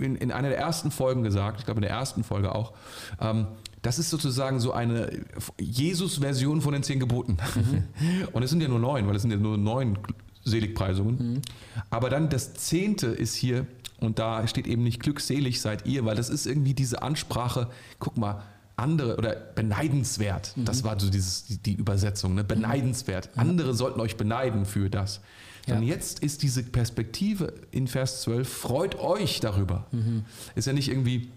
in, 0.04 0.16
in 0.16 0.32
einer 0.32 0.48
der 0.48 0.58
ersten 0.58 0.90
Folgen 0.90 1.22
gesagt, 1.22 1.60
ich 1.60 1.64
glaube 1.64 1.78
in 1.78 1.82
der 1.82 1.90
ersten 1.90 2.24
Folge 2.24 2.54
auch, 2.54 2.72
ähm, 3.20 3.46
das 3.82 3.98
ist 3.98 4.10
sozusagen 4.10 4.60
so 4.60 4.72
eine 4.72 5.24
Jesus-Version 5.58 6.60
von 6.60 6.72
den 6.72 6.82
zehn 6.82 7.00
Geboten. 7.00 7.38
Mhm. 7.54 8.28
Und 8.32 8.42
es 8.42 8.50
sind 8.50 8.60
ja 8.60 8.68
nur 8.68 8.78
neun, 8.78 9.06
weil 9.06 9.16
es 9.16 9.22
sind 9.22 9.30
ja 9.30 9.36
nur 9.36 9.56
neun 9.56 9.98
Seligpreisungen. 10.44 11.34
Mhm. 11.34 11.42
Aber 11.88 12.10
dann 12.10 12.28
das 12.28 12.54
zehnte 12.54 13.06
ist 13.08 13.34
hier, 13.34 13.66
und 14.00 14.18
da 14.18 14.46
steht 14.46 14.66
eben 14.66 14.82
nicht 14.82 15.00
glückselig 15.00 15.60
seid 15.60 15.86
ihr, 15.86 16.04
weil 16.04 16.16
das 16.16 16.30
ist 16.30 16.46
irgendwie 16.46 16.74
diese 16.74 17.02
Ansprache, 17.02 17.68
guck 17.98 18.16
mal, 18.16 18.42
andere 18.76 19.16
oder 19.16 19.34
beneidenswert, 19.34 20.56
mhm. 20.56 20.64
das 20.64 20.84
war 20.84 20.98
so 20.98 21.10
dieses, 21.10 21.44
die, 21.44 21.58
die 21.58 21.74
Übersetzung, 21.74 22.34
ne? 22.34 22.44
beneidenswert. 22.44 23.34
Mhm. 23.34 23.42
Andere 23.42 23.74
sollten 23.74 24.00
euch 24.00 24.16
beneiden 24.16 24.64
für 24.64 24.90
das. 24.90 25.20
Ja. 25.66 25.76
Und 25.76 25.82
jetzt 25.82 26.20
ist 26.20 26.42
diese 26.42 26.62
Perspektive 26.62 27.52
in 27.70 27.86
Vers 27.86 28.22
12, 28.22 28.48
freut 28.48 28.98
euch 28.98 29.40
darüber. 29.40 29.86
Mhm. 29.92 30.24
Ist 30.54 30.66
ja 30.66 30.72
nicht 30.72 30.88
irgendwie, 30.88 31.30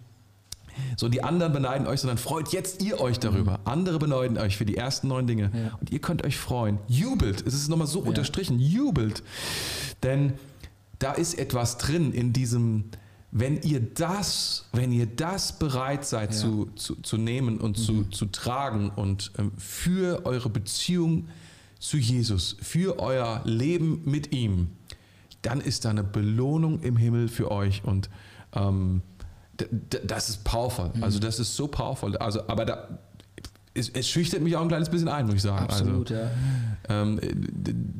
so 0.98 1.10
die 1.10 1.24
anderen 1.24 1.54
beneiden 1.54 1.88
euch, 1.88 2.02
sondern 2.02 2.18
freut 2.18 2.50
jetzt 2.50 2.82
ihr 2.84 3.00
euch 3.00 3.20
darüber. 3.20 3.54
Mhm. 3.54 3.66
Andere 3.66 4.00
beneiden 4.00 4.38
euch 4.38 4.58
für 4.58 4.66
die 4.66 4.78
ersten 4.78 5.08
neun 5.08 5.28
Dinge. 5.28 5.52
Ja. 5.54 5.78
Und 5.80 5.92
ihr 5.92 6.00
könnt 6.00 6.26
euch 6.26 6.38
freuen. 6.38 6.80
Jubelt. 6.88 7.46
Es 7.46 7.54
ist 7.54 7.70
nochmal 7.70 7.88
so 7.88 8.02
ja. 8.02 8.10
unterstrichen. 8.10 8.60
Jubelt. 8.60 9.24
Denn 10.04 10.34
da 11.00 11.12
ist 11.14 11.38
etwas 11.38 11.78
drin 11.78 12.14
in 12.14 12.34
diesem, 12.34 12.86
wenn 13.32 13.62
ihr 13.62 13.82
das, 13.82 14.66
wenn 14.74 14.92
ihr 14.92 15.06
das 15.06 15.60
bereit 15.60 16.06
seid 16.06 16.32
ja. 16.32 16.38
zu, 16.38 16.70
zu, 16.76 16.96
zu, 16.96 17.18
nehmen 17.18 17.58
und 17.58 17.78
mhm. 17.78 17.82
zu, 17.82 18.04
zu 18.06 18.26
tragen 18.28 18.90
und 18.90 19.32
ähm, 19.38 19.52
für 19.58 20.26
eure 20.26 20.50
Beziehung 20.50 21.28
zu 21.80 21.98
Jesus, 21.98 22.56
für 22.62 23.00
euer 23.00 23.42
Leben 23.44 24.02
mit 24.06 24.34
ihm, 24.34 24.70
dann 25.42 25.60
ist 25.60 25.84
da 25.84 25.90
eine 25.90 26.04
Belohnung 26.04 26.80
im 26.82 26.96
Himmel 26.96 27.28
für 27.28 27.52
euch 27.52 27.84
und 27.84 28.10
ähm, 28.54 29.02
das 30.06 30.30
ist 30.30 30.44
powerful. 30.44 30.92
Mhm. 30.94 31.04
Also 31.04 31.20
das 31.20 31.40
ist 31.40 31.56
so 31.56 31.68
powerful. 31.68 32.16
Also, 32.18 32.48
aber 32.48 32.66
da, 32.66 33.00
es, 33.74 33.90
es, 33.90 34.08
schüchtert 34.08 34.42
mich 34.42 34.56
auch 34.56 34.62
ein 34.62 34.68
kleines 34.68 34.90
bisschen 34.90 35.08
ein, 35.08 35.26
muss 35.26 35.36
ich 35.36 35.42
sagen. 35.42 35.64
Absolut, 35.64 36.12
also, 36.12 36.24
ja. 36.24 36.32
Ähm, 36.90 37.20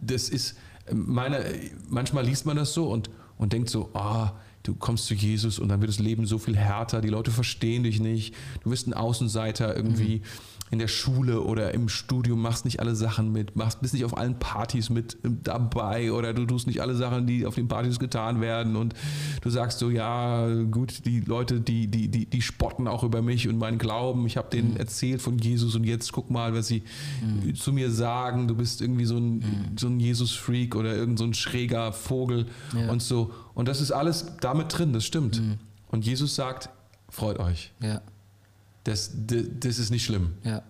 das 0.02 0.30
ist, 0.30 0.56
meine, 0.92 1.44
manchmal 1.90 2.26
liest 2.26 2.46
man 2.46 2.58
das 2.58 2.74
so 2.74 2.90
und, 2.90 3.10
und 3.38 3.54
denkt 3.54 3.70
so, 3.70 3.90
ah, 3.94 4.32
oh, 4.32 4.40
du 4.64 4.76
kommst 4.76 5.06
zu 5.06 5.14
Jesus 5.14 5.60
und 5.60 5.70
dann 5.70 5.82
wird 5.82 5.90
das 5.90 6.00
Leben 6.00 6.26
so 6.26 6.38
viel 6.38 6.56
härter, 6.56 7.02
die 7.02 7.10
Leute 7.10 7.32
verstehen 7.32 7.84
dich 7.84 8.00
nicht, 8.00 8.34
du 8.64 8.70
bist 8.70 8.88
ein 8.88 8.94
Außenseiter 8.94 9.76
irgendwie. 9.76 10.18
Mhm 10.18 10.54
in 10.74 10.80
der 10.80 10.88
Schule 10.88 11.42
oder 11.42 11.72
im 11.76 11.88
Studium 11.88 12.42
machst 12.42 12.66
nicht 12.66 12.80
alle 12.80 12.96
Sachen 12.96 13.32
mit, 13.32 13.56
machst, 13.56 13.82
bist 13.82 13.94
nicht 13.94 14.06
auf 14.06 14.18
allen 14.18 14.40
Partys 14.40 14.90
mit 14.90 15.18
dabei 15.22 16.12
oder 16.12 16.34
du 16.34 16.48
tust 16.48 16.66
nicht 16.66 16.82
alle 16.82 16.96
Sachen, 16.96 17.28
die 17.28 17.46
auf 17.46 17.54
den 17.54 17.68
Partys 17.68 18.00
getan 18.00 18.42
werden 18.42 18.76
und 18.76 18.96
du 19.42 19.52
sagst 19.52 19.78
so, 19.78 19.92
ja, 19.92 20.52
gut, 20.72 21.06
die 21.06 21.20
Leute, 21.20 21.62
die, 21.62 21.88
die, 21.88 22.08
die, 22.08 22.26
die 22.26 22.42
spotten 22.42 22.88
auch 22.88 23.04
über 23.04 23.22
mich 23.22 23.48
und 23.48 23.60
meinen 23.60 23.78
Glauben. 23.78 24.26
Ich 24.26 24.36
habe 24.36 24.50
denen 24.50 24.72
mhm. 24.72 24.78
erzählt 24.78 25.22
von 25.22 25.38
Jesus 25.38 25.76
und 25.76 25.84
jetzt 25.84 26.12
guck 26.12 26.32
mal, 26.32 26.56
was 26.56 26.68
sie 26.68 26.82
mhm. 27.22 27.54
zu 27.54 27.72
mir 27.72 27.92
sagen. 27.92 28.48
Du 28.48 28.56
bist 28.56 28.82
irgendwie 28.82 29.06
so 29.06 29.18
ein, 29.18 29.36
mhm. 29.36 29.78
so 29.78 29.86
ein 29.86 30.00
Jesus-Freak 30.00 30.76
oder 30.76 30.96
irgend 30.96 31.20
so 31.20 31.26
ein 31.26 31.36
schräger 31.36 31.94
Vogel 31.94 32.48
ja. 32.76 32.92
und 32.92 33.04
so. 33.04 33.32
Und 33.56 33.68
das 33.68 33.82
ist 33.82 33.92
alles 33.92 34.26
damit 34.42 34.78
drin, 34.78 34.94
das 34.94 35.06
stimmt. 35.06 35.42
Mhm. 35.42 35.60
Und 35.90 36.06
Jesus 36.06 36.36
sagt, 36.36 36.70
freut 37.10 37.40
euch. 37.40 37.72
Ja. 37.80 38.02
Das, 38.84 39.12
das, 39.16 39.44
das 39.60 39.80
ist 39.80 39.92
nicht 39.92 40.06
schlimm. 40.06 40.34
Ja. 40.44 40.64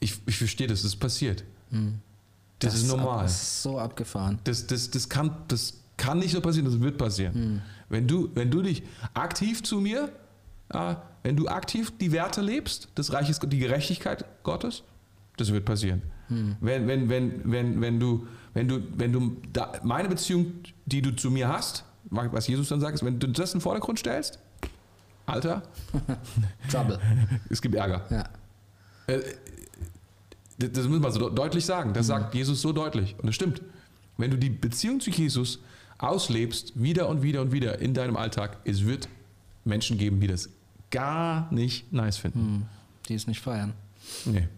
Ich, 0.00 0.18
ich 0.26 0.36
verstehe 0.36 0.66
das, 0.66 0.82
das 0.82 0.92
ist 0.92 0.96
passiert. 1.00 1.44
Mhm. 1.70 2.00
Das, 2.58 2.74
das, 2.74 2.82
ist 2.82 2.88
normal. 2.88 3.24
das 3.24 3.42
ist 3.42 3.62
so 3.62 3.78
abgefahren. 3.78 4.38
Das, 4.44 4.66
das, 4.66 4.90
das, 4.90 5.08
kann, 5.08 5.36
das 5.48 5.74
kann 5.96 6.18
nicht 6.18 6.32
so 6.32 6.40
passieren, 6.40 6.66
das 6.66 6.80
wird 6.80 6.96
passieren. 6.96 7.34
Mhm. 7.34 7.62
Wenn, 7.88 8.06
du, 8.06 8.30
wenn 8.34 8.50
du 8.50 8.62
dich 8.62 8.82
aktiv 9.14 9.62
zu 9.62 9.80
mir, 9.80 10.10
äh, 10.70 10.94
wenn 11.22 11.36
du 11.36 11.48
aktiv 11.48 11.92
die 12.00 12.12
Werte 12.12 12.40
lebst, 12.40 12.88
das 12.94 13.12
Reich 13.12 13.28
ist 13.28 13.40
die 13.46 13.58
Gerechtigkeit 13.58 14.24
Gottes, 14.42 14.82
das 15.36 15.52
wird 15.52 15.64
passieren. 15.64 16.02
Mhm. 16.28 16.56
Wenn, 16.60 16.88
wenn, 16.88 17.08
wenn, 17.08 17.52
wenn, 17.52 17.80
wenn 17.80 18.00
du, 18.00 18.26
wenn 18.54 18.68
du, 18.68 18.80
wenn 18.96 19.12
du 19.12 19.36
da, 19.52 19.72
meine 19.82 20.08
Beziehung, 20.08 20.46
die 20.86 21.02
du 21.02 21.14
zu 21.14 21.30
mir 21.30 21.48
hast, 21.48 21.84
was 22.10 22.46
Jesus 22.46 22.68
dann 22.68 22.80
sagt, 22.80 22.94
ist, 22.94 23.04
wenn 23.04 23.18
du 23.18 23.28
das 23.28 23.52
in 23.52 23.58
den 23.58 23.62
Vordergrund 23.62 23.98
stellst, 23.98 24.38
Alter. 25.26 25.62
Trouble. 26.70 26.98
Es 27.48 27.62
gibt 27.62 27.74
Ärger. 27.74 28.02
Ja. 28.10 28.28
Äh, 29.06 29.20
das 30.58 30.86
muss 30.86 31.00
man 31.00 31.12
so 31.12 31.30
deutlich 31.30 31.64
sagen. 31.64 31.92
Das 31.92 32.06
mhm. 32.06 32.08
sagt 32.08 32.34
Jesus 32.34 32.60
so 32.60 32.72
deutlich. 32.72 33.16
Und 33.18 33.28
es 33.28 33.34
stimmt. 33.34 33.62
Wenn 34.18 34.30
du 34.30 34.36
die 34.36 34.50
Beziehung 34.50 35.00
zu 35.00 35.10
Jesus 35.10 35.60
auslebst, 35.98 36.72
wieder 36.74 37.08
und 37.08 37.22
wieder 37.22 37.40
und 37.40 37.52
wieder 37.52 37.80
in 37.80 37.94
deinem 37.94 38.16
Alltag, 38.16 38.58
es 38.64 38.84
wird 38.84 39.08
Menschen 39.64 39.98
geben, 39.98 40.20
die 40.20 40.26
das 40.26 40.50
gar 40.90 41.52
nicht 41.52 41.92
nice 41.92 42.18
finden. 42.18 42.40
Mhm. 42.40 42.62
Die 43.08 43.14
es 43.14 43.26
nicht 43.26 43.40
feiern. 43.40 43.72
Nee. 44.24 44.48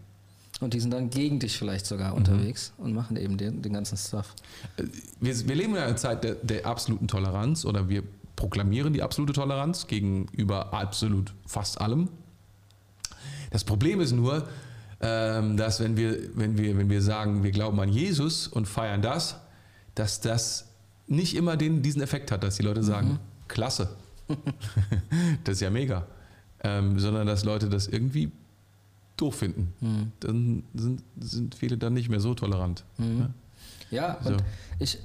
Und 0.61 0.73
die 0.73 0.79
sind 0.79 0.91
dann 0.91 1.09
gegen 1.09 1.39
dich 1.39 1.57
vielleicht 1.57 1.85
sogar 1.85 2.11
mhm. 2.11 2.17
unterwegs 2.17 2.73
und 2.77 2.93
machen 2.93 3.17
eben 3.17 3.37
den, 3.37 3.61
den 3.61 3.73
ganzen 3.73 3.97
Stuff. 3.97 4.33
Äh, 4.77 4.83
wir, 5.19 5.47
wir, 5.47 5.55
leben 5.55 5.75
in 5.75 5.81
einer 5.81 5.95
Zeit 5.97 6.23
der, 6.23 6.35
der 6.35 6.65
absoluten 6.65 7.07
Toleranz 7.07 7.65
oder 7.65 7.89
wir 7.89 8.03
proklamieren 8.35 8.93
die 8.93 9.01
absolute 9.01 9.33
Toleranz 9.33 9.87
gegenüber 9.87 10.73
absolut 10.73 11.33
fast 11.45 11.79
allem. 11.81 12.09
Das 13.51 13.63
Problem 13.63 14.01
ist 14.01 14.11
nur, 14.11 14.47
ähm, 15.01 15.57
dass 15.57 15.79
wenn 15.79 15.97
wir, 15.97 16.17
wenn, 16.35 16.57
wir, 16.57 16.77
wenn 16.77 16.89
wir 16.89 17.01
sagen, 17.01 17.43
wir 17.43 17.51
glauben 17.51 17.79
an 17.79 17.89
Jesus 17.89 18.47
und 18.47 18.67
feiern 18.67 19.01
das, 19.01 19.37
dass 19.93 20.21
das 20.21 20.69
nicht 21.07 21.35
immer 21.35 21.57
den, 21.57 21.81
diesen 21.81 22.01
Effekt 22.01 22.31
hat, 22.31 22.43
dass 22.43 22.55
die 22.55 22.63
Leute 22.63 22.83
sagen, 22.83 23.09
mhm. 23.09 23.19
klasse, 23.47 23.95
das 25.43 25.55
ist 25.55 25.61
ja 25.61 25.69
mega, 25.69 26.05
ähm, 26.63 26.97
sondern 26.97 27.27
dass 27.27 27.43
Leute 27.43 27.69
das 27.69 27.87
irgendwie 27.87 28.31
doof 29.17 29.35
finden. 29.35 29.73
Mhm. 29.81 30.11
Dann 30.19 30.63
sind, 30.73 31.03
sind 31.19 31.55
viele 31.55 31.77
dann 31.77 31.93
nicht 31.93 32.09
mehr 32.09 32.19
so 32.19 32.33
tolerant. 32.33 32.83
Mhm. 32.97 33.17
Ne? 33.17 33.33
Ja, 33.91 34.17
so. 34.23 34.29
und 34.29 34.43
ich, 34.79 34.99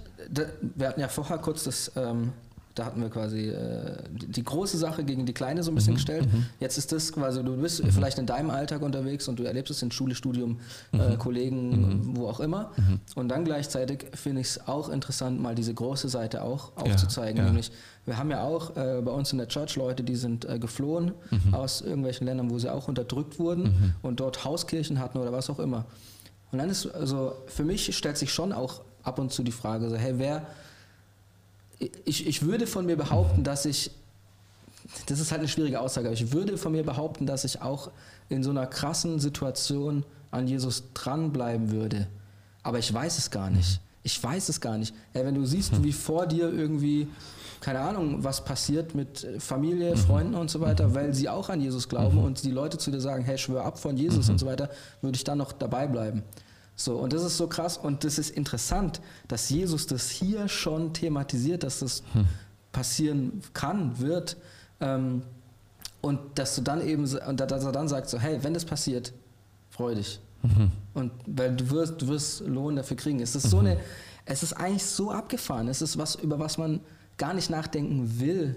wir 0.75 0.89
hatten 0.89 1.01
ja 1.01 1.09
vorher 1.09 1.39
kurz 1.39 1.65
das 1.65 1.93
ähm, 1.97 2.33
da 2.75 2.87
hatten 2.87 3.01
wir 3.03 3.11
quasi 3.11 3.49
äh, 3.49 3.97
die 4.13 4.45
große 4.45 4.79
Sache 4.79 5.03
gegen 5.05 5.27
die 5.27 5.33
kleine 5.33 5.63
so 5.63 5.71
ein 5.71 5.75
bisschen 5.75 5.95
mhm, 5.95 5.97
gestellt. 5.97 6.33
Mhm. 6.33 6.47
Jetzt 6.61 6.79
ist 6.79 6.93
das 6.93 7.13
quasi, 7.13 7.43
du 7.43 7.57
bist 7.57 7.83
mhm. 7.83 7.91
vielleicht 7.91 8.19
in 8.19 8.27
deinem 8.27 8.51
Alltag 8.51 8.83
unterwegs 8.83 9.27
und 9.29 9.39
du 9.39 9.43
erlebst 9.43 9.71
es 9.71 9.83
in 9.83 9.91
Schule, 9.91 10.15
Studium, 10.15 10.61
äh, 10.93 10.97
mhm. 10.97 11.19
Kollegen, 11.19 12.17
wo 12.17 12.29
auch 12.29 12.41
immer. 12.41 12.71
Und 13.17 13.29
dann 13.29 13.45
gleichzeitig 13.45 14.07
finde 14.15 14.41
ich 14.41 14.49
es 14.49 14.69
auch 14.69 14.89
interessant, 14.89 15.41
mal 15.41 15.55
diese 15.55 15.75
große 15.75 16.09
Seite 16.09 16.43
auch 16.43 16.77
aufzuzeigen. 16.77 17.39
Ja, 17.39 17.43
ja. 17.43 17.49
Nämlich, 17.49 17.73
wir 18.11 18.19
haben 18.19 18.31
ja 18.31 18.43
auch 18.43 18.77
äh, 18.77 19.01
bei 19.01 19.11
uns 19.11 19.33
in 19.33 19.39
der 19.39 19.49
Church 19.49 19.77
Leute, 19.77 20.03
die 20.03 20.17
sind 20.17 20.45
äh, 20.45 20.59
geflohen 20.59 21.13
aus 21.53 21.81
irgendwelchen 21.81 22.27
Ländern, 22.27 22.51
wo 22.51 22.59
sie 22.59 22.71
auch 22.71 22.89
unterdrückt 22.89 23.39
wurden 23.39 23.95
und 24.03 24.21
dort 24.21 24.45
Hauskirchen 24.45 24.99
hatten 24.99 25.17
oder 25.19 25.33
was 25.33 25.49
auch 25.49 25.59
immer. 25.59 25.87
Und 26.53 26.59
dann 26.59 26.69
ist, 26.69 26.87
also 26.87 27.35
für 27.47 27.65
mich 27.65 27.97
stellt 27.97 28.19
sich 28.19 28.33
schon 28.33 28.53
auch 28.53 28.83
ab 29.03 29.19
und 29.19 29.33
zu 29.33 29.43
die 29.43 29.53
Frage, 29.53 29.89
so, 29.89 29.97
hey, 29.97 30.15
wer 30.19 30.47
ich, 32.05 32.27
ich 32.27 32.43
würde 32.43 32.67
von 32.67 32.87
mir 32.87 32.97
behaupten, 32.97 33.43
dass 33.43 33.65
ich, 33.65 33.91
das 35.07 35.19
ist 35.21 35.31
halt 35.31 35.41
eine 35.41 35.49
schwierige 35.49 35.81
Aussage, 35.81 36.09
aber 36.09 36.15
ich 36.15 36.33
würde 36.33 36.59
von 36.59 36.73
mir 36.73 36.85
behaupten, 36.85 37.27
dass 37.27 37.45
ich 37.45 37.63
auch 37.63 37.91
in 38.29 38.43
so 38.43 38.51
einer 38.51 38.67
krassen 38.67 39.19
Situation 39.19 40.05
an 40.31 40.47
Jesus 40.47 40.85
dranbleiben 40.95 41.71
würde. 41.71 42.07
Aber 42.63 42.79
ich 42.79 42.93
weiß 42.93 43.19
es 43.19 43.31
gar 43.31 43.51
nicht. 43.51 43.81
Ich 44.03 44.23
weiß 44.23 44.49
es 44.49 44.61
gar 44.61 44.79
nicht. 44.79 44.95
Ey, 45.13 45.25
wenn 45.25 45.35
du 45.35 45.45
siehst, 45.45 45.83
wie 45.83 45.93
vor 45.93 46.27
dir 46.27 46.53
irgendwie, 46.53 47.09
keine 47.61 47.81
Ahnung, 47.81 48.25
was 48.25 48.45
passiert 48.45 48.95
mit 48.95 49.27
Familie, 49.39 49.97
Freunden 49.97 50.35
und 50.35 50.51
so 50.51 50.61
weiter, 50.61 50.95
weil 50.95 51.15
sie 51.15 51.29
auch 51.29 51.49
an 51.51 51.61
Jesus 51.61 51.89
glauben 51.89 52.19
und 52.19 52.43
die 52.43 52.51
Leute 52.51 52.79
zu 52.79 52.91
dir 52.91 53.01
sagen, 53.01 53.25
hey, 53.25 53.37
schwör 53.37 53.65
ab 53.65 53.79
von 53.79 53.97
Jesus 53.97 54.29
und 54.29 54.39
so 54.39 54.47
weiter, 54.47 54.71
würde 55.03 55.17
ich 55.17 55.25
dann 55.25 55.39
noch 55.39 55.53
dabei 55.53 55.87
bleiben. 55.87 56.23
So, 56.75 56.97
und 56.97 57.13
das 57.13 57.23
ist 57.23 57.37
so 57.37 57.47
krass 57.47 57.77
und 57.77 58.05
das 58.05 58.19
ist 58.19 58.31
interessant, 58.31 59.03
dass 59.29 59.51
Jesus 59.51 59.87
das 59.87 60.09
hier 60.09 60.49
schon 60.49 60.95
thematisiert, 60.95 61.63
dass 61.63 61.81
das 61.81 62.03
hm. 62.15 62.27
passieren 62.73 63.43
kann, 63.53 63.99
wird. 63.99 64.39
Ähm, 64.81 65.23
und 66.01 66.39
dass 66.39 66.57
du 66.57 66.63
dann 66.63 66.87
eben, 66.87 67.05
und 67.05 67.41
dass 67.41 67.65
er 67.65 67.73
dann 67.73 67.89
sagt 67.89 68.09
so, 68.09 68.19
hey, 68.19 68.43
wenn 68.43 68.55
das 68.55 68.65
passiert, 68.65 69.13
freu 69.69 69.95
dich. 69.95 70.21
Mhm. 70.43 70.71
Und 70.95 71.13
weil 71.27 71.55
du 71.55 71.69
wirst, 71.71 72.01
du 72.01 72.09
wirst 72.09 72.41
Lohn 72.47 72.77
dafür 72.77 72.97
kriegen. 72.97 73.21
Es 73.21 73.35
ist 73.35 73.47
mhm. 73.47 73.51
so 73.51 73.59
eine, 73.59 73.77
es 74.25 74.43
ist 74.43 74.55
eigentlich 74.55 74.85
so 74.85 75.11
abgefahren. 75.11 75.69
Es 75.69 75.83
ist 75.83 75.99
was, 75.99 76.15
über 76.15 76.39
was 76.39 76.57
man 76.57 76.81
gar 77.21 77.35
nicht 77.35 77.51
nachdenken 77.51 78.19
will. 78.19 78.57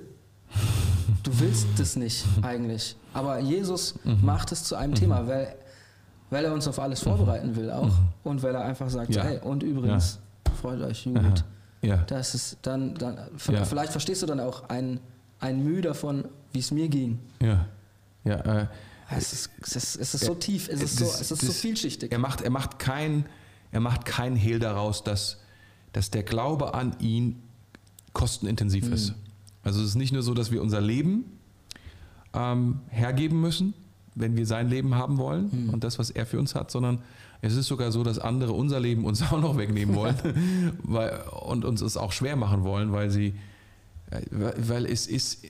Du 1.22 1.40
willst 1.40 1.68
das 1.77 1.95
nicht 1.95 2.26
eigentlich. 2.41 2.95
Aber 3.14 3.40
Jesus 3.40 3.95
mhm. 4.03 4.19
macht 4.23 4.52
es 4.52 4.64
zu 4.64 4.76
einem 4.76 4.95
Thema, 4.95 5.22
mhm. 5.22 5.27
weil 5.27 5.56
weil 6.30 6.45
er 6.45 6.53
uns 6.53 6.68
auf 6.68 6.80
alles 6.80 7.02
vorbereiten 7.02 7.56
will 7.56 7.69
auch 7.69 7.85
mhm. 7.85 8.07
und 8.23 8.41
weil 8.41 8.56
er 8.56 8.65
einfach 8.65 8.90
sagt, 8.90 9.14
ja. 9.14 9.23
hey, 9.23 9.40
und 9.40 9.61
übrigens, 9.61 10.19
ja. 10.48 10.53
freut 10.56 10.81
euch, 10.81 11.06
Jugend. 11.06 11.45
Ja. 11.84 11.98
Das 12.07 12.34
ist 12.34 12.57
dann, 12.64 12.95
dann 12.95 13.19
vielleicht 13.38 13.91
verstehst 13.91 14.23
du 14.23 14.26
dann 14.26 14.40
auch 14.40 14.68
ein, 14.69 14.99
ein 15.40 15.64
Mühe 15.64 15.81
davon, 15.81 16.26
wie 16.52 16.60
es 16.60 16.72
mir 16.72 16.88
ging. 16.88 17.19
Ja. 17.40 17.68
Ja, 18.23 18.35
äh, 18.35 18.68
es 19.11 19.34
ist, 19.34 19.49
es 19.61 19.76
ist, 19.76 19.95
es 19.98 20.14
ist 20.15 20.26
so 20.26 20.34
tief, 20.34 20.69
es 20.69 20.81
ist, 20.81 21.02
das, 21.02 21.10
so, 21.10 21.14
es 21.14 21.22
ist 21.22 21.31
das, 21.31 21.40
so 21.41 21.52
vielschichtig. 21.52 22.11
Er 22.11 22.19
macht, 22.19 22.41
er 22.41 22.49
macht 22.49 22.80
kein, 22.80 23.26
er 23.72 23.81
macht 23.81 24.06
keinen 24.06 24.35
Hehl 24.38 24.57
daraus, 24.60 25.03
dass, 25.03 25.40
dass 25.91 26.10
der 26.10 26.23
Glaube 26.23 26.73
an 26.73 26.95
ihn 26.99 27.44
kostenintensiv 28.14 28.88
mhm. 28.88 28.94
ist. 28.94 29.14
Also 29.64 29.81
es 29.81 29.90
ist 29.90 29.95
nicht 29.95 30.14
nur 30.14 30.23
so, 30.23 30.34
dass 30.34 30.52
wir 30.52 30.61
unser 30.61 30.81
Leben 30.81 31.26
ähm, 32.34 32.80
hergeben 32.90 33.40
müssen, 33.41 33.73
wenn 34.15 34.35
wir 34.38 34.45
sein 34.45 34.69
Leben 34.69 34.95
haben 34.95 35.18
wollen 35.18 35.49
mhm. 35.52 35.69
und 35.72 35.84
das, 35.84 35.99
was 35.99 36.10
er 36.10 36.26
für 36.26 36.40
uns 36.40 36.56
hat, 36.56 36.72
sondern 36.72 36.99
es 37.41 37.56
ist 37.56 37.68
sogar 37.68 37.91
so, 37.91 38.03
dass 38.03 38.19
andere 38.19 38.53
unser 38.53 38.80
Leben 38.80 39.06
uns 39.06 39.22
auch 39.31 39.40
noch 39.40 39.57
wegnehmen 39.57 39.95
wollen 39.95 40.15
weil, 40.84 41.22
und 41.45 41.65
uns 41.65 41.81
es 41.81 41.98
auch 41.98 42.11
schwer 42.11 42.35
machen 42.35 42.64
wollen, 42.64 42.91
weil 42.91 43.10
sie, 43.10 43.34
äh, 44.11 44.22
weil 44.31 44.85
es 44.85 45.07
ist, 45.07 45.45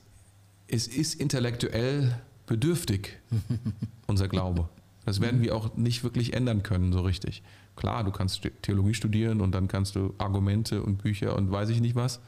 es 0.68 0.86
ist 0.86 1.14
intellektuell 1.14 2.16
bedürftig, 2.46 3.18
unser 4.06 4.28
Glaube. 4.28 4.68
Das 5.04 5.20
werden 5.20 5.42
wir 5.42 5.54
auch 5.54 5.76
nicht 5.76 6.02
wirklich 6.02 6.32
ändern 6.32 6.62
können, 6.62 6.92
so 6.92 7.02
richtig. 7.02 7.42
Klar, 7.76 8.04
du 8.04 8.10
kannst 8.10 8.40
Theologie 8.62 8.94
studieren 8.94 9.40
und 9.40 9.52
dann 9.52 9.68
kannst 9.68 9.96
du 9.96 10.14
Argumente 10.16 10.82
und 10.82 10.98
Bücher 11.02 11.36
und 11.36 11.50
weiß 11.50 11.68
ich 11.68 11.80
nicht 11.80 11.94
was. 11.94 12.20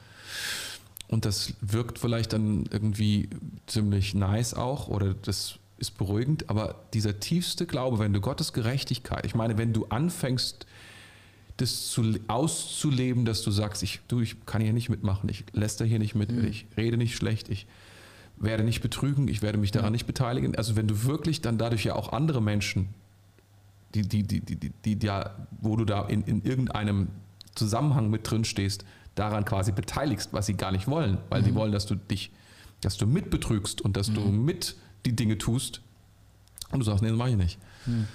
Und 1.08 1.24
das 1.24 1.54
wirkt 1.60 1.98
vielleicht 1.98 2.32
dann 2.32 2.64
irgendwie 2.70 3.28
ziemlich 3.66 4.14
nice 4.14 4.54
auch 4.54 4.88
oder 4.88 5.14
das 5.14 5.58
ist 5.78 5.98
beruhigend, 5.98 6.48
aber 6.48 6.74
dieser 6.94 7.20
tiefste 7.20 7.66
Glaube, 7.66 7.98
wenn 7.98 8.12
du 8.12 8.20
Gottes 8.20 8.52
Gerechtigkeit, 8.52 9.26
ich 9.26 9.34
meine, 9.34 9.58
wenn 9.58 9.72
du 9.72 9.86
anfängst, 9.86 10.66
das 11.58 11.88
zu, 11.88 12.18
auszuleben, 12.28 13.24
dass 13.24 13.42
du 13.42 13.50
sagst, 13.50 13.82
ich, 13.82 14.00
du, 14.08 14.20
ich 14.20 14.44
kann 14.46 14.60
hier 14.60 14.72
nicht 14.72 14.88
mitmachen, 14.88 15.28
ich 15.28 15.44
lässt 15.52 15.82
hier 15.82 15.98
nicht 15.98 16.14
mit, 16.14 16.30
mhm. 16.30 16.46
ich 16.46 16.66
rede 16.76 16.96
nicht 16.96 17.16
schlecht, 17.16 17.48
ich 17.48 17.66
werde 18.36 18.64
nicht 18.64 18.82
betrügen, 18.82 19.28
ich 19.28 19.42
werde 19.42 19.58
mich 19.58 19.70
daran 19.70 19.88
ja. 19.88 19.92
nicht 19.92 20.06
beteiligen. 20.06 20.54
Also 20.54 20.76
wenn 20.76 20.86
du 20.86 21.04
wirklich 21.04 21.40
dann 21.40 21.56
dadurch 21.56 21.84
ja 21.84 21.94
auch 21.94 22.12
andere 22.12 22.42
Menschen, 22.42 22.88
die, 23.94 24.02
die, 24.02 24.22
die, 24.22 24.40
die, 24.40 24.56
die, 24.56 24.96
die 24.96 25.06
ja, 25.06 25.34
wo 25.60 25.76
du 25.76 25.84
da 25.86 26.04
in, 26.06 26.22
in 26.24 26.42
irgendeinem 26.42 27.08
Zusammenhang 27.54 28.10
mit 28.10 28.30
drin 28.30 28.44
stehst, 28.44 28.84
daran 29.16 29.44
quasi 29.44 29.72
beteiligst, 29.72 30.32
was 30.32 30.46
sie 30.46 30.54
gar 30.54 30.70
nicht 30.70 30.86
wollen, 30.86 31.18
weil 31.28 31.40
mhm. 31.40 31.46
sie 31.46 31.54
wollen, 31.56 31.72
dass 31.72 31.86
du 31.86 31.96
dich, 31.96 32.30
dass 32.80 32.96
du 32.96 33.06
mitbetrügst 33.06 33.80
und 33.80 33.96
dass 33.96 34.08
mhm. 34.08 34.14
du 34.14 34.20
mit 34.26 34.76
die 35.04 35.16
Dinge 35.16 35.38
tust 35.38 35.80
und 36.70 36.78
du 36.78 36.84
sagst, 36.84 37.02
nee, 37.02 37.08
das 37.08 37.18
mache 37.18 37.30
ich 37.30 37.36
nicht. 37.36 37.58
Mhm. 37.86 38.06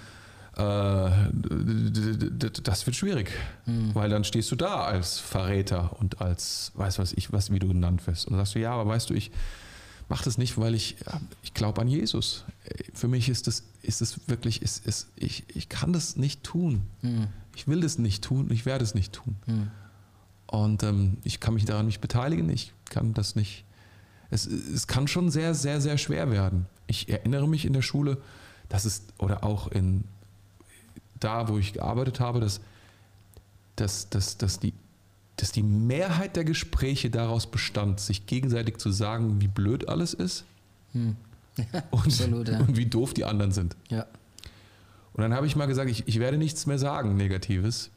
das 2.64 2.86
wird 2.86 2.95
schwierig, 2.95 3.32
mhm. 3.65 3.95
weil 3.95 4.10
dann 4.10 4.23
stehst 4.23 4.52
du 4.52 4.56
da 4.56 4.84
als 4.84 5.19
Verräter 5.19 5.99
und 5.99 6.22
als, 6.22 6.72
weiß 6.76 6.99
was 6.99 7.14
ich, 7.14 7.34
was, 7.34 7.52
wie 7.52 7.60
du 7.60 7.68
genannt 7.68 8.06
wirst. 8.06 8.28
Und 8.28 8.36
sagst 8.36 8.56
du, 8.56 8.60
ja, 8.60 8.73
aber 8.73 8.88
weißt 8.88 9.10
du, 9.10 9.14
ich 9.15 9.32
mache 10.07 10.26
das 10.26 10.38
nicht, 10.38 10.57
weil 10.57 10.76
ich, 10.76 10.98
ich 11.41 11.53
glaube 11.53 11.82
an 11.82 11.88
Jesus. 11.88 12.44
Für 12.94 13.07
mich 13.07 13.30
ist 13.30 13.48
das, 13.48 13.64
ist 13.82 14.02
es 14.02 14.28
wirklich, 14.28 14.61
ist, 14.61 14.86
ist, 14.86 15.07
ich, 15.15 15.45
ich 15.56 15.69
kann 15.69 15.94
das 15.94 16.18
nicht 16.18 16.44
tun. 16.44 16.84
Mhm. 17.02 17.28
Ich 17.56 17.68
will 17.68 17.80
das 17.80 17.98
nicht 17.98 18.23
tun, 18.23 18.49
ich 18.52 18.65
werde 18.65 18.84
es 18.84 18.94
nicht 18.94 19.14
tun. 19.14 19.36
Und 20.52 20.84
ähm, 20.84 21.18
ich 21.23 21.40
kann 21.40 21.53
mich 21.53 21.65
daran 21.65 21.86
nicht 21.86 22.02
beteiligen, 22.02 22.49
ich 22.49 22.73
kann 22.90 23.14
das 23.14 23.36
nicht. 23.36 23.64
Es, 24.30 24.45
es 24.45 24.86
kann 24.86 25.07
schon 25.07 25.32
sehr, 25.32 25.56
sehr, 25.56 25.82
sehr 25.82 25.98
schwer 25.98 26.30
werden. 26.30 26.68
Ich 26.88 27.10
erinnere 27.10 27.48
mich 27.48 27.65
in 27.65 27.73
der 27.73 27.82
Schule, 27.82 28.18
dass 28.68 28.86
es, 28.86 29.03
oder 29.18 29.44
auch 29.44 29.69
in 29.69 30.03
da, 31.19 31.48
wo 31.48 31.57
ich 31.57 31.73
gearbeitet 31.73 32.19
habe, 32.19 32.41
dass, 32.41 32.60
dass, 33.78 34.10
dass, 34.10 34.38
dass, 34.38 34.60
die, 34.60 34.73
dass 35.38 35.53
die 35.53 35.64
Mehrheit 35.64 36.36
der 36.36 36.44
Gespräche 36.44 37.10
daraus 37.10 37.49
bestand, 37.49 38.02
sich 38.02 38.26
gegenseitig 38.26 38.78
zu 38.78 38.91
sagen, 38.91 39.40
wie 39.40 39.48
blöd 39.48 39.88
alles 39.88 40.14
ist 40.14 40.44
hm. 40.91 41.15
und, 41.91 42.06
Absolut, 42.06 42.49
ja. 42.49 42.60
und 42.60 42.76
wie 42.76 42.88
doof 42.88 43.14
die 43.14 43.23
anderen 43.23 43.52
sind. 43.52 43.78
Ja. 43.90 44.06
Und 45.14 45.22
dann 45.22 45.34
habe 45.34 45.48
ich 45.48 45.56
mal 45.56 45.68
gesagt, 45.68 45.90
ich, 45.90 46.07
ich 46.07 46.19
werde 46.19 46.38
nichts 46.38 46.65
mehr 46.65 46.80
sagen, 46.80 47.15
Negatives, 47.15 47.90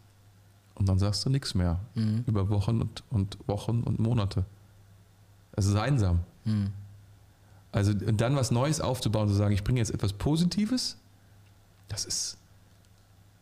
und 0.74 0.88
dann 0.88 0.98
sagst 0.98 1.24
du 1.24 1.30
nichts 1.30 1.55
mehr. 1.55 1.80
Mhm. 1.94 2.24
Über 2.26 2.48
Wochen 2.48 2.80
und, 2.80 3.05
und 3.10 3.38
Wochen 3.46 3.82
und 3.82 3.98
Monate. 3.98 4.44
Es 5.52 5.66
ist 5.66 5.76
einsam. 5.76 6.20
Mhm. 6.44 6.72
Also 7.72 7.92
und 7.92 8.20
dann 8.20 8.36
was 8.36 8.51
Neues 8.51 8.80
aufzubauen, 8.80 9.28
zu 9.28 9.34
sagen, 9.34 9.55
ich 9.55 9.64
bringe 9.64 9.80
jetzt 9.80 9.92
etwas 9.92 10.12
Positives, 10.12 10.96
das 11.88 12.05
ist, 12.05 12.38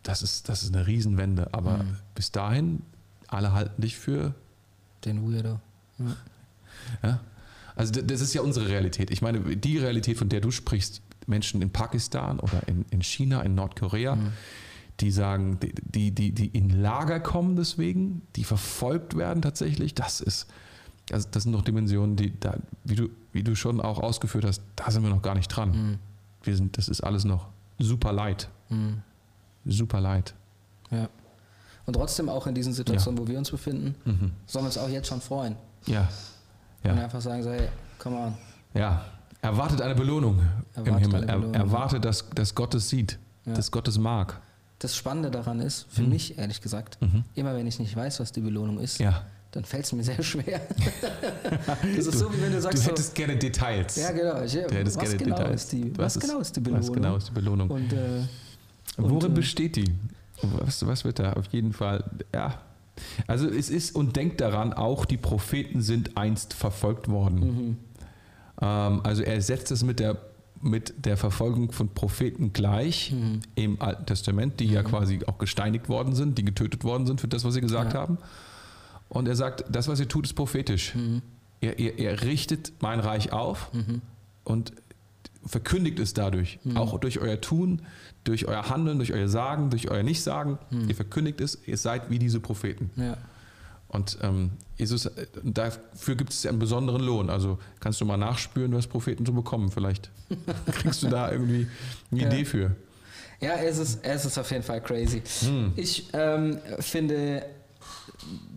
das 0.02 0.22
ist, 0.22 0.48
das 0.48 0.62
ist 0.62 0.74
eine 0.74 0.86
Riesenwende. 0.86 1.48
Aber 1.52 1.78
mhm. 1.78 1.96
bis 2.14 2.32
dahin, 2.32 2.82
alle 3.28 3.52
halten 3.52 3.80
dich 3.80 3.96
für 3.96 4.34
den 5.04 5.30
Weirdo. 5.30 5.60
Ja. 5.98 6.16
ja. 7.02 7.20
Also 7.74 8.02
das 8.02 8.20
ist 8.20 8.34
ja 8.34 8.42
unsere 8.42 8.68
Realität. 8.68 9.10
Ich 9.10 9.22
meine, 9.22 9.56
die 9.56 9.78
Realität, 9.78 10.18
von 10.18 10.28
der 10.28 10.42
du 10.42 10.50
sprichst, 10.50 11.00
Menschen 11.26 11.62
in 11.62 11.70
Pakistan 11.70 12.40
oder 12.40 12.66
in, 12.68 12.84
in 12.90 13.02
China, 13.02 13.40
in 13.42 13.54
Nordkorea, 13.54 14.16
mhm 14.16 14.32
die 15.02 15.10
sagen, 15.10 15.58
die, 15.60 16.12
die, 16.12 16.30
die 16.30 16.46
in 16.46 16.70
Lager 16.70 17.18
kommen 17.18 17.56
deswegen, 17.56 18.22
die 18.36 18.44
verfolgt 18.44 19.16
werden 19.16 19.42
tatsächlich, 19.42 19.94
das 19.94 20.20
ist, 20.20 20.46
also 21.10 21.26
das 21.30 21.42
sind 21.42 21.52
noch 21.52 21.62
Dimensionen, 21.62 22.14
die 22.14 22.38
da, 22.38 22.56
wie 22.84 22.94
du, 22.94 23.08
wie 23.32 23.42
du 23.42 23.56
schon 23.56 23.80
auch 23.80 23.98
ausgeführt 23.98 24.44
hast, 24.44 24.62
da 24.76 24.90
sind 24.92 25.02
wir 25.02 25.10
noch 25.10 25.20
gar 25.20 25.34
nicht 25.34 25.48
dran. 25.48 25.70
Mhm. 25.70 25.98
Wir 26.44 26.56
sind, 26.56 26.78
das 26.78 26.88
ist 26.88 27.00
alles 27.00 27.24
noch 27.24 27.48
super 27.80 28.12
leid. 28.12 28.48
Mhm. 28.68 29.02
Super 29.64 30.00
leid. 30.00 30.34
Ja. 30.92 31.08
Und 31.84 31.94
trotzdem 31.94 32.28
auch 32.28 32.46
in 32.46 32.54
diesen 32.54 32.72
Situationen, 32.72 33.18
ja. 33.18 33.24
wo 33.24 33.28
wir 33.28 33.38
uns 33.38 33.50
befinden, 33.50 33.96
mhm. 34.04 34.32
sollen 34.46 34.64
wir 34.64 34.68
uns 34.68 34.78
auch 34.78 34.88
jetzt 34.88 35.08
schon 35.08 35.20
freuen. 35.20 35.56
Ja. 35.86 36.08
ja. 36.84 36.92
Und 36.92 36.98
einfach 37.00 37.20
sagen, 37.20 37.42
so, 37.42 37.50
hey, 37.50 37.68
come 37.98 38.16
on. 38.16 38.34
Ja. 38.74 39.04
Erwartet 39.40 39.82
eine 39.82 39.96
Belohnung 39.96 40.40
erwartet 40.74 40.86
im 40.86 40.98
Himmel. 40.98 41.26
Belohnung, 41.26 41.54
er, 41.54 41.60
erwartet, 41.60 42.04
dass, 42.04 42.30
dass 42.30 42.54
Gott 42.54 42.74
es 42.76 42.88
sieht, 42.88 43.18
ja. 43.44 43.54
dass 43.54 43.72
Gott 43.72 43.88
es 43.88 43.98
mag 43.98 44.40
das 44.82 44.96
Spannende 44.96 45.30
daran 45.30 45.60
ist, 45.60 45.86
für 45.88 46.02
mhm. 46.02 46.10
mich 46.10 46.38
ehrlich 46.38 46.60
gesagt, 46.60 47.00
mhm. 47.00 47.24
immer 47.34 47.54
wenn 47.54 47.66
ich 47.66 47.78
nicht 47.78 47.94
weiß, 47.94 48.20
was 48.20 48.32
die 48.32 48.40
Belohnung 48.40 48.80
ist, 48.80 48.98
ja. 48.98 49.24
dann 49.52 49.64
fällt 49.64 49.84
es 49.84 49.92
mir 49.92 50.02
sehr 50.02 50.22
schwer. 50.22 50.60
das 51.96 52.06
ist 52.06 52.14
du, 52.14 52.18
so, 52.18 52.32
wie 52.32 52.42
wenn 52.42 52.52
du 52.52 52.60
sagst. 52.60 52.84
Du 52.84 52.90
hättest 52.90 53.08
so, 53.10 53.14
gerne 53.14 53.36
Details. 53.36 53.96
Ja, 53.96 54.10
genau. 54.10 54.42
Ich, 54.42 54.56
was, 54.56 55.16
genau 55.16 55.36
Details. 55.36 55.62
Ist 55.62 55.72
die, 55.72 55.98
was, 55.98 56.16
was 56.16 56.22
genau 56.22 56.40
ist 56.40 56.56
die 56.56 56.60
Belohnung? 56.60 56.88
Was 56.88 56.92
genau 56.92 57.16
ist 57.16 57.28
die 57.28 57.32
Belohnung? 57.32 57.70
Und, 57.70 57.92
äh, 57.92 57.96
Worin 58.96 59.14
und, 59.14 59.24
äh, 59.24 59.28
besteht 59.28 59.76
die? 59.76 59.94
Was, 60.42 60.84
was 60.86 61.04
wird 61.04 61.18
da? 61.18 61.34
Auf 61.34 61.46
jeden 61.52 61.72
Fall, 61.72 62.04
ja. 62.34 62.60
Also 63.26 63.48
es 63.48 63.70
ist, 63.70 63.94
und 63.94 64.16
denkt 64.16 64.40
daran, 64.40 64.72
auch 64.72 65.04
die 65.04 65.16
Propheten 65.16 65.80
sind 65.80 66.16
einst 66.16 66.54
verfolgt 66.54 67.08
worden. 67.08 67.38
Mhm. 67.40 67.76
Ähm, 68.60 69.00
also 69.02 69.22
er 69.22 69.40
setzt 69.40 69.70
es 69.70 69.82
mit 69.82 70.00
der 70.00 70.16
mit 70.62 70.94
der 71.04 71.16
Verfolgung 71.16 71.72
von 71.72 71.88
Propheten 71.88 72.52
gleich 72.52 73.12
mhm. 73.12 73.40
im 73.56 73.82
Alten 73.82 74.06
Testament, 74.06 74.60
die 74.60 74.68
mhm. 74.68 74.72
ja 74.72 74.82
quasi 74.82 75.20
auch 75.26 75.38
gesteinigt 75.38 75.88
worden 75.88 76.14
sind, 76.14 76.38
die 76.38 76.44
getötet 76.44 76.84
worden 76.84 77.06
sind 77.06 77.20
für 77.20 77.28
das, 77.28 77.44
was 77.44 77.54
sie 77.54 77.60
gesagt 77.60 77.94
ja. 77.94 78.00
haben. 78.00 78.18
Und 79.08 79.28
er 79.28 79.36
sagt, 79.36 79.64
das, 79.68 79.88
was 79.88 80.00
ihr 80.00 80.08
tut, 80.08 80.24
ist 80.24 80.34
prophetisch. 80.34 80.94
Mhm. 80.94 81.22
Ihr, 81.60 81.78
ihr, 81.78 81.98
ihr, 81.98 82.22
richtet 82.22 82.72
mein 82.80 83.00
Reich 83.00 83.32
auf 83.32 83.72
mhm. 83.72 84.00
und 84.44 84.72
verkündigt 85.44 85.98
es 85.98 86.14
dadurch, 86.14 86.60
mhm. 86.64 86.76
auch 86.76 86.98
durch 86.98 87.20
euer 87.20 87.40
Tun, 87.40 87.82
durch 88.24 88.46
euer 88.46 88.68
Handeln, 88.68 88.98
durch 88.98 89.12
euer 89.12 89.28
Sagen, 89.28 89.70
durch 89.70 89.90
euer 89.90 90.02
Nichtsagen. 90.02 90.58
Ihr 90.88 90.94
verkündigt 90.94 91.40
es, 91.40 91.58
ihr 91.66 91.76
seid 91.76 92.08
wie 92.10 92.18
diese 92.18 92.40
Propheten. 92.40 92.90
Ja. 92.96 93.16
Und 93.92 94.18
ähm, 94.22 94.50
Jesus, 94.78 95.06
äh, 95.06 95.26
dafür 95.42 96.16
gibt 96.16 96.32
es 96.32 96.44
einen 96.46 96.58
besonderen 96.58 97.02
Lohn. 97.02 97.30
Also 97.30 97.58
kannst 97.78 98.00
du 98.00 98.04
mal 98.04 98.16
nachspüren, 98.16 98.72
was 98.72 98.86
Propheten 98.86 99.24
so 99.24 99.32
bekommen. 99.32 99.70
Vielleicht 99.70 100.10
kriegst 100.72 101.02
du 101.02 101.08
da 101.08 101.30
irgendwie 101.32 101.68
eine 102.10 102.20
ja. 102.22 102.26
Idee 102.28 102.44
für. 102.44 102.74
Ja, 103.40 103.54
es 103.56 103.78
ist, 103.78 104.04
es 104.04 104.24
ist 104.24 104.38
auf 104.38 104.50
jeden 104.50 104.62
Fall 104.62 104.80
crazy. 104.80 105.22
Hm. 105.40 105.72
Ich 105.76 106.08
ähm, 106.12 106.58
finde, 106.78 107.44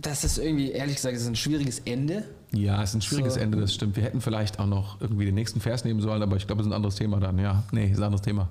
das 0.02 0.24
ist 0.24 0.38
irgendwie, 0.38 0.72
ehrlich 0.72 0.96
gesagt, 0.96 1.16
ist 1.16 1.28
ein 1.28 1.36
schwieriges 1.36 1.80
Ende. 1.80 2.24
Ja, 2.52 2.82
es 2.82 2.92
ist 2.92 2.96
ein 2.96 3.02
schwieriges 3.02 3.34
so. 3.34 3.40
Ende, 3.40 3.60
das 3.60 3.74
stimmt. 3.74 3.96
Wir 3.96 4.04
hätten 4.04 4.22
vielleicht 4.22 4.60
auch 4.60 4.68
noch 4.68 5.02
irgendwie 5.02 5.26
den 5.26 5.36
nächsten 5.36 5.60
Vers 5.60 5.84
nehmen 5.84 6.02
sollen, 6.02 6.22
aber 6.22 6.38
ich 6.38 6.48
glaube, 6.48 6.62
es 6.62 6.68
ist 6.68 6.72
ein 6.72 6.76
anderes 6.76 6.96
Thema 6.96 7.20
dann. 7.20 7.40
Ja, 7.40 7.64
nee, 7.72 7.90
ist 7.90 7.98
ein 7.98 8.04
anderes 8.04 8.22
Thema. 8.22 8.48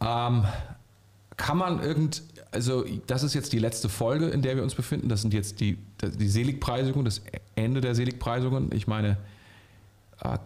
Ähm, 0.00 0.44
kann 1.36 1.58
man 1.58 1.82
irgend, 1.82 2.22
also 2.56 2.86
das 3.06 3.22
ist 3.22 3.34
jetzt 3.34 3.52
die 3.52 3.58
letzte 3.58 3.90
Folge, 3.90 4.28
in 4.28 4.40
der 4.40 4.56
wir 4.56 4.62
uns 4.62 4.74
befinden. 4.74 5.10
Das 5.10 5.20
sind 5.20 5.34
jetzt 5.34 5.60
die, 5.60 5.76
die 6.00 6.28
Seligpreisungen, 6.28 7.04
das 7.04 7.20
Ende 7.54 7.82
der 7.82 7.94
Seligpreisungen. 7.94 8.70
Ich 8.72 8.86
meine, 8.86 9.18
äh, 10.22 10.38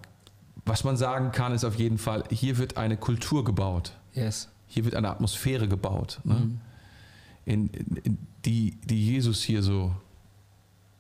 was 0.67 0.83
man 0.83 0.97
sagen 0.97 1.31
kann, 1.31 1.55
ist 1.55 1.65
auf 1.65 1.77
jeden 1.77 1.99
Fall, 1.99 2.25
hier 2.31 2.59
wird 2.59 2.77
eine 2.77 2.97
Kultur 2.97 3.45
gebaut. 3.45 3.93
Yes. 4.13 4.49
Hier 4.67 4.85
wird 4.85 4.97
eine 4.97 5.09
Atmosphäre 5.09 5.69
gebaut, 5.69 6.21
ne? 6.25 6.35
mhm. 6.35 6.61
in, 7.45 7.69
in, 7.69 7.97
in, 8.03 8.19
die, 8.45 8.77
die 8.85 9.07
Jesus 9.13 9.43
hier 9.43 9.63
so, 9.63 9.95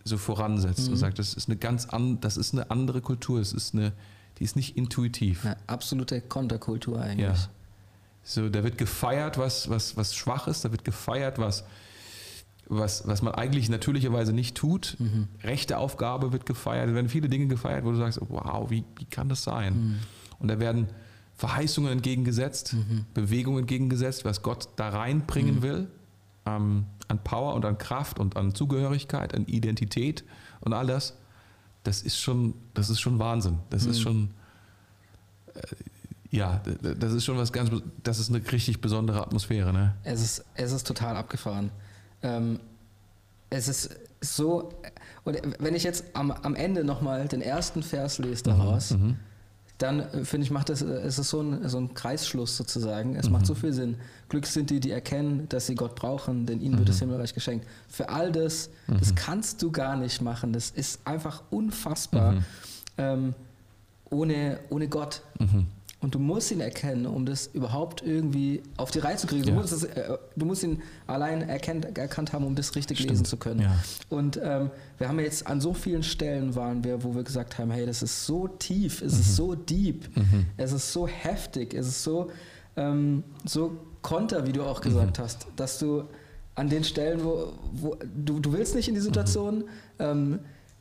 so 0.04 0.16
voransetzt 0.16 0.86
mhm. 0.86 0.92
und 0.92 0.96
sagt, 0.96 1.18
das 1.18 1.34
ist 1.34 1.48
eine 1.48 1.56
ganz 1.56 1.86
an, 1.86 2.20
das 2.20 2.36
ist 2.36 2.54
eine 2.54 2.70
andere 2.70 3.00
Kultur, 3.00 3.40
es 3.40 3.52
ist 3.52 3.74
eine, 3.74 3.92
die 4.38 4.44
ist 4.44 4.54
nicht 4.54 4.76
intuitiv. 4.76 5.44
Eine 5.44 5.56
absolute 5.66 6.20
Konterkultur 6.20 7.00
eigentlich. 7.00 7.26
Ja. 7.26 7.48
So, 8.30 8.48
da 8.48 8.62
wird 8.62 8.78
gefeiert, 8.78 9.38
was, 9.38 9.68
was, 9.70 9.96
was 9.96 10.14
schwach 10.14 10.46
ist, 10.46 10.64
da 10.64 10.70
wird 10.70 10.84
gefeiert, 10.84 11.40
was, 11.40 11.64
was, 12.68 13.04
was 13.08 13.22
man 13.22 13.34
eigentlich 13.34 13.68
natürlicherweise 13.68 14.32
nicht 14.32 14.56
tut. 14.56 14.94
Mhm. 15.00 15.26
Rechte 15.42 15.78
Aufgabe 15.78 16.32
wird 16.32 16.46
gefeiert, 16.46 16.88
da 16.88 16.94
werden 16.94 17.08
viele 17.08 17.28
Dinge 17.28 17.48
gefeiert, 17.48 17.84
wo 17.84 17.90
du 17.90 17.96
sagst, 17.96 18.20
wow, 18.28 18.70
wie, 18.70 18.84
wie 18.98 19.04
kann 19.06 19.28
das 19.28 19.42
sein? 19.42 19.74
Mhm. 19.74 19.98
Und 20.38 20.46
da 20.46 20.60
werden 20.60 20.86
Verheißungen 21.34 21.90
entgegengesetzt, 21.90 22.74
mhm. 22.74 23.04
Bewegungen 23.14 23.60
entgegengesetzt, 23.60 24.24
was 24.24 24.42
Gott 24.42 24.68
da 24.76 24.90
reinbringen 24.90 25.56
mhm. 25.56 25.62
will, 25.62 25.88
ähm, 26.46 26.86
an 27.08 27.18
Power 27.24 27.54
und 27.54 27.64
an 27.64 27.78
Kraft 27.78 28.20
und 28.20 28.36
an 28.36 28.54
Zugehörigkeit, 28.54 29.34
an 29.34 29.46
Identität 29.46 30.22
und 30.60 30.72
all 30.72 30.86
das. 30.86 31.16
das 31.82 32.02
ist 32.02 32.20
schon, 32.20 32.54
das 32.74 32.90
ist 32.90 33.00
schon 33.00 33.18
Wahnsinn. 33.18 33.58
Das 33.70 33.86
mhm. 33.86 33.90
ist 33.90 34.00
schon, 34.00 34.30
äh, 35.54 35.62
ja, 36.30 36.62
das 36.80 37.12
ist 37.12 37.24
schon 37.24 37.36
was 37.36 37.52
ganz, 37.52 37.70
das 38.02 38.18
ist 38.20 38.30
eine 38.30 38.40
richtig 38.52 38.80
besondere 38.80 39.20
Atmosphäre. 39.20 39.72
Ne? 39.72 39.94
Es, 40.04 40.22
ist, 40.22 40.44
es 40.54 40.72
ist 40.72 40.86
total 40.86 41.16
abgefahren. 41.16 41.70
Ähm, 42.22 42.60
es 43.50 43.66
ist 43.68 43.90
so, 44.20 44.70
und 45.24 45.38
wenn 45.58 45.74
ich 45.74 45.82
jetzt 45.82 46.04
am, 46.12 46.30
am 46.30 46.54
Ende 46.54 46.84
nochmal 46.84 47.26
den 47.26 47.42
ersten 47.42 47.82
Vers 47.82 48.18
lese 48.18 48.44
daraus, 48.44 48.92
mhm, 48.92 49.02
mhm. 49.02 49.16
dann 49.78 50.00
äh, 50.00 50.24
finde 50.24 50.44
ich, 50.44 50.52
macht 50.52 50.68
das, 50.68 50.82
äh, 50.82 50.86
es 50.86 51.18
ist 51.18 51.30
so 51.30 51.40
ein, 51.40 51.68
so 51.68 51.78
ein 51.78 51.94
Kreisschluss 51.94 52.56
sozusagen. 52.56 53.16
Es 53.16 53.26
mhm. 53.26 53.32
macht 53.32 53.46
so 53.46 53.56
viel 53.56 53.72
Sinn. 53.72 53.96
Glück 54.28 54.46
sind 54.46 54.70
die, 54.70 54.78
die 54.78 54.92
erkennen, 54.92 55.48
dass 55.48 55.66
sie 55.66 55.74
Gott 55.74 55.96
brauchen, 55.96 56.46
denn 56.46 56.60
ihnen 56.60 56.74
mhm. 56.74 56.78
wird 56.78 56.90
das 56.90 57.00
Himmelreich 57.00 57.34
geschenkt. 57.34 57.66
Für 57.88 58.08
all 58.10 58.30
das, 58.30 58.70
das 58.86 59.10
mhm. 59.10 59.14
kannst 59.16 59.62
du 59.62 59.72
gar 59.72 59.96
nicht 59.96 60.20
machen. 60.20 60.52
Das 60.52 60.70
ist 60.70 61.04
einfach 61.04 61.42
unfassbar 61.50 62.32
mhm. 62.32 62.44
ähm, 62.98 63.34
ohne, 64.10 64.60
ohne 64.68 64.88
Gott. 64.88 65.22
Und 66.02 66.14
du 66.14 66.18
musst 66.18 66.50
ihn 66.50 66.60
erkennen, 66.60 67.04
um 67.04 67.26
das 67.26 67.48
überhaupt 67.48 68.02
irgendwie 68.02 68.62
auf 68.78 68.90
die 68.90 69.00
Reihe 69.00 69.16
zu 69.16 69.26
kriegen. 69.26 69.44
Du, 69.44 69.52
musst, 69.52 69.72
das, 69.72 69.84
äh, 69.84 70.16
du 70.34 70.46
musst, 70.46 70.62
ihn 70.62 70.80
allein 71.06 71.46
erkennt, 71.46 71.98
erkannt 71.98 72.32
haben, 72.32 72.46
um 72.46 72.54
das 72.54 72.74
richtig 72.74 72.98
Stimmt. 72.98 73.10
lesen 73.10 73.24
zu 73.26 73.36
können. 73.36 73.60
Ja. 73.60 73.76
Und 74.08 74.40
ähm, 74.42 74.70
wir 74.96 75.08
haben 75.08 75.20
jetzt 75.20 75.46
an 75.46 75.60
so 75.60 75.74
vielen 75.74 76.02
Stellen 76.02 76.54
waren 76.56 76.84
wir, 76.84 77.04
wo 77.04 77.14
wir 77.14 77.22
gesagt 77.22 77.58
haben, 77.58 77.70
hey, 77.70 77.84
das 77.84 78.02
ist 78.02 78.24
so 78.24 78.48
tief, 78.48 79.02
es 79.02 79.12
mhm. 79.12 79.20
ist 79.20 79.36
so 79.36 79.54
deep, 79.54 80.16
mhm. 80.16 80.46
es 80.56 80.72
ist 80.72 80.90
so 80.90 81.06
heftig, 81.06 81.74
es 81.74 81.86
ist 81.86 82.02
so, 82.02 82.30
ähm, 82.76 83.22
so 83.44 83.76
konter, 84.00 84.46
wie 84.46 84.52
du 84.52 84.62
auch 84.62 84.80
gesagt 84.80 85.18
mhm. 85.18 85.22
hast, 85.22 85.46
dass 85.56 85.78
du 85.78 86.04
an 86.54 86.70
den 86.70 86.82
Stellen, 86.82 87.22
wo, 87.22 87.52
wo 87.72 87.96
du, 88.16 88.40
du 88.40 88.54
willst 88.54 88.74
nicht 88.74 88.88
in 88.88 88.94
die 88.94 89.00
Situation, 89.02 89.58
mhm. 89.58 89.64
ähm, 89.98 90.38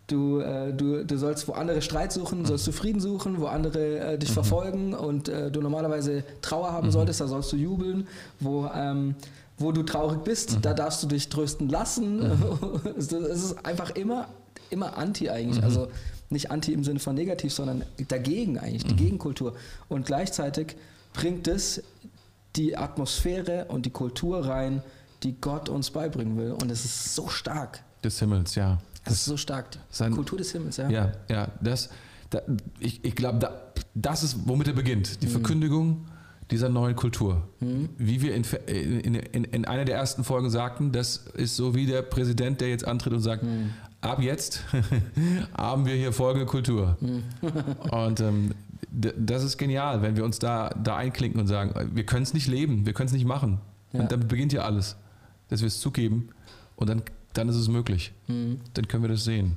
Du, 0.10 0.40
äh, 0.40 0.74
du, 0.74 1.06
du 1.06 1.18
sollst 1.18 1.48
wo 1.48 1.54
andere 1.54 1.82
Streit 1.82 2.12
suchen, 2.12 2.46
sollst 2.46 2.68
du 2.68 2.72
Frieden 2.72 3.00
suchen, 3.00 3.40
wo 3.40 3.46
andere 3.46 4.00
äh, 4.00 4.18
dich 4.18 4.30
mhm. 4.30 4.34
verfolgen 4.34 4.94
und 4.94 5.30
äh, 5.30 5.52
du 5.52 5.62
normalerweise 5.62 6.24
Trauer 6.42 6.72
haben 6.72 6.88
mhm. 6.88 6.92
solltest, 6.92 7.22
da 7.22 7.28
sollst 7.28 7.52
du 7.54 7.58
jubeln. 7.58 8.08
Wo, 8.40 8.70
ähm, 8.74 9.16
wo 9.60 9.72
du 9.72 9.84
traurig 9.84 10.24
bist, 10.24 10.56
mhm. 10.56 10.62
da 10.62 10.74
darfst 10.74 11.04
du 11.04 11.08
dich 11.08 11.30
trösten 11.30 11.70
lassen. 11.70 12.30
Mhm. 12.30 12.82
es 12.98 13.12
ist 13.12 13.66
einfach 13.66 13.92
immer, 13.92 14.30
immer 14.70 14.98
anti 14.98 15.30
eigentlich. 15.30 15.60
Mhm. 15.60 15.64
Also 15.64 15.88
nicht 16.30 16.50
anti 16.52 16.74
im 16.74 16.84
Sinne 16.84 17.00
von 17.00 17.16
negativ, 17.16 17.54
sondern 17.54 17.84
dagegen 18.08 18.58
eigentlich, 18.58 18.86
die 18.86 18.94
mhm. 18.94 18.98
Gegenkultur. 18.98 19.54
Und 19.88 20.06
gleichzeitig 20.06 20.76
bringt 21.14 21.48
es 21.48 21.84
die 22.56 22.78
Atmosphäre 22.78 23.66
und 23.66 23.86
die 23.86 23.92
Kultur 23.92 24.46
rein, 24.46 24.82
die 25.24 25.40
Gott 25.40 25.70
uns 25.70 25.92
beibringen 25.92 26.38
will. 26.38 26.52
Und 26.52 26.72
es 26.72 26.86
ist 26.86 27.16
so 27.16 27.28
stark. 27.28 27.84
Des 28.04 28.20
Himmels, 28.20 28.56
ja. 28.56 28.80
Das, 29.10 29.18
ist 29.18 29.26
so 29.26 29.38
stark. 29.38 29.68
Sein, 29.90 30.14
Kultur 30.14 30.38
des 30.38 30.52
Himmels, 30.52 30.78
ja. 30.78 30.90
Ja, 30.90 31.12
ja. 31.30 31.48
Das, 31.62 31.90
da, 32.30 32.42
ich 32.80 33.04
ich 33.04 33.16
glaube, 33.16 33.40
da, 33.40 33.62
das 33.94 34.24
ist, 34.24 34.38
womit 34.46 34.68
er 34.68 34.74
beginnt. 34.74 35.22
Die 35.22 35.28
mhm. 35.28 35.32
Verkündigung 35.32 36.06
dieser 36.52 36.70
neuen 36.70 36.96
Kultur. 36.96 37.48
Mhm. 37.60 37.90
Wie 37.98 38.22
wir 38.22 38.36
in, 38.36 38.44
in, 38.68 39.16
in, 39.16 39.44
in, 39.44 39.66
einer 39.66 39.86
der 39.86 39.98
ersten 39.98 40.24
Folgen 40.24 40.50
sagten, 40.50 40.92
das 40.92 41.18
ist 41.36 41.56
so 41.56 41.76
wie 41.76 41.86
der 41.86 42.02
Präsident, 42.02 42.62
der 42.62 42.70
jetzt 42.70 42.88
antritt 42.88 43.14
und 43.14 43.22
sagt, 43.22 43.44
mhm. 43.44 43.72
ab 44.02 44.22
jetzt 44.22 44.64
haben 45.58 45.86
wir 45.86 45.96
hier 45.96 46.12
folgende 46.12 46.46
Kultur. 46.46 46.98
Mhm. 47.02 47.24
und 47.92 48.20
ähm, 48.20 48.52
das 48.92 49.44
ist 49.44 49.58
genial, 49.58 50.02
wenn 50.02 50.16
wir 50.16 50.26
uns 50.26 50.40
da, 50.40 50.70
da 50.70 50.96
einklinken 50.96 51.40
und 51.40 51.48
sagen, 51.48 51.92
wir 51.94 52.06
können 52.06 52.24
es 52.24 52.34
nicht 52.34 52.48
leben, 52.48 52.86
wir 52.86 52.94
können 52.94 53.08
es 53.08 53.14
nicht 53.14 53.26
machen. 53.26 53.60
Ja. 53.94 54.02
Und 54.02 54.12
damit 54.12 54.28
beginnt 54.28 54.54
ja 54.54 54.64
alles, 54.64 54.96
dass 55.50 55.62
wir 55.62 55.68
es 55.68 55.80
zugeben 55.80 56.30
und 56.76 56.90
dann 56.90 57.04
dann 57.40 57.50
ist 57.50 57.56
es 57.56 57.70
möglich. 57.70 58.12
Mhm. 58.28 58.60
Dann 58.74 58.88
können 58.88 59.04
wir 59.04 59.10
das 59.10 59.24
sehen. 59.24 59.56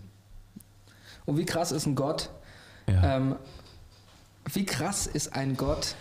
Und 1.27 1.37
wie 1.37 1.45
krass 1.45 1.73
ist 1.73 1.87
ein 1.87 1.95
Gott? 1.95 2.31
Ja. 2.89 3.17
Ähm, 3.17 3.37
wie 4.53 4.65
krass 4.65 5.07
ist 5.07 5.35
ein 5.35 5.57
Gott? 5.57 5.95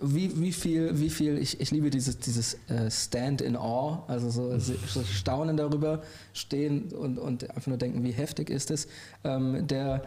Wie, 0.00 0.40
wie 0.40 0.52
viel, 0.52 0.98
wie 0.98 1.10
viel, 1.10 1.36
ich, 1.36 1.60
ich 1.60 1.70
liebe 1.70 1.90
dieses, 1.90 2.18
dieses 2.18 2.56
uh, 2.70 2.88
Stand 2.90 3.42
in 3.42 3.56
Awe, 3.56 4.02
also 4.08 4.30
so, 4.30 4.58
so, 4.58 5.02
Staunen 5.04 5.58
darüber, 5.58 6.02
stehen 6.32 6.92
und, 6.92 7.18
und 7.18 7.50
einfach 7.50 7.66
nur 7.66 7.76
denken, 7.76 8.02
wie 8.02 8.12
heftig 8.12 8.48
ist 8.48 8.70
es. 8.70 8.88
Ähm, 9.22 9.66
der, 9.66 10.02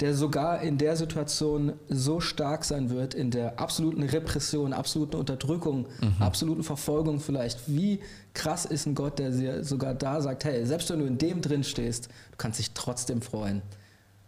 der 0.00 0.14
sogar 0.14 0.62
in 0.62 0.76
der 0.76 0.96
Situation 0.96 1.74
so 1.88 2.18
stark 2.18 2.64
sein 2.64 2.90
wird, 2.90 3.14
in 3.14 3.30
der 3.30 3.60
absoluten 3.60 4.02
Repression, 4.02 4.72
absoluten 4.72 5.14
Unterdrückung, 5.16 5.86
mhm. 6.00 6.16
absoluten 6.18 6.64
Verfolgung 6.64 7.20
vielleicht. 7.20 7.68
Wie 7.68 8.00
krass 8.34 8.64
ist 8.64 8.86
ein 8.86 8.94
Gott, 8.94 9.18
der 9.18 9.64
sogar 9.64 9.94
da 9.94 10.20
sagt, 10.20 10.44
hey, 10.44 10.64
selbst 10.66 10.90
wenn 10.90 11.00
du 11.00 11.06
in 11.06 11.18
dem 11.18 11.40
drin 11.40 11.64
stehst, 11.64 12.06
du 12.06 12.36
kannst 12.38 12.58
dich 12.58 12.72
trotzdem 12.72 13.22
freuen. 13.22 13.62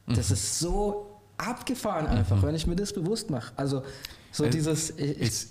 Mhm. 0.06 0.14
Das 0.14 0.30
ist 0.30 0.58
so 0.58 1.20
abgefahren 1.38 2.06
einfach, 2.06 2.36
mhm. 2.36 2.42
wenn 2.42 2.54
ich 2.54 2.66
mir 2.66 2.76
das 2.76 2.92
bewusst 2.92 3.30
mache. 3.30 3.52
Also 3.56 3.82
so 4.30 4.44
es, 4.44 4.50
dieses... 4.50 4.90
Ich, 4.98 5.20
ich 5.20 5.46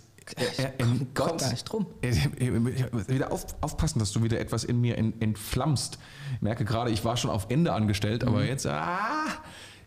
er, 0.57 0.80
er, 0.80 0.85
komm, 0.85 1.07
Gott, 1.13 1.41
gar 1.41 1.51
nicht 1.51 1.65
drum. 1.65 1.85
wieder 2.01 3.34
auf, 3.34 3.45
aufpassen, 3.59 3.99
dass 3.99 4.13
du 4.13 4.23
wieder 4.23 4.39
etwas 4.39 4.63
in 4.63 4.80
mir 4.80 4.97
entflammst. 4.97 5.97
Ich 6.35 6.41
merke 6.41 6.63
gerade, 6.63 6.91
ich 6.91 7.03
war 7.03 7.17
schon 7.17 7.30
auf 7.30 7.47
Ende 7.49 7.73
angestellt, 7.73 8.23
aber 8.23 8.39
mhm. 8.39 8.47
jetzt... 8.47 8.65
Ah, 8.65 9.27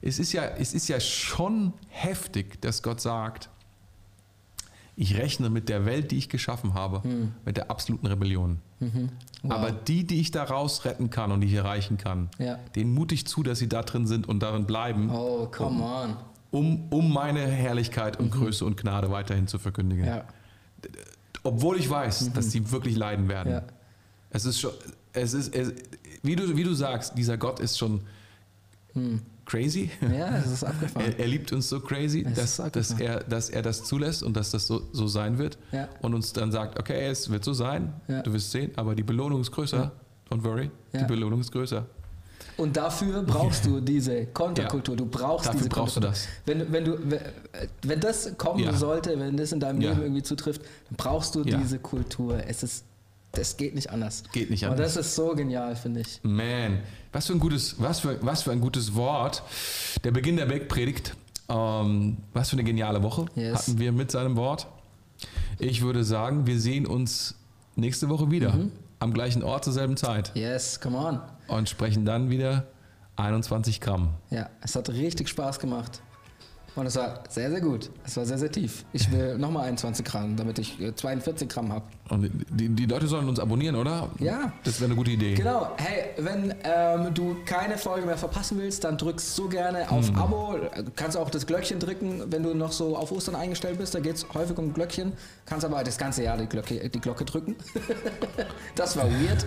es 0.02 0.18
ist 0.18 0.32
ja, 0.32 0.44
es 0.44 0.74
ist 0.74 0.88
ja 0.88 1.00
schon 1.00 1.72
heftig, 1.88 2.60
dass 2.60 2.82
Gott 2.82 3.00
sagt, 3.00 3.48
ich 4.96 5.18
rechne 5.18 5.50
mit 5.50 5.68
der 5.68 5.84
Welt, 5.84 6.10
die 6.10 6.16
ich 6.16 6.30
geschaffen 6.30 6.72
habe, 6.72 7.02
hm. 7.02 7.34
mit 7.44 7.58
der 7.58 7.70
absoluten 7.70 8.06
Rebellion. 8.06 8.62
Mhm. 8.80 9.10
Wow. 9.42 9.52
Aber 9.52 9.70
die, 9.70 10.06
die 10.06 10.20
ich 10.20 10.30
daraus 10.30 10.86
retten 10.86 11.10
kann 11.10 11.30
und 11.32 11.42
die 11.42 11.48
ich 11.48 11.54
erreichen 11.54 11.98
kann, 11.98 12.30
ja. 12.38 12.58
denen 12.74 12.94
mute 12.94 13.14
ich 13.14 13.26
zu, 13.26 13.42
dass 13.42 13.58
sie 13.58 13.68
da 13.68 13.82
drin 13.82 14.06
sind 14.06 14.26
und 14.26 14.40
darin 14.40 14.66
bleiben. 14.66 15.10
Oh, 15.10 15.46
come 15.46 15.76
um, 15.76 15.82
on. 15.82 16.16
Um, 16.50 16.88
um 16.90 17.12
meine 17.12 17.46
Herrlichkeit 17.46 18.18
und 18.18 18.26
mhm. 18.34 18.38
Größe 18.38 18.64
und 18.64 18.78
Gnade 18.78 19.10
weiterhin 19.10 19.46
zu 19.46 19.58
verkündigen. 19.58 20.06
Ja. 20.06 20.24
Obwohl 21.42 21.78
ich 21.78 21.88
weiß, 21.88 22.28
mhm. 22.28 22.32
dass 22.32 22.50
sie 22.50 22.70
wirklich 22.70 22.96
leiden 22.96 23.28
werden. 23.28 23.52
Ja. 23.52 23.62
Es 24.30 24.46
ist 24.46 24.58
schon, 24.58 24.72
es 25.12 25.34
ist, 25.34 25.54
es, 25.54 25.74
wie, 26.22 26.36
du, 26.36 26.56
wie 26.56 26.64
du 26.64 26.72
sagst, 26.72 27.16
dieser 27.18 27.36
Gott 27.36 27.60
ist 27.60 27.78
schon 27.78 28.00
hm 28.94 29.20
crazy. 29.46 29.90
Ja, 30.02 30.36
es 30.36 30.50
ist 30.50 30.64
abgefahren. 30.64 31.06
er, 31.06 31.18
er, 31.18 31.26
liebt 31.26 31.52
uns 31.52 31.68
so 31.68 31.80
crazy, 31.80 32.24
dass, 32.24 32.56
dass, 32.56 33.00
er, 33.00 33.22
dass 33.24 33.48
er 33.48 33.62
das 33.62 33.84
zulässt 33.84 34.22
und 34.22 34.36
dass 34.36 34.50
das 34.50 34.66
so, 34.66 34.82
so 34.92 35.06
sein 35.06 35.38
wird. 35.38 35.56
Ja. 35.72 35.88
Und 36.02 36.14
uns 36.14 36.32
dann 36.32 36.52
sagt, 36.52 36.78
okay, 36.78 37.06
es 37.06 37.30
wird 37.30 37.44
so 37.44 37.52
sein, 37.52 37.94
ja. 38.08 38.22
du 38.22 38.32
wirst 38.32 38.50
sehen, 38.50 38.72
aber 38.76 38.94
die 38.94 39.04
Belohnung 39.04 39.40
ist 39.40 39.52
größer. 39.52 39.76
Ja. 39.78 39.92
Don't 40.30 40.42
worry, 40.42 40.70
die 40.92 41.04
Belohnung 41.04 41.40
ist 41.40 41.52
größer. 41.52 41.86
Und 42.56 42.76
dafür 42.76 43.22
brauchst 43.22 43.66
du 43.66 43.80
diese 43.80 44.26
Konterkultur. 44.26 44.96
Du 44.96 45.06
brauchst 45.06 45.46
dafür 45.46 45.60
diese 45.60 45.68
brauchst 45.68 45.96
du 45.96 46.00
das. 46.00 46.26
Wenn, 46.46 46.72
wenn, 46.72 46.84
du, 46.84 46.98
wenn 47.82 48.00
das 48.00 48.36
kommen 48.38 48.74
sollte, 48.74 49.18
wenn 49.18 49.36
das 49.36 49.52
in 49.52 49.60
deinem 49.60 49.80
Leben 49.80 50.02
irgendwie 50.02 50.22
zutrifft, 50.22 50.62
dann 50.62 50.96
brauchst 50.96 51.34
du 51.34 51.44
diese 51.44 51.78
Kultur. 51.78 52.42
Es 52.46 52.62
ist 52.62 52.84
das 53.36 53.56
geht 53.56 53.74
nicht 53.74 53.90
anders. 53.90 54.22
Geht 54.32 54.50
nicht 54.50 54.64
anders. 54.64 54.78
Und 54.78 54.84
das 54.84 54.96
ist 54.96 55.14
so 55.14 55.34
genial, 55.34 55.76
finde 55.76 56.00
ich. 56.00 56.20
Man, 56.22 56.78
was 57.16 57.28
für 57.28 57.32
ein 57.32 57.40
gutes, 57.40 57.76
was 57.80 58.00
für, 58.00 58.18
was 58.20 58.42
für 58.42 58.52
ein 58.52 58.60
gutes 58.60 58.94
Wort. 58.94 59.42
Der 60.04 60.10
Beginn 60.10 60.36
der 60.36 60.44
Bergpredigt. 60.44 61.16
Ähm, 61.48 62.18
was 62.34 62.50
für 62.50 62.54
eine 62.54 62.64
geniale 62.64 63.02
Woche 63.02 63.26
yes. 63.36 63.60
hatten 63.60 63.78
wir 63.78 63.92
mit 63.92 64.10
seinem 64.10 64.36
Wort. 64.36 64.66
Ich 65.58 65.80
würde 65.80 66.04
sagen, 66.04 66.46
wir 66.46 66.60
sehen 66.60 66.86
uns 66.86 67.36
nächste 67.76 68.08
Woche 68.08 68.30
wieder. 68.30 68.52
Mhm. 68.52 68.72
Am 68.98 69.14
gleichen 69.14 69.42
Ort 69.42 69.64
zur 69.64 69.72
selben 69.72 69.96
Zeit. 69.96 70.32
Yes, 70.34 70.80
come 70.80 70.98
on. 70.98 71.20
Und 71.48 71.68
sprechen 71.68 72.04
dann 72.04 72.28
wieder 72.30 72.66
21 73.14 73.80
Gramm. 73.80 74.10
Ja, 74.30 74.50
es 74.60 74.74
hat 74.74 74.90
richtig 74.90 75.28
Spaß 75.28 75.58
gemacht. 75.58 76.02
Und 76.76 76.86
es 76.86 76.96
war 76.96 77.24
sehr, 77.30 77.50
sehr 77.50 77.62
gut. 77.62 77.90
Es 78.04 78.18
war 78.18 78.26
sehr, 78.26 78.36
sehr 78.36 78.52
tief. 78.52 78.84
Ich 78.92 79.10
will 79.10 79.38
nochmal 79.38 79.64
21 79.68 80.04
Gramm, 80.04 80.36
damit 80.36 80.58
ich 80.58 80.76
42 80.94 81.48
äh, 81.48 81.52
Gramm 81.52 81.72
habe. 81.72 81.86
Und 82.10 82.30
die, 82.50 82.68
die, 82.68 82.84
Leute 82.84 83.06
sollen 83.06 83.26
uns 83.28 83.40
abonnieren, 83.40 83.76
oder? 83.76 84.10
Ja. 84.18 84.52
Das 84.62 84.78
wäre 84.78 84.90
eine 84.90 84.94
gute 84.94 85.10
Idee. 85.10 85.34
Genau. 85.34 85.72
Hey, 85.78 86.10
wenn 86.18 86.54
ähm, 86.64 87.14
du 87.14 87.38
keine 87.46 87.78
Folge 87.78 88.06
mehr 88.06 88.18
verpassen 88.18 88.58
willst, 88.58 88.84
dann 88.84 88.98
drückst 88.98 89.34
so 89.34 89.48
gerne 89.48 89.90
auf 89.90 90.08
hm. 90.08 90.16
Abo. 90.16 90.56
Kannst 90.94 91.16
auch 91.16 91.30
das 91.30 91.46
Glöckchen 91.46 91.80
drücken, 91.80 92.24
wenn 92.30 92.42
du 92.42 92.54
noch 92.54 92.72
so 92.72 92.94
auf 92.94 93.10
Ostern 93.10 93.36
eingestellt 93.36 93.78
bist. 93.78 93.94
Da 93.94 94.00
geht 94.00 94.16
es 94.16 94.26
häufig 94.34 94.58
um 94.58 94.74
Glöckchen. 94.74 95.14
Kannst 95.46 95.64
aber 95.64 95.82
das 95.82 95.96
ganze 95.96 96.24
Jahr 96.24 96.36
die 96.36 96.46
Glocke, 96.46 96.90
die 96.90 97.00
Glocke 97.00 97.24
drücken. 97.24 97.56
das 98.74 98.98
war 98.98 99.06
weird. 99.06 99.46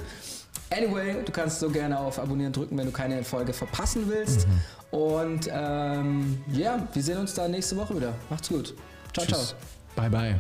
Anyway, 0.72 1.24
du 1.26 1.32
kannst 1.32 1.60
so 1.60 1.70
gerne 1.70 1.98
auf 2.00 2.20
Abonnieren 2.20 2.54
drücken, 2.54 2.78
wenn 2.78 2.86
du 2.86 2.92
keine 2.92 3.24
Folge 3.24 3.54
verpassen 3.54 4.04
willst. 4.08 4.48
Mhm. 4.48 5.00
Und 5.00 5.50
ähm, 5.52 6.44
ja, 6.52 6.88
wir 6.94 7.04
sehen 7.04 7.18
uns 7.18 7.34
dann 7.34 7.52
nächste 7.52 7.76
Woche 7.78 7.96
wieder. 7.96 8.14
Macht's 8.30 8.50
gut. 8.50 8.76
Ciao, 9.14 9.26
Tschüss. 9.26 9.50
ciao. 9.50 9.58
Bye, 9.96 10.10
bye. 10.10 10.40